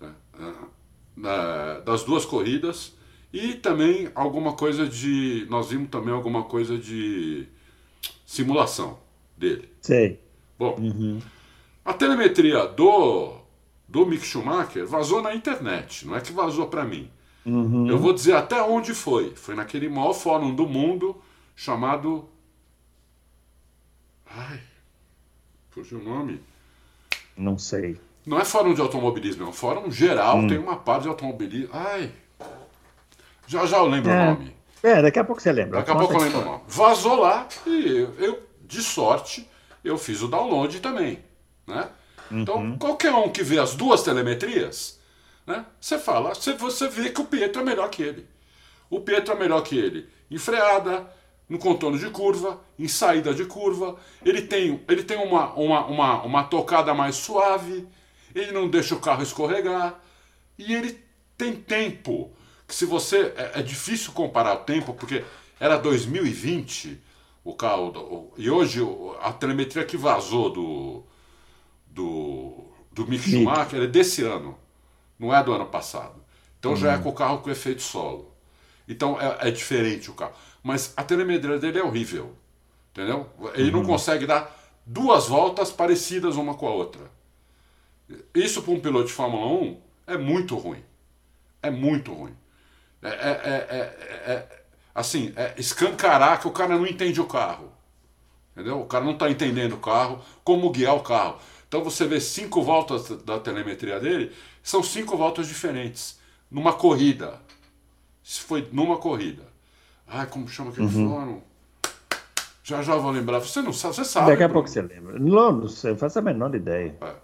Né? 0.00 1.82
Das 1.84 2.04
duas 2.04 2.24
corridas. 2.24 2.96
E 3.32 3.54
também 3.54 4.10
alguma 4.14 4.54
coisa 4.54 4.86
de. 4.86 5.46
Nós 5.50 5.68
vimos 5.68 5.90
também 5.90 6.14
alguma 6.14 6.44
coisa 6.44 6.78
de 6.78 7.46
simulação 8.24 8.98
dele. 9.36 9.68
Sei. 9.82 10.18
Bom, 10.58 10.76
uhum. 10.78 11.20
a 11.84 11.92
telemetria 11.92 12.66
do 12.66 13.38
do 13.88 14.04
Mick 14.04 14.24
Schumacher 14.24 14.86
vazou 14.86 15.22
na 15.22 15.34
internet, 15.34 16.06
não 16.06 16.14
é 16.14 16.20
que 16.20 16.32
vazou 16.32 16.66
para 16.66 16.84
mim. 16.84 17.10
Uhum. 17.48 17.88
Eu 17.88 17.98
vou 17.98 18.12
dizer 18.12 18.34
até 18.34 18.62
onde 18.62 18.94
foi. 18.94 19.34
Foi 19.34 19.54
naquele 19.54 19.88
maior 19.88 20.12
fórum 20.12 20.54
do 20.54 20.66
mundo 20.66 21.16
chamado. 21.56 22.28
Ai. 24.26 24.60
Fugiu 25.70 25.98
o 25.98 26.04
nome? 26.04 26.40
Não 27.36 27.56
sei. 27.56 27.98
Não 28.26 28.38
é 28.38 28.44
fórum 28.44 28.74
de 28.74 28.80
automobilismo, 28.80 29.46
é 29.46 29.48
um 29.48 29.52
fórum 29.52 29.90
geral, 29.90 30.38
hum. 30.38 30.48
tem 30.48 30.58
uma 30.58 30.76
parte 30.76 31.04
de 31.04 31.08
automobilismo. 31.08 31.70
Ai. 31.72 32.12
Já 33.46 33.64
já 33.64 33.78
eu 33.78 33.86
lembro 33.86 34.10
é. 34.10 34.22
o 34.22 34.34
nome. 34.34 34.54
É, 34.82 35.02
daqui 35.02 35.18
a 35.18 35.24
pouco 35.24 35.40
você 35.40 35.50
lembra. 35.50 35.78
Daqui 35.78 35.90
a 35.90 35.96
pouco 35.96 36.12
eu 36.12 36.20
lembro 36.20 36.40
o 36.40 36.44
nome. 36.44 36.62
Vazou 36.68 37.16
lá 37.16 37.48
e 37.66 38.06
eu, 38.18 38.42
de 38.60 38.82
sorte, 38.82 39.48
eu 39.82 39.96
fiz 39.96 40.20
o 40.22 40.28
download 40.28 40.78
também. 40.80 41.20
Né? 41.66 41.88
Então, 42.30 42.56
uhum. 42.56 42.78
qualquer 42.78 43.12
um 43.12 43.30
que 43.30 43.42
vê 43.42 43.58
as 43.58 43.74
duas 43.74 44.02
telemetrias, 44.02 44.97
né, 45.48 45.64
você 45.80 45.98
fala, 45.98 46.34
você, 46.34 46.52
você 46.52 46.88
vê 46.88 47.08
que 47.10 47.20
o 47.20 47.24
Pietro 47.24 47.62
é 47.62 47.64
melhor 47.64 47.88
que 47.88 48.02
ele. 48.02 48.26
O 48.90 49.00
Pietro 49.00 49.34
é 49.34 49.38
melhor 49.38 49.62
que 49.62 49.76
ele 49.76 50.08
em 50.30 50.36
freada, 50.38 51.10
no 51.48 51.58
contorno 51.58 51.98
de 51.98 52.10
curva, 52.10 52.60
em 52.78 52.86
saída 52.86 53.32
de 53.32 53.46
curva. 53.46 53.96
Ele 54.24 54.42
tem, 54.42 54.84
ele 54.86 55.02
tem 55.02 55.16
uma, 55.16 55.54
uma, 55.54 55.86
uma, 55.86 56.22
uma 56.22 56.44
tocada 56.44 56.92
mais 56.92 57.16
suave, 57.16 57.88
ele 58.34 58.52
não 58.52 58.68
deixa 58.68 58.94
o 58.94 59.00
carro 59.00 59.22
escorregar 59.22 59.98
e 60.58 60.74
ele 60.74 61.02
tem 61.36 61.56
tempo. 61.56 62.30
Que 62.66 62.74
se 62.74 62.84
você. 62.84 63.32
É, 63.36 63.60
é 63.60 63.62
difícil 63.62 64.12
comparar 64.12 64.54
o 64.54 64.64
tempo, 64.64 64.92
porque 64.92 65.24
era 65.58 65.78
2020 65.78 67.00
o 67.42 67.54
carro. 67.54 68.32
E 68.36 68.50
hoje 68.50 68.80
a 69.22 69.32
telemetria 69.32 69.86
que 69.86 69.96
vazou 69.96 70.50
do, 70.50 71.02
do, 71.86 72.64
do 72.92 73.06
Mick 73.06 73.30
Schumacher 73.30 73.82
é 73.84 73.86
desse 73.86 74.22
ano, 74.22 74.58
não 75.18 75.34
é 75.34 75.42
do 75.42 75.52
ano 75.52 75.66
passado. 75.66 76.22
Então 76.58 76.72
uhum. 76.72 76.76
já 76.76 76.92
é 76.92 76.96
uhum. 76.96 77.02
com 77.02 77.08
o 77.08 77.14
carro 77.14 77.38
com 77.38 77.50
efeito 77.50 77.82
solo. 77.82 78.32
Então 78.86 79.20
é, 79.20 79.48
é, 79.48 79.50
diferente 79.50 80.10
o 80.10 80.14
carro. 80.14 80.32
Mas 80.62 80.92
a 80.96 81.02
telemetria 81.02 81.58
dele 81.58 81.78
é 81.78 81.82
horrível. 81.82 82.34
Entendeu? 82.90 83.28
Ele 83.54 83.70
uhum. 83.70 83.78
não 83.78 83.84
consegue 83.84 84.26
dar 84.26 84.56
duas 84.84 85.28
voltas 85.28 85.70
parecidas 85.70 86.36
uma 86.36 86.54
com 86.54 86.66
a 86.66 86.70
outra. 86.70 87.10
Isso 88.34 88.62
para 88.62 88.72
um 88.72 88.80
piloto 88.80 89.06
de 89.06 89.12
Fórmula 89.12 89.46
1 89.46 89.80
é 90.06 90.16
muito 90.16 90.56
ruim. 90.56 90.82
É 91.62 91.70
muito 91.70 92.12
ruim. 92.12 92.34
É, 93.02 93.08
é, 93.08 93.12
é, 93.12 94.32
é 94.32 94.62
assim, 94.94 95.32
é 95.36 95.54
escancarar 95.56 96.40
que 96.40 96.48
o 96.48 96.52
cara 96.52 96.76
não 96.76 96.86
entende 96.86 97.20
o 97.20 97.26
carro. 97.26 97.72
Entendeu? 98.52 98.80
O 98.80 98.86
cara 98.86 99.04
não 99.04 99.12
está 99.12 99.30
entendendo 99.30 99.74
o 99.74 99.78
carro, 99.78 100.20
como 100.42 100.70
guiar 100.70 100.96
o 100.96 101.02
carro. 101.02 101.38
Então 101.68 101.84
você 101.84 102.06
vê 102.06 102.18
cinco 102.18 102.62
voltas 102.62 103.08
da 103.24 103.38
telemetria 103.38 104.00
dele, 104.00 104.32
são 104.62 104.82
cinco 104.82 105.16
voltas 105.16 105.46
diferentes. 105.46 106.18
Numa 106.50 106.72
corrida. 106.72 107.38
Isso 108.24 108.42
foi 108.42 108.66
numa 108.72 108.96
corrida. 108.96 109.42
Ai, 110.06 110.26
como 110.26 110.48
chama 110.48 110.70
aquele 110.70 110.86
uhum. 110.86 111.10
fórum? 111.10 111.42
Já 112.64 112.82
já 112.82 112.96
vou 112.96 113.10
lembrar. 113.10 113.40
Você 113.40 113.60
não 113.60 113.72
sabe, 113.72 113.96
você 113.96 114.04
sabe. 114.04 114.30
Daqui 114.30 114.42
a 114.42 114.48
pouco 114.48 114.68
você 114.68 114.80
lembra. 114.80 115.18
Não, 115.18 115.52
não 115.52 115.68
sei, 115.68 115.92
eu 115.92 115.96
faço 115.96 116.18
a 116.18 116.22
menor 116.22 116.54
ideia. 116.54 116.96
É. 117.00 117.14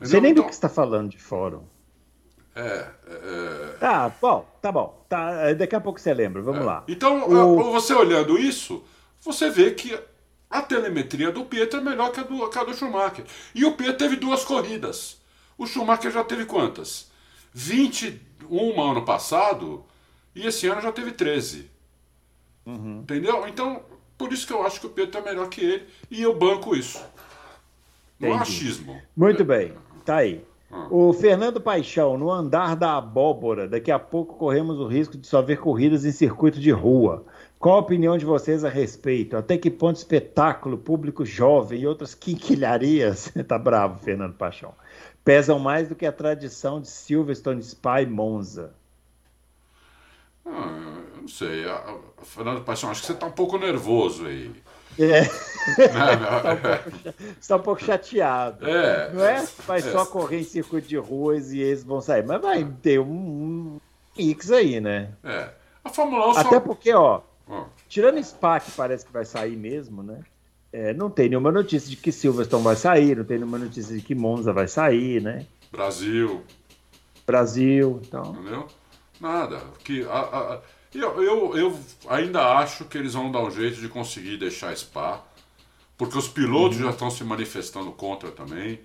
Você 0.00 0.20
nem 0.20 0.32
então... 0.32 0.44
do 0.44 0.48
que 0.48 0.54
está 0.54 0.68
falando 0.68 1.10
de 1.10 1.18
fórum. 1.18 1.62
É, 2.54 2.86
é... 3.06 3.76
Tá, 3.78 4.12
bom, 4.20 4.46
tá 4.60 4.70
bom. 4.72 5.04
Tá, 5.08 5.52
daqui 5.54 5.76
a 5.76 5.80
pouco 5.80 6.00
você 6.00 6.12
lembra, 6.12 6.42
vamos 6.42 6.62
é. 6.62 6.64
lá. 6.64 6.84
Então, 6.88 7.28
o... 7.28 7.70
você 7.70 7.94
olhando 7.94 8.36
isso, 8.36 8.84
você 9.20 9.48
vê 9.48 9.70
que 9.70 9.98
a 10.52 10.60
telemetria 10.60 11.32
do 11.32 11.46
Pietro 11.46 11.80
é 11.80 11.82
melhor 11.82 12.12
que 12.12 12.20
a 12.20 12.22
do, 12.22 12.48
que 12.50 12.58
a 12.58 12.64
do 12.64 12.74
Schumacher. 12.74 13.24
E 13.54 13.64
o 13.64 13.72
Pietro 13.72 13.96
teve 13.96 14.16
duas 14.16 14.44
corridas. 14.44 15.18
O 15.56 15.66
Schumacher 15.66 16.10
já 16.10 16.22
teve 16.22 16.44
quantas? 16.44 17.10
21 17.54 18.80
ano 18.80 19.02
passado 19.02 19.82
e 20.34 20.46
esse 20.46 20.66
ano 20.66 20.82
já 20.82 20.92
teve 20.92 21.12
13. 21.12 21.70
Uhum. 22.66 23.00
Entendeu? 23.00 23.48
Então, 23.48 23.82
por 24.18 24.30
isso 24.30 24.46
que 24.46 24.52
eu 24.52 24.62
acho 24.64 24.78
que 24.78 24.86
o 24.86 24.90
Pietro 24.90 25.20
é 25.20 25.24
melhor 25.24 25.48
que 25.48 25.62
ele 25.62 25.86
e 26.10 26.22
eu 26.22 26.34
banco 26.34 26.76
isso. 26.76 27.02
No 28.20 28.34
achismo. 28.34 29.00
Muito 29.16 29.44
bem, 29.44 29.72
tá 30.04 30.16
aí. 30.16 30.44
Ah. 30.70 30.86
O 30.90 31.12
Fernando 31.12 31.60
Paixão, 31.60 32.16
no 32.16 32.30
andar 32.30 32.76
da 32.76 32.96
abóbora, 32.96 33.66
daqui 33.66 33.90
a 33.90 33.98
pouco 33.98 34.36
corremos 34.36 34.78
o 34.78 34.86
risco 34.86 35.16
de 35.16 35.26
só 35.26 35.42
ver 35.42 35.58
corridas 35.58 36.04
em 36.04 36.12
circuito 36.12 36.60
de 36.60 36.70
rua. 36.70 37.24
Qual 37.62 37.76
a 37.76 37.78
opinião 37.78 38.18
de 38.18 38.24
vocês 38.24 38.64
a 38.64 38.68
respeito? 38.68 39.36
Até 39.36 39.56
que 39.56 39.70
ponto 39.70 39.94
espetáculo, 39.94 40.76
público 40.76 41.24
jovem 41.24 41.82
e 41.82 41.86
outras 41.86 42.12
quinquilharias, 42.12 43.32
tá 43.46 43.56
bravo, 43.56 44.00
Fernando 44.00 44.34
Paixão, 44.34 44.74
pesam 45.24 45.60
mais 45.60 45.88
do 45.88 45.94
que 45.94 46.04
a 46.04 46.10
tradição 46.10 46.80
de 46.80 46.88
Silverstone, 46.88 47.62
Spa 47.62 48.02
e 48.02 48.06
Monza? 48.06 48.74
Ah, 50.44 51.02
não 51.20 51.28
sei. 51.28 51.62
Fernando 52.24 52.64
Paixão, 52.64 52.90
acho 52.90 53.02
que 53.02 53.06
você 53.06 53.12
está 53.12 53.26
um 53.26 53.30
pouco 53.32 53.56
nervoso 53.56 54.26
aí. 54.26 54.50
É. 54.98 55.22
Você 55.64 57.14
está 57.40 57.56
um, 57.56 57.60
pouco 57.60 57.82
chateado. 57.82 58.68
É. 58.68 59.12
Não 59.12 59.24
é? 59.24 59.46
Vai 59.64 59.78
é. 59.78 59.82
só 59.82 60.04
correr 60.04 60.40
em 60.40 60.44
circuito 60.44 60.88
de 60.88 60.98
ruas 60.98 61.52
e 61.52 61.60
eles 61.60 61.84
vão 61.84 62.00
sair. 62.00 62.26
Mas 62.26 62.42
vai 62.42 62.64
ter 62.82 62.98
um, 62.98 63.06
um 63.06 63.80
X 64.18 64.50
aí, 64.50 64.80
né? 64.80 65.12
É. 65.24 65.48
A 65.84 65.88
Fórmula 65.88 66.28
1 66.28 66.30
Até 66.32 66.50
só... 66.50 66.60
porque, 66.60 66.92
ó, 66.92 67.22
Tirando 67.88 68.22
Spa, 68.22 68.60
que 68.60 68.70
parece 68.70 69.04
que 69.04 69.12
vai 69.12 69.24
sair 69.24 69.56
mesmo, 69.56 70.02
né? 70.02 70.22
É, 70.72 70.94
não 70.94 71.10
tem 71.10 71.28
nenhuma 71.28 71.52
notícia 71.52 71.90
de 71.90 71.96
que 71.96 72.10
Silverstone 72.10 72.64
vai 72.64 72.76
sair, 72.76 73.16
não 73.16 73.24
tem 73.24 73.36
nenhuma 73.36 73.58
notícia 73.58 73.94
de 73.94 74.00
que 74.00 74.14
Monza 74.14 74.52
vai 74.52 74.66
sair, 74.66 75.20
né? 75.20 75.46
Brasil. 75.70 76.42
Brasil, 77.26 78.00
então. 78.02 78.32
Entendeu? 78.32 78.66
Nada. 79.20 79.60
Que, 79.84 80.04
a, 80.04 80.18
a, 80.18 80.60
eu, 80.94 81.22
eu, 81.22 81.56
eu 81.56 81.80
ainda 82.08 82.54
acho 82.56 82.86
que 82.86 82.96
eles 82.96 83.12
vão 83.12 83.30
dar 83.30 83.42
um 83.42 83.50
jeito 83.50 83.80
de 83.80 83.88
conseguir 83.88 84.38
deixar 84.38 84.74
Spa, 84.76 85.22
porque 85.96 86.16
os 86.16 86.28
pilotos 86.28 86.78
uhum. 86.78 86.84
já 86.84 86.90
estão 86.90 87.10
se 87.10 87.22
manifestando 87.22 87.92
contra 87.92 88.30
também. 88.30 88.80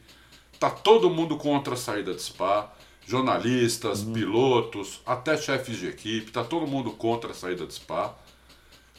Tá 0.60 0.70
todo 0.70 1.10
mundo 1.10 1.38
contra 1.38 1.74
a 1.74 1.78
saída 1.78 2.14
de 2.14 2.22
Spa. 2.22 2.74
Jornalistas, 3.06 4.04
uhum. 4.04 4.12
pilotos, 4.12 5.02
até 5.06 5.38
chefes 5.38 5.78
de 5.78 5.88
equipe, 5.88 6.30
tá 6.30 6.44
todo 6.44 6.68
mundo 6.68 6.92
contra 6.92 7.32
a 7.32 7.34
saída 7.34 7.66
de 7.66 7.74
Spa. 7.74 8.14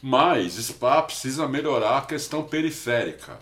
Mas 0.03 0.55
Spa 0.55 1.03
precisa 1.03 1.49
melhorar 1.49 1.99
a 1.99 2.03
questão 2.03 2.45
periférica. 2.45 3.39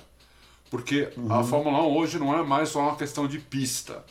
Porque 0.70 1.10
uhum. 1.16 1.32
a 1.32 1.44
Fórmula 1.44 1.82
1 1.82 1.96
hoje 1.96 2.18
não 2.18 2.36
é 2.36 2.42
mais 2.42 2.70
só 2.70 2.80
uma 2.80 2.96
questão 2.96 3.28
de 3.28 3.38
pista. 3.38 4.04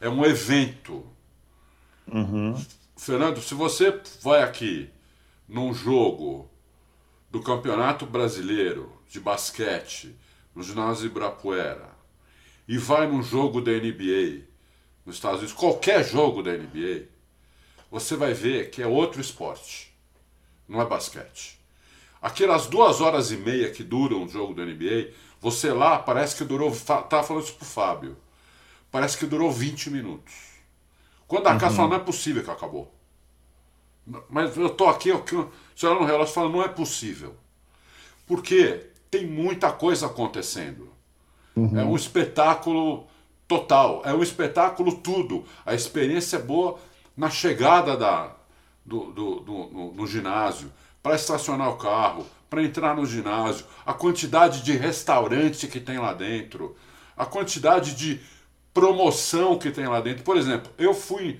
É 0.00 0.08
um 0.08 0.24
evento. 0.24 1.06
Uhum. 2.06 2.54
Fernando, 2.96 3.40
se 3.40 3.54
você 3.54 4.00
vai 4.22 4.42
aqui 4.42 4.90
num 5.48 5.72
jogo 5.72 6.50
do 7.30 7.42
Campeonato 7.42 8.06
Brasileiro 8.06 8.92
de 9.08 9.20
basquete 9.20 10.14
no 10.54 10.62
ginásio 10.62 11.06
Ibirapuera 11.06 11.90
e 12.66 12.78
vai 12.78 13.06
num 13.06 13.22
jogo 13.22 13.60
da 13.60 13.72
NBA 13.72 14.44
nos 15.04 15.16
Estados 15.16 15.38
Unidos, 15.38 15.54
qualquer 15.54 16.04
jogo 16.04 16.42
da 16.42 16.52
NBA, 16.52 17.08
você 17.90 18.16
vai 18.16 18.32
ver 18.32 18.70
que 18.70 18.82
é 18.82 18.86
outro 18.86 19.20
esporte. 19.20 19.94
Não 20.66 20.80
é 20.80 20.86
basquete. 20.86 21.60
Aquelas 22.24 22.66
duas 22.68 23.02
horas 23.02 23.30
e 23.30 23.36
meia 23.36 23.70
que 23.70 23.84
duram 23.84 24.24
o 24.24 24.28
jogo 24.28 24.54
da 24.54 24.64
NBA, 24.64 25.10
você 25.42 25.70
lá 25.74 25.98
parece 25.98 26.34
que 26.34 26.42
durou. 26.42 26.74
Tava 26.74 27.22
falando 27.22 27.44
isso 27.44 27.52
pro 27.52 27.66
Fábio. 27.66 28.16
Parece 28.90 29.18
que 29.18 29.26
durou 29.26 29.52
20 29.52 29.90
minutos. 29.90 30.32
Quando 31.28 31.48
a 31.48 31.52
uhum. 31.52 31.58
casa 31.58 31.76
fala, 31.76 31.88
não 31.88 31.96
é 31.96 32.00
possível 32.00 32.42
que 32.42 32.50
acabou. 32.50 32.90
Mas 34.30 34.56
eu 34.56 34.70
tô 34.70 34.88
aqui, 34.88 35.10
eu, 35.10 35.22
você 35.76 35.86
olha 35.86 36.00
no 36.00 36.06
relógio 36.06 36.30
e 36.30 36.34
fala, 36.34 36.48
não 36.48 36.62
é 36.62 36.68
possível. 36.68 37.36
Porque 38.26 38.86
tem 39.10 39.26
muita 39.26 39.70
coisa 39.70 40.06
acontecendo. 40.06 40.88
Uhum. 41.54 41.78
É 41.78 41.84
um 41.84 41.94
espetáculo 41.94 43.06
total. 43.46 44.00
É 44.02 44.14
um 44.14 44.22
espetáculo 44.22 44.96
tudo. 44.96 45.44
A 45.66 45.74
experiência 45.74 46.38
é 46.38 46.42
boa 46.42 46.78
na 47.14 47.28
chegada 47.28 47.98
da, 47.98 48.34
do, 48.82 49.12
do, 49.12 49.40
do 49.40 49.52
no, 49.52 49.92
no 49.92 50.06
ginásio 50.06 50.72
para 51.04 51.16
estacionar 51.16 51.68
o 51.68 51.76
carro, 51.76 52.26
para 52.48 52.62
entrar 52.62 52.96
no 52.96 53.04
ginásio, 53.04 53.66
a 53.84 53.92
quantidade 53.92 54.62
de 54.62 54.72
restaurante 54.72 55.68
que 55.68 55.78
tem 55.78 55.98
lá 55.98 56.14
dentro, 56.14 56.74
a 57.14 57.26
quantidade 57.26 57.94
de 57.94 58.18
promoção 58.72 59.58
que 59.58 59.70
tem 59.70 59.86
lá 59.86 60.00
dentro. 60.00 60.24
Por 60.24 60.38
exemplo, 60.38 60.72
eu 60.78 60.94
fui, 60.94 61.38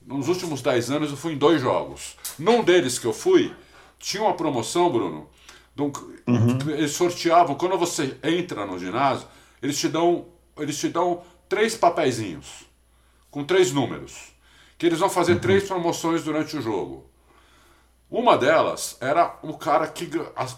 nos 0.00 0.26
últimos 0.26 0.62
10 0.62 0.90
anos, 0.90 1.10
eu 1.10 1.18
fui 1.18 1.34
em 1.34 1.36
dois 1.36 1.60
jogos. 1.60 2.16
Num 2.38 2.64
deles 2.64 2.98
que 2.98 3.04
eu 3.04 3.12
fui, 3.12 3.54
tinha 3.98 4.22
uma 4.22 4.32
promoção, 4.32 4.90
Bruno. 4.90 5.28
Uhum. 6.26 6.70
Eles 6.70 6.92
sorteavam, 6.92 7.56
quando 7.56 7.76
você 7.76 8.16
entra 8.22 8.64
no 8.64 8.78
ginásio, 8.78 9.28
eles 9.60 9.78
te 9.78 9.88
dão, 9.88 10.28
eles 10.56 10.78
te 10.78 10.88
dão 10.88 11.22
três 11.46 11.76
papeizinhos 11.76 12.64
com 13.30 13.44
três 13.44 13.70
números. 13.70 14.32
Que 14.78 14.86
eles 14.86 14.98
vão 14.98 15.10
fazer 15.10 15.34
uhum. 15.34 15.40
três 15.40 15.64
promoções 15.64 16.24
durante 16.24 16.56
o 16.56 16.62
jogo. 16.62 17.12
Uma 18.10 18.36
delas 18.36 18.96
era 19.00 19.36
o 19.42 19.54
cara 19.54 19.86
que 19.88 20.08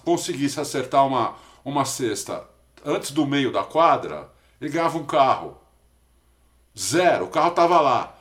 conseguisse 0.05 0.61
acertar 0.61 1.07
uma, 1.07 1.35
uma 1.65 1.85
cesta 1.85 2.47
antes 2.85 3.11
do 3.11 3.27
meio 3.27 3.51
da 3.51 3.65
quadra, 3.65 4.31
ele 4.61 4.71
ganhava 4.71 4.99
um 4.99 5.05
carro. 5.05 5.59
Zero, 6.79 7.25
o 7.25 7.29
carro 7.29 7.51
estava 7.51 7.81
lá, 7.81 8.15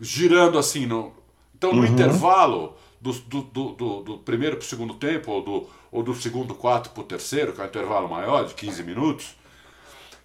girando 0.00 0.58
assim. 0.58 0.86
No... 0.86 1.12
Então, 1.54 1.72
no 1.72 1.80
uhum. 1.80 1.86
intervalo 1.86 2.76
do, 3.00 3.12
do, 3.12 3.42
do, 3.42 4.02
do 4.02 4.18
primeiro 4.18 4.56
para 4.56 4.64
o 4.64 4.68
segundo 4.68 4.94
tempo, 4.94 5.32
ou 5.32 5.42
do, 5.42 5.70
ou 5.90 6.02
do 6.02 6.14
segundo 6.14 6.54
quarto 6.54 6.90
para 6.90 7.00
o 7.00 7.06
terceiro, 7.06 7.52
que 7.52 7.60
é 7.60 7.64
um 7.64 7.66
intervalo 7.66 8.08
maior, 8.08 8.44
de 8.44 8.54
15 8.54 8.82
minutos, 8.82 9.34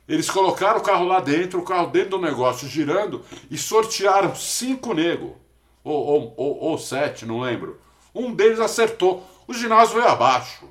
eles 0.08 0.30
colocaram 0.30 0.80
o 0.80 0.84
carro 0.84 1.06
lá 1.06 1.20
dentro, 1.20 1.60
o 1.60 1.64
carro 1.64 1.88
dentro 1.88 2.12
do 2.12 2.20
negócio 2.20 2.68
girando, 2.68 3.24
e 3.50 3.58
sortearam 3.58 4.36
cinco 4.36 4.94
nego, 4.94 5.38
ou, 5.84 6.06
ou, 6.06 6.34
ou, 6.36 6.60
ou 6.64 6.78
sete, 6.78 7.26
não 7.26 7.40
lembro 7.40 7.80
um 8.14 8.34
deles 8.34 8.60
acertou. 8.60 9.28
O 9.48 9.54
ginásio 9.54 9.96
veio 9.96 10.08
abaixo. 10.08 10.68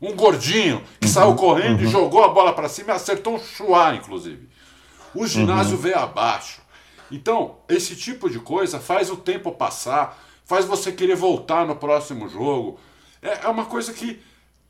Um 0.00 0.14
gordinho 0.14 0.82
que 1.00 1.06
uhum, 1.06 1.12
saiu 1.12 1.34
correndo 1.34 1.80
uhum. 1.80 1.86
e 1.86 1.90
jogou 1.90 2.24
a 2.24 2.28
bola 2.28 2.52
para 2.52 2.68
cima 2.68 2.92
e 2.92 2.96
acertou 2.96 3.34
um 3.34 3.38
chuá, 3.38 3.94
inclusive. 3.94 4.48
O 5.14 5.26
ginásio 5.26 5.76
uhum. 5.76 5.82
veio 5.82 5.98
abaixo. 5.98 6.60
Então, 7.10 7.58
esse 7.68 7.94
tipo 7.94 8.28
de 8.28 8.38
coisa 8.38 8.80
faz 8.80 9.10
o 9.10 9.16
tempo 9.16 9.52
passar, 9.52 10.18
faz 10.44 10.64
você 10.64 10.92
querer 10.92 11.16
voltar 11.16 11.66
no 11.66 11.76
próximo 11.76 12.28
jogo. 12.28 12.78
É, 13.22 13.44
é 13.44 13.48
uma 13.48 13.66
coisa 13.66 13.92
que 13.92 14.20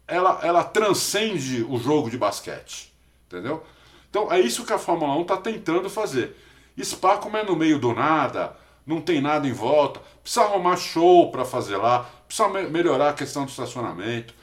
ela, 0.07 0.41
ela 0.43 0.63
transcende 0.63 1.65
o 1.69 1.79
jogo 1.79 2.11
de 2.11 2.19
basquete. 2.19 2.93
Entendeu? 3.27 3.65
Então 4.11 4.31
é 4.33 4.39
isso 4.39 4.65
que 4.65 4.73
a 4.73 4.79
Fórmula 4.79 5.17
1 5.17 5.23
está 5.23 5.37
tentando 5.37 5.91
fazer. 5.91 6.37
Spa, 6.81 7.17
como 7.17 7.37
é 7.37 7.45
no 7.45 7.57
meio 7.57 7.79
do 7.79 7.93
nada, 7.93 8.57
não 8.87 9.01
tem 9.01 9.21
nada 9.21 9.47
em 9.47 9.53
volta, 9.53 10.01
precisa 10.23 10.45
arrumar 10.45 10.77
show 10.77 11.31
para 11.31 11.45
fazer 11.45 11.77
lá, 11.77 12.09
precisa 12.27 12.49
me 12.49 12.69
melhorar 12.69 13.11
a 13.11 13.15
questão 13.15 13.45
do 13.45 13.51
estacionamento, 13.51 14.35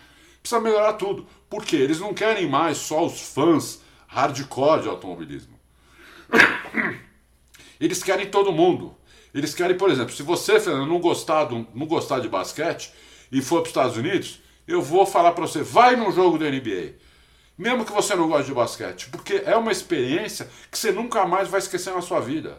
precisa 0.41 0.61
melhorar 0.61 0.93
tudo. 0.93 1.27
Porque 1.49 1.75
eles 1.75 1.99
não 1.99 2.13
querem 2.13 2.47
mais 2.47 2.77
só 2.77 3.05
os 3.05 3.21
fãs 3.21 3.81
hardcore 4.07 4.83
de 4.83 4.89
automobilismo. 4.89 5.59
Eles 7.79 8.03
querem 8.03 8.29
todo 8.29 8.51
mundo. 8.51 8.95
Eles 9.33 9.55
querem, 9.55 9.75
por 9.75 9.89
exemplo, 9.89 10.13
se 10.13 10.21
você, 10.21 10.59
Fernando, 10.59 10.87
não 10.87 10.99
gostar, 10.99 11.45
do, 11.45 11.65
não 11.73 11.87
gostar 11.87 12.19
de 12.19 12.29
basquete 12.29 12.93
e 13.31 13.41
for 13.41 13.61
para 13.61 13.63
os 13.63 13.69
Estados 13.69 13.97
Unidos, 13.97 14.39
eu 14.67 14.81
vou 14.81 15.05
falar 15.05 15.31
para 15.31 15.47
você, 15.47 15.63
vai 15.63 15.95
num 15.95 16.11
jogo 16.11 16.37
da 16.37 16.49
NBA 16.49 16.93
mesmo 17.61 17.85
que 17.85 17.91
você 17.91 18.15
não 18.15 18.27
goste 18.27 18.47
de 18.47 18.53
basquete, 18.53 19.09
porque 19.09 19.43
é 19.45 19.55
uma 19.55 19.71
experiência 19.71 20.49
que 20.71 20.77
você 20.77 20.91
nunca 20.91 21.27
mais 21.27 21.47
vai 21.47 21.59
esquecer 21.59 21.93
na 21.93 22.01
sua 22.01 22.19
vida. 22.19 22.57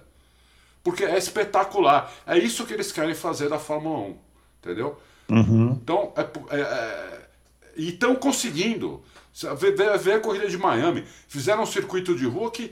Porque 0.83 1.05
é 1.05 1.17
espetacular. 1.17 2.13
É 2.27 2.37
isso 2.39 2.67
que 2.67 2.75
eles 2.75 2.91
querem 2.91 3.15
fazer 3.15 3.49
da 3.49 3.59
Fórmula 3.59 3.99
1. 3.99 4.17
Entendeu? 4.61 4.99
Uhum. 5.29 5.79
Então, 5.83 6.13
é, 6.17 6.57
é, 6.57 6.61
é, 6.61 7.29
e 7.77 7.91
estão 7.91 8.15
conseguindo. 8.15 9.03
Vê, 9.57 9.71
vê, 9.73 9.97
vê, 9.97 10.13
a 10.15 10.21
corrida 10.21 10.49
de 10.49 10.59
Miami. 10.59 11.05
Fizeram 11.27 11.63
um 11.63 11.67
circuito 11.67 12.15
de 12.15 12.27
rua 12.27 12.51
que 12.51 12.71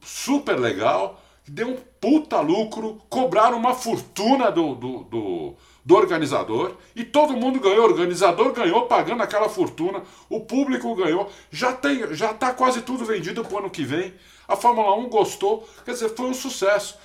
super 0.00 0.58
legal, 0.58 1.22
deu 1.46 1.68
um 1.68 1.76
puta 2.00 2.40
lucro, 2.40 3.00
cobraram 3.08 3.58
uma 3.58 3.74
fortuna 3.74 4.50
do, 4.50 4.74
do, 4.74 5.04
do 5.04 5.56
do 5.84 5.94
organizador 5.94 6.76
e 6.96 7.04
todo 7.04 7.36
mundo 7.36 7.60
ganhou. 7.60 7.80
O 7.80 7.90
organizador 7.90 8.52
ganhou 8.52 8.86
pagando 8.86 9.22
aquela 9.22 9.48
fortuna, 9.48 10.02
o 10.30 10.40
público 10.40 10.94
ganhou. 10.94 11.30
Já 11.50 11.72
tem, 11.72 12.14
já 12.14 12.30
está 12.30 12.54
quase 12.54 12.80
tudo 12.82 13.04
vendido 13.04 13.44
para 13.44 13.54
o 13.54 13.58
ano 13.58 13.70
que 13.70 13.84
vem. 13.84 14.14
A 14.48 14.56
Fórmula 14.56 14.96
1 14.96 15.08
gostou, 15.08 15.68
quer 15.84 15.92
dizer, 15.92 16.10
foi 16.10 16.26
um 16.26 16.34
sucesso. 16.34 16.96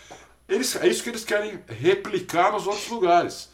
Eles, 0.47 0.75
é 0.77 0.87
isso 0.87 1.03
que 1.03 1.09
eles 1.09 1.23
querem 1.23 1.59
replicar 1.67 2.51
nos 2.51 2.65
outros 2.65 2.87
lugares. 2.87 3.49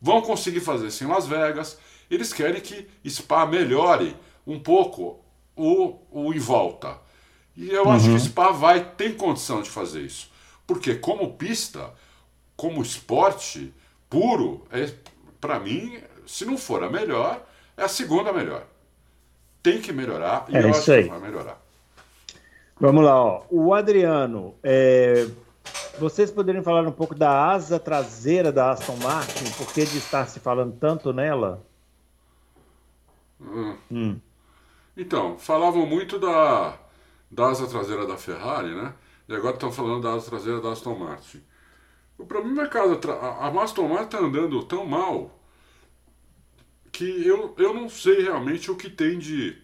Vão 0.00 0.22
conseguir 0.22 0.60
fazer 0.60 0.86
isso 0.86 1.02
em 1.02 1.08
Las 1.08 1.26
Vegas. 1.26 1.78
Eles 2.10 2.32
querem 2.32 2.60
que 2.60 2.88
Spa 3.08 3.44
melhore 3.44 4.16
um 4.46 4.58
pouco 4.58 5.20
o, 5.56 5.98
o 6.10 6.32
em 6.32 6.38
volta. 6.38 6.98
E 7.56 7.70
eu 7.70 7.84
uhum. 7.84 7.90
acho 7.90 8.04
que 8.04 8.12
uhum. 8.12 8.18
Spa 8.18 8.50
vai 8.52 8.92
tem 8.96 9.12
condição 9.12 9.60
de 9.60 9.68
fazer 9.68 10.02
isso. 10.02 10.30
Porque 10.66 10.94
como 10.94 11.34
pista, 11.34 11.92
como 12.56 12.80
esporte, 12.80 13.74
puro, 14.08 14.66
é, 14.70 14.90
para 15.40 15.58
mim, 15.60 16.00
se 16.26 16.44
não 16.44 16.56
for 16.56 16.82
a 16.82 16.90
melhor, 16.90 17.44
é 17.76 17.84
a 17.84 17.88
segunda 17.88 18.32
melhor. 18.32 18.64
Tem 19.62 19.80
que 19.80 19.92
melhorar 19.92 20.46
e 20.48 20.56
é 20.56 20.62
eu 20.62 20.70
acho 20.70 20.92
aí. 20.92 21.04
que 21.04 21.10
vai 21.10 21.20
melhorar. 21.20 21.60
Vamos 22.80 23.04
lá, 23.04 23.20
ó. 23.20 23.42
o 23.50 23.74
Adriano, 23.74 24.54
é... 24.62 25.26
vocês 25.98 26.30
poderiam 26.30 26.62
falar 26.62 26.86
um 26.86 26.92
pouco 26.92 27.14
da 27.14 27.50
asa 27.50 27.78
traseira 27.78 28.52
da 28.52 28.70
Aston 28.70 28.96
Martin, 29.02 29.50
por 29.56 29.72
que 29.72 29.84
de 29.84 29.98
estar 29.98 30.26
se 30.26 30.38
falando 30.38 30.76
tanto 30.78 31.12
nela? 31.12 31.64
Hum. 33.40 33.76
Hum. 33.90 34.20
Então, 34.96 35.38
falavam 35.38 35.86
muito 35.86 36.18
da, 36.18 36.76
da 37.30 37.48
asa 37.48 37.66
traseira 37.66 38.06
da 38.06 38.16
Ferrari, 38.16 38.74
né? 38.74 38.94
E 39.28 39.34
agora 39.34 39.54
estão 39.54 39.70
falando 39.70 40.02
da 40.02 40.14
asa 40.14 40.30
traseira 40.30 40.60
da 40.60 40.70
Aston 40.70 40.94
Martin. 40.94 41.42
O 42.18 42.26
problema 42.26 42.64
é 42.64 42.68
que 42.68 42.76
a, 42.76 43.50
Martin 43.50 43.86
está 43.94 44.18
andando 44.18 44.62
tão 44.64 44.84
mal 44.84 45.38
que 46.90 47.24
eu, 47.24 47.54
eu 47.56 47.72
não 47.72 47.88
sei 47.88 48.22
realmente 48.22 48.70
o 48.70 48.76
que 48.76 48.90
tem 48.90 49.18
de 49.18 49.56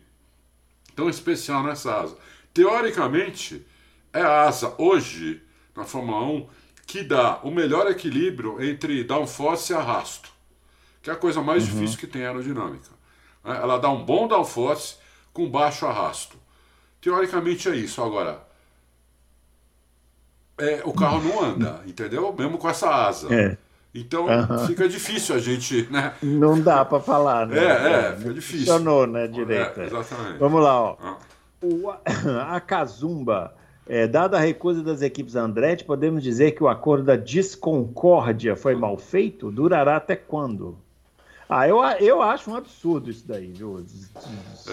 tão 0.95 1.11
especial 1.11 1.65
nessa 1.65 2.01
asa. 2.01 2.17
Teoricamente, 2.53 3.67
é 4.13 4.21
a 4.21 4.43
asa 4.43 4.73
hoje, 4.79 5.43
na 5.75 5.85
Fórmula 5.85 6.25
1, 6.25 6.49
que 6.87 7.03
dá 7.03 7.41
o 7.43 7.51
melhor 7.51 7.91
equilíbrio 7.91 8.63
entre 8.63 9.03
downforce 9.03 9.73
e 9.73 9.77
arrasto, 9.77 10.31
que 11.03 11.11
é 11.11 11.13
a 11.13 11.17
coisa 11.17 11.43
mais 11.43 11.65
uhum. 11.65 11.73
difícil 11.73 11.99
que 11.99 12.07
tem 12.07 12.25
a 12.25 12.29
aerodinâmica. 12.29 12.91
Né? 13.43 13.57
Ela 13.57 13.79
dá 13.79 13.91
um 13.91 14.05
bom 14.05 14.29
downforce 14.29 14.97
com 15.33 15.51
baixo 15.51 15.87
arrasto. 15.87 16.39
Teoricamente 17.01 17.69
é 17.69 17.75
isso. 17.75 18.01
Agora, 18.01 18.47
é, 20.59 20.83
o 20.85 20.93
carro 20.93 21.23
não 21.23 21.43
anda, 21.43 21.81
entendeu? 21.87 22.35
Mesmo 22.37 22.59
com 22.59 22.69
essa 22.69 22.89
asa. 22.89 23.35
É. 23.35 23.57
Então 23.95 24.27
uhum. 24.27 24.67
fica 24.67 24.89
difícil 24.89 25.37
a 25.37 25.39
gente, 25.39 25.89
né? 25.91 26.13
Não 26.21 26.61
dá 26.61 26.85
para 26.85 27.01
falar, 27.01 27.47
né? 27.47 27.59
É, 27.59 28.11
é, 28.11 28.17
fica 28.17 28.35
difícil. 28.35 28.67
Funcionou, 28.67 29.07
né, 29.07 29.29
direito. 29.29 29.81
É, 29.81 29.87
exatamente. 29.87 30.39
Vamos 30.39 30.63
lá, 30.63 30.81
ó. 30.81 30.97
Ah. 31.01 31.17
O, 31.63 31.91
a 32.51 32.61
Kazumba, 32.61 33.55
é, 33.87 34.07
dada 34.07 34.37
a 34.37 34.41
recusa 34.41 34.83
das 34.83 35.01
equipes 35.01 35.37
Andretti, 35.37 35.85
podemos 35.85 36.23
dizer 36.23 36.53
que 36.53 36.65
o 36.65 36.69
acordo 36.69 37.05
da 37.05 37.17
discordância 37.17 38.57
foi 38.57 38.75
mal 38.75 38.99
feito? 38.99 39.51
Durará 39.51 39.97
até 39.97 40.17
quando? 40.17 40.77
Ah, 41.49 41.69
eu, 41.69 41.83
eu 42.01 42.23
acho 42.23 42.51
um 42.51 42.57
absurdo 42.57 43.11
isso 43.11 43.27
daí, 43.27 43.53
viu? 43.53 43.85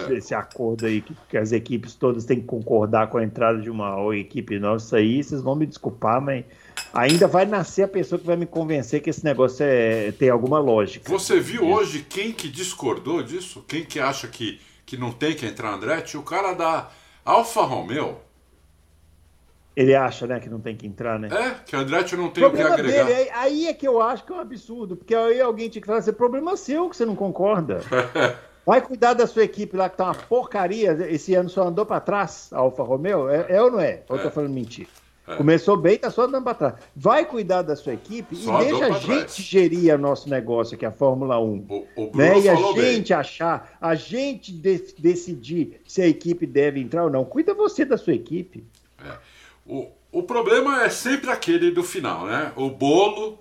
É. 0.08 0.14
Esse 0.14 0.34
acordo 0.34 0.86
aí 0.86 1.00
que, 1.02 1.14
que, 1.28 1.36
as 1.36 1.52
equipes 1.52 1.94
todas 1.94 2.24
têm 2.24 2.40
que 2.40 2.46
concordar 2.46 3.08
com 3.08 3.18
a 3.18 3.24
entrada 3.24 3.60
de 3.60 3.70
uma 3.70 3.96
equipe 4.16 4.58
nossa 4.58 4.96
aí, 4.96 5.22
vocês 5.22 5.42
vão 5.42 5.54
me 5.54 5.66
desculpar, 5.66 6.20
mas 6.20 6.44
ainda 6.92 7.28
vai 7.28 7.44
nascer 7.44 7.82
a 7.84 7.88
pessoa 7.88 8.18
que 8.18 8.26
vai 8.26 8.36
me 8.36 8.46
convencer 8.46 9.00
que 9.02 9.10
esse 9.10 9.24
negócio 9.24 9.64
é, 9.64 10.12
tem 10.12 10.30
alguma 10.30 10.58
lógica. 10.58 11.10
Você 11.10 11.40
viu 11.40 11.64
hoje 11.64 12.06
quem 12.08 12.32
que 12.32 12.48
discordou 12.48 13.22
disso? 13.22 13.64
Quem 13.68 13.84
que 13.84 14.00
acha 14.00 14.26
que, 14.26 14.60
que 14.86 14.96
não 14.96 15.12
tem 15.12 15.34
que 15.34 15.44
entrar 15.44 15.74
Andretti? 15.74 16.16
O 16.16 16.22
cara 16.22 16.54
da 16.54 16.90
Alfa 17.24 17.62
Romeo 17.62 18.16
ele 19.74 19.94
acha, 19.94 20.26
né, 20.26 20.38
que 20.38 20.48
não 20.48 20.60
tem 20.60 20.76
que 20.76 20.86
entrar, 20.86 21.18
né? 21.18 21.28
É, 21.30 21.54
que 21.64 21.74
o 21.74 21.78
Andretti 21.78 22.16
não 22.16 22.28
tem 22.28 22.44
o 22.44 22.50
que 22.50 22.60
agregar. 22.60 23.04
Dele, 23.04 23.30
aí 23.32 23.66
é 23.66 23.74
que 23.74 23.88
eu 23.88 24.00
acho 24.02 24.24
que 24.24 24.32
é 24.32 24.36
um 24.36 24.40
absurdo, 24.40 24.96
porque 24.96 25.14
aí 25.14 25.40
alguém 25.40 25.68
tinha 25.68 25.80
que 25.80 25.86
falar 25.86 25.98
assim, 25.98 26.12
problema 26.12 26.56
seu 26.56 26.90
que 26.90 26.96
você 26.96 27.06
não 27.06 27.16
concorda. 27.16 27.80
Vai 28.64 28.80
cuidar 28.80 29.14
da 29.14 29.26
sua 29.26 29.42
equipe 29.42 29.76
lá 29.76 29.88
que 29.88 29.96
tá 29.96 30.04
uma 30.04 30.14
porcaria, 30.14 30.92
esse 31.10 31.34
ano 31.34 31.48
só 31.48 31.66
andou 31.66 31.84
para 31.84 32.00
trás, 32.00 32.48
a 32.52 32.58
Alfa 32.58 32.82
Romeo, 32.82 33.28
é, 33.28 33.46
é, 33.48 33.62
ou 33.62 33.72
não 33.72 33.80
é? 33.80 34.02
Ou 34.08 34.16
é. 34.16 34.22
tô 34.22 34.30
falando 34.30 34.52
mentira? 34.52 34.88
É. 35.26 35.36
Começou 35.36 35.76
bem, 35.76 35.98
tá 35.98 36.10
só 36.10 36.22
andando 36.22 36.44
para 36.44 36.54
trás. 36.54 36.74
Vai 36.94 37.24
cuidar 37.24 37.62
da 37.62 37.74
sua 37.74 37.94
equipe 37.94 38.36
só 38.36 38.60
e 38.60 38.66
deixa 38.66 38.86
a 38.86 38.90
gente 38.90 39.06
trás. 39.06 39.36
gerir 39.36 39.94
o 39.94 39.98
nosso 39.98 40.28
negócio, 40.28 40.76
que 40.76 40.84
é 40.84 40.88
a 40.88 40.92
Fórmula 40.92 41.40
1. 41.40 41.66
O, 41.68 41.86
o 41.96 42.16
né? 42.16 42.40
E 42.40 42.48
a 42.48 42.54
gente 42.54 43.08
bem. 43.08 43.18
achar, 43.18 43.76
a 43.80 43.94
gente 43.94 44.52
de 44.52 44.80
decidir 44.98 45.80
se 45.86 46.02
a 46.02 46.06
equipe 46.06 46.46
deve 46.46 46.80
entrar 46.80 47.04
ou 47.04 47.10
não. 47.10 47.24
Cuida 47.24 47.54
você 47.54 47.84
da 47.84 47.96
sua 47.96 48.14
equipe. 48.14 48.64
O, 49.66 49.88
o 50.10 50.22
problema 50.22 50.84
é 50.84 50.90
sempre 50.90 51.30
aquele 51.30 51.70
do 51.70 51.82
final, 51.82 52.26
né? 52.26 52.52
O 52.56 52.70
bolo, 52.70 53.38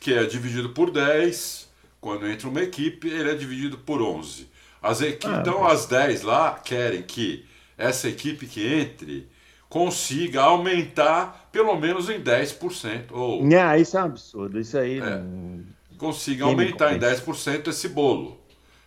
que 0.00 0.12
é 0.12 0.24
dividido 0.24 0.70
por 0.70 0.90
10, 0.90 1.68
quando 2.00 2.26
entra 2.26 2.48
uma 2.48 2.62
equipe, 2.62 3.08
ele 3.08 3.30
é 3.30 3.34
dividido 3.34 3.78
por 3.78 4.02
11. 4.02 4.48
As 4.82 5.00
equi... 5.02 5.26
ah, 5.26 5.38
então, 5.40 5.66
as 5.66 5.86
10 5.86 6.22
lá 6.22 6.58
querem 6.64 7.02
que 7.02 7.44
essa 7.76 8.08
equipe 8.08 8.46
que 8.46 8.66
entre 8.66 9.28
consiga 9.68 10.42
aumentar 10.42 11.48
pelo 11.52 11.76
menos 11.76 12.10
em 12.10 12.20
10%. 12.20 13.04
Ou... 13.12 13.42
Ah, 13.54 13.78
isso 13.78 13.96
é 13.96 14.02
um 14.02 14.06
absurdo. 14.06 14.58
Isso 14.58 14.76
aí. 14.76 14.98
É, 14.98 15.18
não... 15.18 15.64
Consiga 15.96 16.44
Quem 16.44 16.52
aumentar 16.52 16.94
em 16.94 16.98
10% 16.98 17.68
esse 17.68 17.88
bolo, 17.88 18.40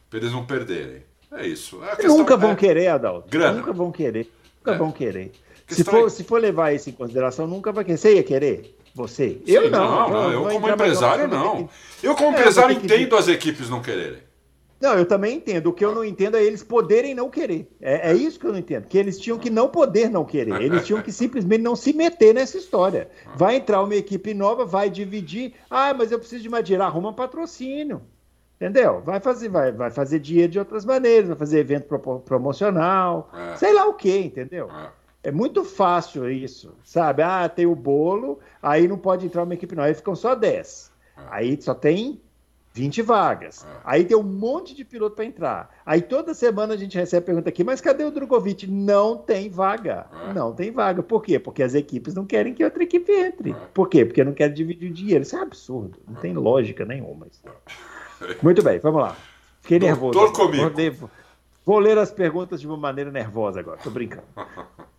para 0.10 0.20
eles 0.20 0.32
não 0.32 0.46
perderem. 0.46 1.04
É 1.32 1.48
isso. 1.48 1.80
É 1.84 2.08
nunca 2.08 2.36
vão 2.36 2.52
é... 2.52 2.56
querer, 2.56 2.88
Adalto. 2.88 3.30
Grana. 3.30 3.58
Nunca 3.58 3.72
vão 3.72 3.92
querer. 3.92 4.28
Nunca 4.60 4.72
é. 4.72 4.78
vão 4.78 4.92
querer. 4.92 5.32
Se 5.76 5.84
for, 5.84 6.08
é... 6.08 6.10
se 6.10 6.24
for 6.24 6.42
levar 6.42 6.74
isso 6.74 6.90
em 6.90 6.94
consideração, 6.94 7.48
nunca 7.48 7.72
vai 7.72 7.84
querer. 7.84 7.98
Você 7.98 8.16
ia 8.16 8.24
querer? 8.24 8.78
Você? 8.96 9.42
Sim, 9.46 9.52
eu 9.52 9.72
não. 9.72 10.10
Não, 10.10 10.32
eu, 10.32 10.44
eu 10.44 10.50
como 10.50 10.70
empresário 10.70 11.28
não. 11.28 11.70
Eu 12.02 12.16
como 12.16 12.36
é, 12.36 12.40
empresário 12.40 12.76
entendo 12.76 13.10
que... 13.10 13.16
as 13.16 13.28
equipes 13.28 13.70
não 13.70 13.82
quererem. 13.82 14.20
Não, 14.80 14.96
eu 14.96 15.06
também 15.06 15.38
entendo. 15.38 15.68
O 15.68 15.74
que 15.74 15.84
eu 15.84 15.96
não 15.96 16.04
entendo 16.04 16.36
é 16.36 16.44
eles 16.44 16.62
poderem 16.62 17.16
não 17.16 17.30
querer. 17.30 17.72
É, 17.82 18.12
é, 18.12 18.14
isso 18.14 18.38
que 18.38 18.46
eu 18.46 18.52
não 18.52 18.60
entendo. 18.60 18.86
Que 18.86 18.98
eles 18.98 19.18
tinham 19.18 19.40
que 19.40 19.50
não 19.50 19.70
poder 19.70 20.10
não 20.10 20.26
querer. 20.26 20.62
Eles 20.62 20.86
tinham 20.86 21.02
que 21.02 21.12
simplesmente 21.12 21.62
não 21.62 21.74
se 21.74 21.94
meter 21.94 22.34
nessa 22.34 22.58
história. 22.58 23.10
Vai 23.34 23.56
entrar 23.56 23.82
uma 23.82 23.96
equipe 23.96 24.34
nova, 24.34 24.66
vai 24.66 24.90
dividir. 24.90 25.54
Ah, 25.70 25.94
mas 25.94 26.12
eu 26.12 26.20
preciso 26.20 26.42
de 26.42 26.50
uma 26.50 26.62
dinheiro. 26.62 26.84
Arruma 26.84 27.14
patrocínio. 27.14 28.02
Entendeu? 28.56 29.02
Vai 29.02 29.20
fazer, 29.20 29.50
vai, 29.50 29.72
vai 29.72 29.90
fazer 29.90 30.20
dinheiro 30.20 30.52
de 30.52 30.60
outras 30.60 30.86
maneiras, 30.86 31.28
vai 31.28 31.38
fazer 31.38 31.60
evento 31.60 32.00
promocional, 32.24 33.30
é. 33.34 33.58
sei 33.58 33.74
lá 33.74 33.88
o 33.88 33.94
que, 33.94 34.18
entendeu? 34.18 34.70
É. 34.70 34.90
É 35.24 35.32
muito 35.32 35.64
fácil 35.64 36.30
isso, 36.30 36.74
sabe? 36.84 37.24
Ah, 37.24 37.48
tem 37.48 37.66
o 37.66 37.76
bolo, 37.76 38.40
aí 38.62 38.88
não 38.88 38.98
pode 38.98 39.26
entrar 39.26 39.44
uma 39.44 39.54
equipe 39.54 39.74
não, 39.74 39.84
aí 39.84 39.94
ficam 39.94 40.16
só 40.16 40.36
10. 40.36 40.92
É. 41.18 41.22
Aí 41.30 41.62
só 41.62 41.74
tem 41.74 42.20
20 42.74 43.02
vagas. 43.04 43.64
É. 43.64 43.78
Aí 43.86 44.04
tem 44.04 44.18
um 44.18 44.24
monte 44.24 44.76
de 44.76 44.84
piloto 44.84 45.16
para 45.16 45.24
entrar. 45.24 45.70
Aí 45.86 46.02
toda 46.02 46.34
semana 46.34 46.74
a 46.74 46.78
gente 46.78 46.98
recebe 46.98 47.24
a 47.24 47.26
pergunta 47.28 47.48
aqui, 47.48 47.64
mas 47.64 47.80
cadê 47.80 48.04
o 48.04 48.12
Drogovic? 48.12 48.68
Não 48.68 49.16
tem 49.16 49.50
vaga. 49.50 50.08
É. 50.30 50.34
Não 50.34 50.52
tem 50.52 50.72
vaga. 50.72 51.02
Por 51.02 51.24
quê? 51.24 51.40
Porque 51.40 51.64
as 51.64 51.74
equipes 51.74 52.14
não 52.14 52.26
querem 52.26 52.54
que 52.54 52.64
outra 52.64 52.84
equipe 52.84 53.12
entre. 53.12 53.56
Por 53.74 53.88
quê? 53.88 54.04
Porque 54.04 54.24
não 54.26 54.34
querem 54.34 54.54
dividir 54.54 54.92
o 54.92 54.94
dinheiro. 54.94 55.22
Isso 55.22 55.38
é 55.38 55.40
absurdo. 55.40 55.98
Não 56.06 56.16
tem 56.16 56.34
lógica 56.34 56.84
nenhuma. 56.84 57.28
Muito 58.42 58.62
bem, 58.62 58.78
vamos 58.80 59.02
lá. 59.02 59.16
Fiquei 59.62 59.80
nervoso. 59.80 60.20
Doutor 60.20 60.34
comigo. 60.34 61.10
Vou 61.66 61.80
ler 61.80 61.98
as 61.98 62.12
perguntas 62.12 62.60
de 62.60 62.68
uma 62.68 62.76
maneira 62.76 63.10
nervosa 63.10 63.62
agora, 63.62 63.80
tô 63.82 63.90
brincando. 63.90 64.26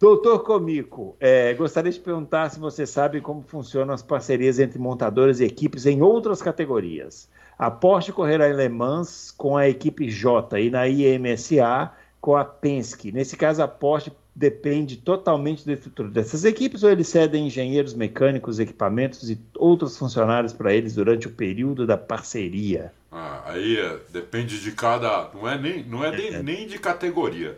Doutor 0.01 0.43
Comico, 0.45 1.15
é, 1.21 1.53
gostaria 1.53 1.93
de 1.93 2.01
perguntar 2.01 2.51
se 2.51 2.59
você 2.59 2.87
sabe 2.87 3.21
como 3.21 3.43
funcionam 3.43 3.93
as 3.93 4.03
parcerias 4.03 4.59
entre 4.59 4.79
montadoras 4.79 5.41
e 5.41 5.45
equipes 5.45 5.85
em 5.85 6.01
outras 6.01 6.41
categorias. 6.41 7.29
A 7.59 7.71
Porsche 7.71 8.13
correrá 8.13 8.49
em 8.49 8.55
Le 8.55 8.69
Mans 8.69 9.31
com 9.31 9.57
a 9.57 9.69
equipe 9.69 10.09
J 10.09 10.59
e 10.59 10.71
na 10.71 10.89
IMSA 10.89 11.93
com 12.19 12.35
a 12.35 12.45
Penske. 12.45 13.13
Nesse 13.13 13.37
caso, 13.37 13.63
a 13.63 13.69
Porsche 13.69 14.11
depende 14.35 14.97
totalmente 14.97 15.65
do 15.65 15.73
estrutura 15.73 16.09
dessas 16.09 16.45
equipes 16.45 16.83
ou 16.83 16.91
eles 16.91 17.07
cedem 17.07 17.47
engenheiros 17.47 17.95
mecânicos, 17.95 18.59
equipamentos 18.59 19.31
e 19.31 19.41
outros 19.55 19.97
funcionários 19.97 20.53
para 20.53 20.75
eles 20.75 20.95
durante 20.95 21.29
o 21.29 21.31
período 21.31 21.87
da 21.87 21.97
parceria? 21.97 22.93
Ah, 23.13 23.43
aí 23.47 23.79
é, 23.79 23.97
depende 24.11 24.61
de 24.61 24.73
cada. 24.73 25.31
Não 25.33 25.49
é 25.49 25.57
nem, 25.57 25.85
não 25.85 26.05
é 26.05 26.11
nem, 26.11 26.35
é. 26.35 26.43
nem 26.43 26.67
de 26.67 26.79
categoria. 26.79 27.57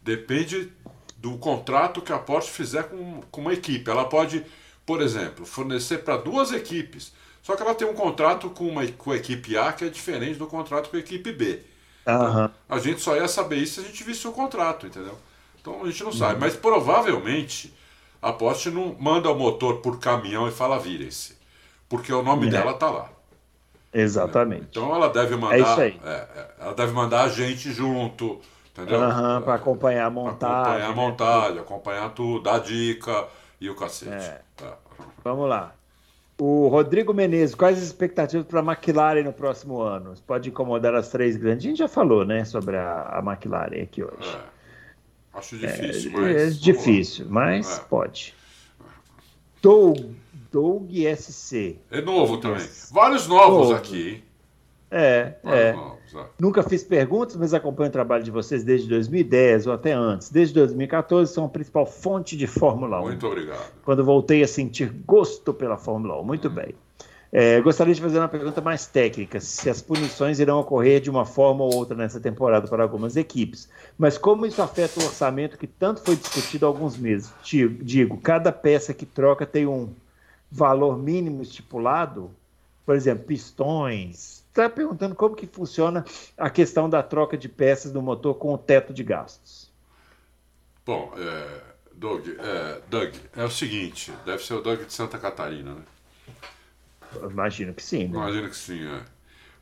Depende 0.00 0.70
do 1.18 1.36
contrato 1.38 2.00
que 2.00 2.12
a 2.12 2.18
Porsche 2.18 2.50
fizer 2.50 2.84
com, 2.84 3.20
com 3.30 3.40
uma 3.40 3.52
equipe. 3.52 3.90
Ela 3.90 4.04
pode, 4.04 4.44
por 4.86 5.02
exemplo, 5.02 5.44
fornecer 5.44 5.98
para 5.98 6.16
duas 6.16 6.52
equipes. 6.52 7.12
Só 7.42 7.56
que 7.56 7.62
ela 7.62 7.74
tem 7.74 7.88
um 7.88 7.94
contrato 7.94 8.48
com, 8.50 8.68
uma, 8.68 8.86
com 8.86 9.10
a 9.10 9.16
equipe 9.16 9.56
A 9.56 9.72
que 9.72 9.84
é 9.84 9.88
diferente 9.88 10.38
do 10.38 10.46
contrato 10.46 10.88
com 10.88 10.96
a 10.96 11.00
equipe 11.00 11.32
B. 11.32 11.60
Então, 12.02 12.50
a 12.68 12.78
gente 12.78 13.00
só 13.00 13.16
ia 13.16 13.26
saber 13.26 13.56
isso 13.56 13.74
se 13.74 13.80
a 13.80 13.88
gente 13.88 14.04
visse 14.04 14.26
o 14.26 14.32
contrato, 14.32 14.86
entendeu? 14.86 15.18
Então 15.62 15.82
a 15.82 15.86
gente 15.86 16.02
não 16.02 16.12
sabe. 16.12 16.40
Mas 16.40 16.56
provavelmente 16.56 17.72
a 18.20 18.32
Porsche 18.32 18.70
não 18.70 18.94
manda 18.98 19.30
o 19.30 19.38
motor 19.38 19.76
por 19.76 19.98
caminhão 19.98 20.46
e 20.46 20.50
fala 20.50 20.78
virem-se. 20.78 21.38
Porque 21.88 22.12
o 22.12 22.22
nome 22.22 22.48
é. 22.48 22.50
dela 22.50 22.74
tá 22.74 22.90
lá. 22.90 23.08
Exatamente. 23.92 24.66
Então 24.70 24.94
ela 24.94 25.08
deve 25.08 25.36
mandar. 25.36 25.56
É 25.56 25.60
isso 25.60 25.80
aí. 25.80 26.00
É, 26.04 26.10
é, 26.10 26.48
ela 26.60 26.74
deve 26.74 26.92
mandar 26.92 27.24
a 27.24 27.28
gente 27.28 27.72
junto, 27.72 28.40
entendeu? 28.72 29.00
Uhum, 29.00 29.42
para 29.42 29.54
acompanhar 29.54 30.06
a 30.06 30.10
montagem. 30.10 30.56
Acompanhar 30.56 30.86
a 30.86 30.88
né? 30.88 30.94
montagem, 30.94 31.54
né? 31.54 31.60
acompanhar 31.60 32.10
tudo, 32.10 32.42
dar 32.42 32.58
dica 32.58 33.26
e 33.60 33.70
o 33.70 33.76
cacete. 33.76 34.12
É. 34.12 34.40
Tá. 34.56 34.76
Vamos 35.22 35.48
lá. 35.48 35.74
O 36.38 36.66
Rodrigo 36.68 37.12
Menezes, 37.12 37.54
quais 37.54 37.78
as 37.78 37.84
expectativas 37.84 38.46
para 38.46 38.60
a 38.60 38.64
McLaren 38.64 39.22
no 39.22 39.32
próximo 39.32 39.80
ano? 39.80 40.14
Pode 40.26 40.48
incomodar 40.48 40.94
as 40.94 41.08
três 41.08 41.36
grandes. 41.36 41.64
A 41.64 41.68
gente 41.68 41.78
já 41.78 41.88
falou, 41.88 42.24
né, 42.24 42.44
sobre 42.44 42.76
a, 42.76 43.02
a 43.02 43.18
McLaren 43.18 43.82
aqui 43.82 44.02
hoje. 44.02 44.28
É. 44.34 44.51
Acho 45.34 45.56
difícil, 45.56 46.10
é, 46.10 46.14
mas. 46.14 46.36
É 46.36 46.50
difícil, 46.50 47.26
mas 47.28 47.78
é. 47.78 47.82
pode. 47.84 48.34
Doug 49.60 49.98
Doug 50.52 50.90
SC. 51.16 51.78
É 51.90 52.02
novo 52.02 52.36
também. 52.36 52.68
Vários 52.90 53.26
novos 53.26 53.68
novo. 53.68 53.74
aqui, 53.74 54.10
hein? 54.10 54.24
É, 54.90 55.34
é. 55.44 55.72
Novos, 55.72 56.14
é. 56.14 56.26
Nunca 56.38 56.62
fiz 56.62 56.84
perguntas, 56.84 57.34
mas 57.36 57.54
acompanho 57.54 57.88
o 57.88 57.92
trabalho 57.92 58.22
de 58.22 58.30
vocês 58.30 58.62
desde 58.62 58.86
2010 58.90 59.66
ou 59.66 59.72
até 59.72 59.92
antes. 59.92 60.28
Desde 60.28 60.52
2014 60.54 61.32
são 61.32 61.46
a 61.46 61.48
principal 61.48 61.86
fonte 61.86 62.36
de 62.36 62.46
Fórmula 62.46 63.00
1. 63.00 63.02
Muito 63.02 63.26
obrigado. 63.26 63.72
Quando 63.82 64.04
voltei 64.04 64.42
a 64.42 64.46
sentir 64.46 64.92
gosto 65.06 65.54
pela 65.54 65.78
Fórmula 65.78 66.20
1. 66.20 66.24
Muito 66.24 66.48
hum. 66.48 66.54
bem. 66.54 66.74
É, 67.34 67.62
gostaria 67.62 67.94
de 67.94 68.00
fazer 68.00 68.18
uma 68.18 68.28
pergunta 68.28 68.60
mais 68.60 68.86
técnica: 68.86 69.40
se 69.40 69.70
as 69.70 69.80
punições 69.80 70.38
irão 70.38 70.60
ocorrer 70.60 71.00
de 71.00 71.08
uma 71.08 71.24
forma 71.24 71.64
ou 71.64 71.74
outra 71.74 71.96
nessa 71.96 72.20
temporada 72.20 72.68
para 72.68 72.82
algumas 72.82 73.16
equipes. 73.16 73.70
Mas 73.96 74.18
como 74.18 74.44
isso 74.44 74.60
afeta 74.60 75.00
o 75.00 75.04
orçamento 75.04 75.56
que 75.56 75.66
tanto 75.66 76.02
foi 76.02 76.14
discutido 76.14 76.66
há 76.66 76.68
alguns 76.68 76.94
meses? 76.98 77.32
Digo, 77.42 78.18
cada 78.18 78.52
peça 78.52 78.92
que 78.92 79.06
troca 79.06 79.46
tem 79.46 79.66
um 79.66 79.90
valor 80.50 80.98
mínimo 80.98 81.40
estipulado, 81.40 82.30
por 82.84 82.94
exemplo, 82.94 83.24
pistões. 83.24 84.44
Está 84.50 84.68
perguntando 84.68 85.14
como 85.14 85.34
que 85.34 85.46
funciona 85.46 86.04
a 86.36 86.50
questão 86.50 86.90
da 86.90 87.02
troca 87.02 87.38
de 87.38 87.48
peças 87.48 87.90
do 87.90 88.02
motor 88.02 88.34
com 88.34 88.52
o 88.52 88.58
teto 88.58 88.92
de 88.92 89.02
gastos. 89.02 89.70
Bom, 90.84 91.14
é, 91.16 91.60
Doug, 91.94 92.28
é, 92.28 92.80
Doug, 92.90 93.14
é 93.34 93.44
o 93.44 93.50
seguinte, 93.50 94.12
deve 94.26 94.44
ser 94.44 94.52
o 94.52 94.60
Doug 94.60 94.80
de 94.80 94.92
Santa 94.92 95.18
Catarina, 95.18 95.72
né? 95.72 95.82
Imagino 97.30 97.74
que 97.74 97.82
sim. 97.82 98.08
Né? 98.08 98.16
Imagino 98.16 98.48
que 98.48 98.56
sim, 98.56 98.84
é. 98.86 99.00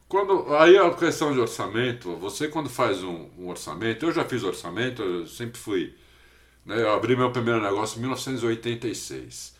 Quando, 0.08 0.56
aí 0.56 0.76
a 0.76 0.90
questão 0.90 1.32
de 1.32 1.38
orçamento, 1.38 2.16
você 2.16 2.48
quando 2.48 2.68
faz 2.68 3.02
um, 3.04 3.28
um 3.38 3.48
orçamento, 3.48 4.04
eu 4.04 4.12
já 4.12 4.24
fiz 4.24 4.42
orçamento, 4.42 5.00
eu 5.02 5.26
sempre 5.26 5.56
fui, 5.56 5.94
né, 6.66 6.82
eu 6.82 6.92
abri 6.92 7.16
meu 7.16 7.30
primeiro 7.30 7.62
negócio 7.62 7.96
em 7.98 8.00
1986. 8.00 9.54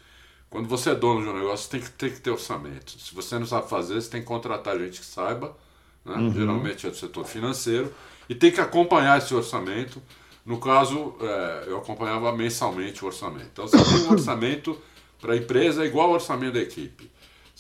Quando 0.50 0.68
você 0.68 0.90
é 0.90 0.94
dono 0.96 1.22
de 1.22 1.28
um 1.28 1.34
negócio, 1.34 1.70
tem 1.70 1.80
que, 1.80 1.90
tem 1.90 2.10
que 2.10 2.20
ter 2.20 2.30
orçamento. 2.30 2.98
Se 2.98 3.14
você 3.14 3.38
não 3.38 3.46
sabe 3.46 3.70
fazer, 3.70 3.94
você 3.94 4.10
tem 4.10 4.20
que 4.20 4.26
contratar 4.26 4.76
gente 4.80 4.98
que 4.98 5.06
saiba, 5.06 5.56
né? 6.04 6.16
uhum. 6.16 6.32
geralmente 6.32 6.84
é 6.84 6.90
do 6.90 6.96
setor 6.96 7.24
financeiro, 7.24 7.94
e 8.28 8.34
tem 8.34 8.50
que 8.50 8.60
acompanhar 8.60 9.18
esse 9.18 9.32
orçamento. 9.32 10.02
No 10.44 10.58
caso, 10.58 11.14
é, 11.20 11.64
eu 11.68 11.78
acompanhava 11.78 12.32
mensalmente 12.32 13.04
o 13.04 13.06
orçamento. 13.06 13.50
Então, 13.52 13.68
você 13.68 13.76
tem 13.76 14.08
um 14.08 14.10
orçamento 14.10 14.76
para 15.20 15.34
a 15.34 15.36
empresa 15.36 15.86
igual 15.86 16.08
ao 16.08 16.14
orçamento 16.14 16.54
da 16.54 16.60
equipe. 16.60 17.08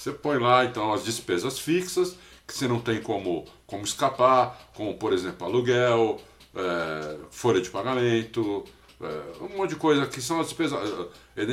Você 0.00 0.12
põe 0.12 0.38
lá, 0.38 0.64
então, 0.64 0.94
as 0.94 1.04
despesas 1.04 1.58
fixas, 1.58 2.16
que 2.46 2.54
você 2.56 2.66
não 2.66 2.80
tem 2.80 3.02
como, 3.02 3.44
como 3.66 3.84
escapar, 3.84 4.70
como, 4.74 4.94
por 4.94 5.12
exemplo, 5.12 5.46
aluguel, 5.46 6.18
é, 6.54 7.18
folha 7.30 7.60
de 7.60 7.68
pagamento, 7.68 8.64
é, 8.98 9.44
um 9.44 9.58
monte 9.58 9.70
de 9.70 9.76
coisa 9.76 10.06
que 10.06 10.22
são 10.22 10.40
as 10.40 10.46
despesas, 10.46 10.78
é, 11.36 11.44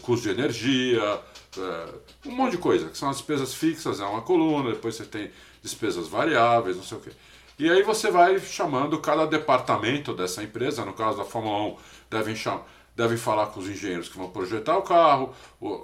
custo 0.00 0.22
de 0.22 0.30
energia, 0.30 1.20
é, 1.58 1.88
um 2.24 2.30
monte 2.30 2.52
de 2.52 2.58
coisa, 2.58 2.88
que 2.88 2.96
são 2.96 3.10
as 3.10 3.18
despesas 3.18 3.52
fixas, 3.52 4.00
é 4.00 4.06
uma 4.06 4.22
coluna, 4.22 4.70
depois 4.70 4.94
você 4.94 5.04
tem 5.04 5.30
despesas 5.62 6.08
variáveis, 6.08 6.78
não 6.78 6.82
sei 6.82 6.96
o 6.96 7.00
quê. 7.02 7.10
E 7.58 7.68
aí 7.68 7.82
você 7.82 8.10
vai 8.10 8.40
chamando 8.40 8.98
cada 9.00 9.26
departamento 9.26 10.14
dessa 10.14 10.42
empresa, 10.42 10.82
no 10.82 10.94
caso 10.94 11.18
da 11.18 11.24
Fórmula 11.26 11.74
1, 11.74 11.76
devem, 12.08 12.34
chamar, 12.34 12.64
devem 12.96 13.18
falar 13.18 13.48
com 13.48 13.60
os 13.60 13.68
engenheiros 13.68 14.08
que 14.08 14.16
vão 14.16 14.30
projetar 14.30 14.78
o 14.78 14.82
carro, 14.82 15.34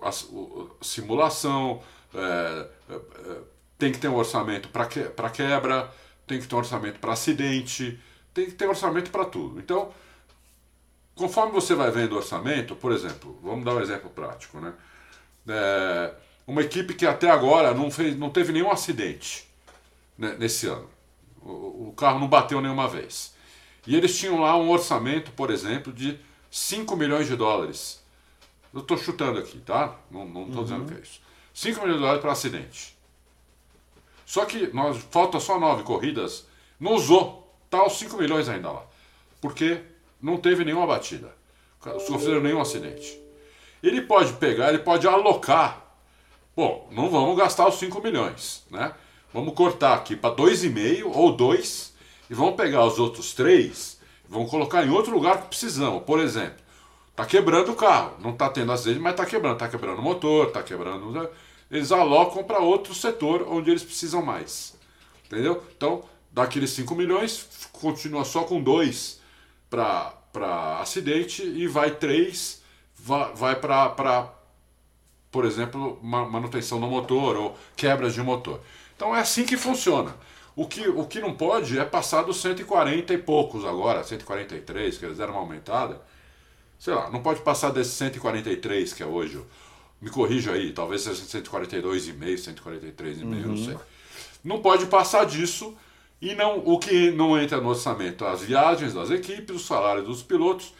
a, 0.02 0.10
simulação, 0.82 1.82
é, 2.14 2.66
é, 2.88 3.38
tem 3.78 3.92
que 3.92 3.98
ter 3.98 4.08
um 4.08 4.16
orçamento 4.16 4.70
para 4.70 4.86
que, 4.86 5.04
quebra, 5.34 5.92
tem 6.26 6.40
que 6.40 6.48
ter 6.48 6.54
um 6.54 6.58
orçamento 6.58 6.98
para 6.98 7.12
acidente, 7.12 8.00
tem 8.32 8.46
que 8.46 8.52
ter 8.52 8.66
um 8.66 8.70
orçamento 8.70 9.10
para 9.10 9.26
tudo. 9.26 9.60
Então, 9.60 9.92
conforme 11.14 11.52
você 11.52 11.74
vai 11.74 11.90
vendo 11.90 12.12
o 12.12 12.16
orçamento, 12.16 12.74
por 12.74 12.90
exemplo, 12.92 13.38
vamos 13.42 13.64
dar 13.64 13.74
um 13.74 13.80
exemplo 13.80 14.08
prático, 14.08 14.58
né? 14.58 14.72
É, 15.46 16.14
uma 16.46 16.62
equipe 16.62 16.94
que 16.94 17.06
até 17.06 17.30
agora 17.30 17.74
não, 17.74 17.90
fez, 17.90 18.16
não 18.18 18.30
teve 18.30 18.52
nenhum 18.52 18.70
acidente 18.70 19.46
né, 20.16 20.34
nesse 20.38 20.66
ano. 20.66 20.88
O, 21.42 21.88
o, 21.88 21.94
carro 21.96 22.18
não 22.18 22.28
bateu 22.28 22.60
nenhuma 22.60 22.88
vez. 22.88 23.34
E 23.86 23.96
eles 23.96 24.16
tinham 24.16 24.40
lá 24.40 24.56
um 24.56 24.70
orçamento, 24.70 25.32
por 25.32 25.50
exemplo, 25.50 25.92
de 25.92 26.18
5 26.52 26.94
milhões 26.96 27.26
de 27.26 27.34
dólares. 27.34 28.04
Eu 28.74 28.80
estou 28.80 28.98
chutando 28.98 29.38
aqui, 29.38 29.58
tá? 29.60 29.96
Não 30.10 30.26
estou 30.26 30.42
uhum. 30.42 30.62
dizendo 30.62 30.84
que 30.84 30.94
é 30.94 31.00
isso. 31.00 31.18
5 31.54 31.80
milhões 31.80 31.96
de 31.96 32.02
dólares 32.02 32.20
para 32.20 32.32
acidente. 32.32 32.94
Só 34.26 34.44
que 34.44 34.66
nós 34.68 34.98
falta 35.10 35.40
só 35.40 35.58
nove 35.58 35.82
corridas, 35.82 36.46
não 36.78 36.92
usou, 36.92 37.50
tá 37.70 37.86
os 37.86 37.94
5 37.94 38.18
milhões 38.18 38.50
ainda 38.50 38.70
lá. 38.70 38.84
Porque 39.40 39.80
não 40.20 40.36
teve 40.36 40.62
nenhuma 40.62 40.86
batida, 40.86 41.34
sofreram 42.06 42.42
nenhum 42.42 42.60
acidente. 42.60 43.18
Ele 43.82 44.02
pode 44.02 44.34
pegar, 44.34 44.68
ele 44.68 44.82
pode 44.82 45.08
alocar. 45.08 45.82
Bom, 46.54 46.86
não 46.92 47.08
vamos 47.08 47.36
gastar 47.36 47.66
os 47.66 47.76
5 47.76 48.00
milhões, 48.02 48.62
né? 48.70 48.94
Vamos 49.32 49.54
cortar 49.54 49.94
aqui 49.94 50.14
para 50.14 50.36
2,5 50.36 51.10
ou 51.14 51.34
2 51.34 51.94
e 52.28 52.34
vamos 52.34 52.56
pegar 52.56 52.84
os 52.84 52.98
outros 52.98 53.32
3 53.32 54.01
vamos 54.32 54.50
colocar 54.50 54.84
em 54.84 54.90
outro 54.90 55.12
lugar 55.12 55.42
que 55.42 55.48
precisamos. 55.48 56.02
Por 56.04 56.18
exemplo, 56.18 56.56
tá 57.14 57.26
quebrando 57.26 57.72
o 57.72 57.76
carro, 57.76 58.16
não 58.18 58.32
tá 58.32 58.48
tendo 58.48 58.72
acidente, 58.72 58.98
mas 58.98 59.14
tá 59.14 59.26
quebrando, 59.26 59.58
tá 59.58 59.68
quebrando 59.68 59.98
o 59.98 60.02
motor, 60.02 60.50
tá 60.50 60.62
quebrando. 60.62 61.12
Né? 61.12 61.28
Eles 61.70 61.92
alocam 61.92 62.42
para 62.42 62.58
outro 62.58 62.94
setor 62.94 63.46
onde 63.48 63.70
eles 63.70 63.84
precisam 63.84 64.22
mais. 64.22 64.74
Entendeu? 65.26 65.62
Então, 65.76 66.02
daqueles 66.32 66.70
5 66.70 66.94
milhões, 66.94 67.46
continua 67.72 68.24
só 68.24 68.44
com 68.44 68.60
2 68.60 69.20
para 69.70 70.80
acidente 70.80 71.42
e 71.42 71.66
vai 71.66 71.90
três 71.90 72.62
vai, 72.98 73.34
vai 73.34 73.56
para, 73.56 74.32
por 75.30 75.44
exemplo, 75.44 75.98
manutenção 76.02 76.80
do 76.80 76.86
motor 76.86 77.36
ou 77.36 77.58
quebras 77.76 78.14
de 78.14 78.22
motor. 78.22 78.60
Então 78.96 79.14
é 79.14 79.20
assim 79.20 79.44
que 79.44 79.56
funciona. 79.56 80.14
O 80.54 80.66
que, 80.66 80.86
o 80.88 81.06
que 81.06 81.20
não 81.20 81.34
pode 81.34 81.78
é 81.78 81.84
passar 81.84 82.22
dos 82.22 82.40
140 82.40 83.12
e 83.14 83.18
poucos 83.18 83.64
agora, 83.64 84.04
143, 84.04 84.98
que 84.98 85.04
eles 85.04 85.16
deram 85.16 85.32
uma 85.32 85.40
aumentada. 85.40 86.00
Sei 86.78 86.92
lá, 86.92 87.10
não 87.10 87.22
pode 87.22 87.40
passar 87.40 87.70
desses 87.70 87.94
143 87.94 88.92
que 88.92 89.02
é 89.02 89.06
hoje. 89.06 89.40
Me 90.00 90.10
corrija 90.10 90.52
aí, 90.52 90.72
talvez 90.72 91.02
seja 91.02 91.22
142,5, 91.22 92.34
143,5, 92.34 93.22
uhum. 93.22 93.48
não 93.48 93.56
sei. 93.56 93.76
não 94.42 94.60
pode 94.60 94.86
passar 94.86 95.24
disso 95.24 95.76
e 96.20 96.34
não 96.34 96.58
o 96.58 96.78
que 96.78 97.10
não 97.12 97.40
entra 97.40 97.60
no 97.60 97.68
orçamento, 97.68 98.24
as 98.24 98.42
viagens 98.42 98.92
das 98.92 99.10
equipes, 99.10 99.56
o 99.56 99.58
salário 99.58 100.02
dos 100.04 100.22
pilotos 100.22 100.74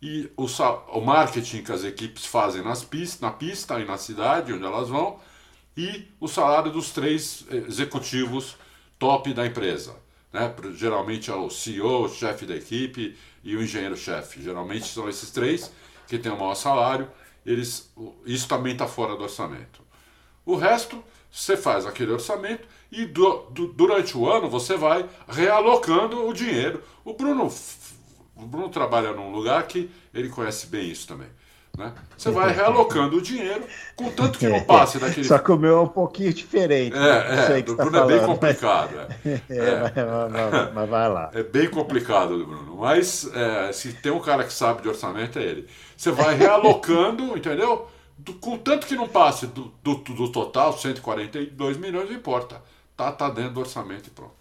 e 0.00 0.30
o, 0.36 0.46
o 0.92 1.00
marketing 1.00 1.62
que 1.62 1.72
as 1.72 1.84
equipes 1.84 2.24
fazem 2.24 2.62
nas 2.62 2.84
pistas, 2.84 3.20
na 3.20 3.30
pista 3.30 3.78
e 3.80 3.84
na 3.84 3.98
cidade 3.98 4.52
onde 4.52 4.64
elas 4.64 4.88
vão 4.88 5.18
e 5.76 6.06
o 6.20 6.28
salário 6.28 6.72
dos 6.72 6.90
três 6.90 7.44
executivos 7.68 8.56
top 8.98 9.32
da 9.32 9.46
empresa. 9.46 9.94
Né? 10.32 10.54
Geralmente 10.74 11.30
é 11.30 11.34
o 11.34 11.50
CEO, 11.50 12.04
o 12.04 12.08
chefe 12.08 12.44
da 12.44 12.56
equipe 12.56 13.16
e 13.42 13.56
o 13.56 13.62
engenheiro-chefe. 13.62 14.42
Geralmente 14.42 14.86
são 14.86 15.08
esses 15.08 15.30
três 15.30 15.72
que 16.06 16.18
têm 16.18 16.32
o 16.32 16.38
maior 16.38 16.54
salário. 16.54 17.08
Eles, 17.44 17.90
isso 18.26 18.48
também 18.48 18.72
está 18.72 18.86
fora 18.86 19.16
do 19.16 19.22
orçamento. 19.22 19.80
O 20.44 20.56
resto, 20.56 21.02
você 21.30 21.56
faz 21.56 21.86
aquele 21.86 22.12
orçamento 22.12 22.66
e 22.90 23.04
do, 23.04 23.50
do, 23.50 23.66
durante 23.68 24.16
o 24.16 24.28
ano 24.28 24.48
você 24.48 24.76
vai 24.76 25.08
realocando 25.28 26.26
o 26.26 26.32
dinheiro. 26.32 26.82
O 27.04 27.14
Bruno, 27.14 27.52
o 28.36 28.46
Bruno 28.46 28.68
trabalha 28.68 29.12
num 29.12 29.30
lugar 29.30 29.66
que 29.66 29.90
ele 30.12 30.28
conhece 30.28 30.66
bem 30.66 30.90
isso 30.90 31.06
também. 31.06 31.28
Né? 31.78 31.92
Você 32.16 32.32
vai 32.32 32.52
realocando 32.52 33.18
o 33.18 33.22
dinheiro, 33.22 33.62
contanto 33.94 34.36
que 34.36 34.48
não 34.48 34.60
passe 34.64 34.98
daquele. 34.98 35.24
Só 35.24 35.38
que 35.38 35.52
o 35.52 35.56
meu 35.56 35.78
é 35.78 35.80
um 35.82 35.86
pouquinho 35.86 36.34
diferente. 36.34 36.96
É, 36.96 37.56
é, 37.56 37.62
do 37.62 37.76
tá 37.76 37.84
Bruno 37.84 37.98
falando, 37.98 38.14
é 38.14 38.18
bem 38.18 38.26
complicado. 38.26 38.90
Mas... 38.96 39.08
É. 39.48 39.54
é, 39.54 40.04
mas, 40.04 40.32
mas, 40.32 40.74
mas, 40.74 40.90
vai 40.90 41.08
lá. 41.08 41.30
É 41.32 41.42
bem 41.44 41.70
complicado 41.70 42.36
do 42.36 42.46
Bruno. 42.46 42.78
Mas 42.78 43.30
é, 43.32 43.70
se 43.70 43.92
tem 43.92 44.10
um 44.10 44.18
cara 44.18 44.42
que 44.42 44.52
sabe 44.52 44.82
de 44.82 44.88
orçamento, 44.88 45.38
é 45.38 45.42
ele. 45.42 45.68
Você 45.96 46.10
vai 46.10 46.34
realocando, 46.34 47.22
entendeu? 47.38 47.86
Do, 48.18 48.34
contanto 48.34 48.84
que 48.84 48.96
não 48.96 49.06
passe 49.06 49.46
do, 49.46 49.72
do, 49.80 49.94
do 49.94 50.32
total, 50.32 50.76
142 50.76 51.76
milhões, 51.76 52.10
não 52.10 52.16
importa. 52.16 52.60
Tá, 52.96 53.12
tá 53.12 53.30
dentro 53.30 53.52
do 53.52 53.60
orçamento 53.60 54.08
e 54.08 54.10
pronto. 54.10 54.34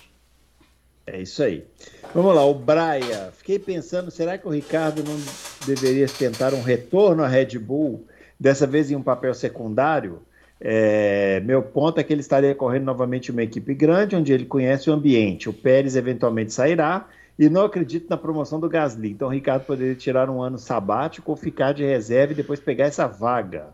É 1.07 1.21
isso 1.21 1.41
aí. 1.41 1.65
Vamos 2.13 2.35
lá, 2.35 2.45
o 2.45 2.53
Braia. 2.53 3.31
Fiquei 3.37 3.57
pensando, 3.57 4.11
será 4.11 4.37
que 4.37 4.45
o 4.45 4.51
Ricardo 4.51 5.01
não 5.03 5.17
deveria 5.65 6.05
tentar 6.05 6.53
um 6.53 6.61
retorno 6.61 7.23
à 7.23 7.27
Red 7.27 7.57
Bull, 7.57 8.05
dessa 8.37 8.67
vez 8.67 8.91
em 8.91 8.95
um 8.95 9.01
papel 9.01 9.33
secundário? 9.33 10.21
É, 10.59 11.39
meu 11.41 11.63
ponto 11.63 11.99
é 11.99 12.03
que 12.03 12.11
ele 12.11 12.19
estaria 12.19 12.53
correndo 12.53 12.83
novamente 12.83 13.31
uma 13.31 13.41
equipe 13.41 13.73
grande, 13.73 14.17
onde 14.17 14.33
ele 14.33 14.45
conhece 14.45 14.89
o 14.89 14.93
ambiente. 14.93 15.47
O 15.47 15.53
Pérez 15.53 15.95
eventualmente 15.95 16.51
sairá 16.51 17.07
e 17.39 17.47
não 17.47 17.63
acredito 17.63 18.09
na 18.09 18.17
promoção 18.17 18.59
do 18.59 18.67
Gasly. 18.67 19.11
Então 19.11 19.29
o 19.29 19.31
Ricardo 19.31 19.63
poderia 19.63 19.95
tirar 19.95 20.29
um 20.29 20.41
ano 20.41 20.57
sabático 20.57 21.31
ou 21.31 21.37
ficar 21.37 21.73
de 21.73 21.85
reserva 21.85 22.33
e 22.33 22.35
depois 22.35 22.59
pegar 22.59 22.85
essa 22.85 23.07
vaga. 23.07 23.67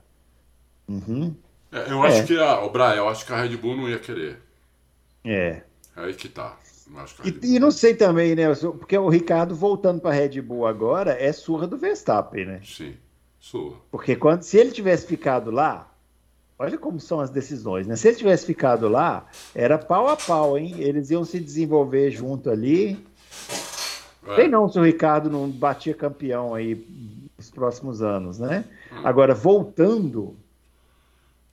Uhum. 0.88 1.34
É, 1.72 1.92
eu 1.92 2.04
acho 2.04 2.20
é. 2.20 2.24
que 2.24 2.38
a, 2.38 2.64
o 2.64 2.70
Braia, 2.70 2.98
eu 2.98 3.08
acho 3.10 3.26
que 3.26 3.34
a 3.34 3.42
Red 3.42 3.58
Bull 3.58 3.76
não 3.76 3.90
ia 3.90 3.98
querer. 3.98 4.38
É 5.26 5.64
aí 5.96 6.14
que 6.14 6.28
tá. 6.28 6.58
E, 7.24 7.56
e, 7.56 7.60
não 7.60 7.72
sei 7.72 7.96
também, 7.96 8.36
né? 8.36 8.54
Porque 8.54 8.98
o 8.98 9.10
Ricardo 9.10 9.56
voltando 9.56 10.00
para 10.00 10.12
Red 10.12 10.42
Bull 10.42 10.68
agora 10.68 11.12
é 11.20 11.32
surra 11.32 11.66
do 11.66 11.78
Verstappen, 11.78 12.46
né? 12.46 12.62
Sim, 12.64 12.96
surra. 13.40 13.78
Porque 13.90 14.16
quando, 14.16 14.44
se 14.44 14.58
ele 14.58 14.72
tivesse 14.72 15.08
ficado 15.08 15.50
lá, 15.50 15.92
olha 16.58 16.78
como 16.78 17.00
são 17.00 17.20
as 17.20 17.30
decisões, 17.30 17.88
né? 17.88 17.96
Se 17.96 18.08
ele 18.08 18.18
tivesse 18.18 18.46
ficado 18.46 18.88
lá, 18.88 19.26
era 19.56 19.78
pau 19.78 20.08
a 20.08 20.16
pau, 20.16 20.58
hein? 20.58 20.76
Eles 20.78 21.10
iam 21.10 21.26
se 21.26 21.40
desenvolver 21.40 22.12
junto 22.12 22.50
ali. 22.50 23.04
É. 24.28 24.36
Tem 24.36 24.50
não 24.50 24.70
se 24.70 24.80
o 24.80 24.84
Ricardo 24.84 25.30
não 25.30 25.50
batia 25.50 25.94
campeão 25.94 26.54
aí 26.54 26.88
nos 27.38 27.50
próximos 27.50 28.02
anos, 28.02 28.38
né? 28.38 28.66
Hum. 28.92 29.02
Agora, 29.04 29.34
voltando. 29.34 30.36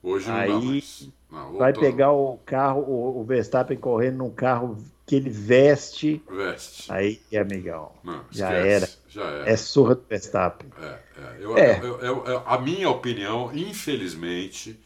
Hoje 0.03 0.29
não 0.29 0.37
aí 0.37 0.83
não, 1.31 1.53
vai 1.53 1.73
pegar 1.73 2.13
o 2.13 2.39
carro, 2.45 2.83
o, 2.83 3.21
o 3.21 3.25
Verstappen 3.25 3.77
correndo 3.77 4.19
num 4.19 4.31
carro 4.31 4.77
que 5.07 5.17
ele 5.17 5.31
veste. 5.31 6.23
Veste. 6.31 6.93
Aí, 6.93 7.21
amigão. 7.37 7.93
Não, 8.03 8.25
já, 8.31 8.53
era. 8.53 8.89
já 9.09 9.25
era. 9.25 9.51
É 9.51 9.57
surra 9.57 9.97
do 9.97 10.05
Verstappen. 10.09 10.71
É, 10.81 10.87
é. 10.87 11.37
Eu, 11.41 11.59
é. 11.59 11.81
Eu, 11.81 12.25
eu, 12.27 12.43
a 12.47 12.59
minha 12.59 12.89
opinião, 12.89 13.51
infelizmente, 13.53 14.79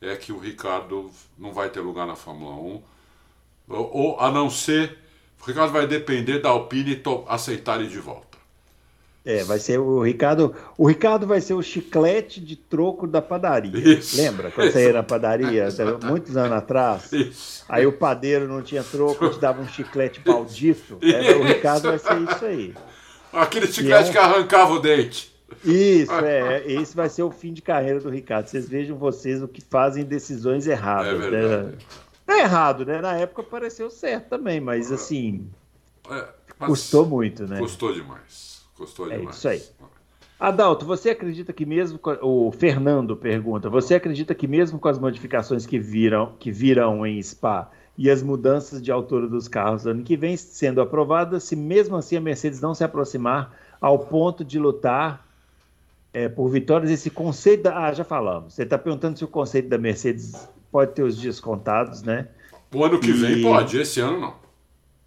é 0.00 0.16
que 0.16 0.32
o 0.32 0.38
Ricardo 0.38 1.10
não 1.38 1.52
vai 1.52 1.70
ter 1.70 1.80
lugar 1.80 2.06
na 2.06 2.16
Fórmula 2.16 2.54
1. 2.54 2.82
Ou, 3.68 3.96
ou 3.96 4.20
a 4.20 4.30
não 4.30 4.50
ser. 4.50 4.98
O 5.40 5.46
Ricardo 5.46 5.72
vai 5.72 5.86
depender 5.86 6.38
da 6.38 6.50
Alpine 6.50 7.02
aceitar 7.26 7.80
ele 7.80 7.88
de 7.88 7.98
volta. 7.98 8.31
É, 9.24 9.44
vai 9.44 9.58
ser 9.58 9.78
o 9.78 10.02
Ricardo. 10.02 10.54
O 10.76 10.88
Ricardo 10.88 11.26
vai 11.26 11.40
ser 11.40 11.54
o 11.54 11.62
chiclete 11.62 12.40
de 12.40 12.56
troco 12.56 13.06
da 13.06 13.22
padaria. 13.22 13.78
Isso, 13.78 14.16
Lembra? 14.16 14.50
Quando 14.50 14.66
isso. 14.66 14.76
você 14.76 14.86
ia 14.86 14.92
na 14.92 15.02
padaria, 15.02 15.68
muitos 16.04 16.36
anos 16.36 16.52
atrás. 16.52 17.12
Isso. 17.12 17.64
Aí 17.68 17.86
o 17.86 17.92
padeiro 17.92 18.48
não 18.48 18.62
tinha 18.62 18.82
troco, 18.82 19.30
te 19.30 19.38
dava 19.38 19.62
um 19.62 19.68
chiclete 19.68 20.20
maldito. 20.26 20.98
É, 21.02 21.36
o 21.36 21.44
Ricardo 21.44 21.88
vai 21.88 21.98
ser 21.98 22.20
isso 22.20 22.44
aí. 22.44 22.74
Aquele 23.32 23.68
chiclete 23.68 24.10
é... 24.10 24.12
que 24.12 24.18
arrancava 24.18 24.72
o 24.72 24.80
dente. 24.80 25.32
Isso, 25.64 26.12
é. 26.12 26.64
Esse 26.66 26.96
vai 26.96 27.08
ser 27.08 27.22
o 27.22 27.30
fim 27.30 27.52
de 27.52 27.62
carreira 27.62 28.00
do 28.00 28.10
Ricardo. 28.10 28.48
Vocês 28.48 28.68
vejam 28.68 28.96
vocês 28.96 29.40
o 29.40 29.46
que 29.46 29.60
fazem 29.60 30.04
decisões 30.04 30.66
erradas. 30.66 31.22
É 31.24 31.30
né? 31.30 31.72
É 32.26 32.40
errado, 32.40 32.84
né? 32.84 33.00
Na 33.00 33.14
época 33.14 33.42
pareceu 33.42 33.88
certo 33.90 34.30
também, 34.30 34.60
mas 34.60 34.90
assim. 34.90 35.48
É, 36.10 36.26
mas 36.58 36.68
custou 36.68 37.06
muito, 37.06 37.46
né? 37.46 37.58
Custou 37.58 37.92
demais. 37.92 38.51
Gostou 38.82 39.12
é 39.12 39.16
demais. 39.16 39.36
isso 39.36 39.48
aí. 39.48 39.62
Adalto, 40.40 40.84
você 40.84 41.10
acredita 41.10 41.52
que 41.52 41.64
mesmo 41.64 42.00
o 42.20 42.50
Fernando 42.50 43.16
pergunta, 43.16 43.70
você 43.70 43.94
acredita 43.94 44.34
que 44.34 44.48
mesmo 44.48 44.76
com 44.76 44.88
as 44.88 44.98
modificações 44.98 45.64
que 45.64 45.78
viram 45.78 46.32
que 46.40 46.50
virão 46.50 47.06
em 47.06 47.22
Spa 47.22 47.70
e 47.96 48.10
as 48.10 48.24
mudanças 48.24 48.82
de 48.82 48.90
altura 48.90 49.28
dos 49.28 49.46
carros 49.46 49.86
ano 49.86 50.02
que 50.02 50.16
vem 50.16 50.36
sendo 50.36 50.80
aprovadas, 50.80 51.44
se 51.44 51.54
mesmo 51.54 51.94
assim 51.94 52.16
a 52.16 52.20
Mercedes 52.20 52.60
não 52.60 52.74
se 52.74 52.82
aproximar 52.82 53.56
ao 53.80 54.00
ponto 54.00 54.44
de 54.44 54.58
lutar 54.58 55.24
é, 56.12 56.28
por 56.28 56.48
vitórias, 56.48 56.90
esse 56.90 57.08
conceito 57.08 57.62
da, 57.62 57.86
ah, 57.86 57.92
já 57.92 58.02
falamos. 58.02 58.54
Você 58.54 58.64
está 58.64 58.76
perguntando 58.76 59.16
se 59.16 59.24
o 59.24 59.28
conceito 59.28 59.68
da 59.68 59.78
Mercedes 59.78 60.48
pode 60.72 60.92
ter 60.92 61.04
os 61.04 61.16
dias 61.16 61.38
contados, 61.38 62.02
né? 62.02 62.26
O 62.74 62.84
ano 62.84 62.98
que 62.98 63.10
e... 63.10 63.12
vem 63.12 63.42
pode, 63.42 63.78
esse 63.78 64.00
ano 64.00 64.20
não. 64.20 64.41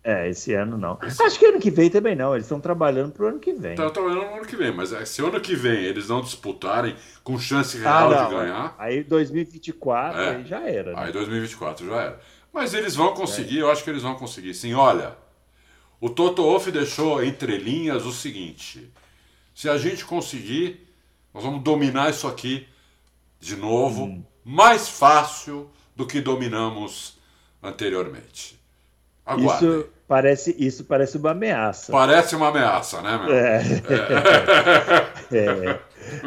É, 0.07 0.29
esse 0.29 0.53
ano 0.53 0.77
não. 0.77 0.99
Esse... 1.01 1.23
Acho 1.23 1.39
que 1.39 1.47
ano 1.47 1.59
que 1.59 1.71
vem 1.71 1.89
também 1.89 2.15
não. 2.15 2.35
Eles 2.35 2.45
estão 2.45 2.59
trabalhando 2.59 3.11
para 3.11 3.25
o 3.25 3.27
ano 3.27 3.39
que 3.39 3.51
vem. 3.51 3.71
Estão 3.71 3.89
trabalhando 3.89 4.29
no 4.29 4.35
ano 4.35 4.45
que 4.45 4.55
vem, 4.55 4.71
mas 4.71 4.93
é, 4.93 5.03
se 5.03 5.19
ano 5.23 5.41
que 5.41 5.55
vem 5.55 5.83
eles 5.83 6.09
não 6.09 6.21
disputarem 6.21 6.95
com 7.23 7.39
chance 7.39 7.75
real 7.75 8.13
ah, 8.13 8.25
de 8.25 8.35
ganhar. 8.35 8.75
Aí 8.77 9.03
2024 9.03 10.21
é, 10.21 10.35
aí 10.35 10.45
já 10.45 10.61
era. 10.61 10.93
Né? 10.93 10.99
Aí 10.99 11.11
2024 11.11 11.87
já 11.87 11.95
era. 11.95 12.19
Mas 12.53 12.75
eles 12.75 12.95
vão 12.95 13.15
conseguir, 13.15 13.57
é. 13.57 13.61
eu 13.63 13.71
acho 13.71 13.83
que 13.83 13.89
eles 13.89 14.03
vão 14.03 14.13
conseguir. 14.13 14.53
Sim, 14.53 14.75
olha, 14.75 15.17
o 15.99 16.07
Toto 16.07 16.43
Wolff 16.43 16.71
deixou 16.71 17.23
entre 17.23 17.57
linhas 17.57 18.05
o 18.05 18.11
seguinte: 18.11 18.87
se 19.55 19.67
a 19.67 19.75
gente 19.75 20.05
conseguir, 20.05 20.87
nós 21.33 21.43
vamos 21.43 21.63
dominar 21.63 22.11
isso 22.11 22.27
aqui 22.27 22.67
de 23.39 23.55
novo, 23.55 24.03
hum. 24.03 24.23
mais 24.43 24.87
fácil 24.87 25.67
do 25.95 26.05
que 26.05 26.21
dominamos 26.21 27.17
anteriormente. 27.63 28.59
Aguardem. 29.25 29.79
Isso 29.79 29.94
Parece, 30.07 30.55
isso 30.59 30.85
parece 30.85 31.17
uma 31.17 31.31
ameaça. 31.31 31.91
Parece 31.91 32.35
uma 32.35 32.49
ameaça, 32.49 33.01
né, 33.01 33.17
meu? 33.17 33.33
É. 33.33 33.63
é. 35.31 35.79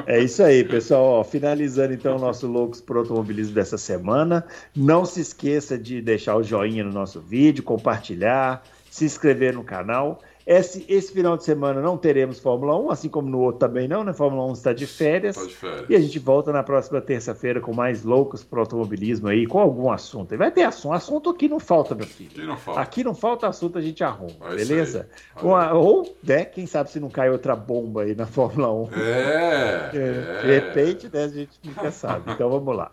é 0.19 0.21
isso 0.21 0.43
aí, 0.43 0.65
pessoal. 0.65 1.05
Ó, 1.05 1.25
finalizando 1.25 1.95
então 1.95 2.17
o 2.17 2.19
nosso 2.19 2.49
Loucos 2.49 2.81
pro 2.81 2.99
Automobilismo 2.99 3.55
dessa 3.55 3.79
semana. 3.79 4.45
Não 4.75 5.05
se 5.05 5.21
esqueça 5.21 5.79
de 5.79 6.03
deixar 6.03 6.35
o 6.37 6.43
joinha 6.43 6.83
no 6.83 6.93
nosso 6.93 7.21
vídeo, 7.21 7.63
compartilhar, 7.63 8.65
se 8.91 9.05
inscrever 9.05 9.55
no 9.55 9.63
canal. 9.63 10.21
Esse, 10.49 10.83
esse 10.89 11.13
final 11.13 11.37
de 11.37 11.45
semana 11.45 11.83
não 11.83 11.99
teremos 11.99 12.41
Fórmula 12.41 12.75
1, 12.81 12.91
assim 12.91 13.09
como 13.11 13.29
no 13.29 13.39
outro 13.39 13.59
também 13.59 13.87
não, 13.87 14.03
né? 14.03 14.15
Fórmula 14.15 14.47
1 14.47 14.53
está 14.55 14.73
de 14.73 14.87
férias. 14.87 15.37
Está 15.37 15.47
de 15.47 15.55
férias. 15.55 15.91
E 15.91 15.95
a 15.95 16.01
gente 16.01 16.19
volta 16.19 16.51
na 16.51 16.63
próxima 16.63 17.03
terça-feira 17.03 17.61
com 17.61 17.75
mais 17.75 18.03
loucos 18.03 18.43
para 18.43 18.61
automobilismo 18.61 19.29
aí, 19.29 19.47
com 19.47 19.59
algum 19.59 19.93
assunto. 19.93 20.35
vai 20.39 20.51
ter 20.51 20.63
assunto. 20.63 20.95
Assunto 20.95 21.29
aqui 21.29 21.51
não 21.51 21.61
falta, 21.61 21.95
meu 21.95 22.07
filho. 22.07 22.31
Aqui 22.31 22.47
não 22.47 22.57
falta. 22.57 22.81
Aqui 22.81 23.05
não 23.05 23.15
falta 23.15 23.47
assunto, 23.47 23.77
a 23.77 23.83
gente 23.83 24.03
arruma, 24.03 24.53
é 24.53 24.57
beleza? 24.57 25.11
Uma, 25.43 25.75
ou, 25.75 26.17
né, 26.25 26.47
quem 26.47 26.67
sabe 26.67 26.91
se 26.91 26.99
não 26.99 27.11
cai 27.11 27.29
outra 27.29 27.55
bomba 27.55 28.05
aí 28.05 28.15
na 28.15 28.25
Fórmula 28.25 28.73
1. 28.73 28.89
É. 28.95 29.91
é. 29.93 30.41
De 30.41 30.47
repente, 30.47 31.11
né, 31.13 31.25
a 31.25 31.29
gente 31.29 31.61
nunca 31.63 31.91
sabe. 31.91 32.33
Então 32.33 32.49
vamos 32.49 32.75
lá. 32.75 32.91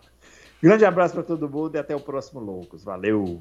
Grande 0.62 0.84
abraço 0.84 1.14
para 1.14 1.22
todo 1.22 1.48
mundo 1.48 1.74
e 1.74 1.78
até 1.78 1.96
o 1.96 2.00
próximo 2.00 2.38
Loucos. 2.38 2.84
Valeu! 2.84 3.40